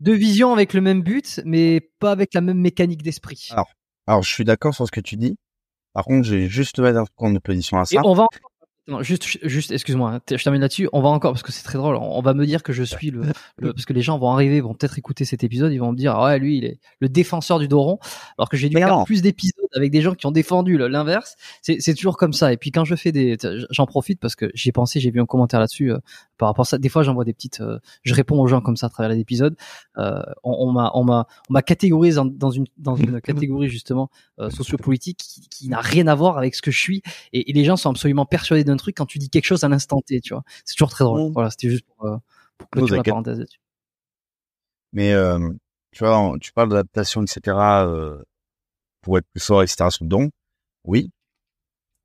deux 0.00 0.14
visions 0.14 0.52
avec 0.52 0.74
le 0.74 0.80
même 0.80 1.02
but, 1.02 1.40
mais 1.44 1.80
pas 1.98 2.12
avec 2.12 2.34
la 2.34 2.42
même 2.42 2.58
mécanique 2.58 3.02
d'esprit. 3.02 3.48
Alors, 3.50 3.70
alors 4.06 4.22
je 4.22 4.30
suis 4.30 4.44
d'accord 4.44 4.74
sur 4.74 4.86
ce 4.86 4.92
que 4.92 5.00
tu 5.00 5.16
dis. 5.16 5.36
Par 5.94 6.04
contre, 6.04 6.26
j'ai 6.26 6.48
juste 6.48 6.80
mettre 6.80 6.98
un 6.98 7.06
point 7.16 7.32
de 7.32 7.38
position 7.38 7.78
à 7.78 7.84
ça. 7.84 7.96
Et 7.96 8.00
on 8.04 8.14
va 8.14 8.26
non, 8.86 9.02
juste, 9.02 9.38
juste, 9.42 9.70
excuse-moi, 9.70 10.10
hein, 10.10 10.20
je 10.30 10.42
termine 10.42 10.60
là-dessus. 10.60 10.90
On 10.92 11.00
va 11.00 11.08
encore 11.08 11.32
parce 11.32 11.42
que 11.42 11.52
c'est 11.52 11.62
très 11.62 11.78
drôle. 11.78 11.96
On 11.96 12.20
va 12.20 12.34
me 12.34 12.44
dire 12.44 12.62
que 12.62 12.74
je 12.74 12.82
suis 12.82 13.10
le, 13.10 13.22
le 13.56 13.72
parce 13.72 13.86
que 13.86 13.94
les 13.94 14.02
gens 14.02 14.18
vont 14.18 14.30
arriver, 14.30 14.60
vont 14.60 14.74
peut-être 14.74 14.98
écouter 14.98 15.24
cet 15.24 15.42
épisode, 15.42 15.72
ils 15.72 15.78
vont 15.78 15.92
me 15.92 15.96
dire 15.96 16.14
ah 16.14 16.26
ouais, 16.26 16.38
lui, 16.38 16.58
il 16.58 16.64
est 16.66 16.78
le 17.00 17.08
défenseur 17.08 17.58
du 17.58 17.66
Doron, 17.66 17.98
alors 18.36 18.50
que 18.50 18.58
j'ai 18.58 18.68
dû 18.68 18.76
faire 18.76 19.04
plus 19.04 19.22
d'épisodes 19.22 19.54
avec 19.74 19.90
des 19.90 20.02
gens 20.02 20.14
qui 20.14 20.26
ont 20.26 20.32
défendu 20.32 20.76
l'inverse. 20.76 21.36
C'est, 21.62 21.78
c'est 21.80 21.94
toujours 21.94 22.18
comme 22.18 22.34
ça. 22.34 22.52
Et 22.52 22.58
puis 22.58 22.72
quand 22.72 22.84
je 22.84 22.94
fais 22.94 23.10
des, 23.10 23.38
j'en 23.70 23.86
profite 23.86 24.20
parce 24.20 24.36
que 24.36 24.50
j'ai 24.54 24.70
pensé, 24.70 25.00
j'ai 25.00 25.10
vu 25.10 25.20
un 25.20 25.26
commentaire 25.26 25.60
là-dessus 25.60 25.90
euh, 25.90 25.98
par 26.38 26.48
rapport 26.48 26.62
à 26.62 26.66
ça. 26.66 26.78
Des 26.78 26.88
fois, 26.88 27.02
j'envoie 27.02 27.24
des 27.24 27.32
petites, 27.32 27.60
euh, 27.60 27.78
je 28.02 28.14
réponds 28.14 28.40
aux 28.40 28.46
gens 28.46 28.60
comme 28.60 28.76
ça 28.76 28.86
à 28.86 28.90
travers 28.90 29.10
les 29.10 29.20
épisodes. 29.20 29.56
Euh, 29.98 30.20
on, 30.42 30.70
m'a, 30.72 30.90
on 30.94 31.04
m'a, 31.04 31.26
on 31.48 31.52
m'a 31.52 31.62
catégorisé 31.62 32.20
dans, 32.32 32.50
une, 32.50 32.66
dans 32.78 32.96
une 32.96 33.20
catégorie 33.22 33.68
justement 33.68 34.10
euh, 34.38 34.50
sociopolitique 34.50 35.18
qui, 35.18 35.48
qui 35.48 35.68
n'a 35.68 35.80
rien 35.80 36.06
à 36.06 36.14
voir 36.14 36.38
avec 36.38 36.54
ce 36.54 36.62
que 36.62 36.70
je 36.70 36.78
suis. 36.78 37.02
Et, 37.32 37.50
et 37.50 37.52
les 37.52 37.64
gens 37.64 37.76
sont 37.76 37.90
absolument 37.90 38.26
persuadés 38.26 38.64
d'un 38.74 38.78
truc 38.78 38.96
quand 38.96 39.06
tu 39.06 39.18
dis 39.18 39.30
quelque 39.30 39.44
chose 39.44 39.64
à 39.64 39.68
l'instant 39.68 40.00
T, 40.00 40.20
tu 40.20 40.34
vois. 40.34 40.42
C'est 40.64 40.74
toujours 40.74 40.90
très 40.90 41.04
drôle. 41.04 41.32
Voilà, 41.32 41.50
c'était 41.50 41.70
juste 41.70 41.84
pour, 41.86 42.06
euh, 42.06 42.16
pour 42.58 42.68
clôturer 42.70 42.98
la 42.98 43.02
parenthèse 43.02 43.38
là-dessus. 43.38 43.60
Mais 44.92 45.12
euh, 45.12 45.50
tu 45.92 46.04
vois, 46.04 46.34
tu 46.40 46.52
parles 46.52 46.68
d'adaptation, 46.68 47.22
etc. 47.22 47.40
Euh, 47.56 48.22
pour 49.00 49.18
être 49.18 49.26
plus 49.28 49.40
fort, 49.40 49.62
etc. 49.62 49.90
sur 49.90 50.04
le 50.04 50.08
don. 50.08 50.30
Oui. 50.84 51.10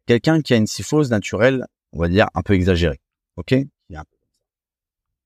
Quelqu'un 0.05 0.41
qui 0.41 0.53
a 0.53 0.57
une 0.57 0.67
syphose 0.67 1.09
naturelle, 1.11 1.65
on 1.93 1.99
va 1.99 2.07
dire 2.07 2.27
un 2.33 2.41
peu 2.41 2.53
exagérée, 2.53 2.99
ok? 3.37 3.55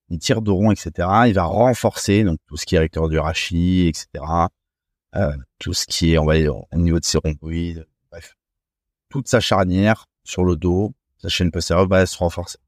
Il 0.09 0.19
tire 0.19 0.41
de 0.41 0.51
rond, 0.51 0.69
etc. 0.71 0.91
Il 1.27 1.33
va 1.33 1.45
renforcer 1.45 2.23
donc 2.23 2.37
tout 2.47 2.57
ce 2.57 2.65
qui 2.65 2.75
est 2.75 2.79
recteur 2.79 3.09
du 3.09 3.17
rachis, 3.17 3.87
etc. 3.87 4.23
Euh, 5.15 5.35
tout 5.59 5.73
ce 5.73 5.85
qui 5.85 6.13
est, 6.13 6.17
on 6.17 6.25
va 6.25 6.37
dire, 6.37 6.55
au 6.55 6.77
niveau 6.77 6.99
de 6.99 7.05
ses 7.05 7.17
rhomboïdes, 7.17 7.87
bref, 8.11 8.35
toute 9.09 9.27
sa 9.27 9.39
charnière 9.39 10.05
sur 10.23 10.43
le 10.43 10.55
dos, 10.55 10.93
sa 11.23 11.29
chaîne 11.29 11.51
postérieure 11.51 11.87
va 11.87 12.05
se 12.05 12.17
renforcer. 12.17 12.59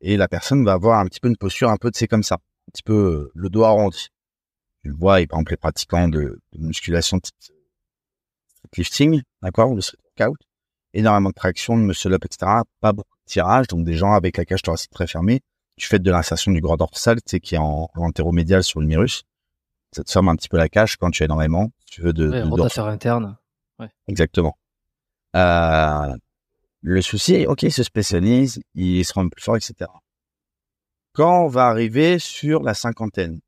Et 0.00 0.16
la 0.16 0.26
personne 0.26 0.64
va 0.64 0.72
avoir 0.72 0.98
un 1.00 1.06
petit 1.06 1.20
peu 1.20 1.28
une 1.28 1.36
posture 1.36 1.68
un 1.68 1.76
peu 1.76 1.90
de 1.90 1.96
c'est 1.96 2.08
comme 2.08 2.22
ça, 2.22 2.36
un 2.36 2.70
petit 2.72 2.82
peu 2.82 2.94
euh, 2.94 3.32
le 3.34 3.50
dos 3.50 3.64
arrondi. 3.64 4.08
Tu 4.82 4.88
le 4.88 4.94
vois, 4.94 5.20
et 5.20 5.26
par 5.26 5.38
exemple 5.38 5.52
les 5.52 5.56
pratiquants 5.58 6.08
de, 6.08 6.40
de 6.52 6.58
musculation 6.58 7.20
type 7.20 7.34
weightlifting, 8.64 9.22
d'accord, 9.42 9.70
ou 9.70 9.76
le 9.76 9.82
street 9.82 9.98
workout, 10.18 10.38
énormément 10.94 11.28
de 11.28 11.34
traction, 11.34 11.76
de 11.76 11.82
muscle 11.82 12.12
up, 12.12 12.24
etc. 12.24 12.62
Pas 12.80 12.92
beaucoup 12.92 13.16
de 13.26 13.30
tirage, 13.30 13.66
donc 13.68 13.84
des 13.84 13.94
gens 13.94 14.12
avec 14.12 14.38
la 14.38 14.46
cage 14.46 14.62
thoracique 14.62 14.90
très 14.90 15.06
fermée. 15.06 15.42
Tu 15.76 15.86
fais 15.86 15.98
de 15.98 16.10
l'insertion 16.10 16.52
du 16.52 16.60
grand 16.60 16.76
dorsal, 16.76 17.16
tu 17.16 17.22
sais, 17.26 17.40
qui 17.40 17.56
est 17.56 17.58
en, 17.58 17.90
antéromédial 17.94 18.62
sur 18.62 18.80
le 18.80 18.86
mirus. 18.86 19.24
Ça 19.92 20.04
te 20.04 20.10
ferme 20.10 20.28
un 20.28 20.36
petit 20.36 20.48
peu 20.48 20.56
la 20.56 20.68
cage 20.68 20.96
quand 20.96 21.10
tu 21.10 21.22
as 21.22 21.26
énormément, 21.26 21.70
tu 21.86 22.00
veux 22.00 22.12
de, 22.12 22.30
ouais, 22.30 22.42
de 22.42 22.48
rotateur 22.48 22.86
interne. 22.86 23.36
Ouais. 23.78 23.88
Exactement. 24.08 24.56
Euh, 25.36 26.16
le 26.86 27.00
souci, 27.00 27.46
ok, 27.46 27.62
il 27.62 27.72
se 27.72 27.82
spécialise, 27.82 28.60
il 28.74 29.02
se 29.06 29.14
rend 29.14 29.26
plus 29.30 29.42
fort, 29.42 29.56
etc. 29.56 29.90
Quand 31.14 31.44
on 31.44 31.48
va 31.48 31.68
arriver 31.68 32.18
sur 32.18 32.62
la 32.62 32.74
cinquantaine, 32.74 33.40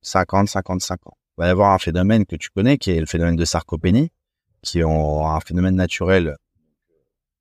50, 0.00 0.48
55 0.48 1.06
ans, 1.08 1.16
il 1.36 1.42
va 1.42 1.46
y 1.48 1.50
avoir 1.50 1.72
un 1.72 1.78
phénomène 1.78 2.24
que 2.24 2.36
tu 2.36 2.48
connais, 2.48 2.78
qui 2.78 2.90
est 2.90 3.00
le 3.00 3.04
phénomène 3.04 3.36
de 3.36 3.44
sarcopénie, 3.44 4.10
qui 4.62 4.78
est 4.78 4.84
un 4.84 5.40
phénomène 5.40 5.76
naturel 5.76 6.36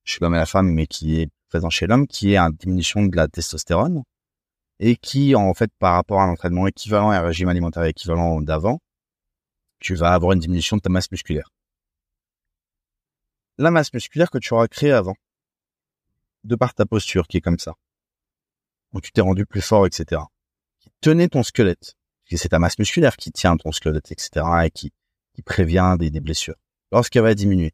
chez 0.04 0.20
l'homme 0.20 0.36
et 0.36 0.40
la 0.40 0.46
femme, 0.46 0.74
mais 0.74 0.88
qui 0.88 1.22
est 1.22 1.30
présent 1.48 1.70
chez 1.70 1.88
l'homme, 1.88 2.06
qui 2.06 2.34
est 2.34 2.38
une 2.38 2.52
diminution 2.52 3.06
de 3.06 3.16
la 3.16 3.30
testostérone, 3.30 4.04
et 4.80 4.98
qui, 4.98 5.36
en 5.36 5.54
fait, 5.54 5.72
par 5.80 5.94
rapport 5.94 6.20
à 6.20 6.26
un 6.26 6.32
entraînement 6.32 6.68
équivalent 6.68 7.14
et 7.14 7.16
un 7.16 7.22
régime 7.22 7.48
alimentaire 7.48 7.84
équivalent 7.84 8.42
d'avant, 8.42 8.80
tu 9.80 9.96
vas 9.96 10.12
avoir 10.12 10.34
une 10.34 10.40
diminution 10.40 10.76
de 10.76 10.82
ta 10.82 10.90
masse 10.90 11.10
musculaire. 11.12 11.50
La 13.58 13.72
masse 13.72 13.94
musculaire 13.94 14.30
que 14.30 14.38
tu 14.38 14.54
auras 14.54 14.68
créée 14.68 14.92
avant, 14.92 15.16
de 16.44 16.56
par 16.56 16.74
ta 16.74 16.86
posture 16.86 17.28
qui 17.28 17.38
est 17.38 17.42
comme 17.42 17.60
ça, 17.60 17.74
où 18.94 19.02
tu 19.02 19.12
t'es 19.12 19.22
rendu 19.22 19.46
plus 19.46 19.62
fort, 19.62 19.86
etc., 19.86 20.22
qui 20.80 20.90
tenait 21.02 21.28
ton 21.28 21.44
squelette, 21.44 21.96
parce 22.30 22.42
c'est 22.42 22.50
ta 22.50 22.60
masse 22.60 22.80
musculaire 22.80 23.18
qui 23.18 23.32
tient 23.32 23.58
ton 23.58 23.72
squelette, 23.72 24.12
etc., 24.12 24.46
et 24.66 24.72
qui, 24.72 24.92
prévient 25.46 25.96
des, 25.98 26.20
blessures, 26.20 26.56
lorsqu'elle 26.92 27.24
va 27.24 27.34
diminuer. 27.34 27.72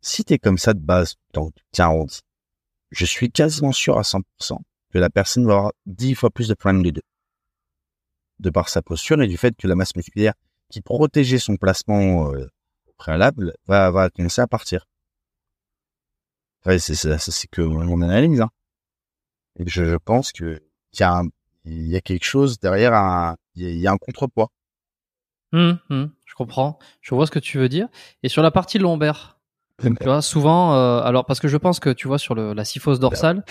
Si 0.00 0.24
tu 0.24 0.34
es 0.34 0.38
comme 0.38 0.58
ça 0.58 0.74
de 0.74 0.80
base, 0.80 1.14
donc 1.32 1.54
tiens 1.70 1.86
arrondi, 1.86 2.20
je 2.90 3.04
suis 3.04 3.30
quasiment 3.30 3.70
sûr 3.70 3.98
à 3.98 4.02
100% 4.02 4.58
que 4.90 4.98
la 4.98 5.10
personne 5.10 5.46
va 5.46 5.54
avoir 5.54 5.72
10 5.86 6.16
fois 6.16 6.30
plus 6.30 6.48
de 6.48 6.54
problèmes 6.54 6.82
de 6.82 6.90
deux. 6.90 7.02
De 8.40 8.50
par 8.50 8.68
sa 8.68 8.82
posture 8.82 9.22
et 9.22 9.28
du 9.28 9.36
fait 9.36 9.56
que 9.56 9.68
la 9.68 9.76
masse 9.76 9.94
musculaire 9.94 10.34
qui 10.70 10.80
protégeait 10.80 11.38
son 11.38 11.56
placement 11.56 12.32
euh, 12.32 12.48
préalable 12.96 13.54
va, 13.66 13.92
va 13.92 14.10
commencer 14.10 14.40
à 14.40 14.48
partir. 14.48 14.86
Enfin, 16.64 16.78
c'est 16.78 16.94
ça, 16.94 17.18
c'est 17.18 17.48
que 17.48 17.62
mon 17.62 18.02
analyse. 18.02 18.40
Hein. 18.40 18.50
Et 19.58 19.68
je, 19.68 19.84
je 19.84 19.96
pense 19.96 20.32
que 20.32 20.60
il 20.92 21.00
y 21.00 21.02
a 21.02 21.22
il 21.64 21.88
y 21.88 21.96
a 21.96 22.00
quelque 22.00 22.24
chose 22.24 22.58
derrière 22.58 22.94
un 22.94 23.36
il 23.54 23.78
y 23.78 23.86
a 23.86 23.92
un 23.92 23.98
contrepoids. 23.98 24.50
Mmh, 25.52 25.72
mmh, 25.88 26.04
je 26.24 26.34
comprends. 26.34 26.78
Je 27.00 27.14
vois 27.14 27.26
ce 27.26 27.30
que 27.30 27.38
tu 27.38 27.58
veux 27.58 27.68
dire. 27.68 27.88
Et 28.22 28.28
sur 28.28 28.42
la 28.42 28.50
partie 28.50 28.78
lombaire, 28.78 29.38
tu 29.82 30.04
vois, 30.04 30.22
souvent, 30.22 30.74
euh, 30.74 31.00
alors 31.00 31.24
parce 31.24 31.40
que 31.40 31.48
je 31.48 31.56
pense 31.56 31.80
que 31.80 31.90
tu 31.90 32.06
vois 32.06 32.18
sur 32.18 32.34
le, 32.34 32.52
la 32.52 32.64
syphose 32.64 33.00
dorsale, 33.00 33.44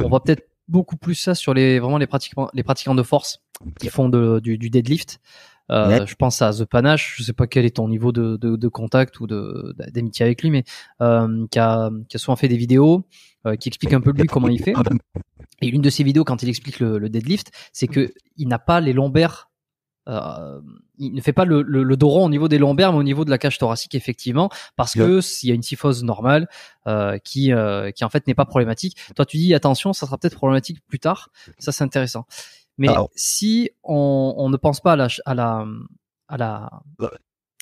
on 0.00 0.08
voit 0.08 0.22
peut-être 0.22 0.48
beaucoup 0.66 0.96
plus 0.96 1.14
ça 1.14 1.34
sur 1.34 1.52
les 1.52 1.78
vraiment 1.78 1.98
les 1.98 2.06
pratiquants 2.06 2.48
les 2.54 2.62
pratiquants 2.62 2.94
de 2.94 3.02
force 3.02 3.42
qui 3.78 3.88
font 3.88 4.08
de, 4.08 4.40
du, 4.40 4.58
du 4.58 4.70
deadlift. 4.70 5.20
Euh, 5.70 6.04
je 6.06 6.14
pense 6.14 6.42
à 6.42 6.52
The 6.52 6.64
Panache, 6.64 7.14
je 7.16 7.22
sais 7.22 7.32
pas 7.32 7.46
quel 7.46 7.64
est 7.64 7.76
ton 7.76 7.88
niveau 7.88 8.12
de, 8.12 8.36
de, 8.36 8.56
de 8.56 8.68
contact 8.68 9.20
ou 9.20 9.26
de 9.26 9.74
d'amitié 9.92 10.24
avec 10.26 10.42
lui, 10.42 10.50
mais 10.50 10.64
euh, 11.00 11.46
qui, 11.50 11.58
a, 11.58 11.90
qui 12.08 12.16
a 12.16 12.18
souvent 12.18 12.36
fait 12.36 12.48
des 12.48 12.56
vidéos 12.56 13.06
euh, 13.46 13.56
qui 13.56 13.68
expliquent 13.68 13.94
un 13.94 14.00
peu 14.00 14.12
lui 14.12 14.26
comment 14.26 14.48
il 14.48 14.62
fait. 14.62 14.74
Et 15.62 15.70
l'une 15.70 15.82
de 15.82 15.90
ses 15.90 16.04
vidéos 16.04 16.24
quand 16.24 16.42
il 16.42 16.48
explique 16.48 16.80
le, 16.80 16.98
le 16.98 17.08
deadlift, 17.08 17.50
c'est 17.72 17.86
que 17.86 18.12
il 18.36 18.48
n'a 18.48 18.58
pas 18.58 18.80
les 18.80 18.92
lombaires 18.92 19.48
euh, 20.08 20.60
il 20.98 21.14
ne 21.14 21.20
fait 21.20 21.32
pas 21.32 21.44
le, 21.44 21.62
le, 21.62 21.82
le, 21.82 21.96
dos 21.96 22.08
rond 22.08 22.26
au 22.26 22.30
niveau 22.30 22.46
des 22.46 22.58
lombaires, 22.58 22.92
mais 22.92 22.98
au 22.98 23.02
niveau 23.02 23.24
de 23.24 23.30
la 23.30 23.38
cage 23.38 23.58
thoracique, 23.58 23.94
effectivement, 23.94 24.50
parce 24.76 24.94
que 24.94 25.20
s'il 25.20 25.48
y 25.48 25.52
a 25.52 25.54
une 25.54 25.62
syphose 25.62 26.04
normale 26.04 26.48
euh, 26.86 27.18
qui, 27.18 27.52
euh, 27.52 27.90
qui 27.90 28.04
en 28.04 28.10
fait 28.10 28.26
n'est 28.26 28.34
pas 28.34 28.44
problématique. 28.44 28.96
Toi, 29.16 29.24
tu 29.26 29.38
dis 29.38 29.54
attention, 29.54 29.92
ça 29.92 30.06
sera 30.06 30.18
peut-être 30.18 30.36
problématique 30.36 30.78
plus 30.86 30.98
tard. 30.98 31.30
Ça, 31.58 31.72
c'est 31.72 31.84
intéressant. 31.84 32.26
Mais 32.78 32.88
si 33.14 33.70
on, 33.82 34.34
on, 34.36 34.48
ne 34.50 34.56
pense 34.56 34.80
pas 34.80 34.92
à 34.92 34.96
la, 34.96 35.08
à 35.26 35.34
la, 35.34 35.66
à 36.28 36.36
la, 36.36 36.70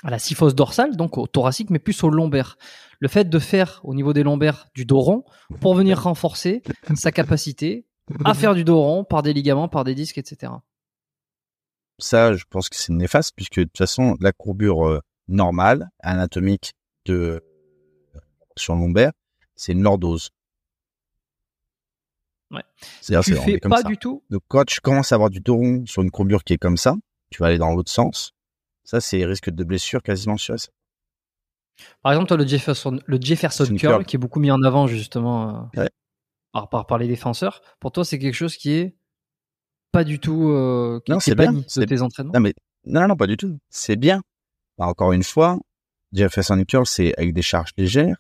à 0.03 0.11
la 0.11 0.19
syphose 0.19 0.55
dorsale, 0.55 0.97
donc 0.97 1.19
au 1.19 1.27
thoracique, 1.27 1.71
mais 1.71 1.79
plus 1.79 2.03
au 2.03 2.09
lombaire. 2.09 2.57
Le 2.99 3.09
fait 3.09 3.29
de 3.29 3.39
faire 3.39 3.81
au 3.85 3.95
niveau 3.95 4.13
des 4.13 4.23
lombaires 4.23 4.69
du 4.75 4.87
dos 4.87 5.01
rond 5.01 5.25
pour 5.61 5.75
venir 5.75 6.03
renforcer 6.03 6.63
sa 6.95 7.13
capacité 7.13 7.87
à 8.25 8.35
faire 8.35 8.55
du 8.55 8.65
dos 8.65 8.81
rond 8.81 9.05
par 9.05 9.23
des 9.23 9.33
ligaments, 9.33 9.69
par 9.69 9.85
des 9.85 9.95
disques, 9.95 10.19
etc 10.19 10.53
ça, 12.03 12.35
je 12.35 12.45
pense 12.49 12.69
que 12.69 12.77
c'est 12.77 12.93
néfaste 12.93 13.33
puisque 13.35 13.59
de 13.59 13.65
toute 13.65 13.79
façon, 13.79 14.17
la 14.21 14.33
courbure 14.33 14.87
euh, 14.87 15.01
normale, 15.29 15.91
anatomique 16.01 16.75
de 17.07 17.43
sur 18.57 18.75
lombaire, 18.75 19.13
c'est 19.55 19.73
une 19.73 19.83
lordose. 19.83 20.31
Ouais. 22.53 22.63
C'est-à-dire, 23.01 23.25
tu 23.25 23.41
fais 23.43 23.59
pas 23.59 23.83
du 23.83 23.97
tout? 23.97 24.23
Donc, 24.31 24.43
quand 24.49 24.65
tu 24.65 24.81
commences 24.81 25.13
à 25.13 25.15
avoir 25.15 25.31
du 25.31 25.41
dos 25.41 25.57
rond 25.57 25.85
sur 25.87 26.03
une 26.03 26.11
courbure 26.11 26.45
qui 26.45 26.53
est 26.53 26.59
comme 26.59 26.77
ça, 26.77 26.95
tu 27.31 27.41
vas 27.41 27.47
aller 27.47 27.59
dans 27.59 27.73
l'autre 27.73 27.91
sens. 27.91 28.35
Ça, 28.85 29.01
c'est 29.01 29.25
risque 29.25 29.51
de 29.51 29.65
blessure 29.65 30.03
quasiment 30.03 30.37
sûr. 30.37 30.57
Par 32.03 32.13
exemple, 32.13 32.29
toi, 32.29 32.37
le 32.37 32.47
Jefferson, 32.47 33.01
le 33.07 33.19
Jefferson 33.21 33.65
curl, 33.65 33.79
curl, 33.79 34.05
qui 34.05 34.17
est 34.17 34.19
beaucoup 34.19 34.41
mis 34.41 34.51
en 34.51 34.63
avant 34.63 34.87
justement 34.87 35.71
euh, 35.77 35.87
par, 36.53 36.69
par, 36.69 36.87
par 36.87 36.99
les 36.99 37.09
défenseurs. 37.09 37.63
Pour 37.81 37.93
toi, 37.93 38.05
c'est 38.05 38.19
quelque 38.19 38.35
chose 38.35 38.57
qui 38.57 38.73
est 38.73 38.97
pas 39.91 40.05
du 40.05 40.19
tout 40.19 40.51
euh, 40.51 41.01
non, 41.09 41.21
c'est 41.21 41.35
banni 41.35 41.65
de 41.77 41.85
tes 41.85 42.03
entraînements? 42.03 42.33
Non, 42.35 42.41
mais 42.41 42.55
non, 42.85 43.09
non, 43.09 43.17
pas 43.17 43.27
du 43.27 43.37
tout. 43.37 43.59
C'est 43.71 43.97
bien. 43.97 44.23
Bah, 44.79 44.87
encore 44.87 45.13
une 45.13 45.23
fois, 45.23 45.59
Jefferson 46.13 46.63
Curl, 46.67 46.87
c'est 46.87 47.15
avec 47.17 47.33
des 47.33 47.43
charges 47.43 47.73
légères 47.77 48.17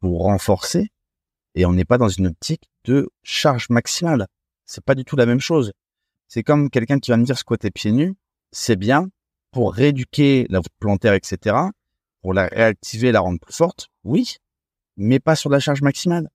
pour 0.00 0.22
renforcer 0.22 0.90
et 1.54 1.66
on 1.66 1.72
n'est 1.72 1.84
pas 1.84 1.98
dans 1.98 2.08
une 2.08 2.28
optique 2.28 2.68
de 2.84 3.10
charge 3.22 3.68
maximale. 3.70 4.26
C'est 4.66 4.84
pas 4.84 4.94
du 4.94 5.04
tout 5.04 5.16
la 5.16 5.26
même 5.26 5.40
chose. 5.40 5.72
C'est 6.28 6.42
comme 6.42 6.70
quelqu'un 6.70 6.98
qui 6.98 7.10
va 7.10 7.16
me 7.16 7.24
dire 7.24 7.38
squatter 7.38 7.70
pieds 7.70 7.92
nus, 7.92 8.14
c'est 8.50 8.76
bien 8.76 9.08
pour 9.50 9.72
rééduquer 9.72 10.46
la 10.50 10.60
plantaire, 10.80 11.14
etc., 11.14 11.56
pour 12.22 12.34
la 12.34 12.46
réactiver, 12.46 13.12
la 13.12 13.20
rendre 13.20 13.38
plus 13.38 13.54
forte, 13.54 13.88
oui, 14.02 14.36
mais 14.96 15.20
pas 15.20 15.36
sur 15.36 15.50
la 15.50 15.60
charge 15.60 15.82
maximale. 15.82 16.28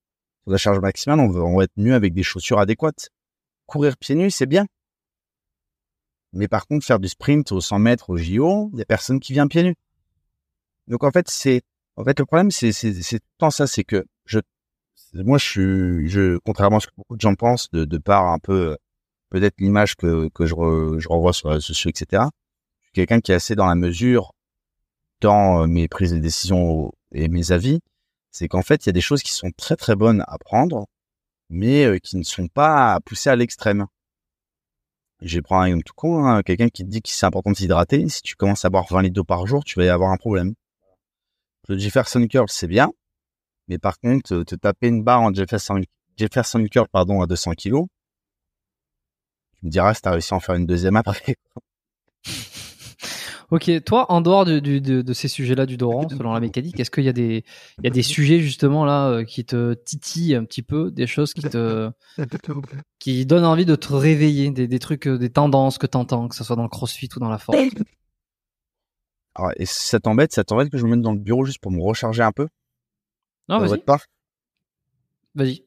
Sur 0.43 0.51
la 0.51 0.57
charge 0.57 0.79
maximale, 0.79 1.19
on 1.19 1.35
on 1.35 1.57
va 1.57 1.63
être 1.63 1.77
mieux 1.77 1.95
avec 1.95 2.13
des 2.13 2.23
chaussures 2.23 2.59
adéquates 2.59 3.09
courir 3.69 3.95
pieds 3.97 4.15
nus, 4.15 4.31
c'est 4.31 4.47
bien. 4.47 4.65
Mais 6.33 6.47
par 6.47 6.67
contre, 6.67 6.85
faire 6.85 6.99
du 6.99 7.07
sprint 7.07 7.51
aux 7.51 7.61
100 7.61 7.79
mètres 7.79 8.09
au 8.09 8.17
JO, 8.17 8.69
il 8.73 8.79
y 8.79 8.81
a 8.81 8.85
personne 8.85 9.19
qui 9.19 9.33
vient 9.33 9.47
pieds 9.47 9.63
nus. 9.63 9.75
Donc 10.87 11.03
en 11.03 11.11
fait, 11.11 11.29
c'est 11.29 11.61
en 11.95 12.03
fait 12.03 12.19
le 12.19 12.25
problème, 12.25 12.51
c'est 12.51 12.71
c'est 12.71 13.21
ça, 13.51 13.67
c'est 13.67 13.83
que 13.83 14.05
je 14.25 14.39
moi 15.13 15.37
je 15.37 15.45
suis 15.45 16.09
je 16.09 16.37
contrairement 16.45 16.77
à 16.77 16.79
ce 16.79 16.87
que 16.87 16.93
beaucoup 16.97 17.15
de 17.15 17.21
gens 17.21 17.35
pensent 17.35 17.69
de 17.71 17.85
de 17.85 17.97
par 17.97 18.27
un 18.27 18.39
peu 18.39 18.77
peut-être 19.29 19.55
l'image 19.59 19.95
que 19.95 20.29
que 20.29 20.45
je, 20.45 20.55
je 20.99 21.07
renvoie 21.07 21.33
sur 21.33 21.53
les 21.53 21.61
sociaux, 21.61 21.89
etc. 21.89 22.23
Je 22.81 22.87
suis 22.87 22.93
quelqu'un 22.93 23.19
qui 23.21 23.31
est 23.31 23.35
assez 23.35 23.55
dans 23.55 23.67
la 23.67 23.75
mesure 23.75 24.33
dans 25.21 25.67
mes 25.67 25.87
prises 25.87 26.13
de 26.13 26.19
décision 26.19 26.91
et 27.11 27.27
mes 27.27 27.51
avis, 27.51 27.79
c'est 28.31 28.47
qu'en 28.47 28.61
fait 28.61 28.85
il 28.85 28.89
y 28.89 28.91
a 28.91 28.93
des 28.93 29.01
choses 29.01 29.23
qui 29.23 29.33
sont 29.33 29.51
très 29.57 29.75
très 29.75 29.95
bonnes 29.95 30.23
à 30.27 30.37
prendre 30.37 30.87
mais 31.49 31.85
euh, 31.85 31.97
qui 31.99 32.17
ne 32.17 32.23
sont 32.23 32.47
pas 32.47 32.99
poussés 33.05 33.29
à 33.29 33.35
l'extrême. 33.35 33.87
Je 35.21 35.39
prendre 35.41 35.63
un 35.63 35.65
exemple 35.65 35.83
tout 35.83 35.93
con, 35.95 36.25
hein, 36.25 36.43
quelqu'un 36.43 36.69
qui 36.69 36.85
te 36.85 36.89
dit 36.89 37.01
que 37.01 37.09
c'est 37.09 37.25
important 37.25 37.51
de 37.51 37.57
s'hydrater. 37.57 38.07
Si 38.07 38.21
tu 38.21 38.35
commences 38.35 38.63
à 38.63 38.69
boire 38.69 38.85
20 38.89 39.01
litres 39.01 39.15
d'eau 39.15 39.25
par 39.25 39.45
jour, 39.47 39.65
tu 39.65 39.77
vas 39.77 39.85
y 39.85 39.89
avoir 39.89 40.11
un 40.11 40.17
problème. 40.17 40.53
Le 41.67 41.77
Jefferson 41.77 42.25
Curl, 42.27 42.47
c'est 42.47 42.67
bien, 42.67 42.91
mais 43.69 43.77
par 43.77 43.99
contre, 43.99 44.43
te 44.43 44.55
taper 44.55 44.87
une 44.87 45.03
barre 45.03 45.21
en 45.21 45.33
Jefferson, 45.33 45.79
Jefferson 46.17 46.65
Curl 46.69 46.87
pardon, 46.91 47.21
à 47.21 47.27
200 47.27 47.51
kilos, 47.51 47.85
tu 49.57 49.65
me 49.65 49.71
diras 49.71 49.93
si 49.93 50.01
t'as 50.01 50.11
réussi 50.11 50.33
à 50.33 50.37
en 50.37 50.39
faire 50.39 50.55
une 50.55 50.65
deuxième 50.65 50.95
après. 50.95 51.35
Ok, 53.51 53.71
toi, 53.83 54.11
en 54.11 54.21
dehors 54.21 54.45
de, 54.45 54.59
de, 54.59 55.01
de, 55.01 55.13
ces 55.13 55.27
sujets-là 55.27 55.65
du 55.65 55.75
Doran, 55.75 56.07
selon 56.09 56.33
la 56.33 56.39
mécanique, 56.39 56.79
est-ce 56.79 56.91
qu'il 56.91 57.03
y 57.03 57.09
a 57.09 57.13
des, 57.13 57.43
il 57.79 57.83
y 57.83 57.87
a 57.87 57.89
des 57.89 58.03
sujets 58.03 58.39
justement 58.41 58.85
là 58.85 59.09
euh, 59.09 59.23
qui 59.23 59.43
te 59.43 59.73
titillent 59.73 60.35
un 60.35 60.45
petit 60.45 60.61
peu, 60.61 60.91
des 60.91 61.07
choses 61.07 61.33
qui 61.33 61.41
te, 61.41 61.89
qui 62.99 63.25
donnent 63.25 63.45
envie 63.45 63.65
de 63.65 63.75
te 63.75 63.91
réveiller, 63.91 64.51
des, 64.51 64.67
des 64.67 64.79
trucs, 64.79 65.07
euh, 65.07 65.17
des 65.17 65.31
tendances 65.31 65.79
que 65.79 65.87
t'entends, 65.87 66.27
que 66.27 66.35
ce 66.35 66.43
soit 66.43 66.55
dans 66.55 66.63
le 66.63 66.69
CrossFit 66.69 67.09
ou 67.15 67.19
dans 67.19 67.29
la 67.29 67.39
force. 67.39 67.57
Alors, 69.33 69.51
et 69.57 69.65
ça 69.65 69.99
t'embête, 69.99 70.31
ça 70.31 70.43
t'embête 70.43 70.69
que 70.69 70.77
je 70.77 70.85
me 70.85 70.91
mette 70.91 71.01
dans 71.01 71.13
le 71.13 71.19
bureau 71.19 71.43
juste 71.43 71.59
pour 71.59 71.71
me 71.71 71.81
recharger 71.81 72.21
un 72.21 72.31
peu? 72.31 72.47
Non, 73.49 73.59
vas-y. 73.59 73.83
Vas-y. 75.35 75.63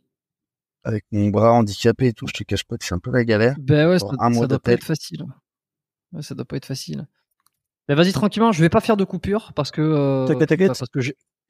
Avec 0.84 1.04
mon 1.12 1.28
bras 1.28 1.52
handicapé 1.52 2.08
et 2.08 2.12
tout, 2.12 2.26
je 2.26 2.32
te 2.32 2.42
cache 2.44 2.64
pas 2.64 2.76
que 2.76 2.84
c'est 2.84 2.94
un 2.94 2.98
peu 2.98 3.10
la 3.10 3.24
galère. 3.24 3.56
Ben 3.58 3.88
ouais, 3.88 3.98
ça, 3.98 4.06
ça 4.08 4.46
doit 4.46 4.58
pas 4.58 4.72
être 4.72 4.84
facile. 4.84 5.24
Ouais, 6.12 6.22
ça 6.22 6.34
doit 6.34 6.44
pas 6.44 6.56
être 6.56 6.66
facile. 6.66 7.06
Mais 7.88 7.94
vas-y 7.94 8.12
tranquillement, 8.12 8.52
je 8.52 8.60
vais 8.60 8.68
pas 8.68 8.80
faire 8.80 8.96
de 8.96 9.04
coupure 9.04 9.52
parce 9.54 9.70
que 9.70 9.80
euh, 9.80 10.26
parce 10.66 10.88
que 10.88 11.00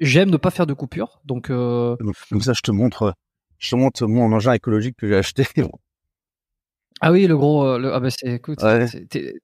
j'aime 0.01 0.31
ne 0.31 0.37
pas 0.39 0.51
faire 0.51 0.67
de 0.67 0.73
coupure. 0.73 1.21
Donc 1.25 1.51
euh... 1.51 1.97
comme 2.31 2.41
ça, 2.41 2.53
je 2.55 2.63
te 2.63 2.71
montre, 2.71 3.15
je 3.59 3.71
te 3.71 3.77
montre 3.77 4.07
mon 4.07 4.33
engin 4.33 4.53
écologique 4.53 4.97
que 4.97 5.07
j'ai 5.07 5.17
acheté. 5.17 5.45
ah 7.01 7.13
oui, 7.13 7.27
le 7.27 7.37
gros, 7.37 7.67
euh, 7.67 7.79
le... 7.79 7.93
ah 7.93 8.01
bah 8.01 8.11
c'est 8.11 8.29
écoute, 8.29 8.59
t'es 9.11 9.35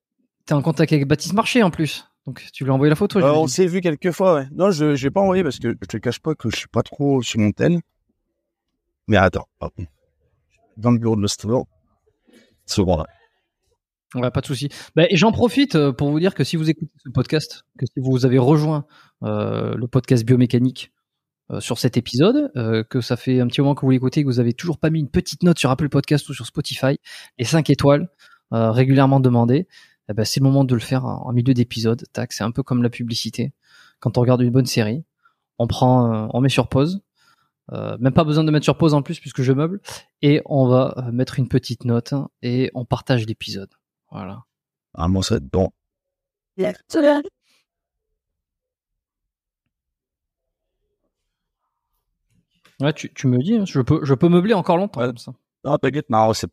es 0.48 0.52
en 0.52 0.62
contact 0.62 0.92
avec 0.92 1.06
Baptiste 1.06 1.34
Marché 1.34 1.62
en 1.62 1.70
plus. 1.70 2.07
Donc 2.28 2.46
tu 2.52 2.64
lui 2.64 2.70
as 2.70 2.74
envoyé 2.74 2.90
la 2.90 2.94
photo. 2.94 3.20
Euh, 3.20 3.32
on 3.32 3.46
s'est 3.46 3.66
vu 3.66 3.80
quelques 3.80 4.10
fois, 4.10 4.34
ouais. 4.34 4.48
Non, 4.52 4.70
je 4.70 4.94
je 4.94 5.04
l'ai 5.04 5.10
pas 5.10 5.22
envoyé 5.22 5.42
parce 5.42 5.58
que 5.58 5.70
je 5.70 5.86
te 5.86 5.96
cache 5.96 6.18
pas 6.18 6.34
que 6.34 6.50
je 6.50 6.56
suis 6.56 6.68
pas 6.68 6.82
trop 6.82 7.22
sur 7.22 7.40
mon 7.40 7.52
tel. 7.52 7.80
Mais 9.06 9.16
attends, 9.16 9.48
pardon. 9.58 9.86
Dans 10.76 10.90
le 10.90 10.98
bureau 10.98 11.16
de 11.16 11.22
l'Ostro. 11.22 11.66
Seconde. 12.66 13.06
Ouais, 14.14 14.30
pas 14.30 14.42
de 14.42 14.46
souci. 14.46 14.68
Bah, 14.94 15.04
et 15.08 15.16
j'en 15.16 15.32
profite 15.32 15.74
euh, 15.74 15.90
pour 15.90 16.10
vous 16.10 16.20
dire 16.20 16.34
que 16.34 16.44
si 16.44 16.56
vous 16.56 16.68
écoutez 16.68 16.92
ce 17.02 17.08
podcast, 17.08 17.64
que 17.78 17.86
si 17.86 17.94
vous 17.96 18.26
avez 18.26 18.36
rejoint 18.36 18.84
euh, 19.22 19.74
le 19.74 19.88
podcast 19.88 20.22
biomécanique 20.26 20.92
euh, 21.50 21.60
sur 21.60 21.78
cet 21.78 21.96
épisode, 21.96 22.52
euh, 22.56 22.84
que 22.84 23.00
ça 23.00 23.16
fait 23.16 23.40
un 23.40 23.46
petit 23.46 23.62
moment 23.62 23.74
que 23.74 23.86
vous 23.86 23.90
l'écoutez, 23.90 24.20
et 24.20 24.22
que 24.22 24.28
vous 24.28 24.38
avez 24.38 24.52
toujours 24.52 24.76
pas 24.76 24.90
mis 24.90 25.00
une 25.00 25.08
petite 25.08 25.44
note 25.44 25.58
sur 25.58 25.70
Apple 25.70 25.88
Podcast 25.88 26.28
ou 26.28 26.34
sur 26.34 26.44
Spotify, 26.44 26.98
les 27.38 27.46
5 27.46 27.70
étoiles 27.70 28.10
régulièrement 28.50 29.20
demandées, 29.20 29.66
eh 30.08 30.14
ben, 30.14 30.24
c'est 30.24 30.40
le 30.40 30.44
moment 30.44 30.64
de 30.64 30.74
le 30.74 30.80
faire 30.80 31.04
en 31.04 31.32
milieu 31.32 31.54
d'épisode. 31.54 32.04
Tac, 32.12 32.32
c'est 32.32 32.44
un 32.44 32.50
peu 32.50 32.62
comme 32.62 32.82
la 32.82 32.90
publicité. 32.90 33.52
Quand 34.00 34.16
on 34.18 34.20
regarde 34.22 34.40
une 34.42 34.50
bonne 34.50 34.66
série, 34.66 35.04
on 35.58 35.66
prend, 35.66 36.12
euh, 36.14 36.28
on 36.32 36.40
met 36.40 36.48
sur 36.48 36.68
pause. 36.68 37.02
Euh, 37.72 37.98
même 38.00 38.14
pas 38.14 38.24
besoin 38.24 38.44
de 38.44 38.50
mettre 38.50 38.64
sur 38.64 38.78
pause 38.78 38.94
en 38.94 39.02
plus 39.02 39.20
puisque 39.20 39.42
je 39.42 39.52
meuble 39.52 39.82
et 40.22 40.40
on 40.46 40.66
va 40.68 40.94
euh, 40.96 41.12
mettre 41.12 41.38
une 41.38 41.48
petite 41.48 41.84
note 41.84 42.14
et 42.40 42.70
on 42.74 42.86
partage 42.86 43.26
l'épisode. 43.26 43.68
Voilà. 44.10 44.44
Ah, 44.94 45.06
ça 45.20 45.34
va 45.34 45.36
être 45.38 45.50
bon. 45.50 45.70
Ouais, 52.80 52.92
tu, 52.92 53.12
tu 53.12 53.26
me 53.26 53.38
dis, 53.42 53.54
hein, 53.56 53.64
je 53.66 53.80
peux, 53.80 54.04
je 54.04 54.14
peux 54.14 54.28
meubler 54.28 54.54
encore 54.54 54.76
longtemps 54.76 55.00
Ouais. 55.00 55.06
comme 55.08 55.18
ça. 55.18 55.32
Non, 55.64 55.76
t'inquiète, 55.78 56.08
non, 56.10 56.32
c'est 56.32 56.48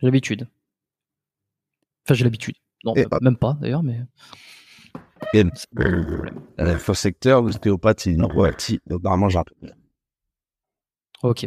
J'ai 0.00 0.06
l'habitude. 0.06 0.48
Enfin, 2.08 2.14
j'ai 2.14 2.24
l'habitude. 2.24 2.54
Non, 2.84 2.94
Et 2.94 3.04
même- 3.20 3.34
hop. 3.34 3.38
pas 3.40 3.58
d'ailleurs, 3.60 3.82
mais 3.82 4.00
problème. 5.34 6.40
Le 6.56 6.76
faux 6.78 6.94
secteur, 6.94 7.42
l'ostéopathe, 7.42 8.00
c'est 8.00 8.12
non, 8.16 8.34
ouais, 8.34 8.52
si, 8.56 8.80
normalement, 8.88 9.28
j'ai 9.28 9.38
un 9.38 9.44
peu. 9.44 9.54
Ok. 11.22 11.46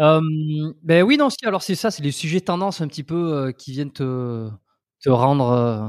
Euh, 0.00 0.20
ben 0.84 1.02
oui, 1.02 1.16
non, 1.16 1.28
si, 1.28 1.44
alors 1.44 1.62
c'est 1.62 1.74
ça, 1.74 1.90
c'est 1.90 2.04
les 2.04 2.12
sujets 2.12 2.40
tendances 2.40 2.80
un 2.80 2.86
petit 2.88 3.02
peu 3.02 3.34
euh, 3.34 3.52
qui 3.52 3.72
viennent 3.72 3.90
te, 3.92 4.48
te 5.00 5.10
rendre 5.10 5.50
euh, 5.50 5.88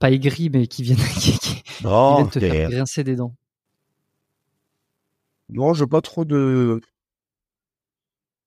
pas 0.00 0.10
aigri, 0.10 0.50
mais 0.50 0.66
qui 0.66 0.82
viennent, 0.82 0.98
qui, 1.20 1.38
qui- 1.38 1.62
qui 1.62 1.84
Non, 1.84 2.16
viennent 2.16 2.30
te 2.30 2.40
faire 2.40 2.68
grincer 2.70 3.04
des 3.04 3.14
dents. 3.16 3.36
Non, 5.50 5.72
j'ai 5.72 5.86
pas 5.86 6.00
trop 6.00 6.24
de 6.24 6.80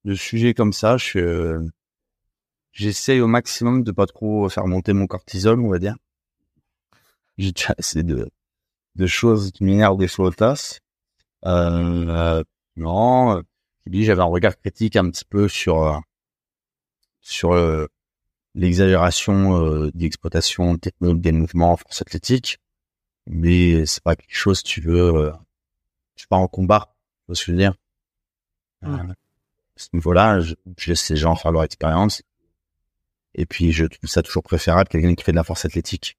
de 0.04 0.14
sujets 0.14 0.52
comme 0.54 0.72
ça. 0.72 0.96
Je 0.96 1.04
suis, 1.04 1.20
euh, 1.20 1.60
j'essaye 2.78 3.20
au 3.20 3.26
maximum 3.26 3.82
de 3.82 3.90
pas 3.92 4.06
trop 4.06 4.48
faire 4.48 4.66
monter 4.66 4.92
mon 4.92 5.06
cortisol, 5.06 5.60
on 5.60 5.68
va 5.68 5.78
dire. 5.78 5.96
J'ai 7.36 7.52
déjà 7.52 7.74
assez 7.78 8.02
de 8.02 8.30
de 8.96 9.06
choses 9.06 9.52
qui 9.52 9.64
m'énervent 9.64 9.98
des 9.98 10.08
fois. 10.08 10.30
Euh, 10.40 10.54
euh, 11.44 12.44
non, 12.76 13.36
euh, 13.38 13.42
je 13.86 13.90
dis 13.92 14.04
j'avais 14.04 14.22
un 14.22 14.24
regard 14.26 14.56
critique 14.56 14.96
un 14.96 15.10
petit 15.10 15.24
peu 15.24 15.48
sur 15.48 15.82
euh, 15.84 15.98
sur 17.20 17.52
euh, 17.52 17.86
l'exagération 18.54 19.56
euh, 19.64 19.90
d'exploitation 19.94 20.76
technologique 20.78 21.22
des 21.22 21.32
mouvements 21.32 21.72
en 21.72 21.76
force 21.76 22.02
athlétique, 22.02 22.58
mais 23.26 23.86
c'est 23.86 24.02
pas 24.02 24.16
quelque 24.16 24.34
chose 24.36 24.62
tu 24.62 24.80
veux. 24.80 25.14
Euh, 25.14 25.32
je 26.16 26.22
suis 26.22 26.28
pas 26.28 26.36
en 26.36 26.48
combat, 26.48 26.94
tu 27.20 27.26
vois 27.28 27.36
ce 27.36 27.42
que 27.42 27.46
je 27.46 27.52
veux 27.52 27.58
dire? 27.58 27.74
À 29.76 29.80
ce 29.80 29.88
niveau-là, 29.92 30.40
je, 30.40 30.54
je 30.76 30.90
laisse 30.90 31.08
les 31.10 31.16
gens 31.16 31.36
faire 31.36 31.52
leur 31.52 31.62
expérience. 31.64 32.22
Et 33.40 33.46
puis, 33.46 33.70
je 33.72 33.84
trouve 33.86 34.10
ça 34.10 34.22
toujours 34.22 34.42
préférable 34.42 34.88
quelqu'un 34.88 35.14
qui 35.14 35.22
fait 35.24 35.30
de 35.32 35.36
la 35.36 35.44
force 35.44 35.64
athlétique 35.64 36.18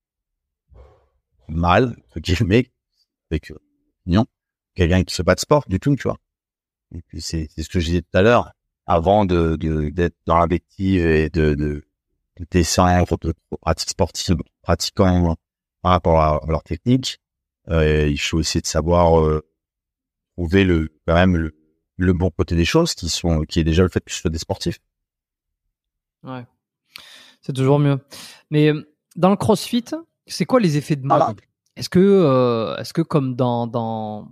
mal, 1.49 1.95
entre 2.07 2.19
guillemets, 2.19 2.71
avec 3.29 3.51
euh, 3.51 3.59
non, 4.05 4.25
quelqu'un 4.73 5.03
qui 5.03 5.13
fait 5.13 5.23
pas 5.23 5.35
de 5.35 5.39
sport 5.41 5.65
du 5.67 5.79
tout, 5.79 5.95
tu 5.95 6.03
vois. 6.03 6.17
Et 6.95 7.01
puis, 7.01 7.21
c'est 7.21 7.49
ce 7.57 7.67
que 7.69 7.79
je 7.79 7.85
disais 7.87 8.01
tout 8.01 8.17
à 8.17 8.21
l'heure, 8.21 8.51
avant 8.85 9.25
de 9.25 9.55
de- 9.57 9.89
d'être 9.89 10.15
dans 10.25 10.37
l'invective 10.39 11.05
et 11.05 11.29
de 11.29 11.55
de, 11.55 11.85
de 12.37 12.45
descendre 12.49 13.17
de 13.19 13.33
pratiques 13.61 13.89
sportives 13.89 14.37
pratiquant 14.61 15.35
par 15.81 15.91
rapport 15.91 16.21
à, 16.21 16.37
à 16.37 16.47
leur 16.47 16.63
technique, 16.63 17.19
euh, 17.69 18.07
il 18.07 18.17
faut 18.19 18.39
essayer 18.39 18.61
de 18.61 18.67
savoir 18.67 19.19
euh, 19.19 19.41
trouver 20.37 20.63
le 20.63 20.89
quand 21.05 21.15
même 21.15 21.35
le, 21.35 21.55
le 21.97 22.13
bon 22.13 22.29
côté 22.31 22.55
des 22.55 22.65
choses 22.65 22.93
qui 22.95 23.09
sont 23.09 23.41
qui 23.43 23.59
est 23.59 23.63
déjà 23.65 23.83
le 23.83 23.89
fait 23.89 24.01
que 24.05 24.11
ce 24.11 24.21
soit 24.21 24.31
des 24.31 24.39
sportifs. 24.39 24.79
Ouais. 26.23 26.45
C'est 27.41 27.53
toujours 27.53 27.79
mieux. 27.79 27.99
Mais 28.51 28.71
euh, 28.73 28.83
dans 29.15 29.29
le 29.29 29.35
CrossFit, 29.35 29.85
c'est 30.27 30.45
quoi 30.45 30.59
les 30.59 30.77
effets 30.77 30.95
de 30.95 31.01
mode 31.05 31.17
Voilà. 31.17 31.33
Est-ce 31.75 31.89
que, 31.89 31.99
euh, 31.99 32.75
est-ce 32.77 32.93
que 32.93 33.01
comme 33.01 33.35
dans 33.35 33.65
dans 33.67 34.31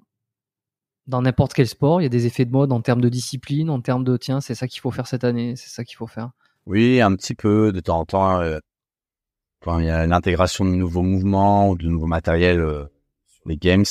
dans 1.07 1.21
n'importe 1.21 1.53
quel 1.53 1.67
sport, 1.67 2.01
il 2.01 2.03
y 2.03 2.07
a 2.07 2.09
des 2.09 2.25
effets 2.25 2.43
de 2.43 2.51
mode 2.51 2.73
en 2.73 2.81
termes 2.81 2.99
de 2.99 3.07
discipline, 3.07 3.69
en 3.69 3.79
termes 3.79 4.03
de 4.03 4.17
tiens, 4.17 4.41
c'est 4.41 4.55
ça 4.55 4.67
qu'il 4.67 4.81
faut 4.81 4.91
faire 4.91 5.07
cette 5.07 5.23
année, 5.23 5.55
c'est 5.55 5.69
ça 5.69 5.85
qu'il 5.85 5.95
faut 5.95 6.07
faire? 6.07 6.31
Oui, 6.65 6.99
un 6.99 7.15
petit 7.15 7.33
peu 7.33 7.71
de 7.71 7.79
temps 7.79 7.99
en 7.99 8.05
temps. 8.05 8.41
euh, 8.41 8.59
quand 9.61 9.79
il 9.79 9.85
y 9.85 9.89
a 9.89 10.05
l'intégration 10.05 10.65
de 10.65 10.71
nouveaux 10.71 11.01
mouvements 11.01 11.69
ou 11.69 11.77
de 11.77 11.87
nouveaux 11.87 12.07
matériels 12.07 12.59
euh, 12.59 12.85
sur 13.27 13.47
les 13.47 13.55
games, 13.57 13.85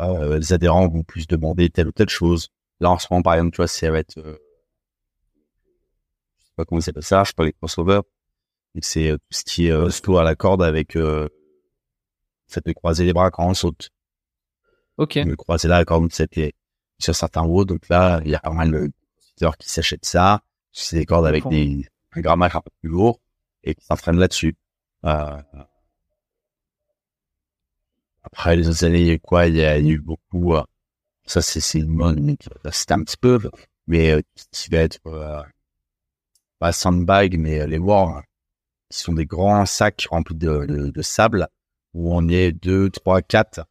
euh, 0.00 0.38
les 0.38 0.52
adhérents 0.52 0.88
vont 0.88 1.04
plus 1.04 1.26
demander 1.28 1.70
telle 1.70 1.88
ou 1.88 1.92
telle 1.92 2.08
chose. 2.08 2.48
Là, 2.80 2.90
en 2.90 2.98
ce 2.98 3.06
moment, 3.10 3.22
par 3.22 3.34
exemple, 3.34 3.52
tu 3.52 3.58
vois, 3.58 3.68
ça 3.68 3.90
va 3.90 4.00
être, 4.00 4.18
euh, 4.18 4.36
je 6.40 6.46
sais 6.46 6.52
pas 6.56 6.64
comment 6.64 6.80
ils 6.80 6.90
appellent 6.90 7.02
ça, 7.04 7.22
je 7.22 7.28
sais 7.28 7.34
pas 7.36 7.44
les 7.44 7.52
crossovers, 7.52 8.02
c'est 8.80 9.10
euh, 9.10 9.16
tout 9.16 9.38
ce 9.38 9.44
qui 9.44 9.66
est 9.66 9.72
euh, 9.72 9.90
slow 9.90 10.18
à 10.18 10.24
la 10.24 10.34
corde 10.34 10.62
avec 10.62 10.96
euh, 10.96 11.28
fait 12.48 12.64
de 12.64 12.72
croiser 12.72 13.04
les 13.04 13.12
bras 13.12 13.30
quand 13.30 13.46
on 13.48 13.54
saute. 13.54 13.90
Ok. 14.98 15.16
me 15.16 15.36
croiser 15.36 15.68
là 15.68 15.84
quand 15.84 16.12
c'était 16.12 16.52
sur 16.98 17.14
certains 17.14 17.42
hauts. 17.42 17.64
Donc 17.64 17.88
là, 17.88 18.20
il 18.24 18.30
y 18.30 18.34
a 18.34 18.40
pas 18.40 18.52
mal 18.52 18.70
de 18.70 18.90
visiteurs 19.20 19.56
qui 19.56 19.68
s'achètent 19.68 20.04
ça. 20.06 20.42
C'est 20.72 20.96
des 20.96 21.06
cordes 21.06 21.26
avec 21.26 21.46
des 21.48 21.86
un 22.14 22.20
grammage 22.20 22.54
un 22.54 22.60
peu 22.60 22.70
plus 22.80 22.90
lourd 22.90 23.20
et 23.64 23.74
qui 23.74 23.84
s'entraînent 23.84 24.18
là-dessus. 24.18 24.54
Euh, 25.04 25.42
après 28.22 28.56
les 28.56 28.68
autres 28.68 28.84
années, 28.84 29.00
il 29.00 29.06
y 29.06 29.10
a 29.10 29.14
eu 29.14 29.20
quoi 29.20 29.46
Il 29.46 29.56
y 29.56 29.64
a 29.64 29.78
eu 29.78 29.98
beaucoup. 29.98 30.54
euh, 30.54 30.62
ça, 31.24 31.42
c'est 31.42 31.60
c'est 31.60 32.92
un 32.92 33.02
petit 33.04 33.16
peu, 33.16 33.38
mais 33.86 34.12
euh, 34.12 34.22
qui 34.50 34.70
va 34.70 34.78
être 34.78 35.00
euh, 35.06 35.42
pas 36.58 36.72
sandbag, 36.72 37.38
mais 37.38 37.66
les 37.66 37.78
war, 37.78 38.22
qui 38.92 38.98
sont 38.98 39.14
des 39.14 39.26
grands 39.26 39.66
sacs 39.66 40.06
remplis 40.10 40.36
de, 40.36 40.66
de, 40.66 40.90
de 40.90 41.02
sable 41.02 41.48
où 41.94 42.14
on 42.14 42.28
est 42.28 42.52
deux, 42.52 42.90
trois, 42.90 43.22
quatre 43.22 43.64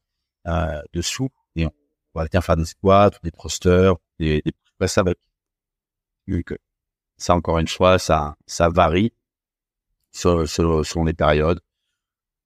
euh, 0.47 0.81
dessous 0.93 1.29
et 1.55 1.65
on 1.65 1.71
va 2.15 2.25
venir 2.25 2.43
faire 2.43 2.57
des 2.57 2.65
squats, 2.65 3.11
des 3.23 3.31
thrusters, 3.31 3.95
des, 4.19 4.41
des 4.43 4.53
avec. 4.97 5.17
Donc, 6.27 6.51
euh, 6.51 6.57
ça 7.17 7.35
encore 7.35 7.59
une 7.59 7.67
fois, 7.67 7.99
ça, 7.99 8.35
ça 8.47 8.69
varie 8.69 9.13
selon, 10.11 10.45
selon, 10.47 10.83
selon 10.83 11.05
les 11.05 11.13
périodes, 11.13 11.59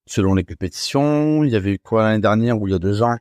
selon 0.05 0.35
les 0.35 0.43
compétitions. 0.43 1.45
Il 1.45 1.51
y 1.51 1.55
avait 1.55 1.73
eu 1.73 1.79
quoi 1.79 2.03
l'année 2.03 2.21
dernière 2.21 2.59
ou 2.59 2.67
il 2.67 2.71
y 2.71 2.75
a 2.75 2.79
deux 2.79 3.01
ans? 3.01 3.17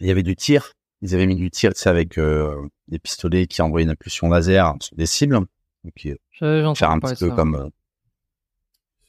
Il 0.00 0.08
y 0.08 0.10
avait 0.10 0.24
du 0.24 0.34
tir. 0.34 0.72
Ils 1.02 1.14
avaient 1.14 1.26
mis 1.26 1.36
du 1.36 1.50
tir, 1.50 1.72
tu 1.72 1.80
sais, 1.80 1.88
avec 1.88 2.18
euh, 2.18 2.68
des 2.88 2.98
pistolets 2.98 3.46
qui 3.46 3.62
envoyaient 3.62 3.84
une 3.84 3.90
impulsion 3.90 4.28
laser 4.28 4.74
sur 4.80 4.96
des 4.96 5.06
cibles. 5.06 5.38
Donc, 5.84 6.06
euh, 6.06 6.74
faire 6.74 6.90
un 6.90 6.98
petit 6.98 7.14
peu 7.14 7.28
ça. 7.30 7.36
comme 7.36 7.54
euh, 7.54 7.68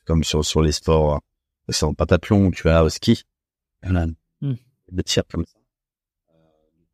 comme 0.05 0.23
sur 0.23 0.43
sur 0.45 0.61
les 0.61 0.71
sports 0.71 1.15
euh, 1.69 1.71
sur 1.71 1.89
le 1.89 1.95
pentathlon 1.95 2.51
tu 2.51 2.63
vas 2.63 2.83
au 2.83 2.89
ski 2.89 3.23
Voilà. 3.83 4.07
Hmm. 4.41 4.55
le 4.91 5.03
tir 5.03 5.23
comme 5.31 5.45
ça 5.45 5.59
Euh, 6.33 6.37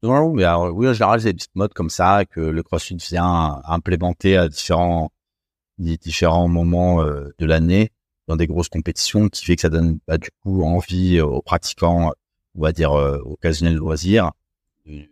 non 0.04 0.34
mais 0.34 0.44
alors, 0.44 0.74
oui 0.76 0.88
en 0.88 0.94
général 0.94 1.22
c'est 1.22 1.28
des 1.34 1.38
petites 1.38 1.56
modes 1.56 1.74
comme 1.74 1.90
ça 1.90 2.26
que 2.26 2.42
le 2.42 2.64
CrossFit 2.64 2.98
vient 2.98 3.62
implémenter 3.66 4.38
à 4.38 4.48
différents 4.50 5.12
différents 5.80 6.48
moments 6.48 7.02
euh, 7.04 7.30
de 7.38 7.46
l'année 7.46 7.92
dans 8.28 8.36
des 8.36 8.48
grosses 8.48 8.70
compétitions 8.70 9.30
qui 9.30 9.46
fait 9.46 9.56
que 9.56 9.62
ça 9.62 9.70
donne 9.70 10.00
bah, 10.08 10.18
du 10.18 10.30
coup 10.44 10.64
envie 10.64 11.22
aux 11.22 11.42
pratiquants 11.42 12.12
on 12.56 12.62
va 12.62 12.72
dire 12.72 12.94
euh, 12.94 13.20
occasionnels 13.26 13.76
de 13.76 13.80
loisirs 13.80 14.32
de 14.86 15.08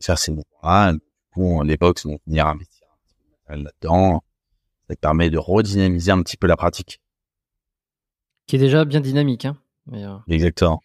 faire 0.00 0.18
ces 0.18 0.30
mouvements-là 0.32 0.92
du 0.94 1.00
coup 1.32 1.62
les 1.62 1.76
box 1.76 2.06
vont 2.06 2.18
venir 2.26 2.46
investir 2.46 2.86
un 2.92 2.98
petit 3.06 3.14
peu 3.14 3.24
de 3.24 3.30
matériel 3.30 3.64
là-dedans 3.64 4.22
ça 4.90 4.96
permet 4.96 5.30
de 5.30 5.38
redynamiser 5.38 6.10
un 6.10 6.20
petit 6.22 6.36
peu 6.36 6.48
la 6.48 6.56
pratique. 6.56 7.00
Qui 8.50 8.56
est 8.56 8.58
déjà 8.58 8.84
bien 8.84 9.00
dynamique. 9.00 9.44
Hein. 9.44 9.56
Mais, 9.86 10.04
euh, 10.04 10.16
Exactement. 10.28 10.80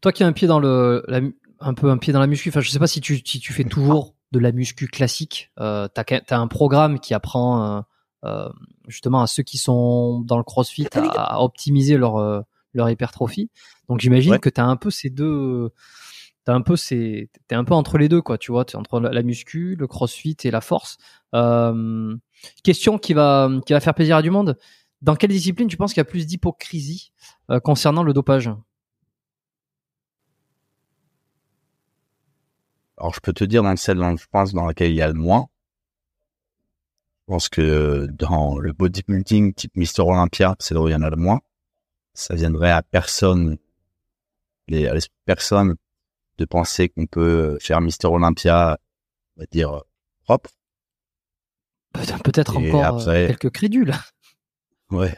Toi 0.00 0.10
qui 0.12 0.24
as 0.24 0.26
un 0.26 0.32
pied 0.32 0.48
dans 0.48 0.58
le, 0.58 1.04
la 1.08 1.20
un 1.60 1.74
peu 1.74 1.90
un 1.90 1.96
pied 1.96 2.12
dans 2.12 2.18
la 2.20 2.26
muscu. 2.26 2.48
Enfin, 2.48 2.60
je 2.60 2.68
sais 2.70 2.78
pas 2.80 2.86
si 2.88 3.00
tu, 3.00 3.22
si 3.24 3.38
tu 3.40 3.52
fais 3.52 3.64
toujours 3.64 4.14
de 4.32 4.38
la 4.40 4.50
muscu 4.52 4.88
classique. 4.88 5.50
Euh, 5.60 5.86
t'as, 5.88 6.02
qu'un- 6.04 6.20
t'as 6.26 6.38
un 6.38 6.48
programme 6.48 6.98
qui 6.98 7.14
apprend 7.14 7.62
euh, 7.78 7.80
euh, 8.24 8.48
justement 8.88 9.22
à 9.22 9.26
ceux 9.28 9.42
qui 9.44 9.56
sont 9.58 10.20
dans 10.20 10.36
le 10.38 10.42
CrossFit 10.42 10.88
à, 10.92 11.36
à 11.36 11.40
optimiser 11.40 11.96
leur 11.96 12.16
euh, 12.16 12.40
leur 12.74 12.90
hypertrophie. 12.90 13.48
Donc 13.88 14.00
j'imagine 14.00 14.32
Ouais. 14.32 14.38
que 14.40 14.50
t'as 14.50 14.64
un 14.64 14.76
peu 14.76 14.90
ces 14.90 15.08
deux. 15.08 15.70
T'as 16.44 16.54
un 16.54 16.60
peu 16.62 16.76
ces, 16.76 17.30
t'es 17.48 17.54
un 17.54 17.64
peu 17.64 17.74
entre 17.74 17.96
les 17.98 18.08
deux 18.08 18.20
quoi. 18.22 18.38
Tu 18.38 18.50
vois, 18.52 18.64
t'es 18.64 18.76
entre 18.76 19.00
la, 19.00 19.10
la 19.10 19.22
muscu, 19.22 19.76
le 19.76 19.86
CrossFit 19.86 20.36
et 20.44 20.50
la 20.50 20.60
force. 20.60 20.98
Euh, 21.34 22.14
question 22.64 22.98
qui 22.98 23.14
va 23.14 23.50
qui 23.66 23.72
va 23.72 23.80
faire 23.80 23.94
plaisir 23.94 24.16
à 24.16 24.22
du 24.22 24.30
monde. 24.30 24.58
Dans 25.06 25.14
quelle 25.14 25.30
discipline 25.30 25.68
tu 25.68 25.76
penses 25.76 25.94
qu'il 25.94 26.00
y 26.00 26.02
a 26.02 26.04
plus 26.04 26.26
d'hypocrisie 26.26 27.12
euh, 27.52 27.60
concernant 27.60 28.02
le 28.02 28.12
dopage? 28.12 28.50
Alors, 32.98 33.14
je 33.14 33.20
peux 33.20 33.32
te 33.32 33.44
dire 33.44 33.62
dans 33.62 33.76
celle, 33.76 33.98
je 33.98 34.26
pense, 34.28 34.52
dans 34.52 34.66
laquelle 34.66 34.90
il 34.90 34.96
y 34.96 35.02
a 35.02 35.06
le 35.06 35.14
moins. 35.14 35.46
Je 37.20 37.32
pense 37.32 37.48
que 37.48 38.08
dans 38.10 38.58
le 38.58 38.72
bodybuilding 38.72 39.54
type 39.54 39.76
Mister 39.76 40.02
Olympia, 40.02 40.56
c'est 40.58 40.74
là 40.74 40.80
où 40.80 40.88
il 40.88 40.92
y 40.92 40.96
en 40.96 41.02
a 41.02 41.10
le 41.10 41.16
moins. 41.16 41.40
Ça 42.12 42.34
viendrait 42.34 42.72
à 42.72 42.82
personne, 42.82 43.58
les, 44.66 44.88
à 44.88 44.94
personne 45.24 45.76
de 46.38 46.44
penser 46.46 46.88
qu'on 46.88 47.06
peut 47.06 47.58
faire 47.60 47.80
Mister 47.80 48.08
Olympia, 48.08 48.76
on 49.36 49.40
va 49.42 49.46
dire, 49.52 49.84
propre. 50.24 50.50
Peut-être 52.24 52.56
encore 52.56 53.08
euh, 53.08 53.28
quelques 53.28 53.50
crédules. 53.50 53.94
Ouais. 54.90 55.16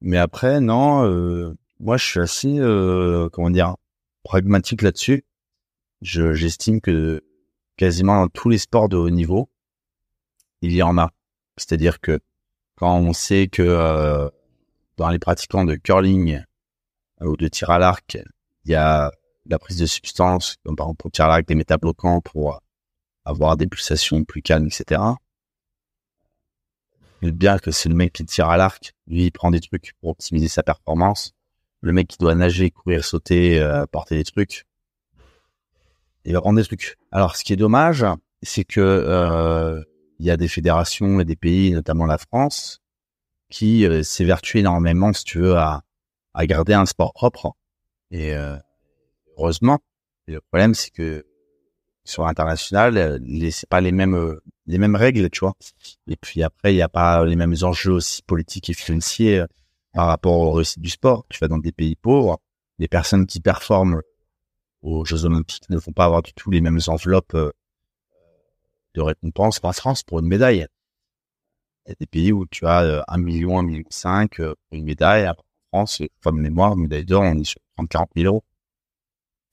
Mais 0.00 0.18
après, 0.18 0.60
non, 0.60 1.04
euh, 1.04 1.56
moi 1.78 1.96
je 1.96 2.04
suis 2.04 2.20
assez, 2.20 2.58
euh, 2.58 3.28
comment 3.30 3.50
dire, 3.50 3.76
pragmatique 4.22 4.82
là-dessus. 4.82 5.24
Je, 6.02 6.34
j'estime 6.34 6.80
que 6.80 7.22
quasiment 7.76 8.22
dans 8.22 8.28
tous 8.28 8.48
les 8.48 8.58
sports 8.58 8.88
de 8.88 8.96
haut 8.96 9.10
niveau, 9.10 9.50
il 10.62 10.72
y 10.72 10.82
en 10.82 10.98
a. 10.98 11.10
C'est-à-dire 11.56 12.00
que 12.00 12.20
quand 12.76 12.96
on 12.98 13.12
sait 13.12 13.48
que 13.48 13.62
euh, 13.62 14.28
dans 14.96 15.10
les 15.10 15.18
pratiquants 15.18 15.64
de 15.64 15.76
curling 15.76 16.42
ou 17.20 17.36
de 17.36 17.48
tir 17.48 17.70
à 17.70 17.78
l'arc, 17.78 18.18
il 18.64 18.72
y 18.72 18.74
a 18.74 19.12
la 19.46 19.58
prise 19.58 19.78
de 19.78 19.86
substances, 19.86 20.56
comme 20.64 20.76
par 20.76 20.86
exemple 20.86 21.02
pour 21.02 21.10
tir 21.10 21.26
à 21.26 21.28
l'arc 21.28 21.46
des 21.46 21.54
métabloquants 21.54 22.20
pour 22.20 22.60
avoir 23.24 23.56
des 23.56 23.66
pulsations 23.66 24.24
plus 24.24 24.42
calmes, 24.42 24.66
etc. 24.66 25.00
bien 27.22 27.58
que 27.58 27.70
c'est 27.70 27.88
le 27.88 27.94
mec 27.94 28.12
qui 28.12 28.24
tire 28.24 28.48
à 28.48 28.56
l'arc, 28.56 28.92
lui 29.06 29.26
il 29.26 29.30
prend 29.30 29.50
des 29.50 29.60
trucs 29.60 29.92
pour 30.00 30.10
optimiser 30.10 30.48
sa 30.48 30.62
performance. 30.62 31.32
Le 31.82 31.92
mec 31.92 32.08
qui 32.08 32.18
doit 32.18 32.34
nager, 32.34 32.70
courir, 32.70 33.04
sauter, 33.04 33.58
euh, 33.60 33.86
porter 33.86 34.16
des 34.16 34.24
trucs, 34.24 34.66
il 36.24 36.32
va 36.34 36.40
prendre 36.40 36.58
des 36.58 36.64
trucs. 36.64 36.96
Alors, 37.10 37.36
ce 37.36 37.44
qui 37.44 37.52
est 37.52 37.56
dommage, 37.56 38.04
c'est 38.42 38.64
que 38.64 38.80
euh, 38.80 39.82
il 40.18 40.26
y 40.26 40.30
a 40.30 40.36
des 40.36 40.48
fédérations 40.48 41.20
et 41.20 41.24
des 41.24 41.36
pays, 41.36 41.72
notamment 41.72 42.06
la 42.06 42.18
France, 42.18 42.82
qui 43.50 43.86
euh, 43.86 44.02
s'évertuent 44.02 44.58
énormément, 44.58 45.12
si 45.12 45.24
tu 45.24 45.38
veux, 45.38 45.56
à, 45.56 45.82
à 46.34 46.46
garder 46.46 46.74
un 46.74 46.86
sport 46.86 47.12
propre. 47.14 47.54
Et 48.10 48.34
euh, 48.34 48.56
heureusement, 49.36 49.78
le 50.26 50.40
problème, 50.40 50.74
c'est 50.74 50.90
que 50.90 51.26
sur 52.04 52.24
l'international, 52.24 52.96
euh, 52.96 53.50
c'est 53.50 53.68
pas 53.68 53.80
les 53.80 53.92
mêmes 53.92 54.14
euh, 54.14 54.42
les 54.70 54.78
mêmes 54.78 54.96
règles, 54.96 55.28
tu 55.30 55.40
vois. 55.40 55.54
Et 56.06 56.16
puis 56.16 56.42
après, 56.42 56.72
il 56.72 56.76
n'y 56.76 56.82
a 56.82 56.88
pas 56.88 57.24
les 57.24 57.36
mêmes 57.36 57.54
enjeux 57.62 57.92
aussi 57.92 58.22
politiques 58.22 58.70
et 58.70 58.74
financiers 58.74 59.44
par 59.92 60.06
rapport 60.06 60.38
au 60.38 60.52
réussite 60.52 60.80
du 60.80 60.90
sport. 60.90 61.26
Tu 61.28 61.38
vas 61.40 61.48
dans 61.48 61.58
des 61.58 61.72
pays 61.72 61.96
pauvres, 61.96 62.38
les 62.78 62.88
personnes 62.88 63.26
qui 63.26 63.40
performent 63.40 64.00
aux 64.82 65.04
Jeux 65.04 65.24
Olympiques 65.24 65.68
ne 65.68 65.76
vont 65.76 65.92
pas 65.92 66.06
avoir 66.06 66.22
du 66.22 66.32
tout 66.32 66.50
les 66.50 66.60
mêmes 66.60 66.80
enveloppes 66.86 67.34
euh, 67.34 67.50
de 68.94 69.02
récompense 69.02 69.60
par 69.60 69.74
France 69.74 70.02
pour 70.02 70.20
une 70.20 70.26
médaille. 70.26 70.66
Il 71.86 71.90
y 71.90 71.92
a 71.92 71.96
des 71.98 72.06
pays 72.06 72.32
où 72.32 72.46
tu 72.46 72.66
as 72.66 72.82
euh, 72.82 73.02
un 73.08 73.18
million, 73.18 73.58
un 73.58 73.62
million 73.62 73.84
cinq 73.90 74.40
euh, 74.40 74.54
pour 74.68 74.78
une 74.78 74.84
médaille. 74.84 75.28
En 75.28 75.34
France, 75.72 76.02
comme 76.22 76.40
mémoire, 76.40 76.76
médaille 76.76 77.04
d'or, 77.04 77.22
on 77.22 77.38
est 77.38 77.44
sur 77.44 77.60
30, 77.76 77.88
40 77.88 78.10
000 78.16 78.26
euros. 78.26 78.44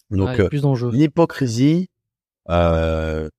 Donc, 0.09 0.37
l'hypocrisie, 0.93 1.89
euh, 2.49 3.29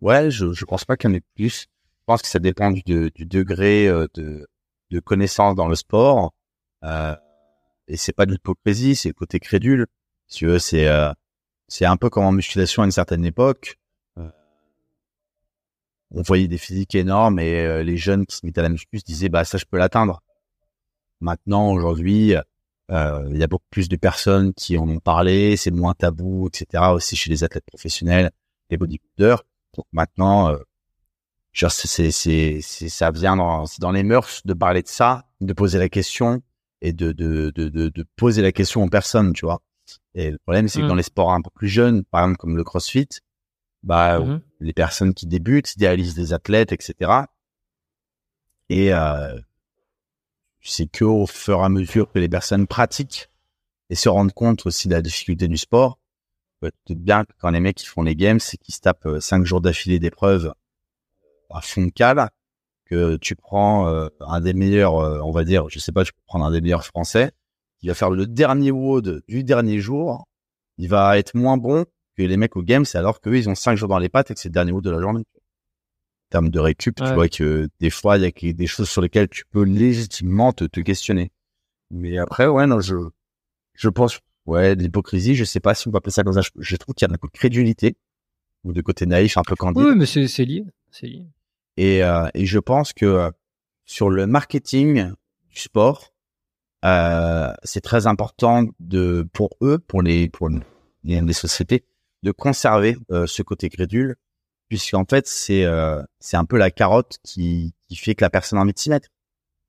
ouais, 0.00 0.30
je, 0.30 0.52
je 0.52 0.64
pense 0.64 0.84
pas 0.84 0.96
qu'il 0.96 1.10
y 1.10 1.12
en 1.12 1.16
ait 1.16 1.22
plus. 1.34 1.62
Je 1.62 2.04
pense 2.06 2.22
que 2.22 2.28
ça 2.28 2.38
dépend 2.38 2.70
du, 2.70 2.82
du 2.82 3.26
degré 3.26 3.86
de, 4.14 4.48
de 4.90 5.00
connaissance 5.00 5.54
dans 5.54 5.68
le 5.68 5.74
sport. 5.74 6.32
Euh, 6.84 7.14
et 7.88 7.96
c'est 7.96 8.12
pas 8.12 8.26
de 8.26 8.32
l'hypocrisie, 8.32 8.94
c'est 8.94 9.08
le 9.08 9.14
côté 9.14 9.40
crédule. 9.40 9.86
Si 10.26 10.38
tu 10.38 10.58
c'est 10.60 10.88
euh, 10.88 11.12
c'est 11.68 11.86
un 11.86 11.96
peu 11.96 12.10
comme 12.10 12.24
en 12.24 12.32
musculation 12.32 12.82
à 12.82 12.86
une 12.86 12.92
certaine 12.92 13.24
époque. 13.24 13.78
Euh, 14.18 14.30
on 16.10 16.22
voyait 16.22 16.48
des 16.48 16.58
physiques 16.58 16.94
énormes 16.94 17.38
et 17.38 17.60
euh, 17.64 17.82
les 17.82 17.96
jeunes 17.96 18.26
qui 18.26 18.36
se 18.36 18.46
mettaient 18.46 18.60
à 18.60 18.64
la 18.64 18.68
muscu 18.68 18.98
disaient 18.98 19.28
bah 19.30 19.44
ça 19.44 19.58
je 19.58 19.64
peux 19.64 19.78
l'atteindre. 19.78 20.22
Maintenant 21.20 21.72
aujourd'hui, 21.72 22.34
il 22.90 23.36
y 23.36 23.42
a 23.42 23.46
beaucoup 23.46 23.66
plus 23.70 23.88
de 23.88 23.96
personnes 23.96 24.54
qui 24.54 24.78
en 24.78 24.88
ont 24.88 25.00
parlé, 25.00 25.56
c'est 25.56 25.70
moins 25.70 25.94
tabou, 25.94 26.48
etc. 26.48 26.84
Aussi 26.92 27.16
chez 27.16 27.30
les 27.30 27.42
athlètes 27.44 27.66
professionnels, 27.66 28.30
les 28.70 28.76
bodybuilders. 28.76 29.44
Donc 29.76 29.86
maintenant, 29.92 30.56
c'est 31.52 32.10
c'est 32.10 32.60
c'est 32.60 32.88
ça 32.88 33.10
vient 33.10 33.36
dans 33.36 33.64
dans 33.80 33.92
les 33.92 34.02
mœurs 34.02 34.42
de 34.44 34.54
parler 34.54 34.82
de 34.82 34.88
ça, 34.88 35.26
de 35.40 35.52
poser 35.52 35.78
la 35.78 35.88
question 35.88 36.42
et 36.80 36.92
de 36.92 37.12
de 37.12 37.50
de 37.54 37.68
de, 37.68 37.88
de 37.88 38.06
poser 38.16 38.42
la 38.42 38.52
question 38.52 38.82
aux 38.84 38.88
personnes, 38.88 39.32
tu 39.32 39.44
vois. 39.44 39.60
Et 40.14 40.30
le 40.30 40.38
problème, 40.38 40.68
c'est 40.68 40.80
que 40.80 40.86
dans 40.86 40.94
mmh. 40.94 40.98
les 40.98 41.02
sports 41.02 41.32
un 41.32 41.40
peu 41.40 41.50
plus 41.54 41.68
jeunes, 41.68 42.04
par 42.04 42.22
exemple 42.22 42.38
comme 42.38 42.56
le 42.56 42.64
CrossFit, 42.64 43.08
bah 43.82 44.20
mmh 44.20 44.40
les 44.60 44.72
personnes 44.72 45.14
qui 45.14 45.26
débutent 45.26 45.74
idéalisent 45.74 46.14
des 46.14 46.32
athlètes, 46.32 46.72
etc. 46.72 47.12
Et 48.68 48.92
euh, 48.92 49.38
c'est 50.60 50.86
que 50.86 51.04
au 51.04 51.26
fur 51.26 51.60
et 51.60 51.64
à 51.64 51.68
mesure 51.68 52.10
que 52.10 52.18
les 52.18 52.28
personnes 52.28 52.66
pratiquent 52.66 53.30
et 53.90 53.94
se 53.94 54.08
rendent 54.08 54.32
compte 54.32 54.66
aussi 54.66 54.88
de 54.88 54.94
la 54.94 55.02
difficulté 55.02 55.48
du 55.48 55.56
sport, 55.56 55.97
peut-être 56.60 56.98
bien 56.98 57.24
que 57.24 57.32
quand 57.38 57.50
les 57.50 57.60
mecs 57.60 57.76
qui 57.76 57.86
font 57.86 58.02
les 58.02 58.16
games, 58.16 58.40
c'est 58.40 58.56
qu'ils 58.56 58.74
se 58.74 58.80
tapent 58.80 59.06
euh, 59.06 59.20
cinq 59.20 59.44
jours 59.44 59.60
d'affilée 59.60 59.98
d'épreuves 59.98 60.52
à 61.50 61.60
fond 61.60 61.86
de 61.86 61.90
cale, 61.90 62.28
que 62.84 63.16
tu 63.16 63.36
prends 63.36 63.88
euh, 63.88 64.08
un 64.20 64.40
des 64.40 64.54
meilleurs, 64.54 64.98
euh, 64.98 65.20
on 65.22 65.30
va 65.30 65.44
dire, 65.44 65.68
je 65.68 65.78
sais 65.78 65.92
pas, 65.92 66.04
tu 66.04 66.12
peux 66.12 66.22
prendre 66.26 66.44
un 66.44 66.50
des 66.50 66.60
meilleurs 66.60 66.84
français, 66.84 67.32
il 67.82 67.88
va 67.88 67.94
faire 67.94 68.10
le 68.10 68.26
dernier 68.26 68.70
WOD 68.70 69.22
du 69.28 69.44
dernier 69.44 69.78
jour, 69.78 70.26
il 70.78 70.88
va 70.88 71.18
être 71.18 71.34
moins 71.34 71.56
bon 71.56 71.84
que 72.16 72.22
les 72.22 72.36
mecs 72.36 72.56
au 72.56 72.62
game, 72.62 72.84
c'est 72.84 72.98
alors 72.98 73.20
qu'eux, 73.20 73.36
ils 73.36 73.48
ont 73.48 73.54
cinq 73.54 73.76
jours 73.76 73.88
dans 73.88 73.98
les 73.98 74.08
pattes 74.08 74.30
et 74.30 74.34
que 74.34 74.40
c'est 74.40 74.48
le 74.48 74.54
dernier 74.54 74.72
WOD 74.72 74.84
de 74.84 74.90
la 74.90 75.00
journée. 75.00 75.20
En 75.20 76.30
termes 76.30 76.50
de 76.50 76.60
récup, 76.60 76.96
tu 76.96 77.14
vois 77.14 77.28
que 77.28 77.68
des 77.80 77.88
fois, 77.88 78.18
il 78.18 78.22
y 78.22 78.50
a 78.50 78.52
des 78.52 78.66
choses 78.66 78.90
sur 78.90 79.00
lesquelles 79.00 79.28
tu 79.28 79.44
peux 79.50 79.62
légitimement 79.62 80.52
te, 80.52 80.64
te 80.64 80.80
questionner. 80.80 81.32
Mais 81.90 82.18
après, 82.18 82.46
ouais, 82.46 82.66
non, 82.66 82.80
je, 82.80 82.96
je 83.72 83.88
pense, 83.88 84.18
ouais, 84.48 84.76
de 84.76 84.82
l'hypocrisie, 84.82 85.34
je 85.34 85.44
sais 85.44 85.60
pas 85.60 85.74
si 85.74 85.88
on 85.88 85.90
peut 85.90 85.98
appeler 85.98 86.12
ça 86.12 86.22
comme 86.22 86.32
ça. 86.32 86.40
Je, 86.58 86.76
trouve 86.76 86.94
qu'il 86.94 87.06
y 87.06 87.10
a 87.10 87.12
un 87.12 87.16
de 87.16 87.30
crédulité 87.32 87.96
ou 88.64 88.72
de 88.72 88.80
côté 88.80 89.06
naïf, 89.06 89.36
un 89.36 89.42
peu 89.42 89.54
candide. 89.54 89.84
Oui, 89.84 89.94
mais 89.96 90.06
c'est, 90.06 90.44
lié, 90.44 90.64
c'est 90.90 91.06
lié. 91.06 91.26
Et, 91.76 92.02
euh, 92.02 92.28
et 92.34 92.44
je 92.46 92.58
pense 92.58 92.92
que 92.92 93.06
euh, 93.06 93.30
sur 93.84 94.10
le 94.10 94.26
marketing 94.26 95.12
du 95.50 95.60
sport, 95.60 96.12
euh, 96.84 97.52
c'est 97.64 97.80
très 97.80 98.06
important 98.06 98.64
de 98.80 99.26
pour 99.32 99.50
eux, 99.62 99.78
pour 99.78 100.02
les 100.02 100.28
pour 100.28 100.48
les, 101.04 101.32
sociétés, 101.32 101.84
de 102.22 102.30
conserver 102.30 102.96
euh, 103.10 103.26
ce 103.26 103.42
côté 103.42 103.68
crédule, 103.68 104.16
puisqu'en 104.68 105.04
fait 105.04 105.26
c'est 105.26 105.64
euh, 105.64 106.02
c'est 106.20 106.36
un 106.36 106.44
peu 106.44 106.56
la 106.56 106.70
carotte 106.70 107.18
qui 107.24 107.74
qui 107.88 107.96
fait 107.96 108.14
que 108.14 108.24
la 108.24 108.30
personne 108.30 108.58
a 108.58 108.62
envie 108.62 108.72
de 108.72 108.78
s'y 108.78 108.90
mettre. 108.90 109.08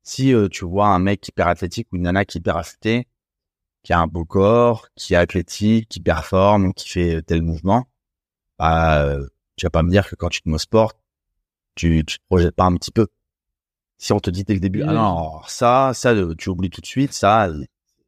Si 0.03 0.33
euh, 0.33 0.47
tu 0.49 0.65
vois 0.65 0.87
un 0.87 0.99
mec 0.99 1.27
hyper 1.27 1.47
athlétique 1.47 1.87
ou 1.91 1.97
une 1.97 2.03
nana 2.03 2.25
qui 2.25 2.37
est 2.37 2.39
hyper 2.39 2.57
affûtée, 2.57 3.07
qui 3.89 3.93
a 3.93 3.99
un 4.01 4.05
beau 4.05 4.23
corps, 4.23 4.87
qui 4.95 5.15
est 5.15 5.17
athlétique, 5.17 5.89
qui 5.89 5.99
performe, 5.99 6.75
qui 6.75 6.87
fait 6.87 7.23
tel 7.23 7.41
mouvement, 7.41 7.87
bah 8.59 9.17
tu 9.55 9.65
vas 9.65 9.71
pas 9.71 9.81
me 9.81 9.89
dire 9.89 10.07
que 10.07 10.13
quand 10.13 10.29
tu 10.29 10.43
te 10.43 10.47
mets 10.47 10.53
au 10.53 10.59
sport, 10.59 10.93
tu, 11.73 12.03
tu 12.05 12.19
te 12.19 12.23
projettes 12.29 12.55
pas 12.55 12.65
un 12.65 12.75
petit 12.75 12.91
peu. 12.91 13.07
Si 13.97 14.13
on 14.13 14.19
te 14.19 14.29
dit 14.29 14.43
dès 14.43 14.53
le 14.53 14.59
début, 14.59 14.83
ah 14.83 14.93
non, 14.93 15.41
ça, 15.47 15.93
ça, 15.95 16.13
tu 16.37 16.49
oublies 16.49 16.69
tout 16.69 16.81
de 16.81 16.85
suite, 16.85 17.13
ça, 17.13 17.49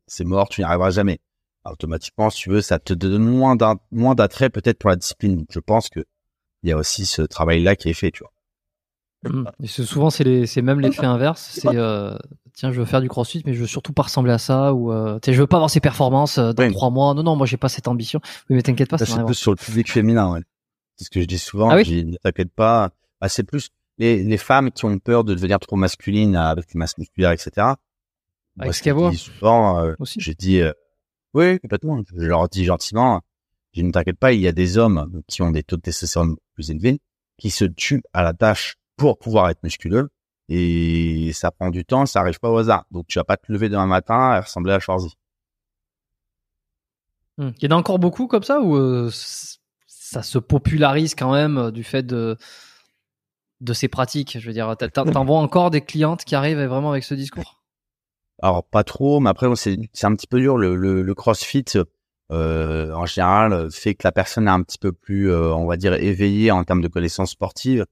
c'est 0.06 0.24
mort, 0.24 0.50
tu 0.50 0.62
n'y 0.62 0.66
arriveras 0.66 0.92
jamais. 0.92 1.20
Automatiquement, 1.66 2.30
si 2.30 2.44
tu 2.44 2.52
veux, 2.52 2.62
ça 2.62 2.78
te 2.78 2.94
donne 2.94 3.24
moins 3.24 3.58
moins 3.90 4.14
d'attrait 4.14 4.52
peut-être 4.52 4.78
pour 4.78 4.92
la 4.92 4.98
discipline. 4.98 5.48
Je 5.50 5.60
pense 5.60 5.90
que 5.90 6.02
il 6.62 6.70
y 6.70 6.74
a 6.74 6.78
aussi 6.78 7.08
ce 7.08 7.24
travail-là 7.24 7.76
qui 7.76 7.90
est 7.90 7.96
fait, 7.96 8.12
tu 8.12 8.24
vois. 8.24 9.32
Mmh. 9.32 9.50
Et 9.64 9.68
souvent, 9.68 10.12
c'est 10.12 10.26
les, 10.26 10.46
c'est 10.46 10.62
même 10.62 10.80
l'effet 10.80 11.08
inverse. 11.08 11.58
C'est 11.60 11.76
euh, 11.76 12.16
tiens, 12.54 12.72
je 12.72 12.80
veux 12.80 12.86
faire 12.86 13.02
du 13.02 13.10
crossfit, 13.10 13.44
mais 13.46 13.54
je 13.54 13.62
veux 13.62 13.68
surtout 13.68 13.94
pas 13.94 14.04
ressembler 14.04 14.32
à 14.32 14.38
ça 14.38 14.74
ou 14.74 14.92
euh, 14.92 15.20
je 15.26 15.32
veux 15.34 15.48
pas 15.48 15.58
avoir 15.58 15.70
ces 15.70 15.80
performances 15.80 16.38
euh, 16.38 16.54
dans 16.54 16.72
trois 16.72 16.90
mois. 16.90 17.14
Non, 17.14 17.24
non, 17.24 17.36
moi 17.36 17.46
j'ai 17.46 17.58
pas 17.58 17.70
cette 17.70 17.88
ambition. 17.88 18.20
Oui, 18.50 18.56
mais 18.56 18.62
t'inquiète 18.62 18.90
pas. 18.90 18.98
c'est 18.98 19.26
plus 19.26 19.36
sur 19.36 19.52
le 19.52 19.58
public 19.58 19.92
féminin. 19.92 20.32
Ouais. 20.32 20.42
C'est 20.96 21.06
ce 21.06 21.10
que 21.10 21.22
je 21.22 21.26
dis 21.26 21.40
souvent. 21.40 21.70
Ah 21.70 21.78
oui? 21.78 22.18
t'inquiète 22.24 22.54
pas. 22.54 22.92
Bah, 23.20 23.30
c'est 23.30 23.44
plus 23.44 23.70
les, 23.98 24.24
les 24.24 24.38
femmes 24.38 24.72
qui 24.72 24.86
ont 24.86 24.98
peur 25.00 25.24
de 25.24 25.34
devenir 25.34 25.60
trop 25.60 25.76
masculines 25.76 26.36
avec 26.36 26.74
les 26.74 26.78
masses 26.78 26.98
musculaires, 26.98 27.32
etc. 27.32 27.74
Avec 28.60 28.74
ce 28.74 28.84
qu'elles 28.84 29.18
Souvent, 29.18 29.80
euh, 29.80 29.94
j'ai 30.18 30.34
dit, 30.34 30.62
euh, 30.62 30.74
oui, 31.34 31.60
complètement. 31.60 32.02
Je 32.16 32.26
leur 32.26 32.50
dis 32.50 32.66
gentiment, 32.66 33.22
je 33.74 33.82
ne 33.82 33.92
t'inquiète 33.92 34.18
pas, 34.18 34.34
il 34.34 34.42
y 34.42 34.48
a 34.48 34.52
des 34.52 34.78
hommes 34.78 35.22
qui 35.28 35.42
ont 35.42 35.52
des 35.52 35.64
taux 35.64 35.78
de 35.78 35.82
testostérone 35.82 36.36
plus 36.54 36.72
élevés, 36.72 37.00
qui 37.38 37.50
se 37.50 37.66
tuent 37.66 38.04
à 38.14 38.24
la 38.24 38.34
tâche 38.34 38.76
pour 38.98 39.18
pouvoir 39.18 39.50
être 39.50 39.64
musculeux. 39.64 40.10
Et 40.50 41.32
ça 41.34 41.52
prend 41.52 41.70
du 41.70 41.86
temps, 41.86 42.06
ça 42.06 42.20
arrive 42.20 42.40
pas 42.40 42.50
au 42.50 42.58
hasard. 42.58 42.86
Donc 42.92 43.08
tu 43.08 43.20
vas 43.20 43.24
pas 43.24 43.38
te 43.38 43.52
lever 43.52 43.70
demain 43.70 43.88
matin 43.88 44.36
et 44.36 44.40
ressembler 44.40 44.74
à 44.74 44.80
Schwarzy. 44.80 45.16
Hmm. 47.38 47.52
Il 47.60 47.64
y 47.64 47.74
en 47.74 47.78
a 47.78 47.80
encore 47.80 48.00
beaucoup 48.00 48.28
comme 48.28 48.44
ça 48.44 48.60
ou 48.60 48.76
euh, 48.76 49.10
ça 49.88 50.24
se 50.24 50.38
popularise 50.40 51.16
quand 51.16 51.32
même 51.32 51.72
du 51.72 51.84
fait 51.84 52.04
de 52.04 52.38
de 53.62 53.74
ces 53.74 53.88
pratiques? 53.88 54.38
Je 54.40 54.46
veux 54.46 54.54
dire, 54.54 54.76
t'en 54.94 55.24
vois 55.24 55.38
encore 55.40 55.70
des 55.70 55.82
clientes 55.82 56.26
qui 56.26 56.36
arrivent 56.36 56.62
vraiment 56.64 56.92
avec 56.92 57.04
ce 57.04 57.14
discours? 57.14 57.62
Alors 58.42 58.64
pas 58.64 58.84
trop, 58.84 59.20
mais 59.20 59.30
après 59.30 59.48
c'est 59.56 59.78
c'est 59.94 60.08
un 60.08 60.16
petit 60.16 60.28
peu 60.28 60.40
dur. 60.40 60.58
Le, 60.58 60.76
le, 60.76 61.04
le 61.04 61.16
CrossFit, 61.16 61.66
euh, 62.32 62.92
en 62.94 63.06
général, 63.06 63.72
fait 63.72 63.94
que 63.94 64.02
la 64.04 64.12
personne 64.12 64.48
est 64.48 64.52
un 64.52 64.64
petit 64.64 64.80
peu 64.80 64.92
plus, 64.92 65.32
euh, 65.32 65.54
on 65.54 65.66
va 65.68 65.78
dire, 65.78 65.94
éveillée 65.94 66.50
en 66.50 66.64
termes 66.64 66.82
de 66.82 66.88
connaissances 66.88 67.32
sportives, 67.32 67.86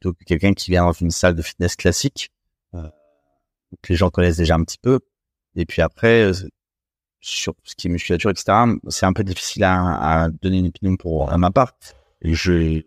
plutôt 0.00 0.14
que 0.14 0.24
quelqu'un 0.24 0.54
qui 0.54 0.70
vient 0.70 0.84
dans 0.84 0.92
une 0.92 1.10
salle 1.10 1.34
de 1.34 1.42
fitness 1.42 1.76
classique, 1.76 2.30
euh, 2.74 2.88
que 3.82 3.92
les 3.92 3.96
gens 3.96 4.10
connaissent 4.10 4.38
déjà 4.38 4.54
un 4.54 4.64
petit 4.64 4.78
peu. 4.78 5.00
Et 5.54 5.66
puis 5.66 5.82
après, 5.82 6.24
euh, 6.24 6.32
sur 7.20 7.54
ce 7.64 7.74
qui 7.74 7.88
est 7.88 7.90
musculature, 7.90 8.30
etc., 8.30 8.52
c'est 8.88 9.06
un 9.06 9.12
peu 9.12 9.24
difficile 9.24 9.64
à, 9.64 10.22
à, 10.22 10.28
donner 10.30 10.58
une 10.58 10.68
opinion 10.68 10.96
pour 10.96 11.30
à 11.30 11.38
ma 11.38 11.50
part. 11.50 11.74
Et 12.22 12.34
je, 12.34 12.78
je 12.78 12.82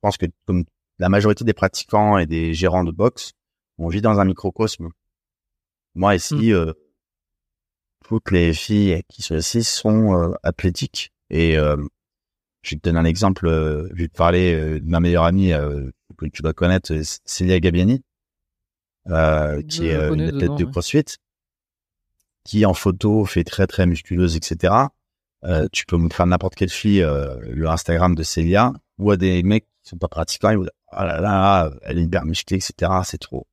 pense 0.00 0.16
que 0.16 0.26
comme 0.46 0.64
la 0.98 1.08
majorité 1.08 1.44
des 1.44 1.52
pratiquants 1.52 2.18
et 2.18 2.26
des 2.26 2.54
gérants 2.54 2.84
de 2.84 2.92
boxe, 2.92 3.32
on 3.78 3.88
vit 3.88 4.00
dans 4.00 4.18
un 4.20 4.24
microcosme 4.24 4.90
moi 5.98 6.14
ici, 6.14 6.34
mmh. 6.34 6.52
euh, 6.52 6.72
toutes 8.06 8.30
les 8.30 8.54
filles 8.54 9.02
qui 9.08 9.22
sont 9.22 9.36
ici 9.36 9.64
sont 9.64 10.14
euh, 10.14 10.32
athlétiques. 10.44 11.12
Et 11.28 11.58
euh, 11.58 11.76
je 12.62 12.74
vais 12.74 12.76
te 12.80 12.88
donner 12.88 12.98
un 12.98 13.04
exemple. 13.04 13.48
je 13.48 14.02
vais 14.02 14.08
te 14.08 14.16
parler 14.16 14.80
de 14.80 14.88
ma 14.88 15.00
meilleure 15.00 15.24
amie 15.24 15.52
que 16.16 16.26
tu 16.26 16.42
dois 16.42 16.52
connaître, 16.52 16.92
Célia 17.24 17.60
Gabiani, 17.60 18.02
qui 19.68 19.86
est 19.86 20.08
une 20.08 20.22
athlète 20.22 20.54
de 20.54 20.64
CrossFit, 20.64 21.04
qui 22.44 22.66
en 22.66 22.74
photo 22.74 23.24
fait 23.24 23.44
très 23.44 23.66
très 23.66 23.86
musculeuse, 23.86 24.36
etc. 24.36 24.74
tu 25.72 25.86
peux 25.86 25.96
me 25.96 26.10
faire 26.10 26.26
n'importe 26.26 26.54
quelle 26.54 26.70
fille 26.70 27.00
le 27.00 27.68
Instagram 27.68 28.14
de 28.14 28.22
Célia 28.22 28.72
ou 28.98 29.10
à 29.10 29.16
des 29.16 29.42
mecs 29.42 29.66
qui 29.82 29.90
sont 29.90 29.98
pas 29.98 30.08
pratiquants, 30.08 30.50
ils 30.50 30.56
vont 30.56 30.64
dire, 30.64 30.72
oh 30.92 31.02
là 31.02 31.20
là, 31.20 31.70
elle 31.82 31.98
est 31.98 32.02
hyper 32.02 32.24
musclée, 32.24 32.56
etc. 32.56 32.92
C'est 33.04 33.18
trop. 33.18 33.46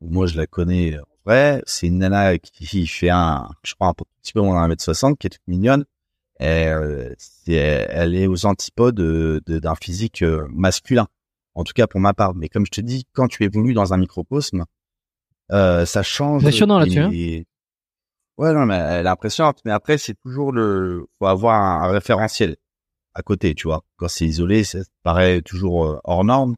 Moi, 0.00 0.26
je 0.26 0.36
la 0.36 0.46
connais 0.46 0.98
vrai, 1.24 1.62
c'est 1.64 1.86
une 1.86 1.98
nana 1.98 2.36
qui 2.38 2.86
fait 2.86 3.08
un, 3.08 3.48
je 3.62 3.74
crois, 3.74 3.88
un 3.88 3.94
petit 3.94 4.34
peu 4.34 4.42
moins 4.42 4.60
d'un 4.60 4.68
mètre 4.68 4.82
soixante, 4.82 5.18
qui 5.18 5.28
est 5.28 5.30
toute 5.30 5.48
mignonne. 5.48 5.86
Et, 6.40 6.66
euh, 6.66 7.14
elle 7.46 8.14
est 8.14 8.26
aux 8.26 8.46
antipodes 8.46 9.00
d'un 9.46 9.74
physique 9.74 10.22
euh, 10.22 10.46
masculin. 10.50 11.06
En 11.54 11.62
tout 11.62 11.72
cas, 11.72 11.86
pour 11.86 12.00
ma 12.00 12.14
part. 12.14 12.34
Mais 12.34 12.48
comme 12.48 12.66
je 12.66 12.72
te 12.72 12.80
dis, 12.80 13.06
quand 13.12 13.28
tu 13.28 13.44
évolues 13.44 13.74
dans 13.74 13.94
un 13.94 13.96
microcosme, 13.96 14.64
euh, 15.52 15.86
ça 15.86 16.02
change. 16.02 16.42
Impressionnant 16.42 16.78
là-dessus. 16.78 16.98
Hein 16.98 17.44
ouais, 18.38 18.52
non, 18.52 18.66
mais 18.66 18.74
elle 18.74 19.06
est 19.06 19.08
impressionnante. 19.08 19.60
Mais 19.64 19.70
après, 19.72 19.98
c'est 19.98 20.14
toujours 20.24 20.52
le, 20.52 21.06
faut 21.18 21.26
avoir 21.26 21.60
un, 21.60 21.88
référentiel 21.88 22.56
à 23.14 23.22
côté, 23.22 23.54
tu 23.54 23.68
vois. 23.68 23.84
Quand 23.96 24.08
c'est 24.08 24.26
isolé, 24.26 24.64
ça 24.64 24.80
paraît 25.02 25.42
toujours 25.42 25.86
euh, 25.86 26.00
hors 26.04 26.24
norme. 26.24 26.56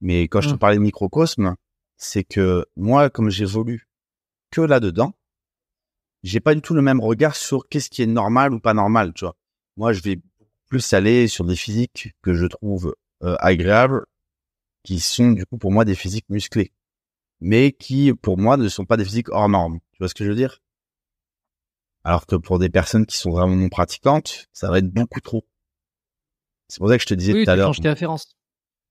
Mais 0.00 0.28
quand 0.28 0.40
je 0.40 0.48
te 0.48 0.54
mmh. 0.54 0.58
parlais 0.58 0.76
de 0.76 0.82
microcosme, 0.82 1.54
c'est 1.98 2.24
que 2.24 2.64
moi, 2.76 3.10
comme 3.10 3.28
j'évolue 3.28 3.86
que 4.50 4.62
là-dedans, 4.62 5.12
j'ai 6.22 6.40
pas 6.40 6.54
du 6.54 6.60
tout 6.60 6.74
le 6.74 6.82
même 6.82 7.00
regard 7.00 7.36
sur 7.36 7.68
qu'est-ce 7.68 7.90
qui 7.90 8.02
est 8.02 8.06
normal 8.06 8.52
ou 8.54 8.60
pas 8.60 8.74
normal, 8.74 9.12
tu 9.14 9.24
vois. 9.24 9.36
Moi, 9.76 9.92
je 9.92 10.00
vais 10.02 10.20
plus 10.68 10.92
aller 10.92 11.28
sur 11.28 11.44
des 11.44 11.56
physiques 11.56 12.10
que 12.22 12.34
je 12.34 12.46
trouve 12.46 12.94
euh, 13.22 13.36
agréables, 13.40 14.06
qui 14.82 15.00
sont 15.00 15.32
du 15.32 15.44
coup 15.46 15.58
pour 15.58 15.72
moi 15.72 15.84
des 15.84 15.94
physiques 15.94 16.28
musclés, 16.28 16.72
mais 17.40 17.72
qui 17.72 18.12
pour 18.14 18.38
moi 18.38 18.56
ne 18.56 18.68
sont 18.68 18.84
pas 18.84 18.96
des 18.96 19.04
physiques 19.04 19.30
hors 19.30 19.48
normes. 19.48 19.80
Tu 19.92 19.98
vois 19.98 20.08
ce 20.08 20.14
que 20.14 20.24
je 20.24 20.30
veux 20.30 20.36
dire? 20.36 20.60
Alors 22.04 22.26
que 22.26 22.36
pour 22.36 22.58
des 22.58 22.70
personnes 22.70 23.04
qui 23.04 23.18
sont 23.18 23.30
vraiment 23.30 23.56
non 23.56 23.68
pratiquantes, 23.68 24.48
ça 24.52 24.70
va 24.70 24.78
être 24.78 24.88
beaucoup 24.88 25.20
trop. 25.20 25.46
C'est 26.68 26.78
pour 26.78 26.88
ça 26.88 26.96
que 26.96 27.02
je 27.02 27.08
te 27.08 27.14
disais 27.14 27.44
tout 27.44 27.50
à 27.50 27.56
l'heure. 27.56 27.74
tes 27.74 27.88
références. 27.88 28.36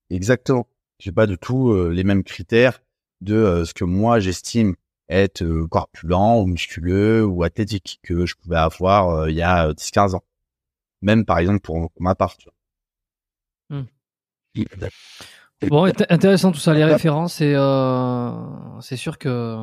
Exactement. 0.10 0.68
J'ai 1.00 1.12
pas 1.12 1.28
du 1.28 1.38
tout 1.38 1.72
euh, 1.72 1.90
les 1.90 2.04
mêmes 2.04 2.24
critères 2.24 2.84
de 3.22 3.36
euh, 3.36 3.66
ce 3.66 3.74
que 3.74 3.86
moi 3.86 4.20
j'estime 4.20 4.76
être 5.10 5.44
euh, 5.44 5.68
corpulent 5.68 6.14
ou 6.14 6.46
musculeux 6.46 7.26
ou 7.26 7.44
athlétique 7.44 8.00
que 8.04 8.26
je 8.26 8.36
pouvais 8.36 8.58
avoir 8.58 9.10
euh, 9.10 9.30
il 9.30 9.36
y 9.36 9.42
a 9.42 9.72
10-15 9.72 10.14
euh, 10.14 10.18
ans. 10.18 10.24
Même 11.02 11.26
par 11.26 11.40
exemple 11.40 11.62
pour, 11.62 11.92
ma 12.00 12.16
part. 12.16 12.36
Hmm. 13.70 13.84
Bon, 15.68 15.86
intéressant 16.10 16.52
tout 16.52 16.60
ça, 16.60 16.74
les 16.74 16.86
références 16.86 17.42
et 17.42 17.54
euh, 17.56 18.32
c'est 18.82 18.96
sûr 18.96 19.18
que 19.18 19.58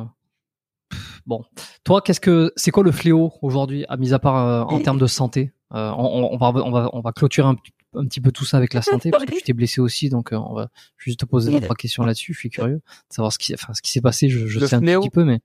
bon, 1.25 1.43
toi, 1.83 2.01
qu'est-ce 2.01 2.19
que 2.19 2.51
c'est 2.55 2.71
quoi 2.71 2.83
le 2.83 2.91
fléau 2.91 3.33
aujourd'hui, 3.41 3.85
à 3.89 3.97
mis 3.97 4.13
à 4.13 4.19
part 4.19 4.71
en 4.71 4.79
termes 4.81 4.99
de 4.99 5.07
santé? 5.07 5.51
Euh, 5.73 5.91
on, 5.97 6.29
on, 6.33 6.37
va 6.37 6.47
on 6.63 6.71
va 6.71 6.89
on 6.93 7.01
va 7.01 7.11
clôturer 7.11 7.47
un, 7.47 7.55
un, 7.95 8.05
petit 8.05 8.21
peu 8.21 8.31
tout 8.31 8.45
ça 8.45 8.57
avec 8.57 8.73
la 8.73 8.81
santé 8.81 9.11
parce 9.11 9.25
que 9.25 9.35
tu 9.35 9.41
t'es 9.41 9.53
blessé 9.53 9.81
aussi, 9.81 10.09
donc 10.09 10.29
on 10.31 10.53
va 10.53 10.69
juste 10.97 11.19
te 11.19 11.25
poser 11.25 11.59
trois 11.61 11.75
questions 11.75 12.03
là-dessus. 12.03 12.33
Je 12.33 12.39
suis 12.39 12.49
curieux 12.49 12.75
de 12.75 13.13
savoir 13.13 13.33
ce 13.33 13.37
qui 13.37 13.53
enfin 13.53 13.73
ce 13.73 13.81
qui 13.81 13.91
s'est 13.91 14.01
passé. 14.01 14.29
Je, 14.29 14.47
je 14.47 14.65
sais 14.65 14.75
un 14.75 14.81
petit 14.81 15.09
peu, 15.09 15.23
mais 15.23 15.41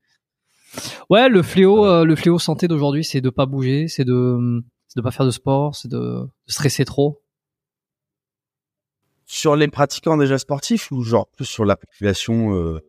Ouais, 1.09 1.29
le 1.29 1.41
fléau, 1.41 1.85
euh, 1.85 2.05
le 2.05 2.15
fléau 2.15 2.39
santé 2.39 2.67
d'aujourd'hui, 2.67 3.03
c'est 3.03 3.21
de 3.21 3.29
pas 3.29 3.45
bouger, 3.45 3.87
c'est 3.87 4.05
de, 4.05 4.63
de 4.95 5.01
pas 5.01 5.11
faire 5.11 5.25
de 5.25 5.31
sport, 5.31 5.75
c'est 5.75 5.89
de, 5.89 6.27
stresser 6.47 6.85
trop. 6.85 7.21
Sur 9.25 9.55
les 9.55 9.67
pratiquants 9.67 10.17
déjà 10.17 10.37
sportifs 10.37 10.91
ou 10.91 11.01
genre 11.01 11.27
plus 11.27 11.45
sur 11.45 11.65
la 11.65 11.75
population 11.75 12.55
euh... 12.55 12.79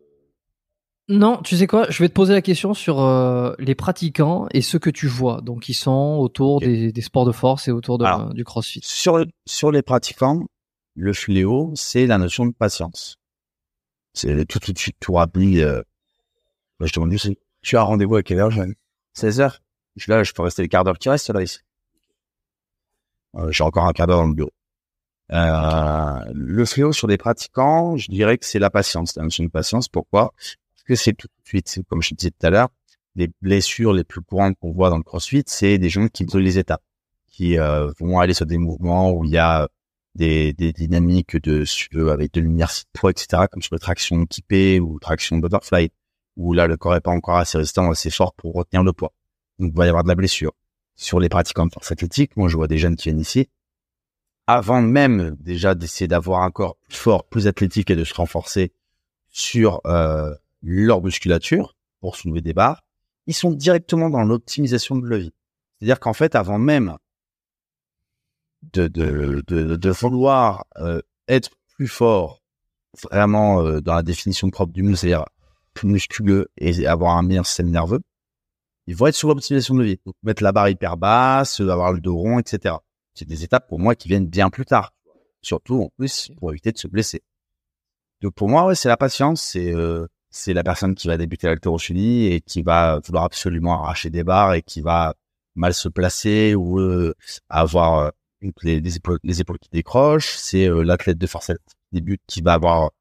Non, 1.07 1.41
tu 1.43 1.55
sais 1.55 1.67
quoi 1.67 1.87
Je 1.89 2.01
vais 2.01 2.09
te 2.09 2.13
poser 2.13 2.33
la 2.33 2.41
question 2.41 2.73
sur 2.73 2.99
euh, 2.99 3.53
les 3.59 3.75
pratiquants 3.75 4.47
et 4.51 4.61
ceux 4.61 4.79
que 4.79 4.89
tu 4.89 5.07
vois. 5.07 5.41
Donc, 5.41 5.69
ils 5.69 5.75
sont 5.75 6.17
autour 6.19 6.61
des, 6.61 6.91
des, 6.91 7.01
sports 7.01 7.25
de 7.25 7.31
force 7.31 7.67
et 7.67 7.71
autour 7.71 7.99
de, 7.99 8.33
du 8.33 8.43
CrossFit. 8.43 8.81
Sur 8.83 9.23
sur 9.45 9.71
les 9.71 9.83
pratiquants, 9.83 10.47
le 10.95 11.13
fléau, 11.13 11.71
c'est 11.75 12.07
la 12.07 12.17
notion 12.17 12.47
de 12.47 12.53
patience. 12.53 13.17
C'est 14.13 14.45
tout, 14.47 14.59
tout 14.59 14.73
de 14.73 14.79
suite 14.79 14.95
tout 14.99 15.13
rapide. 15.13 15.59
Euh... 15.59 15.83
je 16.79 16.87
te 16.87 16.95
demande 16.95 17.11
juste, 17.11 17.29
tu 17.61 17.77
as 17.77 17.83
rendez-vous 17.83 18.15
à 18.15 18.23
quelle 18.23 18.39
heure, 18.39 18.51
16 19.13 19.41
heures? 19.41 19.59
Je 19.95 20.11
là, 20.11 20.23
je 20.23 20.33
peux 20.33 20.41
rester 20.41 20.63
le 20.63 20.67
quart 20.67 20.83
d'heure 20.83 20.97
qui 20.97 21.09
reste 21.09 21.29
là 21.29 21.41
ici. 21.41 21.59
Euh, 23.35 23.51
J'ai 23.51 23.63
encore 23.63 23.85
un 23.85 23.93
quart 23.93 24.07
d'heure 24.07 24.21
dans 24.21 24.27
le 24.27 24.33
bureau. 24.33 24.51
Euh, 25.31 26.19
le 26.33 26.65
fléau 26.65 26.91
sur 26.91 27.07
des 27.07 27.17
pratiquants, 27.17 27.97
je 27.97 28.09
dirais 28.09 28.37
que 28.37 28.45
c'est 28.45 28.59
la 28.59 28.69
patience, 28.69 29.15
la 29.15 29.23
notion 29.23 29.43
de 29.43 29.49
patience. 29.49 29.87
Pourquoi? 29.87 30.33
Que 30.85 30.95
c'est 30.95 31.13
tout 31.13 31.27
de 31.27 31.47
suite, 31.47 31.79
comme 31.89 32.01
je 32.01 32.15
disais 32.15 32.31
tout 32.31 32.45
à 32.45 32.49
l'heure, 32.49 32.69
les 33.15 33.29
blessures 33.41 33.93
les 33.93 34.03
plus 34.03 34.21
courantes 34.21 34.57
qu'on 34.59 34.71
voit 34.71 34.89
dans 34.89 34.97
le 34.97 35.03
CrossFit, 35.03 35.43
c'est 35.47 35.77
des 35.77 35.89
gens 35.89 36.07
qui 36.07 36.25
veulent 36.25 36.43
les 36.43 36.57
étapes, 36.57 36.83
qui 37.27 37.57
euh, 37.57 37.91
vont 37.99 38.19
aller 38.19 38.33
sur 38.33 38.45
des 38.45 38.57
mouvements 38.57 39.11
où 39.11 39.23
il 39.25 39.31
y 39.31 39.37
a 39.37 39.67
des, 40.15 40.53
des 40.53 40.73
dynamiques 40.73 41.37
de 41.37 41.65
avec 42.09 42.33
de 42.33 42.41
de 42.41 42.65
poids, 42.93 43.11
etc., 43.11 43.43
comme 43.51 43.61
sur 43.61 43.75
les 43.75 43.79
tractions 43.79 44.21
équipées 44.23 44.79
ou 44.79 44.99
traction 44.99 45.37
butterfly 45.37 45.89
où 46.37 46.53
là 46.53 46.67
le 46.67 46.77
corps 46.77 46.95
est 46.95 47.01
pas 47.01 47.11
encore 47.11 47.37
assez 47.37 47.57
résistant, 47.57 47.89
assez 47.91 48.09
fort 48.09 48.33
pour 48.33 48.53
retenir 48.53 48.83
le 48.83 48.93
poids. 48.93 49.13
Donc 49.59 49.71
il 49.73 49.77
va 49.77 49.85
y 49.85 49.89
avoir 49.89 50.03
de 50.03 50.09
la 50.09 50.15
blessure. 50.15 50.53
Sur 50.95 51.19
les 51.19 51.29
pratiquants 51.29 51.65
de 51.65 51.73
force 51.73 51.91
athlétique, 51.91 52.35
moi 52.37 52.47
je 52.47 52.55
vois 52.55 52.67
des 52.67 52.77
jeunes 52.77 52.95
qui 52.95 53.09
viennent 53.09 53.19
ici, 53.19 53.49
avant 54.47 54.81
même 54.81 55.35
déjà 55.39 55.75
d'essayer 55.75 56.07
d'avoir 56.07 56.43
un 56.43 56.51
corps 56.51 56.77
plus 56.77 56.95
fort, 56.95 57.25
plus 57.25 57.47
athlétique 57.47 57.89
et 57.89 57.95
de 57.95 58.03
se 58.03 58.13
renforcer 58.13 58.71
sur 59.29 59.81
euh, 59.85 60.33
leur 60.65 61.01
musculature 61.01 61.75
pour 62.01 62.15
soulever 62.15 62.41
des 62.41 62.53
barres, 62.53 62.83
ils 63.27 63.33
sont 63.33 63.51
directement 63.51 64.09
dans 64.09 64.23
l'optimisation 64.23 64.95
de 64.95 65.05
levier. 65.05 65.33
C'est-à-dire 65.79 65.99
qu'en 65.99 66.13
fait, 66.13 66.35
avant 66.35 66.57
même 66.57 66.97
de, 68.73 68.87
de, 68.87 69.43
de, 69.47 69.75
de 69.75 69.89
vouloir 69.89 70.65
euh, 70.77 71.01
être 71.27 71.51
plus 71.75 71.87
fort 71.87 72.41
vraiment 73.03 73.61
euh, 73.61 73.81
dans 73.81 73.95
la 73.95 74.03
définition 74.03 74.49
propre 74.49 74.73
du 74.73 74.83
muscle, 74.83 75.07
c'est-à-dire 75.07 75.25
plus 75.73 75.87
musculeux 75.87 76.47
et 76.57 76.87
avoir 76.87 77.17
un 77.17 77.23
meilleur 77.23 77.45
système 77.45 77.69
nerveux, 77.69 78.01
ils 78.87 78.95
vont 78.95 79.07
être 79.07 79.15
sur 79.15 79.27
l'optimisation 79.27 79.75
de 79.75 79.81
levier. 79.81 79.99
Donc, 80.05 80.15
mettre 80.23 80.43
la 80.43 80.51
barre 80.51 80.69
hyper 80.69 80.97
basse, 80.97 81.59
avoir 81.59 81.91
le 81.91 81.99
dos 81.99 82.15
rond, 82.15 82.39
etc. 82.39 82.75
C'est 83.13 83.27
des 83.27 83.43
étapes 83.43 83.67
pour 83.67 83.79
moi 83.79 83.95
qui 83.95 84.07
viennent 84.07 84.27
bien 84.27 84.49
plus 84.49 84.65
tard. 84.65 84.93
Surtout, 85.41 85.81
en 85.81 85.89
plus, 85.97 86.31
pour 86.37 86.51
éviter 86.51 86.71
de 86.71 86.77
se 86.77 86.87
blesser. 86.87 87.23
Donc, 88.21 88.33
pour 88.33 88.47
moi, 88.47 88.65
ouais, 88.65 88.75
c'est 88.75 88.89
la 88.89 88.97
patience. 88.97 89.41
C'est, 89.41 89.73
euh, 89.73 90.07
c'est 90.35 90.53
la 90.53 90.63
personne 90.63 90.95
qui 90.95 91.07
va 91.07 91.17
débuter 91.17 91.47
l'haltérophilie 91.47 92.27
et 92.27 92.41
qui 92.41 92.61
va 92.61 92.99
vouloir 93.05 93.23
absolument 93.25 93.83
arracher 93.83 94.09
des 94.09 94.23
barres 94.23 94.53
et 94.53 94.61
qui 94.61 94.81
va 94.81 95.15
mal 95.55 95.73
se 95.73 95.87
placer 95.89 96.55
ou 96.55 96.79
euh, 96.79 97.13
avoir 97.49 97.99
euh, 97.99 98.09
les, 98.63 98.81
les, 98.81 98.97
épaules, 98.97 99.19
les 99.23 99.41
épaules 99.41 99.59
qui 99.59 99.69
décrochent. 99.71 100.35
C'est 100.37 100.67
l'athlète 100.67 101.17
de 101.17 101.27
force 101.27 101.47
qui 101.47 101.75
débute 101.93 102.21
qui 102.27 102.41
va 102.41 102.53
avoir 102.53 102.91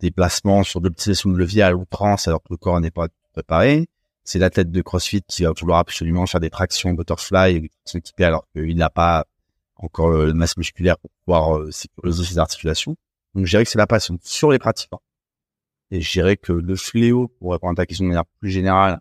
des 0.00 0.10
placements 0.10 0.62
sur 0.62 0.80
de 0.80 0.88
l'utilisation 0.88 1.30
de 1.30 1.36
levier 1.36 1.62
à 1.62 1.70
l'outrance 1.70 2.28
alors 2.28 2.42
que 2.42 2.48
le 2.50 2.56
corps 2.56 2.80
n'est 2.80 2.90
pas 2.90 3.08
préparé. 3.32 3.88
C'est 4.24 4.38
l'athlète 4.38 4.70
de 4.70 4.82
CrossFit 4.82 5.22
qui 5.22 5.44
va 5.44 5.52
vouloir 5.52 5.78
absolument 5.78 6.26
faire 6.26 6.40
des 6.40 6.50
tractions 6.50 6.92
butterfly 6.92 7.70
s'équiper 7.84 8.24
alors 8.24 8.46
qu'il 8.52 8.76
n'a 8.76 8.90
pas 8.90 9.26
encore 9.76 10.10
le 10.10 10.34
masse 10.34 10.56
musculaire 10.56 10.98
pour 10.98 11.10
pouvoir 11.24 11.58
euh, 11.58 11.70
sécuriser 11.70 12.24
ses 12.24 12.38
articulations. 12.38 12.96
Donc 13.34 13.44
je 13.46 13.50
dirais 13.50 13.64
que 13.64 13.70
c'est 13.70 13.78
la 13.78 13.86
passion 13.86 14.18
sur 14.22 14.50
les 14.50 14.58
pratiquants. 14.58 15.00
Et 15.90 16.00
je 16.00 16.12
dirais 16.12 16.36
que 16.36 16.52
le 16.52 16.76
fléau, 16.76 17.28
pour 17.28 17.52
répondre 17.52 17.72
à 17.72 17.82
ta 17.82 17.86
question 17.86 18.04
de 18.04 18.08
manière 18.08 18.26
plus 18.40 18.50
générale, 18.50 19.00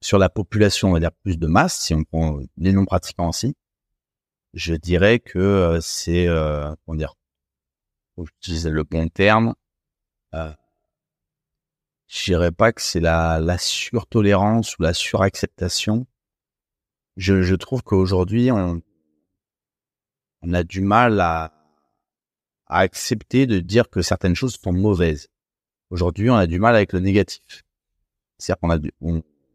sur 0.00 0.18
la 0.18 0.28
population, 0.28 0.90
on 0.90 0.92
va 0.92 1.00
dire 1.00 1.12
plus 1.12 1.38
de 1.38 1.46
masse, 1.46 1.80
si 1.80 1.94
on 1.94 2.04
prend 2.04 2.40
les 2.56 2.72
non-pratiquants 2.72 3.30
aussi, 3.30 3.56
je 4.54 4.74
dirais 4.74 5.18
que 5.18 5.38
euh, 5.38 5.80
c'est, 5.80 6.28
euh, 6.28 6.74
comment 6.84 6.96
dire, 6.96 7.14
faut 8.14 8.26
utiliser 8.40 8.70
le 8.70 8.84
bon 8.84 9.08
terme, 9.08 9.54
euh, 10.34 10.52
je 12.06 12.24
dirais 12.24 12.52
pas 12.52 12.72
que 12.72 12.80
c'est 12.80 13.00
la, 13.00 13.38
la 13.40 13.58
surtolérance 13.58 14.78
ou 14.78 14.82
la 14.82 14.94
suracceptation. 14.94 16.06
Je, 17.16 17.42
je 17.42 17.54
trouve 17.54 17.82
qu'aujourd'hui, 17.82 18.50
on, 18.52 18.80
on 20.42 20.54
a 20.54 20.62
du 20.62 20.80
mal 20.80 21.20
à, 21.20 21.52
à 22.66 22.78
accepter 22.78 23.46
de 23.46 23.58
dire 23.58 23.90
que 23.90 24.00
certaines 24.00 24.36
choses 24.36 24.56
sont 24.56 24.72
mauvaises. 24.72 25.28
Aujourd'hui, 25.90 26.28
on 26.30 26.34
a 26.34 26.46
du 26.46 26.58
mal 26.58 26.74
avec 26.74 26.92
le 26.92 27.00
négatif. 27.00 27.64
C'est-à-dire 28.36 28.60
qu'on 28.60 28.70
a 28.70 28.78
du, 28.78 28.92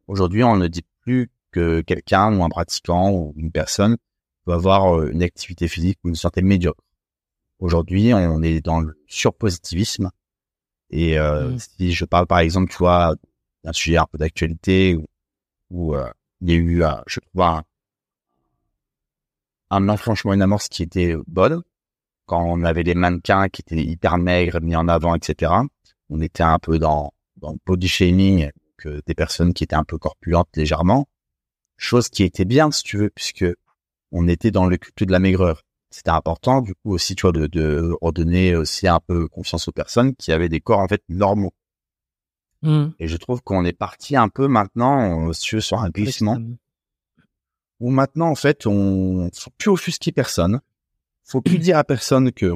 aujourd'hui, 0.08 0.44
on 0.44 0.58
ne 0.58 0.68
dit 0.68 0.86
plus 1.02 1.30
que 1.52 1.82
quelqu'un 1.82 2.36
ou 2.36 2.44
un 2.44 2.50
pratiquant 2.50 3.12
ou 3.12 3.34
une 3.38 3.52
personne 3.52 3.98
peut 4.46 4.54
avoir 4.54 5.00
euh, 5.00 5.12
une 5.12 5.22
activité 5.24 5.68
physique 5.68 6.00
ou 6.04 6.10
une 6.10 6.16
santé 6.16 6.42
médiocre. 6.42 6.84
Aujourd'hui, 7.60 8.14
on 8.14 8.42
est 8.42 8.62
dans 8.62 8.82
le 8.82 9.00
surpositivisme. 9.08 10.10
Et 10.90 11.18
euh, 11.18 11.52
mmh. 11.52 11.60
si 11.60 11.94
je 11.94 12.06
parle 12.06 12.28
par 12.28 12.40
exemple, 12.40 12.72
tu 12.72 12.78
vois, 12.78 13.16
d'un 13.64 13.74
sujet 13.74 13.98
un 13.98 14.08
peu 14.12 14.18
d'actualité 14.18 14.98
où, 15.70 15.96
euh, 15.96 16.10
il 16.42 16.50
y 16.50 16.54
a 16.54 16.56
eu, 16.56 16.84
je 17.08 17.20
trouve, 17.20 17.42
un, 17.42 17.64
enclenchement, 19.90 20.34
une 20.34 20.42
amorce 20.42 20.68
qui 20.68 20.84
était 20.84 21.16
bonne, 21.28 21.64
quand 22.26 22.44
on 22.44 22.64
avait 22.64 22.84
des 22.84 22.96
mannequins 22.96 23.48
qui 23.48 23.62
étaient 23.62 23.84
hyper 23.84 24.18
maigres 24.18 24.60
mis 24.62 24.76
en 24.76 24.88
avant, 24.88 25.16
etc. 25.16 25.54
On 26.14 26.22
était 26.22 26.44
un 26.44 26.60
peu 26.60 26.78
dans, 26.78 27.12
dans 27.38 27.54
le 27.54 27.58
body 27.66 27.88
shaming, 27.88 28.52
que 28.78 29.02
des 29.08 29.16
personnes 29.16 29.54
qui 29.54 29.64
étaient 29.64 29.76
un 29.76 29.84
peu 29.84 29.98
corpulentes 29.98 30.50
légèrement, 30.56 31.08
chose 31.76 32.08
qui 32.08 32.22
était 32.24 32.46
bien 32.46 32.70
si 32.70 32.84
tu 32.84 32.98
veux, 32.98 33.10
puisque 33.10 33.46
on 34.12 34.28
était 34.28 34.52
dans 34.52 34.68
le 34.68 34.78
culte 34.78 35.04
de 35.04 35.12
la 35.12 35.18
maigreur. 35.18 35.64
C'était 35.90 36.12
important, 36.12 36.62
du 36.62 36.76
coup 36.76 36.94
aussi, 36.94 37.16
tu 37.16 37.24
vois, 37.24 37.32
de, 37.32 37.48
de 37.48 37.96
redonner 38.00 38.56
aussi 38.56 38.88
un 38.88 39.00
peu 39.00 39.28
confiance 39.28 39.68
aux 39.68 39.72
personnes 39.72 40.16
qui 40.16 40.32
avaient 40.32 40.50
des 40.50 40.60
corps 40.60 40.80
en 40.80 40.88
fait 40.88 41.04
normaux. 41.10 41.54
Mmh. 42.62 42.90
Et 43.00 43.08
je 43.08 43.18
trouve 43.18 43.42
qu'on 43.42 43.66
est 43.66 43.78
parti 43.78 44.16
un 44.16 44.30
peu 44.30 44.48
maintenant 44.48 45.30
euh, 45.30 45.34
sur 45.34 45.80
un 45.80 45.90
glissement 45.90 46.38
où 47.80 47.90
maintenant 47.90 48.30
en 48.30 48.36
fait 48.36 48.66
on 48.66 49.30
faut 49.34 49.52
plus 49.58 49.70
offusquer 49.72 50.12
personne, 50.14 50.62
faut 51.24 51.42
plus 51.42 51.58
dire 51.58 51.78
à 51.78 51.84
personne 51.84 52.32
que 52.32 52.56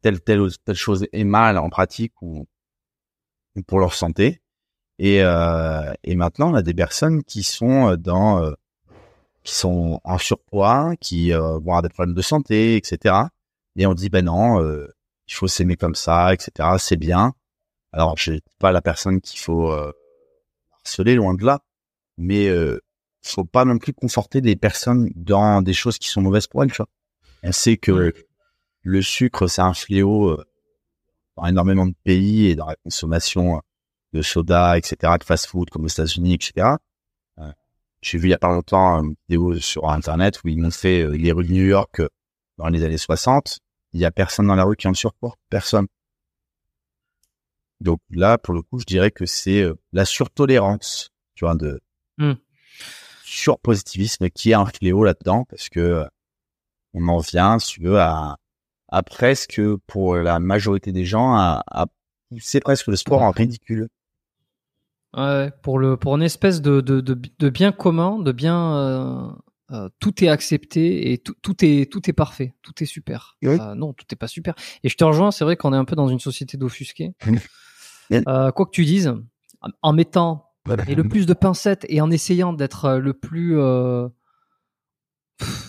telle 0.00 0.20
telle 0.20 0.48
telle 0.64 0.74
chose 0.74 1.06
est 1.12 1.24
mal 1.24 1.58
en 1.58 1.70
pratique 1.70 2.14
ou, 2.22 2.46
pour 3.62 3.78
leur 3.78 3.94
santé. 3.94 4.40
Et 4.98 5.22
euh, 5.22 5.92
et 6.04 6.14
maintenant 6.14 6.52
on 6.52 6.54
a 6.54 6.62
des 6.62 6.74
personnes 6.74 7.24
qui 7.24 7.42
sont 7.42 7.90
euh, 7.90 7.96
dans 7.96 8.42
euh, 8.42 8.52
qui 9.42 9.54
sont 9.54 10.00
en 10.04 10.18
surpoids, 10.18 10.94
qui 11.00 11.32
euh, 11.32 11.40
vont 11.40 11.58
avoir 11.58 11.82
des 11.82 11.88
problèmes 11.88 12.14
de 12.14 12.22
santé, 12.22 12.76
etc. 12.76 13.16
Et 13.76 13.86
on 13.86 13.94
dit 13.94 14.08
ben 14.08 14.24
non, 14.24 14.62
euh, 14.62 14.88
il 15.28 15.34
faut 15.34 15.48
s'aimer 15.48 15.76
comme 15.76 15.94
ça, 15.94 16.32
etc. 16.32 16.76
C'est 16.78 16.96
bien. 16.96 17.34
Alors 17.92 18.16
je 18.16 18.34
pas 18.58 18.72
la 18.72 18.82
personne 18.82 19.20
qu'il 19.20 19.40
faut 19.40 19.70
euh, 19.72 19.92
harceler 20.72 21.16
loin 21.16 21.34
de 21.34 21.44
là, 21.44 21.60
mais 22.16 22.48
euh, 22.48 22.80
faut 23.22 23.44
pas 23.44 23.64
non 23.64 23.78
plus 23.78 23.92
conforter 23.94 24.40
des 24.40 24.56
personnes 24.56 25.10
dans 25.16 25.62
des 25.62 25.72
choses 25.72 25.98
qui 25.98 26.08
sont 26.08 26.22
mauvaises 26.22 26.46
pour 26.46 26.62
elles. 26.62 26.70
Tu 26.70 26.76
vois. 26.76 26.88
On 27.42 27.52
sait 27.52 27.76
que 27.76 28.14
le 28.82 29.02
sucre 29.02 29.48
c'est 29.48 29.62
un 29.62 29.74
fléau 29.74 30.28
euh, 30.30 30.44
dans 31.36 31.46
énormément 31.46 31.86
de 31.86 31.94
pays 32.04 32.46
et 32.46 32.56
dans 32.56 32.66
la 32.66 32.76
consommation 32.76 33.60
de 34.12 34.22
soda, 34.22 34.78
etc., 34.78 35.14
de 35.18 35.24
fast-food 35.24 35.70
comme 35.70 35.84
aux 35.84 35.88
États-Unis, 35.88 36.34
etc. 36.34 36.76
J'ai 38.04 38.18
vu 38.18 38.28
il 38.28 38.30
y 38.32 38.34
a 38.34 38.38
pas 38.38 38.52
longtemps 38.52 39.02
une 39.02 39.14
vidéo 39.28 39.58
sur 39.60 39.88
Internet 39.88 40.44
où 40.44 40.48
ils 40.48 40.60
m'ont 40.60 40.70
fait 40.70 41.04
euh, 41.04 41.16
les 41.16 41.32
rues 41.32 41.46
de 41.46 41.52
New 41.52 41.64
York 41.64 42.00
euh, 42.00 42.08
dans 42.58 42.68
les 42.68 42.84
années 42.84 42.98
60. 42.98 43.60
Il 43.94 44.00
y 44.00 44.04
a 44.04 44.10
personne 44.10 44.46
dans 44.46 44.54
la 44.54 44.64
rue 44.64 44.76
qui 44.76 44.86
est 44.86 44.90
en 44.90 44.94
surpoids. 44.94 45.34
Personne. 45.48 45.86
Donc 47.80 48.00
là, 48.10 48.36
pour 48.36 48.52
le 48.52 48.60
coup, 48.60 48.78
je 48.78 48.84
dirais 48.84 49.10
que 49.10 49.24
c'est 49.24 49.62
euh, 49.62 49.74
la 49.92 50.04
surtolérance, 50.04 51.12
tu 51.34 51.46
vois, 51.46 51.54
de 51.54 51.80
mmh. 52.18 52.34
surpositivisme 53.24 54.28
qui 54.28 54.50
est 54.50 54.54
un 54.54 54.66
fléau 54.66 55.02
là-dedans 55.02 55.46
parce 55.48 55.70
que 55.70 56.04
on 56.92 57.08
en 57.08 57.20
vient, 57.20 57.58
si 57.58 57.72
tu 57.72 57.84
veux, 57.84 57.98
à, 57.98 58.36
à 58.94 59.02
presque, 59.02 59.60
pour 59.88 60.14
la 60.16 60.38
majorité 60.38 60.92
des 60.92 61.04
gens, 61.04 61.34
à, 61.34 61.64
à 61.66 61.86
pousser 62.30 62.60
presque 62.60 62.86
le 62.86 62.96
sport 62.96 63.22
en 63.22 63.32
ridicule. 63.32 63.88
Ouais, 65.16 65.50
pour 65.62 65.78
le 65.78 65.96
pour 65.96 66.14
une 66.16 66.22
espèce 66.22 66.62
de 66.62 66.80
de, 66.80 67.00
de, 67.00 67.20
de 67.38 67.48
bien 67.48 67.72
commun, 67.72 68.18
de 68.18 68.30
bien 68.30 68.76
euh, 68.76 69.28
euh, 69.72 69.88
tout 69.98 70.24
est 70.24 70.28
accepté 70.28 71.12
et 71.12 71.18
tout, 71.18 71.34
tout 71.42 71.64
est 71.64 71.90
tout 71.90 72.08
est 72.08 72.12
parfait, 72.12 72.54
tout 72.62 72.72
est 72.82 72.86
super. 72.86 73.36
Euh, 73.44 73.74
non, 73.74 73.92
tout 73.92 74.06
est 74.12 74.16
pas 74.16 74.28
super. 74.28 74.54
Et 74.84 74.88
je 74.88 74.96
te 74.96 75.04
rejoins, 75.04 75.32
c'est 75.32 75.44
vrai 75.44 75.56
qu'on 75.56 75.72
est 75.72 75.76
un 75.76 75.84
peu 75.84 75.96
dans 75.96 76.08
une 76.08 76.20
société 76.20 76.56
d'offusqués. 76.56 77.14
quoi 78.10 78.66
que 78.66 78.70
tu 78.70 78.84
dises, 78.84 79.12
en 79.82 79.92
mettant 79.92 80.52
et 80.86 80.94
le 80.94 81.04
plus 81.04 81.26
de 81.26 81.34
pincettes 81.34 81.84
et 81.88 82.00
en 82.00 82.10
essayant 82.10 82.52
d'être 82.52 82.94
le 82.94 83.12
plus 83.12 83.56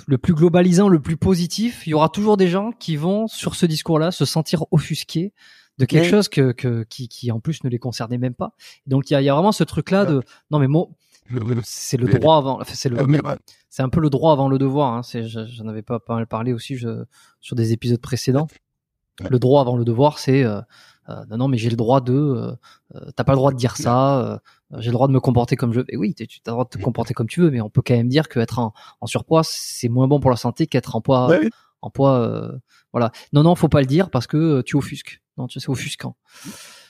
le 0.07 0.17
plus 0.17 0.33
globalisant, 0.33 0.87
le 0.87 1.01
plus 1.01 1.17
positif, 1.17 1.87
il 1.87 1.91
y 1.91 1.93
aura 1.93 2.09
toujours 2.09 2.37
des 2.37 2.47
gens 2.47 2.71
qui 2.71 2.95
vont 2.95 3.27
sur 3.27 3.55
ce 3.55 3.65
discours-là 3.65 4.11
se 4.11 4.25
sentir 4.25 4.65
offusqués 4.71 5.33
de 5.77 5.85
quelque 5.85 6.09
chose 6.09 6.29
que, 6.29 6.51
que 6.51 6.83
qui, 6.83 7.07
qui 7.07 7.31
en 7.31 7.39
plus 7.39 7.63
ne 7.63 7.69
les 7.69 7.79
concernait 7.79 8.17
même 8.17 8.33
pas. 8.33 8.53
Donc 8.87 9.09
il 9.09 9.13
y 9.13 9.15
a, 9.15 9.21
y 9.21 9.29
a 9.29 9.33
vraiment 9.33 9.51
ce 9.51 9.63
truc 9.63 9.91
là 9.91 10.05
de 10.05 10.21
non 10.51 10.59
mais 10.59 10.67
moi 10.67 10.87
c'est 11.63 11.97
le 11.97 12.07
droit 12.07 12.37
avant 12.37 12.61
c'est 12.65 12.89
le 12.89 12.97
c'est 13.69 13.81
un 13.81 13.89
peu 13.89 13.99
le 13.99 14.09
droit 14.09 14.31
avant 14.31 14.47
le 14.47 14.59
devoir 14.59 14.93
hein. 14.93 15.03
c'est 15.03 15.27
j'en 15.27 15.67
avais 15.67 15.81
pas, 15.81 15.99
parlé 16.29 16.53
aussi 16.53 16.77
je, 16.77 17.03
sur 17.41 17.55
des 17.55 17.73
épisodes 17.73 17.99
précédents. 17.99 18.47
Le 19.29 19.39
droit 19.39 19.61
avant 19.61 19.75
le 19.75 19.85
devoir 19.85 20.19
c'est 20.19 20.43
euh, 20.43 20.61
euh, 21.09 21.23
non 21.29 21.37
non 21.37 21.47
mais 21.47 21.57
j'ai 21.57 21.69
le 21.69 21.75
droit 21.75 22.01
de 22.01 22.13
euh, 22.13 22.51
euh 22.95 23.11
t'as 23.15 23.23
pas 23.23 23.33
le 23.33 23.37
droit 23.37 23.51
de 23.51 23.57
dire 23.57 23.77
ça 23.77 24.19
euh, 24.19 24.37
j'ai 24.77 24.87
le 24.87 24.93
droit 24.93 25.07
de 25.07 25.13
me 25.13 25.19
comporter 25.19 25.55
comme 25.55 25.73
je 25.73 25.79
veux. 25.79 25.85
Et 25.89 25.97
oui, 25.97 26.13
tu 26.13 26.23
as 26.23 26.25
le 26.47 26.51
droit 26.51 26.65
de 26.65 26.69
te 26.69 26.77
comporter 26.77 27.13
comme 27.13 27.27
tu 27.27 27.41
veux, 27.41 27.51
mais 27.51 27.61
on 27.61 27.69
peut 27.69 27.81
quand 27.85 27.95
même 27.95 28.09
dire 28.09 28.27
qu'être 28.27 28.59
en, 28.59 28.73
en 29.01 29.07
surpoids, 29.07 29.43
c'est 29.43 29.89
moins 29.89 30.07
bon 30.07 30.19
pour 30.19 30.31
la 30.31 30.37
santé 30.37 30.67
qu'être 30.67 30.95
en 30.95 31.01
poids, 31.01 31.29
en 31.81 31.89
poids, 31.89 32.19
euh, 32.19 32.51
voilà. 32.91 33.11
Non, 33.33 33.43
non, 33.43 33.55
faut 33.55 33.69
pas 33.69 33.81
le 33.81 33.85
dire 33.85 34.09
parce 34.09 34.27
que 34.27 34.61
tu 34.61 34.75
offusques. 34.75 35.21
Non, 35.37 35.47
tu 35.47 35.59
sais, 35.59 35.69
offusquant. 35.69 36.15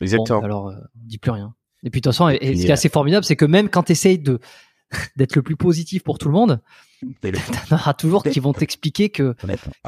Exactement. 0.02 0.42
alors, 0.42 0.70
euh, 0.70 0.76
dis 0.96 1.18
plus 1.18 1.32
rien. 1.32 1.54
Et 1.84 1.90
puis 1.90 2.02
de 2.02 2.04
toute 2.04 2.14
façon, 2.14 2.30
et, 2.30 2.56
ce 2.56 2.62
qui 2.62 2.68
est 2.68 2.72
assez 2.72 2.90
formidable, 2.90 3.26
c'est 3.26 3.36
que 3.36 3.46
même 3.46 3.70
quand 3.70 3.84
tu 3.84 3.92
essayes 3.92 4.20
de 4.20 4.40
d'être 5.18 5.36
le 5.36 5.42
plus 5.42 5.56
positif 5.56 6.04
pour 6.04 6.18
tout 6.18 6.28
le 6.28 6.34
monde, 6.34 6.62
t'en 7.22 7.76
auras 7.76 7.94
toujours 7.94 8.24
qui 8.24 8.40
vont 8.40 8.54
t'expliquer 8.54 9.10
que 9.10 9.36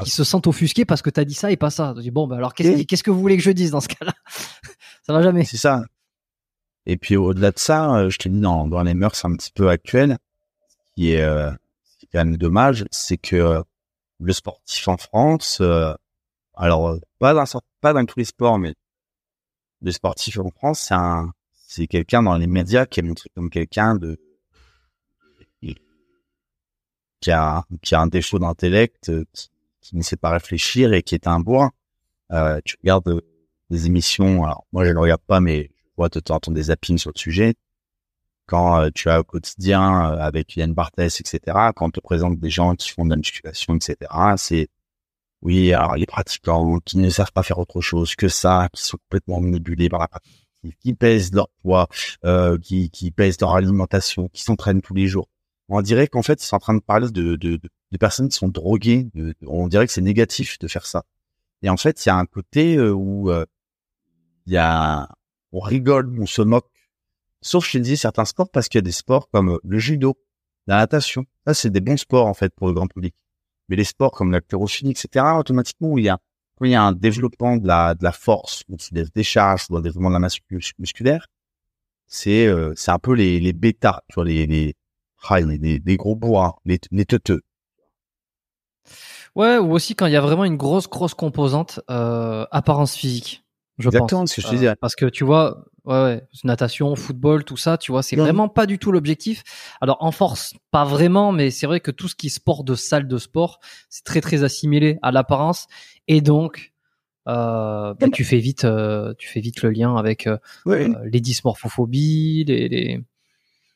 qui 0.02 0.10
se 0.10 0.24
sentent 0.24 0.46
offusqués 0.46 0.84
parce 0.84 1.02
que 1.02 1.10
t'as 1.10 1.24
dit 1.24 1.34
ça 1.34 1.50
et 1.50 1.56
pas 1.56 1.70
ça. 1.70 1.94
Tu 1.96 2.02
dis 2.02 2.10
bon, 2.10 2.26
bah 2.26 2.36
alors 2.36 2.54
qu'est-ce, 2.54 2.82
qu'est-ce 2.82 3.02
que 3.02 3.10
vous 3.10 3.20
voulez 3.20 3.36
que 3.36 3.42
je 3.42 3.50
dise 3.50 3.70
dans 3.70 3.80
ce 3.80 3.88
cas-là? 3.88 4.12
Ça 5.06 5.12
va 5.12 5.22
jamais. 5.22 5.44
C'est 5.44 5.56
ça. 5.56 5.84
Et 6.88 6.96
puis 6.96 7.16
au-delà 7.16 7.52
de 7.52 7.58
ça, 7.58 7.94
euh, 7.96 8.10
je 8.10 8.18
te 8.18 8.28
dis 8.30 8.40
dans, 8.40 8.66
dans 8.66 8.82
les 8.82 8.94
mœurs 8.94 9.24
un 9.24 9.36
petit 9.36 9.52
peu 9.52 9.68
actuelles, 9.68 10.16
ce 10.68 10.76
qui 10.94 11.12
est, 11.12 11.20
euh, 11.20 11.50
ce 11.84 11.98
qui 11.98 12.06
est 12.06 12.08
quand 12.10 12.24
même 12.24 12.38
dommage, 12.38 12.86
c'est 12.90 13.18
que 13.18 13.36
euh, 13.36 13.62
le 14.20 14.32
sportif 14.32 14.88
en 14.88 14.96
France, 14.96 15.58
euh, 15.60 15.92
alors 16.54 16.98
pas 17.18 17.34
dans 17.34 17.44
pas 17.82 17.92
dans 17.92 18.06
tous 18.06 18.18
les 18.18 18.24
sports, 18.24 18.58
mais 18.58 18.74
le 19.82 19.92
sportif 19.92 20.38
en 20.38 20.50
France, 20.50 20.80
c'est 20.80 20.94
un 20.94 21.32
c'est 21.52 21.86
quelqu'un 21.86 22.22
dans 22.22 22.36
les 22.38 22.46
médias 22.46 22.86
qui 22.86 23.00
est 23.00 23.02
montré 23.02 23.28
comme 23.34 23.50
quelqu'un 23.50 23.94
de 23.94 24.18
qui 27.20 27.30
a 27.30 27.64
qui 27.82 27.94
a 27.94 28.00
un 28.00 28.06
défaut 28.06 28.38
d'intellect, 28.38 29.12
qui, 29.34 29.50
qui, 29.82 29.96
ne 29.96 30.02
sait 30.02 30.16
pas 30.16 30.30
réfléchir 30.30 30.94
et 30.94 31.02
qui 31.02 31.14
est 31.14 31.26
un 31.26 31.40
bourrin. 31.40 31.70
Euh, 32.32 32.60
tu 32.64 32.76
regardes 32.82 33.22
des 33.68 33.86
émissions, 33.86 34.44
alors 34.44 34.66
moi 34.72 34.84
je 34.86 34.90
ne 34.90 34.98
regarde 34.98 35.22
pas, 35.26 35.40
mais 35.40 35.70
de 36.06 36.20
temps 36.20 36.38
des 36.48 36.64
zappings 36.64 36.98
sur 36.98 37.10
le 37.12 37.18
sujet. 37.18 37.54
Quand 38.46 38.80
euh, 38.80 38.90
tu 38.94 39.10
as 39.10 39.20
au 39.20 39.24
quotidien 39.24 40.12
euh, 40.12 40.18
avec 40.18 40.56
Yann 40.56 40.72
Barthès, 40.72 41.20
etc., 41.20 41.40
quand 41.76 41.86
on 41.86 41.90
te 41.90 42.00
présente 42.00 42.38
des 42.38 42.50
gens 42.50 42.74
qui 42.76 42.90
font 42.90 43.04
de 43.04 43.10
la 43.10 43.16
musculation, 43.16 43.74
etc., 43.74 43.96
c'est 44.36 44.68
oui, 45.42 45.72
alors 45.72 45.96
les 45.96 46.06
pratiquants 46.06 46.78
qui 46.80 46.98
ne 46.98 47.10
savent 47.10 47.32
pas 47.32 47.42
faire 47.42 47.58
autre 47.58 47.80
chose 47.80 48.16
que 48.16 48.28
ça, 48.28 48.68
qui 48.72 48.82
sont 48.82 48.96
complètement 48.98 49.40
manipulés 49.40 49.88
par 49.88 50.00
la 50.00 50.08
pratique, 50.08 50.32
qui 50.80 50.94
pèsent 50.94 51.32
leur 51.32 51.48
poids, 51.62 51.88
euh, 52.24 52.58
qui, 52.58 52.90
qui 52.90 53.10
pèsent 53.10 53.40
leur 53.40 53.54
alimentation, 53.54 54.28
qui 54.28 54.42
s'entraînent 54.42 54.82
tous 54.82 54.94
les 54.94 55.06
jours. 55.06 55.28
On 55.68 55.82
dirait 55.82 56.08
qu'en 56.08 56.22
fait, 56.22 56.42
ils 56.42 56.46
sont 56.46 56.56
en 56.56 56.60
train 56.60 56.74
de 56.74 56.80
parler 56.80 57.10
de, 57.10 57.36
de, 57.36 57.56
de, 57.58 57.98
personnes 57.98 58.28
qui 58.28 58.38
sont 58.38 58.48
droguées. 58.48 59.08
on 59.46 59.68
dirait 59.68 59.86
que 59.86 59.92
c'est 59.92 60.00
négatif 60.00 60.58
de 60.58 60.68
faire 60.68 60.86
ça. 60.86 61.04
Et 61.62 61.68
en 61.68 61.76
fait, 61.76 62.04
il 62.04 62.08
y 62.08 62.10
a 62.10 62.16
un 62.16 62.26
côté 62.26 62.80
où 62.80 63.30
il 64.46 64.52
y 64.52 64.56
a 64.56 65.08
on 65.52 65.60
rigole, 65.60 66.14
on 66.20 66.26
se 66.26 66.42
moque. 66.42 66.70
Sauf 67.40 67.66
je 67.66 67.78
te 67.78 67.78
dis 67.78 67.96
certains 67.96 68.24
sports 68.24 68.50
parce 68.50 68.68
qu'il 68.68 68.78
y 68.78 68.82
a 68.82 68.82
des 68.82 68.92
sports 68.92 69.28
comme 69.30 69.50
euh, 69.50 69.58
le 69.64 69.78
judo, 69.78 70.16
la 70.66 70.78
natation. 70.78 71.24
Ça, 71.46 71.54
c'est 71.54 71.70
des 71.70 71.80
bons 71.80 71.96
sports, 71.96 72.26
en 72.26 72.34
fait, 72.34 72.52
pour 72.54 72.68
le 72.68 72.74
grand 72.74 72.88
public. 72.88 73.14
Mais 73.68 73.76
les 73.76 73.84
sports 73.84 74.12
comme 74.12 74.32
la 74.32 74.40
chlorophile, 74.40 74.90
etc., 74.90 75.24
automatiquement, 75.38 75.96
il 75.98 76.04
y 76.04 76.08
a, 76.08 76.18
il 76.62 76.70
y 76.70 76.74
a 76.74 76.82
un 76.82 76.92
développement 76.92 77.56
de 77.56 77.66
la, 77.66 77.94
de 77.94 78.04
la 78.04 78.12
force, 78.12 78.64
où 78.68 78.76
tu 78.76 78.92
des 78.92 79.22
charges, 79.22 79.66
ou 79.70 79.76
un 79.76 79.80
développement 79.80 80.10
de 80.10 80.14
la 80.14 80.20
masse 80.20 80.38
musculaire, 80.78 81.26
c'est, 82.06 82.46
euh, 82.46 82.72
c'est 82.74 82.90
un 82.90 82.98
peu 82.98 83.12
les, 83.12 83.38
les 83.40 83.52
bêtas, 83.52 84.00
tu 84.08 84.14
vois, 84.16 84.24
les, 84.24 84.46
les, 84.46 84.74
ah, 85.28 85.40
les, 85.40 85.80
les, 85.84 85.96
gros 85.96 86.16
bois, 86.16 86.56
les, 86.64 86.80
les 86.90 87.04
teuteux. 87.04 87.42
Ouais, 89.34 89.58
ou 89.58 89.72
aussi 89.72 89.94
quand 89.94 90.06
il 90.06 90.12
y 90.12 90.16
a 90.16 90.20
vraiment 90.20 90.44
une 90.44 90.56
grosse, 90.56 90.88
grosse 90.88 91.14
composante, 91.14 91.80
euh, 91.90 92.46
apparence 92.50 92.96
physique. 92.96 93.44
Je 93.78 93.88
Exactement 93.88 94.22
pense. 94.22 94.30
ce 94.30 94.36
que 94.36 94.42
je 94.42 94.46
te 94.48 94.52
disais. 94.52 94.74
parce 94.80 94.96
que 94.96 95.06
tu 95.06 95.24
vois, 95.24 95.64
Ouais, 95.88 96.02
ouais. 96.02 96.22
Natation, 96.44 96.94
football, 96.96 97.44
tout 97.44 97.56
ça, 97.56 97.78
tu 97.78 97.92
vois, 97.92 98.02
c'est 98.02 98.14
vraiment 98.14 98.50
pas 98.50 98.66
du 98.66 98.78
tout 98.78 98.92
l'objectif. 98.92 99.42
Alors 99.80 99.96
en 100.00 100.12
force, 100.12 100.52
pas 100.70 100.84
vraiment, 100.84 101.32
mais 101.32 101.50
c'est 101.50 101.66
vrai 101.66 101.80
que 101.80 101.90
tout 101.90 102.08
ce 102.08 102.14
qui 102.14 102.26
est 102.26 102.30
sport 102.30 102.62
de 102.62 102.74
salle 102.74 103.08
de 103.08 103.16
sport, 103.16 103.58
c'est 103.88 104.04
très 104.04 104.20
très 104.20 104.44
assimilé 104.44 104.98
à 105.00 105.12
l'apparence, 105.12 105.66
et 106.06 106.20
donc 106.20 106.74
euh, 107.26 107.94
bah, 107.94 108.06
tu 108.12 108.22
fais 108.24 108.36
vite, 108.36 108.66
euh, 108.66 109.14
tu 109.16 109.28
fais 109.28 109.40
vite 109.40 109.62
le 109.62 109.70
lien 109.70 109.96
avec 109.96 110.26
euh, 110.26 110.36
les 110.66 111.20
dysmorphophobies, 111.22 112.44
les, 112.44 112.68
les... 112.68 113.00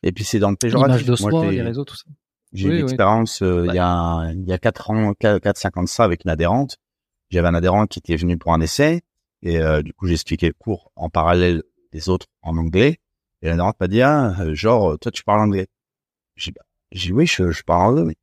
Et 0.02 0.12
puis 0.12 0.24
c'est 0.24 0.38
dans 0.38 0.50
le 0.50 0.56
péjoratif. 0.56 1.06
de 1.06 1.16
soi, 1.16 1.50
les 1.50 1.62
réseaux, 1.62 1.86
tout 1.86 1.96
ça. 1.96 2.04
J'ai 2.52 2.68
eu 2.68 2.78
une 2.80 2.82
expérience 2.82 3.40
il 3.40 3.72
y 3.72 3.78
a 3.78 4.30
il 4.34 4.46
y 4.46 4.52
a 4.52 4.58
quatre 4.58 4.90
ans, 4.90 5.14
quatre 5.14 5.56
cinq 5.56 5.78
ans 5.78 5.82
de 5.82 5.88
ça 5.88 6.04
avec 6.04 6.26
une 6.26 6.30
adhérente. 6.30 6.76
J'avais 7.30 7.48
un 7.48 7.54
adhérent 7.54 7.86
qui 7.86 8.00
était 8.00 8.16
venu 8.16 8.36
pour 8.36 8.52
un 8.52 8.60
essai 8.60 9.00
et 9.42 9.60
du 9.82 9.92
coup 9.92 10.06
j'ai 10.06 10.14
expliqué 10.14 10.46
le 10.46 10.52
cours 10.52 10.92
en 10.96 11.10
parallèle 11.10 11.62
des 11.92 12.08
autres 12.08 12.26
en 12.42 12.56
anglais. 12.56 12.98
Et 13.42 13.48
la 13.48 13.56
m'a 13.56 13.88
dit, 13.88 14.02
ah, 14.02 14.40
euh, 14.40 14.54
genre, 14.54 14.98
toi, 14.98 15.10
tu 15.10 15.24
parles 15.24 15.40
anglais. 15.40 15.66
J'ai 16.36 16.52
dit, 16.92 17.12
oui, 17.12 17.26
je, 17.26 17.50
je 17.50 17.62
parle 17.62 17.98
anglais. 17.98 18.16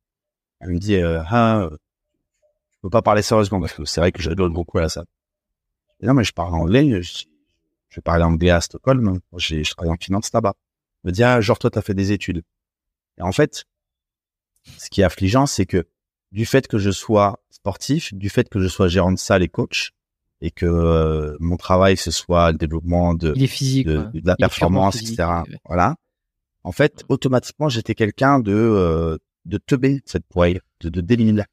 Elle 0.60 0.70
me 0.70 0.78
dit, 0.78 0.96
euh, 0.96 1.22
ah, 1.26 1.68
je 1.70 2.78
peux 2.82 2.90
pas 2.90 3.02
parler 3.02 3.22
sérieusement 3.22 3.60
parce 3.60 3.74
que 3.74 3.84
c'est 3.84 4.00
vrai 4.00 4.12
que 4.12 4.22
j'adore 4.22 4.50
beaucoup 4.50 4.78
à 4.78 4.88
ça. 4.88 5.04
non, 6.02 6.14
mais 6.14 6.24
je 6.24 6.32
parle 6.32 6.54
anglais. 6.54 7.02
Je, 7.02 7.24
je 7.90 8.00
parler 8.00 8.24
anglais 8.24 8.50
à 8.50 8.60
Stockholm. 8.60 9.20
J'ai, 9.36 9.62
je 9.62 9.74
travaille 9.74 9.92
en 9.92 9.96
finance 9.96 10.32
là-bas. 10.32 10.54
Elle 11.04 11.10
me 11.10 11.12
dit, 11.12 11.22
ah, 11.22 11.40
genre, 11.40 11.58
toi, 11.58 11.70
t'as 11.70 11.82
fait 11.82 11.94
des 11.94 12.12
études. 12.12 12.42
Et 13.18 13.22
en 13.22 13.32
fait, 13.32 13.64
ce 14.78 14.88
qui 14.88 15.02
est 15.02 15.04
affligeant, 15.04 15.44
c'est 15.46 15.66
que 15.66 15.86
du 16.32 16.46
fait 16.46 16.66
que 16.66 16.78
je 16.78 16.90
sois 16.90 17.40
sportif, 17.50 18.14
du 18.14 18.30
fait 18.30 18.48
que 18.48 18.60
je 18.60 18.68
sois 18.68 18.88
gérant 18.88 19.12
de 19.12 19.18
salle 19.18 19.42
et 19.42 19.48
coach, 19.48 19.92
et 20.40 20.50
que 20.50 20.66
euh, 20.66 21.36
mon 21.40 21.56
travail 21.56 21.96
ce 21.96 22.10
soit 22.10 22.52
le 22.52 22.58
développement 22.58 23.14
de, 23.14 23.32
de, 23.32 24.10
la 24.24 24.36
performance, 24.36 24.96
etc. 24.96 25.28
Voilà. 25.66 25.96
En 26.62 26.72
fait, 26.72 27.04
automatiquement, 27.08 27.68
j'étais 27.68 27.94
quelqu'un 27.94 28.38
de 28.38 28.52
euh, 28.52 29.18
de 29.46 29.58
teubé 29.58 30.00
cette 30.04 30.26
poêle, 30.26 30.60
de, 30.80 30.88
de 30.88 31.00
débile. 31.00 31.46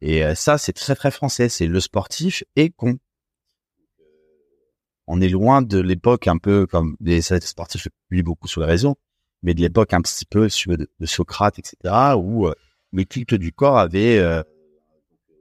Et 0.00 0.24
euh, 0.24 0.34
ça, 0.34 0.58
c'est 0.58 0.72
très 0.72 0.94
très 0.94 1.10
français. 1.10 1.48
C'est 1.48 1.66
le 1.66 1.80
sportif 1.80 2.44
et 2.56 2.70
con. 2.70 2.98
On 5.06 5.20
est 5.20 5.28
loin 5.28 5.62
de 5.62 5.78
l'époque 5.78 6.28
un 6.28 6.36
peu 6.38 6.66
comme 6.66 6.96
les 7.00 7.22
sportifs, 7.22 7.82
je 7.82 7.88
publie 8.08 8.22
beaucoup 8.22 8.46
sur 8.46 8.60
les 8.60 8.66
réseaux, 8.66 8.98
mais 9.42 9.54
de 9.54 9.60
l'époque 9.62 9.94
un 9.94 10.02
petit 10.02 10.26
peu 10.26 10.48
de, 10.48 10.90
de 11.00 11.06
Socrate, 11.06 11.58
etc., 11.58 11.76
où 12.18 12.46
euh, 12.46 12.54
les 12.92 13.06
cultes 13.06 13.34
du 13.34 13.52
corps 13.52 13.78
avaient 13.78 14.18
euh, 14.18 14.42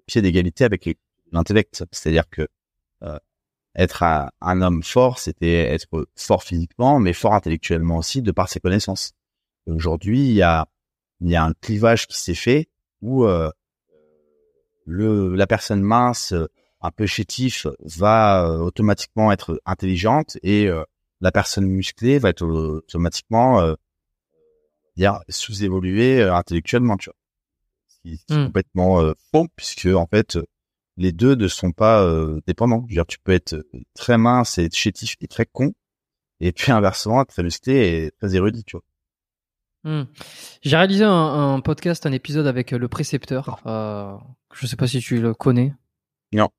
pied 0.06 0.22
d'égalité 0.22 0.64
avec 0.64 0.88
l'intellect. 1.34 1.84
C'est-à-dire 1.92 2.30
que 2.30 2.48
euh, 3.04 3.20
être 3.76 4.02
un, 4.04 4.62
homme 4.62 4.82
fort, 4.82 5.20
c'était 5.20 5.72
être 5.72 6.08
fort 6.16 6.44
physiquement, 6.44 7.00
mais 7.00 7.14
fort 7.14 7.36
intellectuellement 7.36 7.98
aussi, 7.98 8.24
de 8.24 8.32
par 8.32 8.50
ses 8.50 8.60
connaissances. 8.60 9.14
Aujourd'hui, 9.68 10.20
il 10.20 10.34
y 10.34 10.42
a, 10.42 10.68
il 11.22 11.30
y 11.30 11.36
a 11.36 11.44
un 11.44 11.54
clivage 11.54 12.08
qui 12.08 12.20
s'est 12.20 12.34
fait 12.34 12.70
où 13.02 13.26
euh, 13.26 13.52
le, 14.86 15.36
la 15.36 15.46
personne 15.46 15.84
mince, 15.84 16.34
un 16.82 16.92
peu 16.92 17.06
chétif, 17.06 17.68
va 17.82 18.48
euh, 18.48 18.58
automatiquement 18.58 19.32
être 19.32 19.62
intelligente 19.66 20.38
et 20.42 20.68
la 21.22 21.32
personne 21.32 21.68
musclée 21.68 22.18
va 22.18 22.30
être 22.30 22.46
automatiquement 22.46 23.76
dire 24.96 25.20
sous-évoluée 25.30 26.24
intellectuellement, 26.24 26.98
tu 26.98 27.12
vois. 27.12 28.18
C'est 28.28 28.36
mmh. 28.36 28.46
complètement 28.46 29.14
faux 29.32 29.48
puisque 29.56 29.86
en 29.86 30.08
fait 30.08 30.40
les 30.98 31.12
deux 31.12 31.36
ne 31.36 31.48
sont 31.48 31.72
pas 31.72 32.04
euh, 32.04 32.42
dépendants. 32.48 32.84
Je 32.88 32.94
veux 32.94 32.96
dire, 32.96 33.06
tu 33.06 33.20
peux 33.20 33.32
être 33.32 33.66
très 33.94 34.18
mince 34.18 34.58
et 34.58 34.70
chétif 34.72 35.16
et 35.22 35.28
très 35.28 35.46
con, 35.46 35.74
et 36.40 36.52
puis 36.52 36.72
inversement, 36.72 37.24
très 37.26 37.44
musclé 37.44 37.76
et 37.76 38.12
très 38.20 38.36
érudit, 38.36 38.64
tu 38.64 38.78
vois. 38.78 38.84
Hmm. 39.84 40.06
J'ai 40.64 40.76
réalisé 40.76 41.06
un, 41.06 41.62
podcast, 41.62 42.06
un 42.06 42.12
épisode 42.12 42.48
avec 42.48 42.74
euh, 42.74 42.78
le 42.78 42.88
précepteur. 42.88 43.62
Euh, 43.66 44.18
je 44.54 44.68
sais 44.68 44.76
pas 44.76 44.88
si 44.88 45.00
tu 45.00 45.22
le 45.22 45.34
connais. 45.34 45.74
Non 46.34 46.50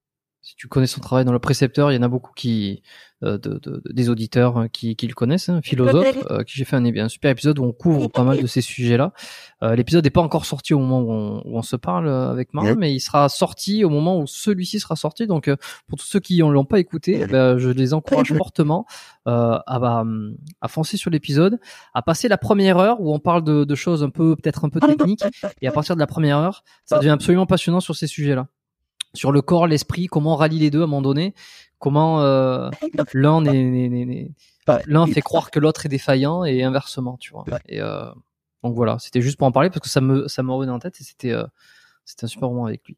si 0.48 0.56
tu 0.56 0.66
connais 0.66 0.86
son 0.86 1.00
travail 1.00 1.26
dans 1.26 1.32
le 1.32 1.38
précepteur, 1.38 1.92
il 1.92 1.96
y 1.96 1.98
en 1.98 2.02
a 2.02 2.08
beaucoup 2.08 2.32
qui, 2.34 2.82
euh, 3.22 3.36
de, 3.36 3.58
de, 3.58 3.82
des 3.84 4.08
auditeurs 4.08 4.56
hein, 4.56 4.68
qui, 4.68 4.96
qui 4.96 5.06
le 5.06 5.12
connaissent, 5.12 5.50
hein, 5.50 5.60
philosophe, 5.62 6.16
euh, 6.30 6.42
qui 6.42 6.56
j'ai 6.56 6.64
fait 6.64 6.76
un, 6.76 6.82
un, 6.86 7.08
super 7.10 7.30
épisode 7.30 7.58
où 7.58 7.64
on 7.64 7.72
couvre 7.72 8.08
pas 8.08 8.24
mal 8.24 8.40
de 8.40 8.46
ces 8.46 8.62
sujets-là. 8.62 9.12
Euh, 9.62 9.76
L'épisode 9.76 10.04
n'est 10.04 10.10
pas 10.10 10.22
encore 10.22 10.46
sorti 10.46 10.72
au 10.72 10.78
moment 10.78 11.00
où 11.02 11.12
on, 11.12 11.42
où 11.44 11.58
on 11.58 11.60
se 11.60 11.76
parle 11.76 12.08
euh, 12.08 12.30
avec 12.30 12.54
Marc, 12.54 12.78
mais 12.78 12.94
il 12.94 13.00
sera 13.00 13.28
sorti 13.28 13.84
au 13.84 13.90
moment 13.90 14.18
où 14.18 14.26
celui-ci 14.26 14.80
sera 14.80 14.96
sorti. 14.96 15.26
Donc, 15.26 15.48
euh, 15.48 15.56
pour 15.86 15.98
tous 15.98 16.06
ceux 16.06 16.20
qui 16.20 16.42
ne 16.42 16.50
l'ont 16.50 16.64
pas 16.64 16.78
écouté, 16.78 17.26
ben, 17.26 17.58
je 17.58 17.68
les 17.68 17.92
encourage 17.92 18.32
fortement 18.32 18.86
à, 19.26 19.62
à, 19.66 20.04
à, 20.62 20.68
foncer 20.68 20.96
sur 20.96 21.10
l'épisode, 21.10 21.60
à 21.92 22.00
passer 22.00 22.26
la 22.28 22.38
première 22.38 22.78
heure 22.78 23.02
où 23.02 23.12
on 23.12 23.18
parle 23.18 23.44
de, 23.44 23.64
de 23.64 23.74
choses 23.74 24.02
un 24.02 24.08
peu, 24.08 24.34
peut-être 24.34 24.64
un 24.64 24.70
peu 24.70 24.80
techniques, 24.80 25.24
et 25.60 25.68
à 25.68 25.72
partir 25.72 25.94
de 25.94 26.00
la 26.00 26.06
première 26.06 26.38
heure, 26.38 26.64
ça 26.86 26.96
devient 26.96 27.10
absolument 27.10 27.44
passionnant 27.44 27.80
sur 27.80 27.94
ces 27.94 28.06
sujets-là 28.06 28.46
sur 29.14 29.32
le 29.32 29.42
corps, 29.42 29.66
l'esprit, 29.66 30.06
comment 30.06 30.34
on 30.34 30.36
rallie 30.36 30.58
les 30.58 30.70
deux 30.70 30.80
à 30.80 30.84
un 30.84 30.86
moment 30.86 31.02
donné, 31.02 31.34
comment 31.78 32.22
euh, 32.22 32.70
l'un 33.14 33.42
l'un 34.86 35.06
fait 35.06 35.22
croire 35.22 35.50
que 35.50 35.58
l'autre 35.58 35.86
est 35.86 35.88
défaillant 35.88 36.44
et 36.44 36.62
inversement, 36.62 37.16
tu 37.18 37.32
vois. 37.32 37.44
Et 37.68 37.80
euh, 37.80 38.10
donc 38.62 38.74
voilà, 38.74 38.98
c'était 38.98 39.22
juste 39.22 39.38
pour 39.38 39.46
en 39.46 39.52
parler 39.52 39.70
parce 39.70 39.80
que 39.80 39.88
ça 39.88 40.00
me 40.00 40.28
ça 40.28 40.42
me 40.42 40.52
revenait 40.52 40.72
en 40.72 40.78
tête 40.78 41.00
et 41.00 41.04
c'était 41.04 41.32
euh, 41.32 41.44
c'était 42.04 42.24
un 42.24 42.28
super 42.28 42.50
moment 42.50 42.66
avec 42.66 42.82
lui. 42.86 42.96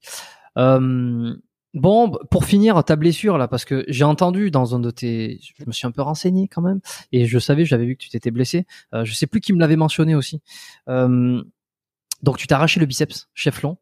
bon, 1.75 2.19
pour 2.31 2.45
finir 2.45 2.83
ta 2.83 2.97
blessure 2.97 3.39
là, 3.39 3.47
parce 3.47 3.65
que 3.65 3.85
j'ai 3.87 4.05
entendu 4.05 4.51
dans 4.51 4.75
un 4.75 4.81
de 4.81 4.91
tes, 4.91 5.39
je 5.41 5.65
me 5.65 5.73
suis 5.73 5.87
un 5.87 5.93
peu 5.93 6.03
renseigné 6.03 6.49
quand 6.49 6.63
même 6.63 6.81
et 7.13 7.27
je 7.27 7.39
savais, 7.39 7.65
j'avais 7.65 7.87
vu 7.87 7.97
que 7.97 8.03
tu 8.03 8.09
t'étais 8.09 8.33
blessé. 8.33 8.67
je 8.93 9.13
sais 9.13 9.27
plus 9.27 9.41
qui 9.41 9.53
me 9.53 9.61
l'avait 9.61 9.77
mentionné 9.77 10.15
aussi. 10.15 10.43
donc 10.89 12.37
tu 12.37 12.47
t'as 12.49 12.57
arraché 12.57 12.81
le 12.81 12.87
biceps, 12.87 13.29
chef 13.35 13.63
long. 13.63 13.79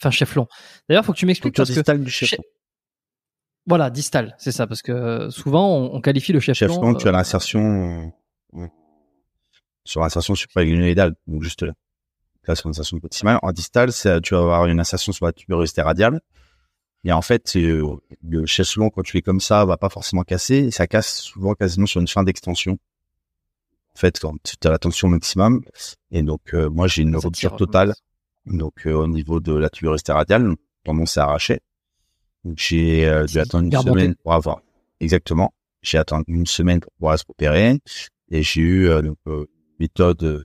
Enfin, 0.00 0.10
chef-long. 0.10 0.46
D'ailleurs, 0.88 1.04
faut 1.04 1.12
que 1.12 1.18
tu 1.18 1.26
m'expliques 1.26 1.56
parce 1.56 1.70
distal 1.70 1.98
que 1.98 2.04
du 2.04 2.10
chef 2.10 2.34
Voilà, 3.66 3.90
distal, 3.90 4.34
c'est 4.38 4.52
ça, 4.52 4.66
parce 4.66 4.82
que 4.82 4.92
euh, 4.92 5.30
souvent 5.30 5.76
on, 5.92 6.00
qualifie 6.00 6.32
le 6.32 6.40
chef-long. 6.40 6.74
Chef-long, 6.74 6.94
tu 6.94 7.06
as 7.06 7.10
euh, 7.10 7.12
l'insertion 7.12 8.12
euh, 8.54 8.66
sur 9.84 10.00
l'insertion 10.00 10.34
supraglenoïdale, 10.34 11.14
donc 11.26 11.42
juste 11.42 11.62
là. 11.62 11.72
Là, 12.48 12.56
sur 12.56 12.68
l'insertion 12.68 12.98
proximale. 12.98 13.38
En 13.42 13.52
distal, 13.52 13.92
tu 14.22 14.34
vas 14.34 14.40
avoir 14.40 14.66
une 14.66 14.80
insertion 14.80 15.12
sur 15.12 15.26
la 15.26 15.32
tuberosité 15.32 15.80
radiale. 15.80 16.20
Et 17.04 17.12
en 17.12 17.22
fait, 17.22 17.54
le 17.54 18.46
chef 18.46 18.74
long, 18.74 18.90
quand 18.90 19.02
tu 19.02 19.16
es 19.16 19.22
comme 19.22 19.40
ça, 19.40 19.64
va 19.64 19.76
pas 19.76 19.88
forcément 19.88 20.22
casser. 20.22 20.56
Et 20.56 20.70
ça 20.72 20.88
casse 20.88 21.20
souvent 21.20 21.54
quasiment 21.54 21.86
sur 21.86 22.00
une 22.00 22.08
fin 22.08 22.24
d'extension. 22.24 22.78
En 23.94 23.98
fait, 23.98 24.18
quand 24.18 24.34
tu 24.42 24.66
as 24.66 24.70
la 24.70 24.78
tension 24.78 25.06
maximum. 25.06 25.62
Et 26.10 26.24
donc, 26.24 26.52
moi, 26.52 26.88
j'ai 26.88 27.02
une 27.02 27.16
rupture 27.16 27.54
totale 27.54 27.94
donc 28.46 28.86
euh, 28.86 28.94
au 28.94 29.06
niveau 29.06 29.40
de 29.40 29.52
la 29.52 29.70
tuberosité 29.70 30.12
radiale, 30.12 30.54
tendon 30.84 31.06
s'est 31.06 31.20
arraché. 31.20 31.60
J'ai 32.56 33.06
euh, 33.06 33.24
dû 33.26 33.38
attendre 33.38 33.66
une 33.66 33.82
semaine 33.82 34.14
pour 34.16 34.32
avoir 34.32 34.60
exactement. 35.00 35.54
J'ai 35.82 35.98
attendu 35.98 36.24
une 36.28 36.46
semaine 36.46 36.80
pour 36.80 36.92
pouvoir 36.92 37.18
se 37.18 37.24
opérer 37.28 37.78
et 38.30 38.42
j'ai 38.42 38.60
eu 38.60 38.88
euh, 38.88 39.02
donc, 39.02 39.18
une 39.26 39.46
méthode 39.78 40.44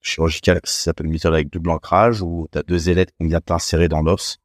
chirurgicale 0.00 0.60
qui 0.60 0.72
s'appelle 0.72 1.06
une 1.06 1.12
méthode 1.12 1.34
avec 1.34 1.50
double 1.50 1.70
ancrage 1.70 2.22
où 2.22 2.48
tu 2.50 2.58
as 2.58 2.62
deux 2.62 2.88
ailettes 2.88 3.12
qu'on 3.18 3.26
vient 3.26 3.40
t'insérer 3.40 3.88
dans 3.88 4.02
l'os 4.02 4.38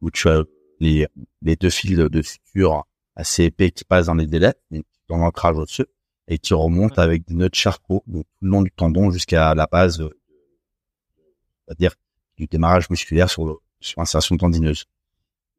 où 0.00 0.10
tu 0.10 0.28
as 0.28 0.44
les, 0.78 1.06
les 1.42 1.56
deux 1.56 1.70
fils 1.70 1.96
de 1.96 2.22
suture 2.22 2.84
assez 3.16 3.44
épais 3.44 3.70
qui 3.70 3.84
passent 3.84 4.06
dans 4.06 4.14
les 4.14 4.32
ailettes 4.34 4.60
dans 5.08 5.18
l'ancrage 5.18 5.56
au-dessus 5.56 5.86
et 6.28 6.38
qui 6.38 6.54
remontent 6.54 7.02
avec 7.02 7.26
des 7.26 7.34
nœuds 7.34 7.48
de 7.48 7.54
charcot 7.54 8.04
tout 8.06 8.24
le 8.40 8.48
long 8.48 8.62
du 8.62 8.70
tendon 8.70 9.10
jusqu'à 9.10 9.52
la 9.54 9.66
base, 9.66 9.98
c'est-à-dire 11.66 11.94
du 12.40 12.46
démarrage 12.46 12.88
musculaire 12.90 13.30
sur, 13.30 13.44
le, 13.44 13.54
sur 13.80 14.00
l'insertion 14.00 14.36
tendineuse. 14.36 14.86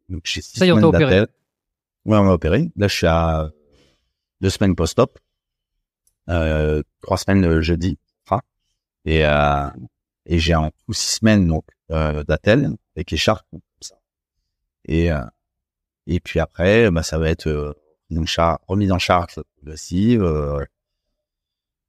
Donc, 0.10 0.22
j'ai 0.26 0.42
six 0.42 0.60
Ça 0.60 0.66
on 0.66 0.82
opéré. 0.84 1.22
Ouais, 1.22 2.18
on 2.18 2.24
m'a 2.24 2.32
opéré. 2.32 2.72
Là, 2.76 2.88
je 2.88 2.96
suis 2.96 3.08
à 3.08 3.50
deux 4.42 4.50
semaines 4.50 4.76
post-op, 4.76 5.20
euh, 6.30 6.82
trois 7.02 7.18
semaines 7.18 7.62
jeudi, 7.62 8.00
enfin, 8.26 8.42
et, 9.06 9.26
euh, 9.26 9.70
et 10.26 10.40
j'ai 10.40 10.56
en 10.56 10.72
tout 10.72 10.94
six 10.94 11.18
semaines, 11.20 11.48
donc, 11.48 11.66
euh, 11.92 12.24
d'attel, 12.24 12.76
avec 12.96 13.14
écharpe, 13.14 13.46
comme 13.52 13.62
ça. 13.82 13.96
Et, 14.86 15.12
euh, 15.12 15.22
et 16.08 16.20
puis 16.20 16.40
après, 16.40 16.90
bah, 16.90 17.04
ça 17.04 17.20
va 17.20 17.30
être, 17.30 17.48
euh, 17.48 17.74
remise 18.68 18.92
en 18.92 19.00
charge 19.00 19.36
progressive, 19.58 20.24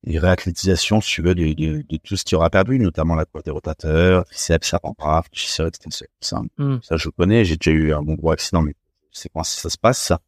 et 0.04 0.18
réathlétisation, 0.18 1.00
si 1.00 1.14
tu 1.14 1.22
veux, 1.22 1.34
de, 1.34 1.52
de, 1.52 1.84
de, 1.88 1.96
tout 1.98 2.16
ce 2.16 2.24
qui 2.24 2.34
aura 2.34 2.50
perdu, 2.50 2.78
notamment 2.78 3.14
la 3.14 3.24
côte 3.24 3.44
des 3.44 3.50
rotateurs, 3.50 4.24
triceps, 4.24 4.74
avant-bras, 4.74 5.22
triceps, 5.30 5.78
ça, 6.20 6.40
mm. 6.58 6.78
ça 6.82 6.96
je 6.96 7.08
connais, 7.08 7.44
j'ai 7.44 7.56
déjà 7.56 7.70
eu 7.70 7.92
un 7.92 8.02
bon 8.02 8.14
gros 8.14 8.32
accident, 8.32 8.62
mais 8.62 8.74
je 9.12 9.20
sais 9.20 9.28
comment 9.28 9.44
ça 9.44 9.70
se 9.70 9.78
passe, 9.78 9.98
ça. 9.98 10.20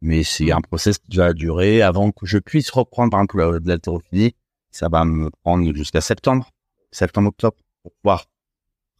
Mais 0.00 0.22
c'est 0.22 0.46
mm. 0.46 0.52
un 0.52 0.60
process 0.62 0.98
qui 0.98 1.16
va 1.18 1.34
durer 1.34 1.82
avant 1.82 2.12
que 2.12 2.24
je 2.24 2.38
puisse 2.38 2.70
reprendre, 2.70 3.10
par 3.10 3.20
exemple, 3.20 3.60
de 3.60 3.68
l'haltérophilie. 3.68 4.34
Ça 4.70 4.88
va 4.88 5.04
me 5.04 5.30
prendre 5.42 5.74
jusqu'à 5.74 6.00
septembre, 6.00 6.48
septembre-octobre, 6.90 7.56
pour 7.82 7.92
pouvoir 8.02 8.24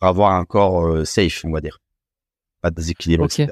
avoir 0.01 0.33
un 0.33 0.45
corps 0.45 0.87
euh, 0.87 1.05
safe, 1.05 1.45
on 1.45 1.53
va 1.53 1.61
dire. 1.61 1.79
Pas 2.61 2.71
de 2.71 2.77
déséquilibre, 2.77 3.25
okay. 3.25 3.49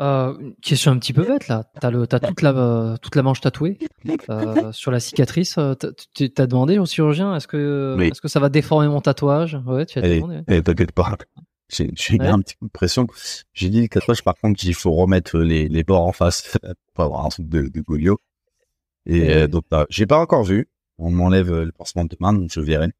Euh, 0.00 0.38
une 0.38 0.54
question 0.56 0.92
un 0.92 0.98
petit 0.98 1.12
peu 1.12 1.24
bête 1.24 1.48
là. 1.48 1.64
T'as 1.80 1.90
le, 1.90 2.06
t'as 2.06 2.20
toute 2.20 2.40
la, 2.42 2.96
toute 3.02 3.16
la 3.16 3.22
manche 3.22 3.40
tatouée 3.40 3.78
euh, 4.30 4.70
sur 4.72 4.90
la 4.92 5.00
cicatrice. 5.00 5.58
euh, 5.58 5.74
t'as- 5.74 5.88
Tu 6.14 6.30
t'as 6.32 6.46
demandé 6.46 6.78
au 6.78 6.86
chirurgien 6.86 7.34
est-ce 7.34 7.48
que, 7.48 7.96
Oui. 7.98 8.06
est-ce 8.08 8.20
que 8.20 8.28
ça 8.28 8.38
va 8.38 8.48
déformer 8.48 8.86
mon 8.88 9.00
tatouage? 9.00 9.58
Ouais, 9.66 9.86
tu 9.86 9.98
as 9.98 10.02
Allez, 10.04 10.16
demandé. 10.20 10.40
allez, 10.46 10.62
t'inquiète 10.62 10.92
pas. 10.92 11.16
J'ai 11.70 11.90
j'ai 11.96 12.14
eu 12.14 12.20
Ouais. 12.20 12.28
un 12.28 12.40
petit 12.40 12.54
coup 12.54 12.66
de 12.66 12.70
pression. 12.70 13.06
J'ai 13.52 13.68
dit 13.70 13.82
le 13.82 13.88
tatouage, 13.88 14.22
par 14.22 14.36
contre, 14.36 14.64
il 14.64 14.72
faut 14.74 14.92
remettre 14.92 15.38
les, 15.38 15.68
les 15.68 15.82
bords 15.84 16.06
en 16.06 16.12
face 16.12 16.56
pour 16.94 17.04
avoir 17.04 17.26
un 17.26 17.28
truc 17.30 17.48
de, 17.48 17.62
de 17.68 17.80
Golio. 17.80 18.18
Et 19.06 19.20
Ouais. 19.20 19.34
euh, 19.34 19.46
donc, 19.48 19.64
euh, 19.72 19.84
j'ai 19.90 20.06
pas 20.06 20.18
encore 20.18 20.44
vu. 20.44 20.68
On 20.98 21.10
m'enlève 21.10 21.52
euh, 21.52 21.64
le 21.64 21.72
pansement 21.72 22.04
de 22.04 22.16
main, 22.20 22.32
donc 22.32 22.50
je 22.52 22.60
verrai. 22.60 22.90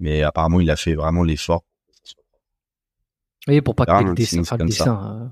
Mais 0.00 0.22
apparemment, 0.22 0.60
il 0.60 0.70
a 0.70 0.76
fait 0.76 0.94
vraiment 0.94 1.24
l'effort. 1.24 1.64
Oui, 3.46 3.60
pour 3.60 3.74
pas 3.74 3.86
que 3.86 3.90
Ah, 3.92 3.98
t'aies 4.00 4.04
le 4.08 4.14
dessin, 4.14 4.42
dessin, 4.58 5.20
euh, 5.22 5.28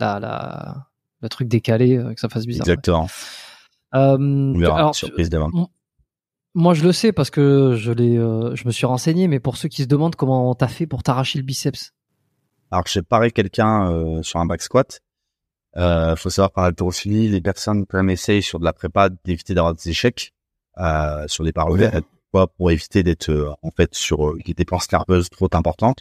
la, 0.00 0.18
la, 0.20 0.86
le 1.20 1.28
truc 1.28 1.48
décalé, 1.48 1.96
euh, 1.96 2.14
que 2.14 2.20
ça 2.20 2.28
fasse 2.28 2.46
bizarre. 2.46 2.66
Exactement. 2.66 3.04
ouais. 3.04 3.98
Euh, 4.00 4.16
On 4.18 4.58
verra. 4.58 4.78
alors, 4.78 4.94
Surprise 4.94 5.30
d'avant. 5.30 5.50
moi, 6.54 6.74
je 6.74 6.82
le 6.84 6.92
sais 6.92 7.12
parce 7.12 7.30
que 7.30 7.74
je 7.76 7.92
l'ai, 7.92 8.16
euh, 8.16 8.54
je 8.56 8.66
me 8.66 8.70
suis 8.72 8.86
renseigné, 8.86 9.28
mais 9.28 9.40
pour 9.40 9.56
ceux 9.56 9.68
qui 9.68 9.82
se 9.82 9.88
demandent 9.88 10.16
comment 10.16 10.54
t'as 10.54 10.68
fait 10.68 10.86
pour 10.86 11.02
t'arracher 11.02 11.38
le 11.38 11.44
biceps. 11.44 11.92
Alors, 12.70 12.84
j'ai 12.86 13.02
paré 13.02 13.30
quelqu'un 13.32 13.90
euh, 13.90 14.22
sur 14.22 14.38
un 14.40 14.46
back 14.46 14.62
squat. 14.62 15.00
Euh, 15.76 16.16
faut 16.16 16.30
savoir 16.30 16.50
par 16.52 16.64
haltérophilie, 16.64 17.28
les 17.28 17.40
personnes 17.40 17.86
quand 17.86 17.98
même 17.98 18.10
essayent 18.10 18.42
sur 18.42 18.58
de 18.58 18.64
la 18.64 18.72
prépa 18.72 19.08
d'éviter 19.24 19.54
d'avoir 19.54 19.74
des 19.74 19.88
échecs 19.90 20.32
euh, 20.78 21.24
sur 21.28 21.44
les 21.44 21.52
paroles, 21.52 21.90
quoi, 22.32 22.46
pour 22.48 22.70
éviter 22.70 23.02
d'être 23.02 23.30
euh, 23.30 23.52
en 23.62 23.70
fait 23.70 23.94
sur 23.94 24.28
euh, 24.30 24.38
des 24.44 24.54
dépenses 24.54 24.90
nerveuses 24.90 25.30
trop 25.30 25.48
importantes. 25.52 25.98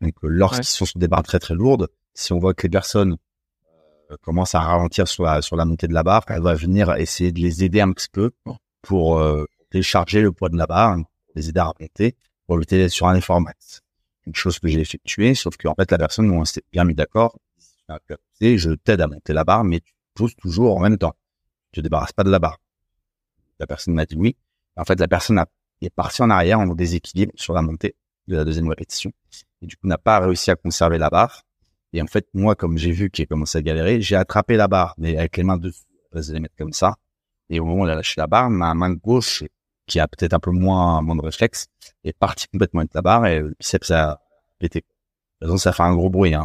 Donc, 0.00 0.14
euh, 0.24 0.28
lorsqu'ils 0.28 0.58
Ouais. 0.58 0.64
sont 0.64 0.86
sur 0.86 0.98
des 0.98 1.08
barres 1.08 1.22
très 1.24 1.38
très 1.38 1.54
lourdes, 1.54 1.88
si 2.14 2.32
on 2.32 2.38
voit 2.38 2.54
que 2.54 2.62
les 2.66 2.70
personnes 2.70 3.16
euh, 4.10 4.16
commencent 4.22 4.54
à 4.54 4.60
ralentir 4.60 5.08
sur 5.08 5.24
la 5.24 5.42
sur 5.42 5.56
la 5.56 5.64
montée 5.64 5.88
de 5.88 5.94
la 5.94 6.02
barre, 6.02 6.24
elle 6.28 6.42
va 6.42 6.54
venir 6.54 6.94
essayer 6.96 7.32
de 7.32 7.40
les 7.40 7.64
aider 7.64 7.80
un 7.80 7.92
petit 7.92 8.08
peu 8.10 8.32
pour 8.82 9.18
euh, 9.18 9.44
décharger 9.72 10.20
le 10.20 10.32
poids 10.32 10.48
de 10.48 10.56
la 10.56 10.66
barre, 10.66 10.98
les 11.34 11.48
aider 11.48 11.60
à 11.60 11.66
remonter, 11.66 12.16
pour 12.46 12.56
éviter 12.56 12.88
sur 12.88 13.06
un 13.08 13.14
effort 13.16 13.40
max 13.40 13.82
une 14.26 14.34
chose 14.34 14.58
que 14.58 14.68
j'ai 14.68 14.80
effectuée, 14.80 15.34
sauf 15.34 15.56
qu'en 15.56 15.74
fait, 15.74 15.90
la 15.90 15.98
personne, 15.98 16.30
on 16.30 16.44
s'est 16.44 16.62
bien 16.72 16.84
mis 16.84 16.94
d'accord. 16.94 17.38
Je 18.40 18.74
t'aide 18.74 19.00
à 19.00 19.06
monter 19.06 19.32
la 19.32 19.44
barre, 19.44 19.64
mais 19.64 19.80
tu 19.80 19.92
pousses 20.14 20.36
toujours 20.36 20.76
en 20.76 20.80
même 20.80 20.98
temps. 20.98 21.14
Tu 21.72 21.80
te 21.80 21.82
débarrasses 21.82 22.12
pas 22.12 22.24
de 22.24 22.30
la 22.30 22.38
barre. 22.38 22.58
La 23.58 23.66
personne 23.66 23.94
m'a 23.94 24.04
dit 24.04 24.16
oui. 24.16 24.36
En 24.76 24.84
fait, 24.84 24.98
la 24.98 25.08
personne 25.08 25.42
est 25.80 25.90
partie 25.90 26.22
en 26.22 26.30
arrière 26.30 26.58
en 26.58 26.66
déséquilibre 26.66 27.32
sur 27.36 27.54
la 27.54 27.62
montée 27.62 27.94
de 28.26 28.36
la 28.36 28.44
deuxième 28.44 28.68
répétition. 28.68 29.12
Et 29.62 29.66
du 29.66 29.76
coup, 29.76 29.86
n'a 29.86 29.98
pas 29.98 30.18
réussi 30.18 30.50
à 30.50 30.56
conserver 30.56 30.98
la 30.98 31.08
barre. 31.08 31.42
Et 31.96 32.02
en 32.02 32.06
fait, 32.06 32.26
moi, 32.34 32.54
comme 32.54 32.76
j'ai 32.76 32.92
vu 32.92 33.08
qu'il 33.10 33.22
a 33.22 33.26
commencé 33.26 33.56
à 33.56 33.62
galérer, 33.62 34.02
j'ai 34.02 34.16
attrapé 34.16 34.56
la 34.56 34.68
barre, 34.68 34.94
mais 34.98 35.16
avec 35.16 35.38
les 35.38 35.42
mains 35.44 35.56
dessous. 35.56 35.82
Je 36.12 36.32
les 36.32 36.40
mettre 36.40 36.54
comme 36.56 36.72
ça. 36.74 36.96
Et 37.48 37.58
au 37.58 37.64
moment 37.64 37.82
où 37.82 37.84
elle 37.86 37.92
a 37.92 37.94
lâché 37.94 38.14
la 38.18 38.26
barre, 38.26 38.50
ma 38.50 38.74
main 38.74 38.92
gauche, 38.92 39.44
qui 39.86 39.98
a 39.98 40.06
peut-être 40.06 40.34
un 40.34 40.38
peu 40.38 40.50
moins, 40.50 41.00
moins 41.00 41.16
de 41.16 41.22
réflexe, 41.22 41.68
est 42.04 42.12
partie 42.16 42.48
complètement 42.48 42.80
avec 42.80 42.92
la 42.92 43.00
barre 43.00 43.26
et 43.26 43.40
le 43.40 43.54
biceps 43.58 43.90
a 43.92 44.20
pété. 44.58 44.80
De 44.80 44.84
toute 45.46 45.48
façon, 45.48 45.56
ça 45.58 45.72
fait 45.72 45.82
un 45.84 45.94
gros 45.94 46.10
bruit, 46.10 46.34
hein. 46.34 46.44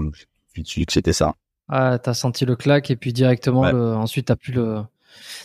Je 0.53 0.63
suis 0.63 0.81
dit 0.81 0.85
que 0.85 0.93
c'était 0.93 1.13
ça. 1.13 1.35
Ah, 1.67 1.99
t'as 1.99 2.13
senti 2.13 2.45
le 2.45 2.55
claque 2.55 2.89
et 2.91 2.95
puis 2.95 3.11
directement, 3.11 3.61
Ouais. 3.61 3.71
le, 3.73 3.93
ensuite 3.93 4.27
t'as 4.27 4.35
pu 4.37 4.51
le. 4.53 4.83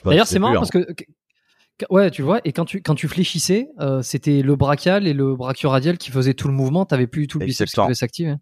D'ailleurs, 0.05 0.27
c'est 0.29 0.39
marrant 0.39 0.61
plus, 0.63 0.71
parce 0.71 0.71
que, 0.71 1.85
ouais, 1.91 2.11
tu 2.13 2.23
vois, 2.23 2.41
et 2.45 2.53
quand 2.53 2.65
tu 2.65 2.81
quand 2.83 2.95
tu 2.95 3.09
fléchissais, 3.09 3.69
euh, 3.81 4.03
c'était 4.03 4.43
le 4.43 4.55
brachial 4.57 5.07
et 5.07 5.15
le 5.15 5.35
brachioradial 5.35 5.99
qui 5.99 6.11
faisaient 6.13 6.35
tout 6.35 6.49
le 6.49 6.55
mouvement. 6.55 6.85
T'avais 6.87 7.07
plus 7.09 7.27
tout 7.27 7.39
le 7.41 7.47
biceps 7.47 7.73
qui 7.73 7.81
devait 7.81 7.95
s'activer. 7.95 8.35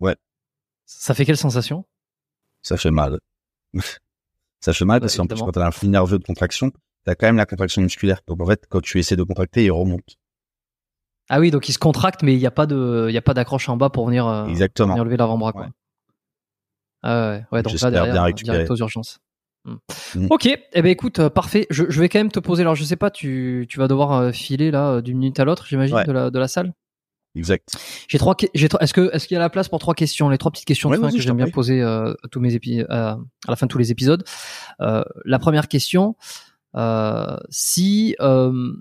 Ouais. 0.00 0.16
Ça 0.86 1.14
fait 1.14 1.24
quelle 1.24 1.36
sensation? 1.36 1.84
Ça 2.62 2.76
fait 2.76 2.90
mal. 2.90 3.18
ça 4.60 4.72
fait 4.72 4.84
mal 4.84 5.00
parce 5.00 5.16
qu'en 5.16 5.26
plus, 5.26 5.38
quand 5.40 5.52
t'as 5.52 5.66
un 5.66 5.70
flux 5.70 5.88
nerveux 5.88 6.18
de 6.18 6.24
contraction, 6.24 6.70
t'as 7.04 7.14
quand 7.14 7.26
même 7.26 7.36
la 7.36 7.46
contraction 7.46 7.82
musculaire. 7.82 8.20
Donc, 8.26 8.40
en 8.40 8.46
fait, 8.46 8.64
quand 8.68 8.80
tu 8.80 8.98
essaies 8.98 9.16
de 9.16 9.22
contracter, 9.22 9.64
il 9.64 9.70
remonte. 9.72 10.16
Ah 11.28 11.40
oui, 11.40 11.50
donc 11.50 11.68
il 11.68 11.72
se 11.72 11.78
contracte, 11.78 12.22
mais 12.22 12.34
il 12.34 12.38
n'y 12.38 12.46
a 12.46 12.52
pas 12.52 12.66
de, 12.66 13.06
il 13.08 13.12
y 13.12 13.18
a 13.18 13.22
pas 13.22 13.34
d'accroche 13.34 13.68
en 13.68 13.76
bas 13.76 13.90
pour 13.90 14.06
venir, 14.06 14.26
euh, 14.28 14.42
pour 14.42 14.50
Exactement. 14.50 14.92
venir 14.94 15.04
lever 15.04 15.16
l'avant-bras. 15.16 15.52
Ouais. 15.56 15.66
Ah 17.02 17.30
ouais, 17.30 17.44
ouais, 17.50 17.62
donc 17.62 17.80
là 17.80 17.90
derrière, 17.90 18.12
bien 18.14 18.26
euh, 18.28 18.32
direct 18.32 18.70
aux 18.70 18.76
urgences. 18.76 19.18
Hmm. 19.64 19.76
Mm. 20.14 20.26
Ok, 20.30 20.46
eh 20.46 20.82
ben 20.82 20.86
écoute, 20.86 21.18
euh, 21.18 21.28
parfait. 21.28 21.66
Je, 21.70 21.84
je 21.88 22.00
vais 22.00 22.08
quand 22.08 22.20
même 22.20 22.30
te 22.30 22.38
poser. 22.38 22.62
Alors, 22.62 22.76
je 22.76 22.84
sais 22.84 22.96
pas, 22.96 23.10
tu, 23.10 23.66
tu 23.68 23.78
vas 23.78 23.88
devoir 23.88 24.12
euh, 24.12 24.30
filer 24.32 24.70
là 24.70 25.00
d'une 25.00 25.18
minute 25.18 25.40
à 25.40 25.44
l'autre, 25.44 25.66
j'imagine, 25.66 25.96
Ouais. 25.96 26.04
de 26.04 26.12
la 26.12 26.30
de 26.30 26.38
la 26.38 26.46
salle? 26.46 26.72
Exact. 27.36 27.76
J'ai 28.08 28.18
trois. 28.18 28.34
J'ai 28.54 28.68
trois- 28.68 28.80
Est-ce 28.82 28.94
que 28.94 29.10
est-ce 29.14 29.28
qu'il 29.28 29.34
y 29.34 29.38
a 29.38 29.40
la 29.40 29.50
place 29.50 29.68
pour 29.68 29.78
trois 29.78 29.94
questions 29.94 30.28
Les 30.30 30.38
trois 30.38 30.50
petites 30.50 30.64
questions 30.64 30.88
Ouais, 30.88 30.96
de 30.96 31.02
fin 31.02 31.08
vas-y, 31.08 31.16
que 31.18 31.22
j'aime 31.22 31.36
bien 31.36 31.50
poser 31.50 31.82
euh, 31.82 32.12
à 32.24 32.28
tous 32.30 32.40
mes 32.40 32.54
épi- 32.56 32.80
euh, 32.80 32.86
à 32.88 33.18
la 33.48 33.56
fin 33.56 33.66
de 33.66 33.70
tous 33.70 33.78
les 33.78 33.90
épisodes. 33.92 34.24
Euh, 34.80 35.04
la 35.24 35.38
première 35.38 35.68
question 35.68 36.16
euh, 36.76 37.36
si 37.48 38.16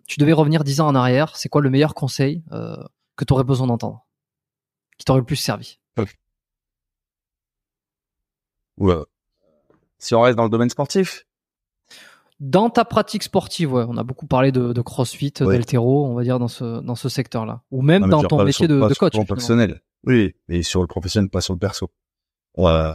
tu 0.08 0.20
devais 0.20 0.34
revenir 0.34 0.64
dix 0.64 0.80
ans 0.82 0.88
en 0.88 0.96
arrière, 0.96 1.36
c'est 1.36 1.50
quoi 1.50 1.62
le 1.62 1.70
meilleur 1.70 1.94
conseil 1.94 2.44
que 3.18 3.24
tu 3.26 3.34
aurais 3.34 3.44
besoin 3.46 3.68
d'entendre, 3.68 4.06
qui 4.98 5.06
t'aurait 5.06 5.20
le 5.20 5.26
plus 5.26 5.36
servi? 5.38 5.80
Si 10.00 10.14
on 10.14 10.22
reste 10.22 10.36
dans 10.38 10.44
le 10.44 10.50
domaine 10.50 10.70
sportif, 10.70 11.26
Dans 12.42 12.70
ta 12.70 12.84
pratique 12.84 13.24
sportive, 13.24 13.72
ouais, 13.74 13.86
on 13.88 13.96
a 13.98 14.04
beaucoup 14.04 14.28
parlé 14.28 14.52
de, 14.52 14.74
de 14.74 14.82
CrossFit, 14.82 15.32
Ouais. 15.42 15.56
d'haltéro, 15.58 16.06
on 16.06 16.16
va 16.16 16.24
dire 16.24 16.38
dans 16.38 16.50
ce 16.50 16.82
dans 16.82 16.96
ce 16.96 17.08
secteur-là, 17.08 17.62
ou 17.72 17.82
même 17.82 18.02
Non, 18.04 18.08
dans 18.22 18.24
ton 18.24 18.38
métier 18.44 18.68
sur- 18.68 18.76
de, 18.76 18.82
de 18.84 18.94
sur 18.94 18.98
coach. 19.00 19.18
le 19.18 19.24
professionnel. 19.24 19.82
Oui, 20.06 20.36
mais 20.50 20.62
sur 20.62 20.82
le 20.82 20.88
professionnel, 20.88 21.30
pas 21.30 21.40
sur 21.42 21.54
le 21.54 21.60
perso. 21.60 21.90
Ouais. 22.58 22.92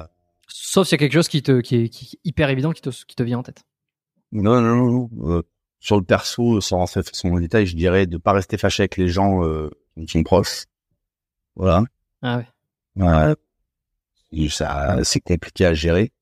Sauf 0.46 0.86
s'il 0.86 0.92
y 0.92 0.94
a 0.96 0.98
quelque 0.98 1.12
chose 1.14 1.28
qui 1.28 1.42
te 1.42 1.60
qui 1.60 1.76
est, 1.76 1.88
qui 1.88 2.16
est 2.16 2.18
hyper 2.28 2.50
évident 2.50 2.72
qui 2.72 2.82
te 2.82 2.90
qui 2.90 3.16
te 3.16 3.22
vient 3.22 3.38
en 3.38 3.42
tête. 3.42 3.62
Non, 4.32 4.60
non, 4.60 4.76
non, 4.76 4.90
non. 4.90 5.30
Euh, 5.30 5.42
sur 5.80 5.96
le 5.96 6.04
perso, 6.04 6.60
sans 6.60 6.76
rentrer 6.76 7.00
son 7.12 7.38
détail, 7.38 7.66
je 7.66 7.74
dirais 7.76 8.06
de 8.06 8.18
pas 8.18 8.32
rester 8.32 8.58
fâché 8.58 8.82
avec 8.82 8.96
les 8.98 9.08
gens 9.08 9.42
euh, 9.44 9.70
qui 9.96 10.06
sont 10.18 10.22
proches. 10.22 10.66
Voilà. 11.56 11.84
Ah 12.22 12.38
ouais. 12.96 13.34
Ouais. 14.32 14.48
Ça, 14.50 14.98
c'est 15.02 15.20
compliqué 15.20 15.64
à 15.66 15.74
gérer. 15.74 16.12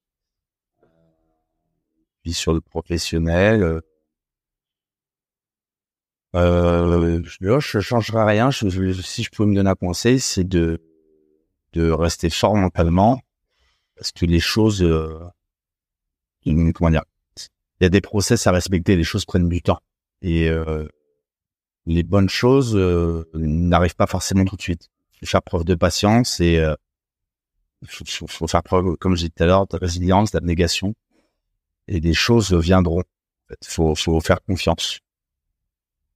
Sur 2.33 2.53
le 2.55 2.61
professionnel, 2.61 3.63
euh, 3.63 3.81
euh, 6.35 7.23
je, 7.25 7.59
je 7.61 7.81
changerai 7.81 8.25
rien. 8.25 8.51
Je- 8.51 8.69
je- 8.69 9.03
si 9.03 9.23
je 9.23 9.31
pouvais 9.31 9.49
me 9.49 9.55
donner 9.55 9.71
un 9.71 9.75
conseil, 9.75 10.21
c'est 10.21 10.45
de 10.45 10.81
rester 11.75 12.29
fort 12.31 12.57
mentalement, 12.57 13.21
parce 13.97 14.11
que 14.13 14.27
les 14.27 14.41
choses, 14.41 14.83
euh, 14.83 15.19
comment 16.45 16.91
dire, 16.91 17.05
il 17.81 17.85
y 17.85 17.87
a 17.87 17.89
des 17.91 18.01
process 18.01 18.47
à 18.47 18.53
respecter. 18.53 18.97
Les 18.97 19.05
choses 19.05 19.25
prennent 19.25 19.49
du 19.49 19.63
temps 19.63 19.79
et 20.23 20.51
les 21.87 22.03
bonnes 22.03 22.29
choses 22.29 22.75
n'arrivent 23.35 23.95
pas 23.97 24.07
forcément 24.07 24.45
tout 24.45 24.57
de 24.57 24.63
suite. 24.63 24.89
Il 25.15 25.27
faut 25.27 25.31
faire 25.31 25.43
preuve 25.43 25.65
de 25.65 25.75
patience 25.75 26.41
et 26.41 26.59
euh, 26.59 26.75
faut, 27.87 28.47
faire 28.47 28.63
preuve, 28.63 28.97
comme 28.97 29.17
j'ai 29.17 29.29
dit 29.29 29.33
tout 29.33 29.43
à 29.45 29.47
l'heure, 29.47 29.67
de 29.67 29.77
résilience, 29.77 30.31
d'abnégation. 30.33 30.95
Et 31.89 32.01
des 32.01 32.15
choses 32.15 32.53
viendront. 32.55 33.01
En 33.01 33.49
fait, 33.49 33.59
faut, 33.65 33.95
faut 33.95 34.21
faire 34.21 34.43
confiance. 34.45 34.99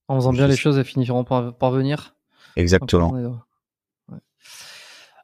En 0.08 0.16
faisant 0.16 0.32
bien 0.32 0.46
les 0.46 0.56
choses, 0.56 0.76
elles 0.78 0.84
finiront 0.84 1.24
par, 1.24 1.56
par 1.56 1.70
venir. 1.70 2.14
Exactement. 2.56 3.10
Ouais. 3.10 4.18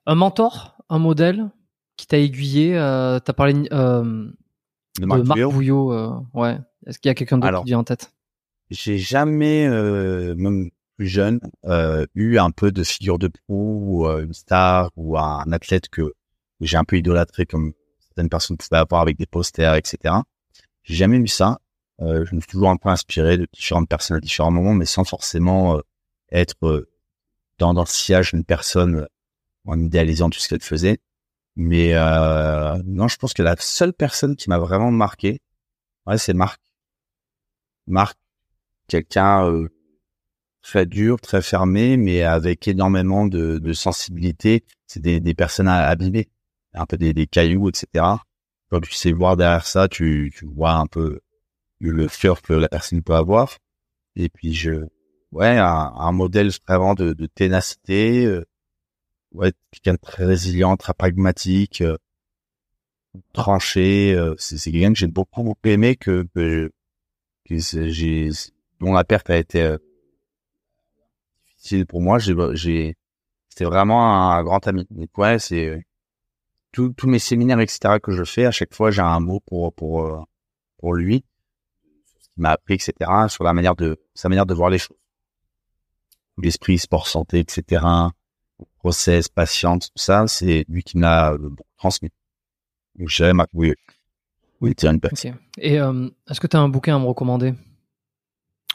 Un 0.06 0.14
mentor, 0.14 0.76
un 0.88 0.98
modèle 0.98 1.50
qui 1.96 2.06
t'a 2.06 2.18
aiguillé. 2.18 2.76
Euh, 2.78 3.18
T'as 3.20 3.34
parlé 3.34 3.68
euh, 3.72 4.02
De 4.98 5.02
de 5.02 5.06
Marc 5.06 5.36
Villot, 5.36 5.50
Bouillot. 5.50 5.92
euh, 5.92 6.18
ouais. 6.32 6.58
Est-ce 6.86 6.98
qu'il 6.98 7.08
y 7.08 7.12
a 7.12 7.14
quelqu'un 7.14 7.38
d'autre 7.38 7.60
qui 7.60 7.66
vient 7.66 7.78
en 7.80 7.84
tête? 7.84 8.12
j'ai 8.70 8.98
jamais, 8.98 9.66
euh, 9.66 10.34
même 10.36 10.70
plus 10.96 11.06
jeune, 11.06 11.40
euh, 11.64 12.04
eu 12.14 12.38
un 12.38 12.50
peu 12.50 12.70
de 12.70 12.82
figure 12.84 13.18
de 13.18 13.28
proue 13.28 14.00
ou 14.02 14.06
euh, 14.06 14.24
une 14.24 14.34
star 14.34 14.90
ou 14.96 15.16
un 15.18 15.50
athlète 15.52 15.88
que 15.88 16.12
j'ai 16.60 16.76
un 16.76 16.84
peu 16.84 16.96
idolâtré 16.98 17.46
comme 17.46 17.72
certaines 17.98 18.28
personnes 18.28 18.56
pouvaient 18.58 18.80
avoir 18.80 19.00
avec 19.00 19.16
des 19.16 19.24
posters, 19.26 19.74
etc. 19.74 20.16
J'ai 20.88 20.94
jamais 20.94 21.18
eu 21.18 21.28
ça. 21.28 21.58
Euh, 22.00 22.24
je 22.24 22.34
me 22.34 22.40
suis 22.40 22.48
toujours 22.48 22.70
un 22.70 22.76
peu 22.76 22.88
inspiré 22.88 23.36
de 23.36 23.46
différentes 23.52 23.88
personnes 23.88 24.16
à 24.16 24.20
différents 24.20 24.50
moments, 24.50 24.72
mais 24.72 24.86
sans 24.86 25.04
forcément 25.04 25.76
euh, 25.76 25.80
être 26.32 26.66
euh, 26.66 26.88
dans, 27.58 27.74
dans 27.74 27.82
le 27.82 27.86
sillage 27.86 28.32
d'une 28.32 28.44
personne 28.44 29.00
euh, 29.00 29.06
en 29.66 29.78
idéalisant 29.78 30.30
tout 30.30 30.38
ce 30.38 30.48
qu'elle 30.48 30.62
faisait. 30.62 30.98
Mais 31.56 31.92
euh, 31.92 32.80
non, 32.86 33.06
je 33.06 33.18
pense 33.18 33.34
que 33.34 33.42
la 33.42 33.54
seule 33.58 33.92
personne 33.92 34.34
qui 34.34 34.48
m'a 34.48 34.58
vraiment 34.58 34.90
marqué, 34.90 35.40
ouais, 36.06 36.16
c'est 36.16 36.32
Marc. 36.32 36.60
Marc, 37.86 38.16
quelqu'un 38.86 39.46
euh, 39.46 39.68
très 40.62 40.86
dur, 40.86 41.20
très 41.20 41.42
fermé, 41.42 41.98
mais 41.98 42.22
avec 42.22 42.66
énormément 42.66 43.26
de, 43.26 43.58
de 43.58 43.72
sensibilité. 43.74 44.64
C'est 44.86 45.00
des, 45.00 45.20
des 45.20 45.34
personnes 45.34 45.68
à 45.68 45.86
abîmer, 45.88 46.30
un 46.72 46.86
peu 46.86 46.96
des, 46.96 47.12
des 47.12 47.26
cailloux, 47.26 47.68
etc. 47.68 48.04
Quand 48.70 48.80
tu 48.80 48.92
sais 48.92 49.12
voir 49.12 49.36
derrière 49.36 49.66
ça, 49.66 49.88
tu, 49.88 50.32
tu 50.36 50.46
vois 50.46 50.72
un 50.74 50.86
peu 50.86 51.20
le, 51.80 52.08
cœur 52.08 52.42
que 52.42 52.52
la 52.54 52.68
personne 52.68 53.02
peut 53.02 53.14
avoir. 53.14 53.58
Et 54.16 54.28
puis 54.30 54.54
je, 54.54 54.86
ouais, 55.32 55.58
un, 55.58 55.66
un 55.96 56.12
modèle 56.12 56.50
vraiment 56.68 56.94
de, 56.94 57.12
de 57.14 57.26
ténacité. 57.26 58.26
euh, 58.26 58.44
ouais, 59.32 59.52
quelqu'un 59.72 59.94
de 59.94 59.98
très 60.00 60.24
résilient, 60.26 60.76
très 60.76 60.94
pragmatique. 60.94 61.82
euh, 61.82 61.96
tranché. 63.32 64.14
euh, 64.14 64.34
c'est 64.38 64.58
c'est 64.58 64.70
quelqu'un 64.72 64.92
que 64.92 64.98
j'ai 64.98 65.06
beaucoup, 65.06 65.54
aimé, 65.64 65.96
que, 65.96 66.26
que, 66.34 66.70
que 67.46 67.58
j'ai, 67.58 68.30
dont 68.80 68.92
la 68.92 69.04
perte 69.04 69.30
a 69.30 69.36
été 69.38 69.62
euh, 69.62 69.78
difficile 71.56 71.86
pour 71.86 72.00
moi. 72.00 72.18
J'ai, 72.18 72.34
j'ai, 72.54 72.94
c'était 73.48 73.64
vraiment 73.64 74.32
un 74.32 74.42
grand 74.44 74.66
ami. 74.66 74.86
Donc 74.90 75.16
ouais, 75.18 75.38
c'est 75.38 75.66
euh, 75.68 75.80
tous 76.72 76.94
mes 77.06 77.18
séminaires, 77.18 77.60
etc. 77.60 77.98
que 78.02 78.12
je 78.12 78.24
fais, 78.24 78.46
à 78.46 78.50
chaque 78.50 78.74
fois, 78.74 78.90
j'ai 78.90 79.02
un 79.02 79.20
mot 79.20 79.40
pour 79.40 79.72
pour 79.74 80.02
euh, 80.02 80.20
pour 80.78 80.94
lui, 80.94 81.24
sur 82.06 82.22
ce 82.22 82.28
qu'il 82.30 82.42
m'a 82.42 82.50
appris, 82.50 82.74
etc. 82.74 82.92
Sur 83.28 83.44
la 83.44 83.52
manière 83.52 83.74
de 83.76 83.98
sa 84.14 84.28
manière 84.28 84.46
de 84.46 84.54
voir 84.54 84.70
les 84.70 84.78
choses, 84.78 84.96
l'esprit, 86.38 86.78
sport, 86.78 87.06
santé, 87.06 87.40
etc. 87.40 87.84
Process, 88.78 89.28
patience, 89.28 89.90
tout 89.90 90.02
ça, 90.02 90.26
c'est 90.26 90.64
lui 90.68 90.82
qui 90.82 90.96
me 90.96 91.02
l'a 91.02 91.32
euh, 91.32 91.50
transmis. 91.76 92.10
Donc 92.96 93.08
je 93.08 93.30
Marc, 93.32 93.50
oui, 93.52 93.74
oui, 94.60 94.74
tiens 94.74 94.92
une 94.92 95.00
personne. 95.00 95.32
Ok. 95.32 95.38
Et 95.58 95.80
euh, 95.80 96.08
est-ce 96.28 96.40
que 96.40 96.46
tu 96.46 96.56
as 96.56 96.60
un 96.60 96.68
bouquin 96.68 96.96
à 96.96 96.98
me 96.98 97.06
recommander? 97.06 97.54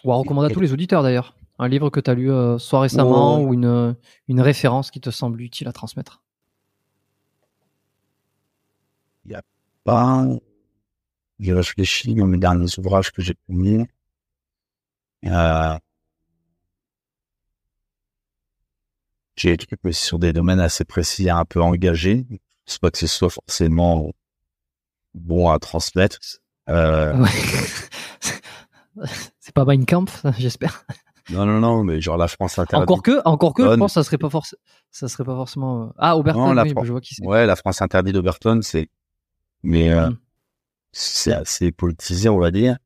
Ou 0.03 0.11
à 0.11 0.15
recommander 0.15 0.51
à 0.51 0.53
tous 0.53 0.59
les 0.59 0.73
auditeurs 0.73 1.03
d'ailleurs 1.03 1.35
Un 1.59 1.67
livre 1.67 1.89
que 1.89 1.99
tu 1.99 2.09
as 2.09 2.13
lu 2.13 2.31
euh, 2.31 2.57
soit 2.57 2.81
récemment 2.81 3.41
ou 3.41 3.53
une, 3.53 3.95
une 4.27 4.41
référence 4.41 4.91
qui 4.91 4.99
te 4.99 5.09
semble 5.09 5.41
utile 5.41 5.67
à 5.67 5.73
transmettre 5.73 6.22
pas. 9.83 10.25
J'ai 11.39 11.53
réfléchi 11.53 12.15
dans 12.15 12.25
mes 12.27 12.37
derniers 12.37 12.67
ouvrages 12.79 13.11
que 13.11 13.21
j'ai 13.21 13.33
publiés. 13.33 13.85
Euh, 15.25 15.77
j'ai 19.35 19.57
mais 19.83 19.91
sur 19.93 20.19
des 20.19 20.31
domaines 20.33 20.59
assez 20.59 20.85
précis 20.85 21.25
et 21.25 21.29
un 21.31 21.45
peu 21.45 21.61
engagés. 21.61 22.25
C'est 22.65 22.79
pas 22.79 22.91
que 22.91 22.97
ce 22.97 23.07
soit 23.07 23.29
forcément 23.29 24.11
bon 25.13 25.49
à 25.49 25.59
transmettre. 25.59 26.19
Euh, 26.69 27.13
Ouais. 27.17 27.29
C'est 29.39 29.53
pas 29.55 29.65
Mein 29.65 29.85
Kampf, 29.85 30.23
j'espère. 30.37 30.85
non, 31.31 31.45
non, 31.47 31.59
non, 31.59 31.83
mais 31.83 31.99
genre 31.99 32.15
la 32.17 32.27
France 32.27 32.59
interdite. 32.59 32.83
Encore 32.89 33.01
que, 33.01 33.21
encore 33.25 33.53
que, 33.55 33.63
je 33.63 33.75
pense 33.75 33.91
que 33.91 33.93
ça 33.95 34.03
serait 34.03 34.19
pas 34.19 34.29
forcément, 34.29 34.59
ça 34.91 35.07
serait 35.07 35.23
pas 35.23 35.35
forcément. 35.35 35.87
euh, 35.87 35.91
Ah, 35.97 36.15
Oberton, 36.15 36.47
Non, 36.47 36.53
la 36.53 36.61
oui, 36.63 36.71
Fran- 36.73 36.83
je 36.83 36.91
vois 36.91 37.01
qui 37.01 37.15
c'est. 37.15 37.25
Ouais, 37.25 37.45
la 37.47 37.55
France 37.55 37.81
interdite 37.81 38.13
d'Oberton, 38.13 38.59
c'est, 38.61 38.89
mais 39.63 39.91
euh, 39.91 40.09
Mm. 40.09 40.17
c'est 40.91 41.33
assez 41.33 41.71
politisé, 41.71 42.29
on 42.29 42.39
va 42.39 42.51
dire. 42.51 42.77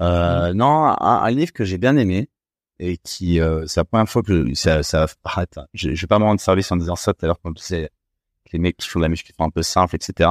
Euh, 0.00 0.52
Non, 0.54 0.84
un, 0.86 0.96
un 1.00 1.30
livre 1.30 1.52
que 1.52 1.64
j'ai 1.64 1.78
bien 1.78 1.96
aimé 1.96 2.28
et 2.78 2.96
qui, 2.98 3.40
euh, 3.40 3.66
c'est 3.66 3.80
la 3.80 3.84
première 3.84 4.08
fois 4.08 4.22
que 4.22 4.54
ça, 4.54 4.82
ça 4.82 5.00
va 5.06 5.12
paraître. 5.22 5.58
hein. 5.58 5.66
Je, 5.74 5.94
je 5.94 6.00
vais 6.02 6.06
pas 6.08 6.18
me 6.18 6.24
rendre 6.24 6.40
service 6.40 6.70
en 6.72 6.76
disant 6.76 6.96
ça 6.96 7.12
tout 7.14 7.24
à 7.24 7.28
l'heure, 7.28 7.40
comme 7.42 7.54
tu 7.54 7.62
sais, 7.64 7.90
les 8.52 8.58
mecs 8.58 8.76
qui 8.78 8.88
font 8.88 8.98
de 9.00 9.04
la 9.04 9.08
musculation 9.08 9.44
un 9.44 9.50
peu 9.50 9.62
simple, 9.62 9.96
etc. 9.96 10.30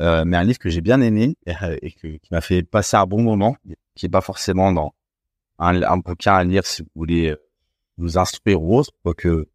Euh, 0.00 0.24
mais 0.26 0.36
un 0.36 0.44
livre 0.44 0.58
que 0.58 0.70
j'ai 0.70 0.80
bien 0.80 1.00
aimé 1.00 1.36
et, 1.46 1.52
euh, 1.62 1.76
et 1.82 1.92
que, 1.92 2.08
qui 2.18 2.28
m'a 2.30 2.40
fait 2.40 2.62
passer 2.62 2.96
un 2.96 3.06
bon 3.06 3.22
moment, 3.22 3.56
qui 3.94 4.06
est 4.06 4.08
pas 4.10 4.20
forcément 4.20 4.72
dans 4.72 4.94
un, 5.58 5.82
un 5.82 5.96
bouquin 5.98 6.34
à 6.34 6.44
lire 6.44 6.64
si 6.66 6.82
vous 6.82 6.88
voulez 6.94 7.30
euh, 7.30 7.36
vous 7.98 8.18
instruire 8.18 8.62
ou 8.62 8.76
autre, 8.78 8.92
quoique 9.02 9.48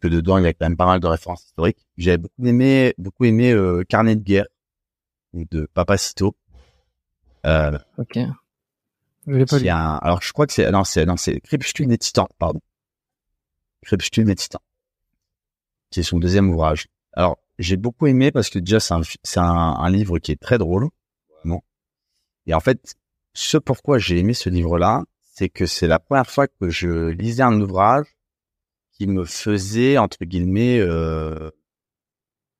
que 0.00 0.08
dedans 0.08 0.36
il 0.38 0.44
y 0.44 0.46
a 0.46 0.52
quand 0.52 0.66
même 0.66 0.76
pas 0.76 0.86
mal 0.86 1.00
de 1.00 1.06
références 1.06 1.44
historiques. 1.44 1.78
J'avais 1.96 2.18
beaucoup 2.18 2.44
aimé, 2.46 2.94
beaucoup 2.98 3.24
aimé 3.24 3.52
euh, 3.52 3.84
Carnet 3.88 4.16
de 4.16 4.22
guerre 4.22 4.46
de 5.50 5.68
Papacito. 5.74 6.36
Euh, 7.46 7.78
Ok. 7.98 8.18
Je 9.26 9.44
pas 9.44 9.58
lu. 9.58 9.68
un- 9.68 9.96
alors 9.96 10.22
je 10.22 10.32
crois 10.32 10.46
que 10.46 10.52
c'est 10.54 10.70
non 10.70 10.84
c'est 10.84 11.04
non 11.04 11.16
c'est 11.18 11.38
Crépuscule 11.40 11.86
des 11.86 11.98
Titans 11.98 12.26
pardon 12.38 12.60
Crépuscule 13.82 14.24
des 14.24 14.34
Titans 14.34 14.60
qui 15.90 16.00
est 16.00 16.02
son 16.02 16.18
deuxième 16.18 16.48
ouvrage 16.50 16.86
alors 17.12 17.38
j'ai 17.58 17.76
beaucoup 17.76 18.06
aimé 18.06 18.30
parce 18.30 18.50
que 18.50 18.58
déjà 18.58 18.80
c'est 18.80 18.94
un 18.94 19.02
c'est 19.22 19.40
un, 19.40 19.44
un 19.44 19.90
livre 19.90 20.18
qui 20.18 20.32
est 20.32 20.40
très 20.40 20.58
drôle 20.58 20.88
vraiment 21.36 21.62
et 22.46 22.54
en 22.54 22.60
fait 22.60 22.96
ce 23.34 23.56
pourquoi 23.58 23.98
j'ai 23.98 24.18
aimé 24.18 24.34
ce 24.34 24.48
livre 24.48 24.78
là 24.78 25.04
c'est 25.22 25.48
que 25.50 25.66
c'est 25.66 25.86
la 25.86 25.98
première 25.98 26.28
fois 26.30 26.48
que 26.48 26.68
je 26.70 27.08
lisais 27.10 27.42
un 27.42 27.60
ouvrage 27.60 28.06
qui 28.92 29.06
me 29.06 29.24
faisait 29.24 29.98
entre 29.98 30.24
guillemets 30.24 30.78
euh, 30.80 31.50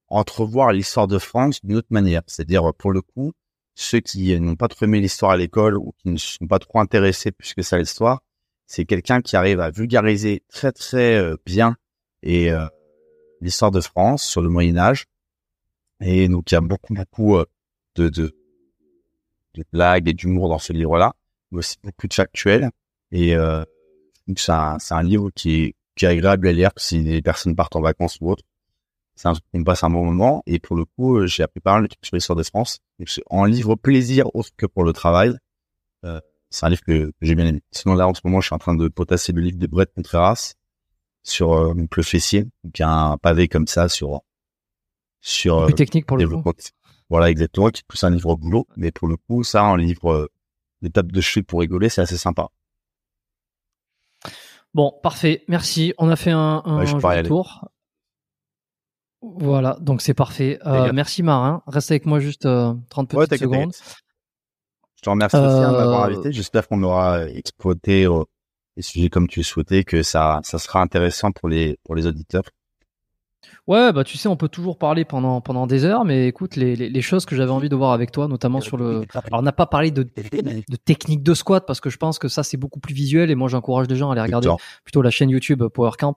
entrevoir 0.08 0.72
l'histoire 0.72 1.06
de 1.06 1.18
France 1.18 1.60
d'une 1.64 1.76
autre 1.76 1.88
manière 1.90 2.22
c'est-à-dire 2.26 2.72
pour 2.74 2.92
le 2.92 3.02
coup 3.02 3.32
ceux 3.80 4.00
qui 4.00 4.38
n'ont 4.40 4.56
pas 4.56 4.66
trop 4.66 4.86
aimé 4.86 5.00
l'histoire 5.00 5.30
à 5.30 5.36
l'école 5.36 5.76
ou 5.76 5.94
qui 5.98 6.08
ne 6.08 6.16
sont 6.16 6.48
pas 6.48 6.58
trop 6.58 6.80
intéressés 6.80 7.30
plus 7.30 7.54
que 7.54 7.62
ça 7.62 7.76
à 7.76 7.78
l'histoire, 7.78 8.22
c'est 8.66 8.84
quelqu'un 8.84 9.22
qui 9.22 9.36
arrive 9.36 9.60
à 9.60 9.70
vulgariser 9.70 10.42
très 10.48 10.72
très 10.72 11.14
euh, 11.14 11.36
bien 11.46 11.76
et 12.24 12.50
euh, 12.50 12.66
l'histoire 13.40 13.70
de 13.70 13.80
France 13.80 14.24
sur 14.24 14.42
le 14.42 14.48
Moyen 14.48 14.76
Âge. 14.76 15.04
Et 16.00 16.28
donc 16.28 16.50
il 16.50 16.54
y 16.54 16.56
a 16.56 16.60
beaucoup 16.60 16.92
beaucoup 16.92 17.36
euh, 17.36 17.44
de, 17.94 18.08
de, 18.08 18.36
de 19.54 19.64
blagues 19.72 20.08
et 20.08 20.12
d'humour 20.12 20.48
dans 20.48 20.58
ce 20.58 20.72
livre-là, 20.72 21.14
mais 21.52 21.58
aussi 21.58 21.76
beaucoup 21.84 22.08
de 22.08 22.14
factuels. 22.14 22.70
Et 23.12 23.36
euh, 23.36 23.64
donc 24.26 24.40
c'est 24.40 24.50
un, 24.50 24.80
c'est 24.80 24.94
un 24.94 25.04
livre 25.04 25.30
qui 25.34 25.62
est, 25.62 25.76
qui 25.94 26.04
est 26.04 26.08
agréable 26.08 26.48
à 26.48 26.52
lire 26.52 26.70
si 26.76 27.00
les 27.02 27.22
personnes 27.22 27.54
partent 27.54 27.76
en 27.76 27.80
vacances 27.80 28.18
ou 28.20 28.30
autre. 28.30 28.42
C'est 29.18 29.26
un 29.26 29.32
truc 29.32 29.44
qui 29.50 29.58
me 29.58 29.64
passe 29.64 29.82
un 29.82 29.90
bon 29.90 30.04
moment. 30.04 30.42
Et 30.46 30.58
pour 30.60 30.76
le 30.76 30.84
coup, 30.84 31.16
euh, 31.16 31.26
j'ai 31.26 31.42
appris 31.42 31.60
pas 31.60 31.72
mal 31.72 31.82
de 31.82 31.88
trucs 31.88 32.06
sur 32.06 32.14
l'histoire 32.14 32.36
de 32.36 32.44
France. 32.44 32.78
En 33.30 33.44
livre 33.44 33.74
plaisir 33.74 34.34
autre 34.34 34.50
que 34.56 34.66
pour 34.66 34.84
le 34.84 34.92
travail. 34.92 35.36
Euh, 36.04 36.20
c'est 36.50 36.64
un 36.64 36.70
livre 36.70 36.82
que, 36.82 37.06
que 37.06 37.12
j'ai 37.22 37.34
bien 37.34 37.46
aimé. 37.46 37.62
Sinon 37.72 37.94
là, 37.94 38.06
en 38.06 38.14
ce 38.14 38.20
moment, 38.24 38.40
je 38.40 38.46
suis 38.46 38.54
en 38.54 38.58
train 38.58 38.74
de 38.74 38.88
potasser 38.88 39.32
le 39.32 39.42
livre 39.42 39.58
de 39.58 39.66
Brett 39.66 39.92
Contreras 39.92 40.54
sur 41.22 41.52
euh, 41.52 41.74
donc, 41.74 41.96
le 41.96 42.02
fessier, 42.02 42.46
donc 42.64 42.80
un 42.80 43.18
pavé 43.18 43.48
comme 43.48 43.66
ça 43.66 43.88
sur 43.88 44.20
sur 45.20 45.58
euh, 45.58 45.70
technique 45.70 46.06
pour 46.06 46.16
le 46.16 46.28
coup. 46.28 46.52
Voilà, 47.10 47.30
exactement, 47.30 47.70
qui 47.70 47.80
est 47.80 47.86
plus 47.86 48.04
un 48.04 48.10
livre 48.10 48.36
boulot. 48.36 48.66
Mais 48.76 48.92
pour 48.92 49.08
le 49.08 49.16
coup, 49.16 49.42
ça, 49.42 49.64
un 49.64 49.76
livre 49.76 50.12
euh, 50.12 50.30
d'étape 50.82 51.10
de 51.10 51.20
cheveux 51.20 51.44
pour 51.44 51.60
rigoler, 51.60 51.88
c'est 51.88 52.02
assez 52.02 52.18
sympa. 52.18 52.48
Bon, 54.74 54.94
parfait. 55.02 55.44
Merci. 55.48 55.94
On 55.98 56.08
a 56.10 56.16
fait 56.16 56.30
un, 56.30 56.62
un 56.64 56.78
Ouais, 56.78 56.86
je 56.86 57.26
tour. 57.26 57.68
Voilà, 59.20 59.76
donc 59.80 60.00
c'est 60.00 60.14
parfait. 60.14 60.58
Euh, 60.66 60.92
merci 60.92 61.22
Marin. 61.22 61.62
Reste 61.66 61.90
avec 61.90 62.06
moi 62.06 62.20
juste 62.20 62.46
euh, 62.46 62.72
30 62.90 63.08
petites 63.08 63.18
Ouais, 63.18 63.26
t'inquiète, 63.26 63.40
secondes. 63.50 63.72
Je 64.96 65.02
te 65.02 65.10
remercie 65.10 65.36
aussi 65.36 65.44
hein, 65.46 65.72
de 65.72 65.76
m'avoir 65.76 66.02
Euh, 66.04 66.06
invité. 66.06 66.32
J'espère 66.32 66.68
qu'on 66.68 66.82
aura 66.82 67.26
exploité 67.28 68.04
euh, 68.06 68.22
les 68.76 68.82
sujets 68.82 69.08
comme 69.08 69.26
tu 69.28 69.42
souhaitais, 69.42 69.82
que 69.84 70.02
ça, 70.02 70.40
ça 70.44 70.58
sera 70.58 70.80
intéressant 70.80 71.32
pour 71.32 71.48
les, 71.48 71.78
pour 71.84 71.94
les 71.94 72.06
auditeurs. 72.06 72.44
Ouais, 73.66 73.92
bah 73.92 74.02
tu 74.02 74.16
sais, 74.16 74.28
on 74.28 74.36
peut 74.36 74.48
toujours 74.48 74.78
parler 74.78 75.04
pendant 75.04 75.40
pendant 75.42 75.66
des 75.66 75.84
heures, 75.84 76.04
mais 76.04 76.26
écoute, 76.26 76.56
les, 76.56 76.74
les, 76.74 76.88
les 76.88 77.02
choses 77.02 77.26
que 77.26 77.36
j'avais 77.36 77.50
envie 77.50 77.68
de 77.68 77.76
voir 77.76 77.92
avec 77.92 78.10
toi, 78.12 78.26
notamment 78.28 78.60
sur 78.60 78.76
le. 78.78 79.02
Alors, 79.12 79.40
on 79.40 79.42
n'a 79.42 79.52
pas 79.52 79.66
parlé 79.66 79.90
de, 79.90 80.04
de 80.04 80.76
technique 80.76 81.22
de 81.22 81.34
squat 81.34 81.64
parce 81.66 81.80
que 81.80 81.90
je 81.90 81.98
pense 81.98 82.18
que 82.18 82.28
ça 82.28 82.42
c'est 82.42 82.56
beaucoup 82.56 82.80
plus 82.80 82.94
visuel 82.94 83.30
et 83.30 83.34
moi 83.34 83.48
j'encourage 83.48 83.86
les 83.88 83.96
gens 83.96 84.08
à 84.08 84.12
aller 84.12 84.22
regarder 84.22 84.48
plutôt 84.84 85.02
la 85.02 85.10
chaîne 85.10 85.28
YouTube 85.30 85.62
Power 85.68 85.92
Camp 85.98 86.16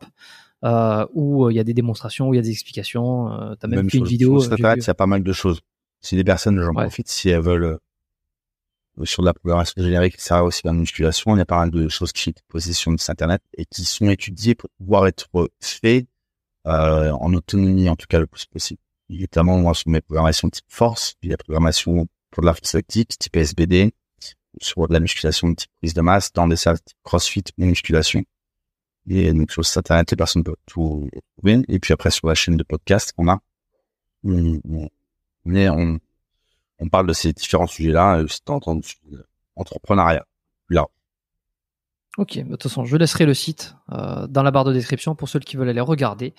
euh, 0.63 1.05
où 1.13 1.45
euh, 1.45 1.51
il 1.51 1.55
y 1.55 1.59
a 1.59 1.63
des 1.63 1.73
démonstrations, 1.73 2.29
où 2.29 2.33
il 2.33 2.37
y 2.37 2.39
a 2.39 2.43
des 2.43 2.51
explications. 2.51 3.31
Euh, 3.31 3.55
T'as 3.55 3.67
même, 3.67 3.79
Même 3.81 3.89
fait 3.89 3.97
une 3.97 4.05
vidéo. 4.05 4.39
sur 4.39 4.51
euh, 4.53 4.55
il 4.77 4.83
y 4.85 4.89
a 4.89 4.93
pas 4.93 5.07
mal 5.07 5.23
de 5.23 5.33
choses. 5.33 5.59
Si 6.01 6.15
les 6.15 6.23
personnes, 6.23 6.59
j'en 6.61 6.69
Ouais. 6.73 6.83
profite, 6.83 7.07
si 7.09 7.29
elles 7.29 7.41
veulent, 7.41 7.63
euh, 8.99 9.05
sur 9.05 9.23
de 9.23 9.27
la 9.27 9.33
programmation 9.33 9.81
générique, 9.81 10.19
ça 10.19 10.37
va 10.37 10.43
aussi 10.43 10.61
bien 10.63 10.73
de 10.73 10.79
musculation, 10.79 11.35
il 11.35 11.39
y 11.39 11.41
a 11.41 11.45
pas 11.45 11.57
mal 11.57 11.71
de 11.71 11.87
choses 11.89 12.11
qui 12.11 12.23
sont 12.23 12.33
posées 12.47 12.73
sur 12.73 12.91
site 12.99 13.09
Internet 13.09 13.41
et 13.57 13.65
qui 13.65 13.83
sont 13.85 14.09
étudiées 14.09 14.53
pour 14.55 14.69
pouvoir 14.77 15.07
être 15.07 15.27
faites 15.61 16.07
euh, 16.67 17.11
en 17.11 17.33
autonomie, 17.33 17.89
en 17.89 17.95
tout 17.95 18.05
cas 18.07 18.19
le 18.19 18.27
plus 18.27 18.45
possible. 18.45 18.79
Notamment, 19.09 19.57
moi, 19.57 19.73
sur 19.73 19.89
mes 19.89 20.01
programmations 20.01 20.49
type 20.49 20.65
force, 20.67 21.15
puis 21.19 21.29
la 21.29 21.37
programmation 21.37 22.07
pour 22.29 22.41
de 22.41 22.45
la 22.47 22.53
force 22.53 22.73
lactique, 22.75 23.17
type 23.17 23.35
SBD, 23.35 23.91
sur 24.61 24.87
de 24.87 24.93
la 24.93 24.99
musculation 24.99 25.49
de 25.49 25.55
type 25.55 25.71
prise 25.81 25.93
de 25.93 26.01
masse, 26.01 26.31
dans 26.33 26.47
des 26.47 26.55
salles 26.55 26.79
type 26.81 26.97
crossfit 27.03 27.43
ou 27.57 27.65
musculation. 27.65 28.23
Et 29.07 29.33
donc, 29.33 29.51
sur 29.51 29.61
le 29.61 29.65
site 29.65 29.77
internet, 29.77 30.11
les 30.11 30.17
personnes 30.17 30.43
peuvent 30.43 30.55
tout 30.65 31.09
trouver. 31.37 31.63
Et 31.67 31.79
puis 31.79 31.93
après, 31.93 32.11
sur 32.11 32.27
la 32.27 32.35
chaîne 32.35 32.57
de 32.57 32.63
podcast 32.63 33.13
qu'on 33.13 33.29
a, 33.29 33.39
on, 34.23 34.59
on, 36.79 36.89
parle 36.89 37.07
de 37.07 37.13
ces 37.13 37.33
différents 37.33 37.67
sujets-là, 37.67 38.17
euh, 38.17 38.27
c'est 38.27 38.49
en 38.49 38.59
en- 38.65 38.79
entrepreneuriat. 39.55 40.25
Là. 40.69 40.85
Ok, 42.17 42.37
bah, 42.37 42.43
de 42.43 42.49
toute 42.51 42.63
façon, 42.63 42.85
je 42.85 42.95
laisserai 42.97 43.25
le 43.25 43.33
site 43.33 43.75
euh, 43.91 44.27
dans 44.27 44.43
la 44.43 44.51
barre 44.51 44.65
de 44.65 44.73
description 44.73 45.15
pour 45.15 45.29
ceux 45.29 45.39
qui 45.39 45.57
veulent 45.57 45.69
aller 45.69 45.81
regarder. 45.81 46.33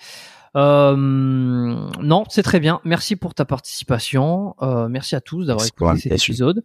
Euh, 0.55 0.95
non, 0.95 2.23
c'est 2.29 2.43
très 2.43 2.59
bien. 2.59 2.79
Merci 2.83 3.15
pour 3.15 3.33
ta 3.33 3.43
participation. 3.43 4.55
Euh, 4.61 4.87
merci 4.87 5.15
à 5.15 5.21
tous 5.21 5.45
d'avoir 5.45 5.65
écouté 5.65 6.09
cet 6.09 6.13
épisode. 6.13 6.63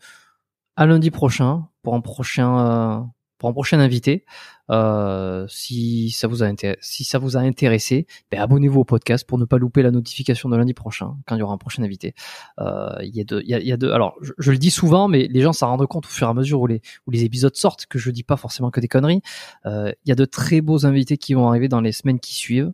À 0.76 0.86
lundi 0.86 1.10
prochain 1.10 1.66
pour 1.82 1.94
un 1.94 2.00
prochain 2.00 3.10
pour 3.38 3.48
un 3.48 3.52
prochain 3.52 3.78
invité. 3.80 4.24
Euh, 4.70 5.46
si 5.48 6.10
ça 6.10 6.28
vous 6.28 6.42
a 6.42 6.46
intér- 6.46 6.76
si 6.80 7.02
ça 7.04 7.18
vous 7.18 7.36
a 7.38 7.40
intéressé, 7.40 8.06
abonnez-vous 8.36 8.80
au 8.80 8.84
podcast 8.84 9.26
pour 9.26 9.38
ne 9.38 9.46
pas 9.46 9.56
louper 9.56 9.82
la 9.82 9.90
notification 9.90 10.50
de 10.50 10.56
lundi 10.56 10.74
prochain 10.74 11.16
quand 11.26 11.36
il 11.36 11.38
y 11.38 11.42
aura 11.42 11.54
un 11.54 11.58
prochain 11.58 11.82
invité. 11.82 12.14
Euh, 12.60 12.90
Il 13.02 13.16
y 13.16 13.20
a 13.20 13.24
il 13.40 13.66
y 13.66 13.72
a, 13.72 13.76
deux. 13.76 13.92
Alors, 13.92 14.16
je, 14.20 14.32
je 14.38 14.50
le 14.52 14.58
dis 14.58 14.70
souvent, 14.70 15.08
mais 15.08 15.26
les 15.30 15.40
gens 15.40 15.52
s'en 15.54 15.68
rendent 15.68 15.86
compte 15.86 16.06
au 16.06 16.10
fur 16.10 16.26
et 16.26 16.30
à 16.30 16.34
mesure 16.34 16.60
où 16.60 16.66
les 16.66 16.82
où 17.06 17.10
les 17.10 17.24
épisodes 17.24 17.56
sortent 17.56 17.86
que 17.86 17.98
je 17.98 18.10
dis 18.10 18.24
pas 18.24 18.36
forcément 18.36 18.70
que 18.70 18.80
des 18.80 18.88
conneries. 18.88 19.22
Euh, 19.64 19.92
Il 20.04 20.08
y 20.10 20.12
a 20.12 20.16
de 20.16 20.24
très 20.26 20.60
beaux 20.60 20.84
invités 20.84 21.16
qui 21.16 21.34
vont 21.34 21.48
arriver 21.48 21.68
dans 21.68 21.80
les 21.80 21.92
semaines 21.92 22.20
qui 22.20 22.34
suivent. 22.34 22.72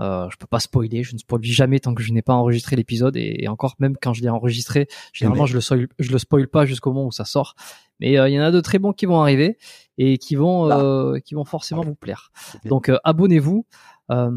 Euh, 0.00 0.28
je 0.30 0.36
peux 0.36 0.46
pas 0.46 0.58
spoiler, 0.58 1.02
je 1.02 1.14
ne 1.14 1.18
spoil 1.18 1.42
jamais 1.42 1.78
tant 1.78 1.94
que 1.94 2.02
je 2.02 2.12
n'ai 2.12 2.22
pas 2.22 2.32
enregistré 2.34 2.76
l'épisode 2.76 3.16
et, 3.16 3.46
encore 3.48 3.74
même 3.78 3.94
quand 4.00 4.12
je 4.14 4.22
l'ai 4.22 4.30
enregistré, 4.30 4.88
généralement 5.12 5.46
je 5.46 5.54
le 5.54 5.60
spoil, 5.60 5.86
je 5.98 6.10
le 6.10 6.18
spoil 6.18 6.48
pas 6.48 6.64
jusqu'au 6.64 6.92
moment 6.92 7.06
où 7.06 7.12
ça 7.12 7.24
sort. 7.24 7.54
Mais 8.00 8.18
euh, 8.18 8.28
il 8.28 8.32
y 8.32 8.40
en 8.40 8.42
a 8.42 8.50
de 8.50 8.60
très 8.60 8.78
bons 8.78 8.92
qui 8.92 9.06
vont 9.06 9.20
arriver 9.20 9.58
et 9.98 10.18
qui 10.18 10.34
vont 10.34 10.66
Bah. 10.68 10.80
euh, 10.82 11.20
qui 11.20 11.34
vont 11.34 11.44
forcément 11.44 11.82
vous 11.82 11.94
plaire. 11.94 12.32
Donc 12.64 12.88
euh, 12.88 12.98
abonnez-vous, 13.04 13.66
euh, 14.10 14.30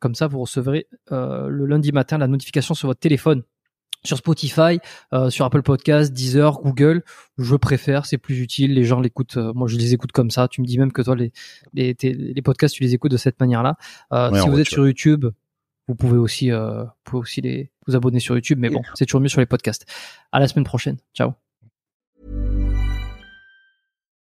comme 0.00 0.14
ça 0.14 0.26
vous 0.26 0.40
recevrez 0.40 0.88
euh, 1.12 1.48
le 1.48 1.66
lundi 1.66 1.92
matin 1.92 2.18
la 2.18 2.26
notification 2.26 2.74
sur 2.74 2.88
votre 2.88 3.00
téléphone. 3.00 3.42
Sur 4.06 4.16
Spotify, 4.16 4.78
euh, 5.12 5.28
sur 5.30 5.44
Apple 5.44 5.62
Podcast, 5.62 6.12
Deezer, 6.12 6.60
Google, 6.62 7.02
je 7.38 7.56
préfère, 7.56 8.06
c'est 8.06 8.18
plus 8.18 8.40
utile. 8.40 8.72
Les 8.74 8.84
gens 8.84 9.00
l'écoutent, 9.00 9.36
euh, 9.36 9.52
moi 9.52 9.68
je 9.68 9.76
les 9.76 9.92
écoute 9.92 10.12
comme 10.12 10.30
ça. 10.30 10.48
Tu 10.48 10.60
me 10.62 10.66
dis 10.66 10.78
même 10.78 10.92
que 10.92 11.02
toi 11.02 11.14
les 11.16 11.32
les, 11.74 11.94
tes- 11.94 12.14
les 12.14 12.42
podcasts 12.42 12.74
tu 12.74 12.82
les 12.82 12.94
écoutes 12.94 13.10
de 13.12 13.16
cette 13.16 13.38
manière-là. 13.40 13.76
Euh, 14.12 14.30
Ouais, 14.30 14.40
si 14.40 14.48
vous 14.48 14.58
êtes 14.60 14.68
sur 14.68 14.86
YouTube, 14.86 15.26
vous 15.88 15.94
pouvez 15.94 16.16
aussi 16.18 16.50
euh, 16.52 16.84
vous 16.84 16.90
pouvez 17.04 17.20
aussi 17.20 17.40
les 17.40 17.70
vous 17.86 17.94
abonner 17.96 18.20
sur 18.20 18.34
YouTube, 18.34 18.58
mais 18.60 18.68
bon, 18.70 18.82
c'est 18.94 19.04
toujours 19.06 19.20
mieux 19.20 19.28
sur 19.28 19.40
les 19.40 19.46
podcasts. 19.46 19.84
À 20.32 20.40
la 20.40 20.48
semaine 20.48 20.64
prochaine. 20.64 20.96
Ciao. 21.14 21.34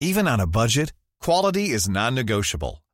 Even 0.01 0.27
on 0.27 0.39
a 0.39 0.45
budget, 0.45 0.93
quality 1.19 1.73
is 1.73 1.89
non-negotiable. 1.89 2.79